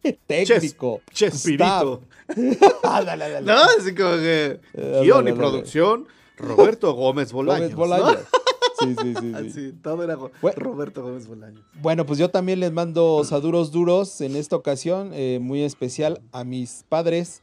técnico, 0.27 1.01
Chespirito. 1.11 2.01
Ah, 2.83 3.01
dale, 3.03 3.31
dale. 3.31 3.47
No, 3.47 3.57
así 3.79 3.95
como 3.95 4.11
que. 4.17 4.59
Eh, 4.75 4.99
Guión 5.01 5.25
dale, 5.25 5.31
y 5.31 5.33
producción, 5.33 6.07
Roberto 6.37 6.93
Gómez 6.93 7.31
Bolaños. 7.31 7.73
Gómez 7.73 7.75
Bolaños. 7.75 8.19
¿no? 8.31 8.39
Sí, 8.79 8.95
sí, 9.01 9.13
sí, 9.19 9.51
sí. 9.51 9.73
Todo 9.81 10.03
era 10.03 10.15
Bueno. 10.15 10.55
Roberto 10.55 11.01
Gómez 11.01 11.27
Bolaños. 11.27 11.63
Bueno, 11.81 12.05
pues 12.05 12.19
yo 12.19 12.29
también 12.29 12.59
les 12.59 12.71
mando 12.71 13.23
saduros 13.25 13.71
duros 13.71 14.21
en 14.21 14.35
esta 14.35 14.55
ocasión, 14.55 15.09
eh, 15.15 15.39
muy 15.41 15.63
especial 15.63 16.21
a 16.31 16.43
mis 16.43 16.85
padres 16.87 17.41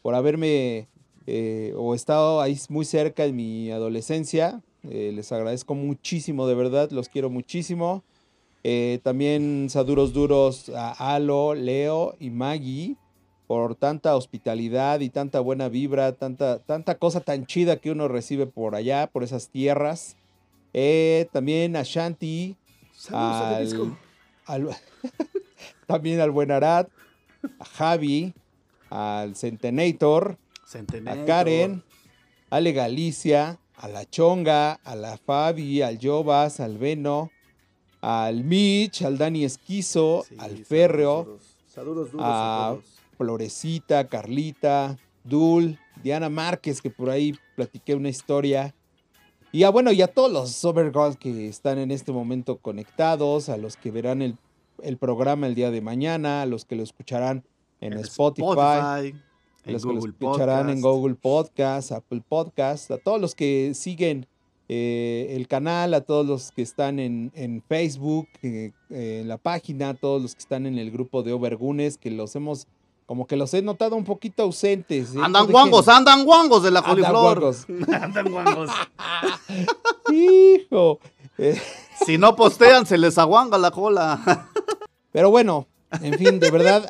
por 0.00 0.14
haberme 0.14 0.88
eh, 1.26 1.72
o 1.76 1.94
estado 1.94 2.40
ahí 2.40 2.58
muy 2.68 2.84
cerca 2.84 3.24
en 3.24 3.36
mi 3.36 3.70
adolescencia. 3.70 4.60
Eh, 4.90 5.12
les 5.14 5.30
agradezco 5.32 5.74
muchísimo, 5.74 6.46
de 6.46 6.54
verdad, 6.54 6.90
los 6.90 7.08
quiero 7.08 7.30
muchísimo. 7.30 8.02
Eh, 8.64 9.00
también 9.02 9.68
saduros 9.70 10.12
duros 10.12 10.68
a 10.70 11.14
Alo, 11.14 11.54
Leo 11.54 12.14
y 12.20 12.30
Maggie 12.30 12.96
por 13.46 13.74
tanta 13.74 14.16
hospitalidad 14.16 15.00
y 15.00 15.10
tanta 15.10 15.40
buena 15.40 15.68
vibra, 15.68 16.12
tanta, 16.12 16.58
tanta 16.60 16.96
cosa 16.96 17.20
tan 17.20 17.44
chida 17.46 17.76
que 17.76 17.90
uno 17.90 18.08
recibe 18.08 18.46
por 18.46 18.74
allá, 18.74 19.08
por 19.12 19.24
esas 19.24 19.48
tierras. 19.50 20.16
También 21.32 21.76
a 21.76 21.82
Shanti, 21.82 22.56
Saludos 22.96 23.40
al- 24.46 24.66
al- 24.68 24.76
también 25.86 26.20
al 26.20 26.30
buen 26.30 26.50
Arad, 26.50 26.86
a 27.58 27.64
Javi, 27.64 28.32
al 28.90 29.34
Centenator, 29.36 30.38
a. 31.22 31.24
Karen, 31.26 31.82
a 32.50 32.56
Ale 32.56 32.72
Galicia, 32.72 33.58
a 33.76 33.88
la 33.88 34.04
Chonga, 34.08 34.72
a 34.84 34.94
la 34.96 35.16
Fabi, 35.16 35.82
al 35.82 35.98
Jovas, 36.00 36.60
al 36.60 36.78
Veno, 36.78 37.30
al 38.00 38.44
Mitch, 38.44 39.02
al 39.02 39.18
Dani 39.18 39.44
Esquizo, 39.44 40.24
Sí, 40.28 40.34
al 40.38 40.50
saludos 40.50 40.68
Ferreo, 40.68 41.24
duros. 41.24 41.42
Saludos 41.66 42.12
duros 42.12 42.26
a- 42.26 42.66
a 42.68 42.70
todos. 42.72 42.84
Florecita, 43.16 44.08
Carlita, 44.08 44.96
Dul, 45.24 45.78
Diana 46.02 46.28
Márquez, 46.28 46.82
que 46.82 46.90
por 46.90 47.10
ahí 47.10 47.34
platiqué 47.56 47.94
una 47.94 48.08
historia. 48.08 48.74
Y 49.52 49.64
a, 49.64 49.70
bueno, 49.70 49.92
y 49.92 50.02
a 50.02 50.08
todos 50.08 50.32
los 50.32 50.50
Summergirls 50.52 51.16
que 51.16 51.48
están 51.48 51.78
en 51.78 51.90
este 51.90 52.10
momento 52.10 52.56
conectados, 52.58 53.48
a 53.48 53.56
los 53.56 53.76
que 53.76 53.90
verán 53.90 54.22
el, 54.22 54.36
el 54.82 54.96
programa 54.96 55.46
el 55.46 55.54
día 55.54 55.70
de 55.70 55.80
mañana, 55.80 56.42
a 56.42 56.46
los 56.46 56.64
que 56.64 56.74
lo 56.74 56.82
escucharán 56.82 57.44
en, 57.80 57.92
Spotify, 57.94 59.14
en 59.64 59.72
los 59.72 59.82
que 59.82 59.88
lo 59.88 59.94
Google 59.94 60.12
escucharán 60.12 60.70
en 60.70 60.80
Podcast. 60.80 60.96
Google 60.96 61.14
Podcast, 61.14 61.92
Apple 61.92 62.22
Podcast, 62.28 62.90
a 62.90 62.98
todos 62.98 63.20
los 63.20 63.34
que 63.34 63.72
siguen 63.74 64.26
eh, 64.68 65.34
el 65.36 65.48
canal, 65.48 65.94
a 65.94 66.00
todos 66.00 66.26
los 66.26 66.52
que 66.52 66.62
están 66.62 66.98
en, 66.98 67.30
en 67.34 67.62
Facebook, 67.68 68.28
eh, 68.42 68.72
eh, 68.90 69.20
en 69.22 69.28
la 69.28 69.38
página, 69.38 69.90
a 69.90 69.94
todos 69.94 70.22
los 70.22 70.34
que 70.34 70.40
están 70.40 70.66
en 70.66 70.78
el 70.78 70.90
grupo 70.90 71.22
de 71.22 71.32
Overgunes, 71.32 71.98
que 71.98 72.10
los 72.10 72.34
hemos, 72.36 72.66
como 73.06 73.26
que 73.26 73.36
los 73.36 73.52
he 73.54 73.62
notado 73.62 73.96
un 73.96 74.04
poquito 74.04 74.44
ausentes. 74.44 75.14
¿eh? 75.14 75.18
Andan 75.22 75.46
guangos, 75.46 75.88
andan 75.88 76.24
guangos 76.24 76.62
de 76.62 76.70
la 76.70 76.82
coliflor. 76.82 77.54
Andan 78.00 78.30
guangos. 78.30 78.70
Hijo. 80.12 80.98
Eh, 81.38 81.60
si 82.06 82.18
no 82.18 82.36
postean, 82.36 82.86
se 82.86 82.98
les 82.98 83.18
aguanga 83.18 83.58
la 83.58 83.70
cola. 83.70 84.48
Pero 85.10 85.30
bueno, 85.30 85.66
en 86.00 86.14
fin, 86.14 86.40
de 86.40 86.50
verdad, 86.50 86.86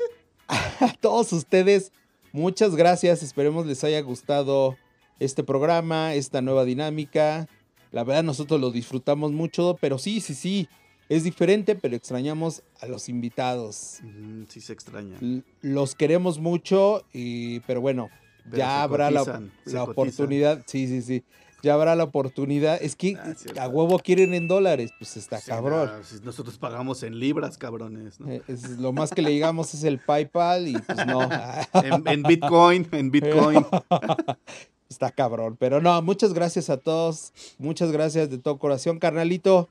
a 0.49 0.93
todos 1.01 1.33
ustedes, 1.33 1.93
muchas 2.33 2.75
gracias. 2.77 3.23
Esperemos 3.23 3.67
les 3.67 3.85
haya 3.85 4.01
gustado 4.01 4.77
este 5.19 5.45
programa, 5.45 6.15
esta 6.15 6.43
nueva 6.43 6.65
dinámica. 6.65 7.49
La 7.91 8.05
verdad, 8.05 8.23
nosotros 8.23 8.61
lo 8.61 8.71
disfrutamos 8.71 9.33
mucho, 9.33 9.77
pero 9.81 9.99
sí, 9.99 10.21
sí, 10.21 10.35
sí, 10.35 10.69
es 11.09 11.25
diferente, 11.25 11.75
pero 11.75 11.95
extrañamos 11.95 12.63
a 12.81 12.87
los 12.87 13.09
invitados. 13.09 14.01
Sí 14.49 14.61
se 14.61 14.73
extraña. 14.73 15.19
Los 15.61 15.95
queremos 15.95 16.39
mucho, 16.39 17.05
y, 17.13 17.61
pero 17.61 17.81
bueno, 17.81 18.09
Pero 18.45 18.57
ya 18.57 18.83
habrá 18.83 19.11
la, 19.11 19.21
cotizan, 19.21 19.53
la 19.67 19.85
oportunidad. 19.85 20.63
Sí, 20.67 20.87
sí, 20.87 21.03
sí. 21.03 21.23
Ya 21.63 21.75
habrá 21.75 21.95
la 21.95 22.05
oportunidad. 22.05 22.83
Es 22.83 22.97
que 22.97 23.17
Ah, 23.17 23.63
a 23.63 23.69
huevo 23.69 23.99
quieren 24.01 24.35
en 24.35 24.49
dólares, 24.49 24.91
pues 24.99 25.17
está 25.17 25.39
Sí, 25.41 25.51
cabrón. 25.51 25.89
no, 25.89 26.25
nosotros 26.25 26.59
pagamos 26.59 27.03
en 27.05 27.19
libras, 27.21 27.57
cabrones. 27.57 28.19
¿no? 28.21 28.29
Eh, 28.31 28.43
es- 28.49 28.71
lo 28.79 28.93
más 28.93 29.11
que 29.13 29.23
le 29.23 29.33
llegamos 29.33 29.73
es 29.75 29.85
el 29.85 29.99
PayPal 30.01 30.69
y 30.69 30.73
pues 30.73 31.07
no. 31.07 31.21
En, 31.75 32.09
en 32.09 32.23
Bitcoin, 32.25 32.87
en 32.93 33.11
Bitcoin. 33.11 33.65
Está 34.89 35.11
cabrón. 35.11 35.57
Pero 35.59 35.81
no, 35.81 36.03
muchas 36.03 36.35
gracias 36.35 36.69
a 36.69 36.77
todos. 36.77 37.33
Muchas 37.59 37.93
gracias 37.93 38.29
de 38.31 38.39
todo 38.39 38.59
corazón, 38.59 38.99
carnalito. 38.99 39.69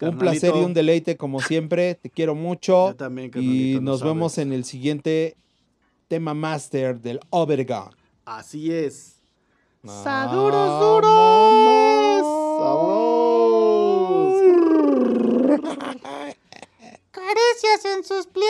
Un 0.00 0.18
placer 0.18 0.52
y 0.54 0.58
un 0.58 0.74
deleite 0.74 1.16
como 1.16 1.40
siempre. 1.40 1.94
Te 1.94 2.10
quiero 2.10 2.34
mucho. 2.34 2.88
Yo 2.90 2.96
también, 2.96 3.30
Y 3.36 3.78
nos 3.80 4.02
vemos 4.02 4.38
en 4.38 4.52
el 4.52 4.64
siguiente 4.64 5.36
tema 6.08 6.34
master 6.34 7.00
del 7.00 7.20
Overgun. 7.30 7.90
Así 8.24 8.72
es. 8.72 9.13
¡Vámonos! 9.84 10.64
Caricias 17.10 17.84
en 17.94 18.02
sus 18.02 18.26
pliegues. 18.26 18.48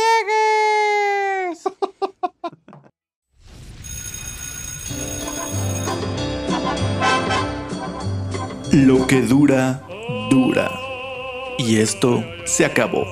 Lo 8.73 9.07
que 9.09 9.23
dura, 9.23 9.83
dura. 10.31 10.71
Y 11.59 11.79
esto 11.81 12.25
se 12.45 12.65
acabó. 12.65 13.05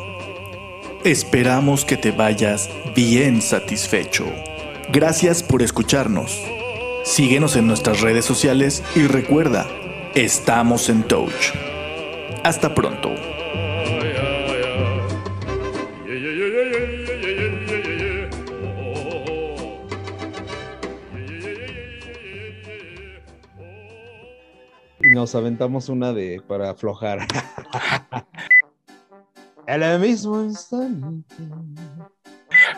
Esperamos 1.03 1.85
que 1.85 1.97
te 1.97 2.13
vayas 2.13 2.71
bien 2.95 3.43
satisfecho. 3.43 4.27
Gracias 4.93 5.43
por 5.43 5.61
escucharnos. 5.63 6.52
Síguenos 7.05 7.57
en 7.57 7.67
nuestras 7.67 8.01
redes 8.01 8.25
sociales 8.25 8.83
y 8.95 9.09
recuerda, 9.09 9.67
estamos 10.15 10.89
en 10.89 11.03
Touch. 11.03 11.53
Hasta 12.45 12.73
pronto. 12.73 13.11
Nos 25.01 25.35
aventamos 25.35 25.89
una 25.89 26.13
de 26.13 26.41
para 26.47 26.71
aflojar. 26.71 27.27
En 29.67 29.83
el 29.83 29.99
mismo 29.99 30.41
instante. 30.43 31.35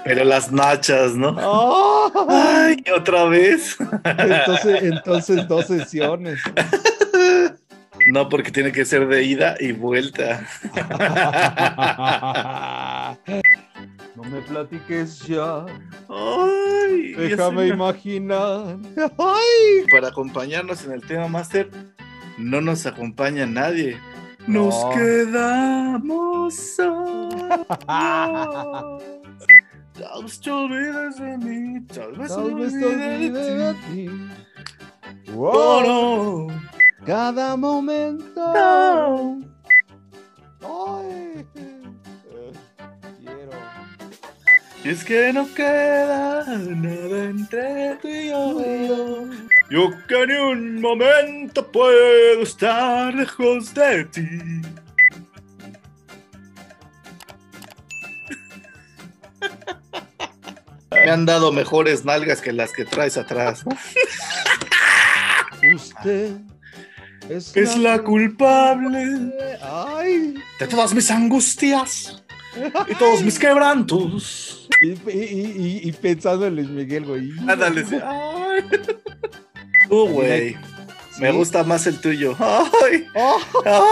Pero 0.04 0.24
las 0.24 0.52
nachas, 0.52 1.14
¿no? 1.14 1.34
¡Oh! 1.40 2.26
Ay, 2.28 2.76
otra 2.94 3.24
vez. 3.24 3.76
Entonces, 4.04 4.82
entonces 4.82 5.48
dos 5.48 5.66
sesiones. 5.66 6.40
No, 8.06 8.28
porque 8.28 8.50
tiene 8.50 8.70
que 8.70 8.84
ser 8.84 9.08
de 9.08 9.22
ida 9.22 9.54
y 9.58 9.72
vuelta. 9.72 10.46
No 14.14 14.22
me 14.24 14.40
platiques 14.42 15.20
ya. 15.26 15.64
Ay, 16.08 17.14
Déjame 17.16 17.68
ya 17.68 17.74
imaginar. 17.74 18.76
Ay. 19.18 19.86
Para 19.90 20.08
acompañarnos 20.08 20.84
en 20.84 20.92
el 20.92 21.00
tema 21.06 21.28
máster, 21.28 21.70
no 22.38 22.60
nos 22.60 22.84
acompaña 22.86 23.46
nadie. 23.46 23.96
Nos 24.46 24.74
No. 24.84 24.90
quedamos 24.90 26.54
solos. 26.76 27.66
Tal 29.98 30.22
vez 30.24 30.40
te 30.40 30.50
olvides 30.50 31.16
de 31.18 31.38
mí, 31.38 31.80
tal 31.86 32.12
vez 32.12 32.34
Tal 32.34 32.54
vez 32.54 32.72
te 32.72 32.84
olvide 32.84 32.86
olvide 32.86 33.30
de 33.30 33.54
de 33.54 33.74
ti. 33.74 34.06
ti. 34.06 35.32
Oh, 35.36 35.80
no, 36.48 36.60
Cada 37.06 37.56
momento. 37.56 38.34
no. 38.54 39.40
Ay. 40.62 41.46
Eh, 41.54 42.52
Quiero. 43.20 43.50
Y 44.84 44.88
es 44.88 45.04
que 45.04 45.32
no 45.32 45.46
queda 45.54 46.44
nada 46.46 47.24
entre 47.30 47.94
tú 48.02 48.08
y 48.08 48.28
yo. 48.28 49.26
Yo 49.70 49.90
que 50.08 50.26
ni 50.26 50.34
un 50.34 50.80
momento 50.80 51.66
puedo 51.70 52.42
estar 52.42 53.14
lejos 53.14 53.72
de 53.74 54.04
ti. 54.06 54.28
Me 61.04 61.10
han 61.10 61.26
dado 61.26 61.52
mejores 61.52 62.04
nalgas 62.04 62.40
que 62.40 62.52
las 62.52 62.72
que 62.72 62.84
traes 62.84 63.16
atrás. 63.16 63.64
Usted 65.74 66.32
es, 67.28 67.56
Es 67.56 67.76
la 67.78 68.00
culpable 68.02 69.32
Ay. 69.62 70.34
de 70.58 70.66
todas 70.66 70.92
mis 70.94 71.10
angustias 71.10 72.22
y 72.88 72.94
todos 72.96 73.22
mis 73.22 73.38
quebrantos. 73.38 74.68
Y, 74.82 74.88
y- 75.10 75.10
y- 75.10 75.80
y 75.88 75.92
pensando 75.92 76.46
en 76.46 76.56
Luis 76.56 76.68
Miguel, 76.68 77.04
güey. 77.06 77.30
Ándale. 77.48 77.84
Ay. 78.02 78.64
Tú, 79.88 80.08
güey. 80.08 80.56
Me 81.18 81.30
gusta 81.32 81.64
más 81.64 81.86
el 81.86 81.98
tuyo. 82.00 82.36
Ay. 82.38 83.06
Oh, 83.14 83.38
Yo 83.64 83.86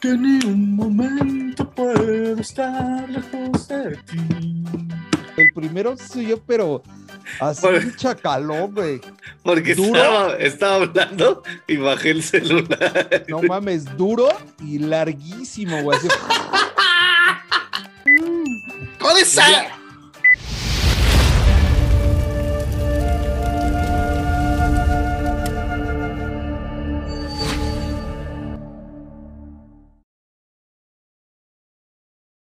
que 0.00 0.08
ni 0.14 0.38
un 0.46 0.74
momento 0.76 1.68
puedo 1.70 2.40
estar 2.40 3.08
lejos 3.08 3.68
de 3.68 3.96
ti. 4.06 4.64
el 5.36 5.52
primero 5.54 5.96
soy 5.96 6.26
yo, 6.28 6.38
pero 6.40 6.82
así 7.40 7.66
un 7.66 7.94
chacalón, 7.96 8.74
güey. 8.74 9.00
Porque 9.42 9.74
¿Duro? 9.74 9.88
estaba, 9.98 10.34
estaba 10.36 10.74
hablando 10.76 11.42
y 11.66 11.76
bajé 11.76 12.10
el 12.12 12.22
celular. 12.22 13.24
No 13.28 13.42
mames, 13.42 13.84
duro 13.96 14.28
y 14.64 14.78
larguísimo, 14.78 15.82
güey. 15.82 15.98
así- 15.98 16.08
¡Con 18.98 19.16
esa! 19.18 19.44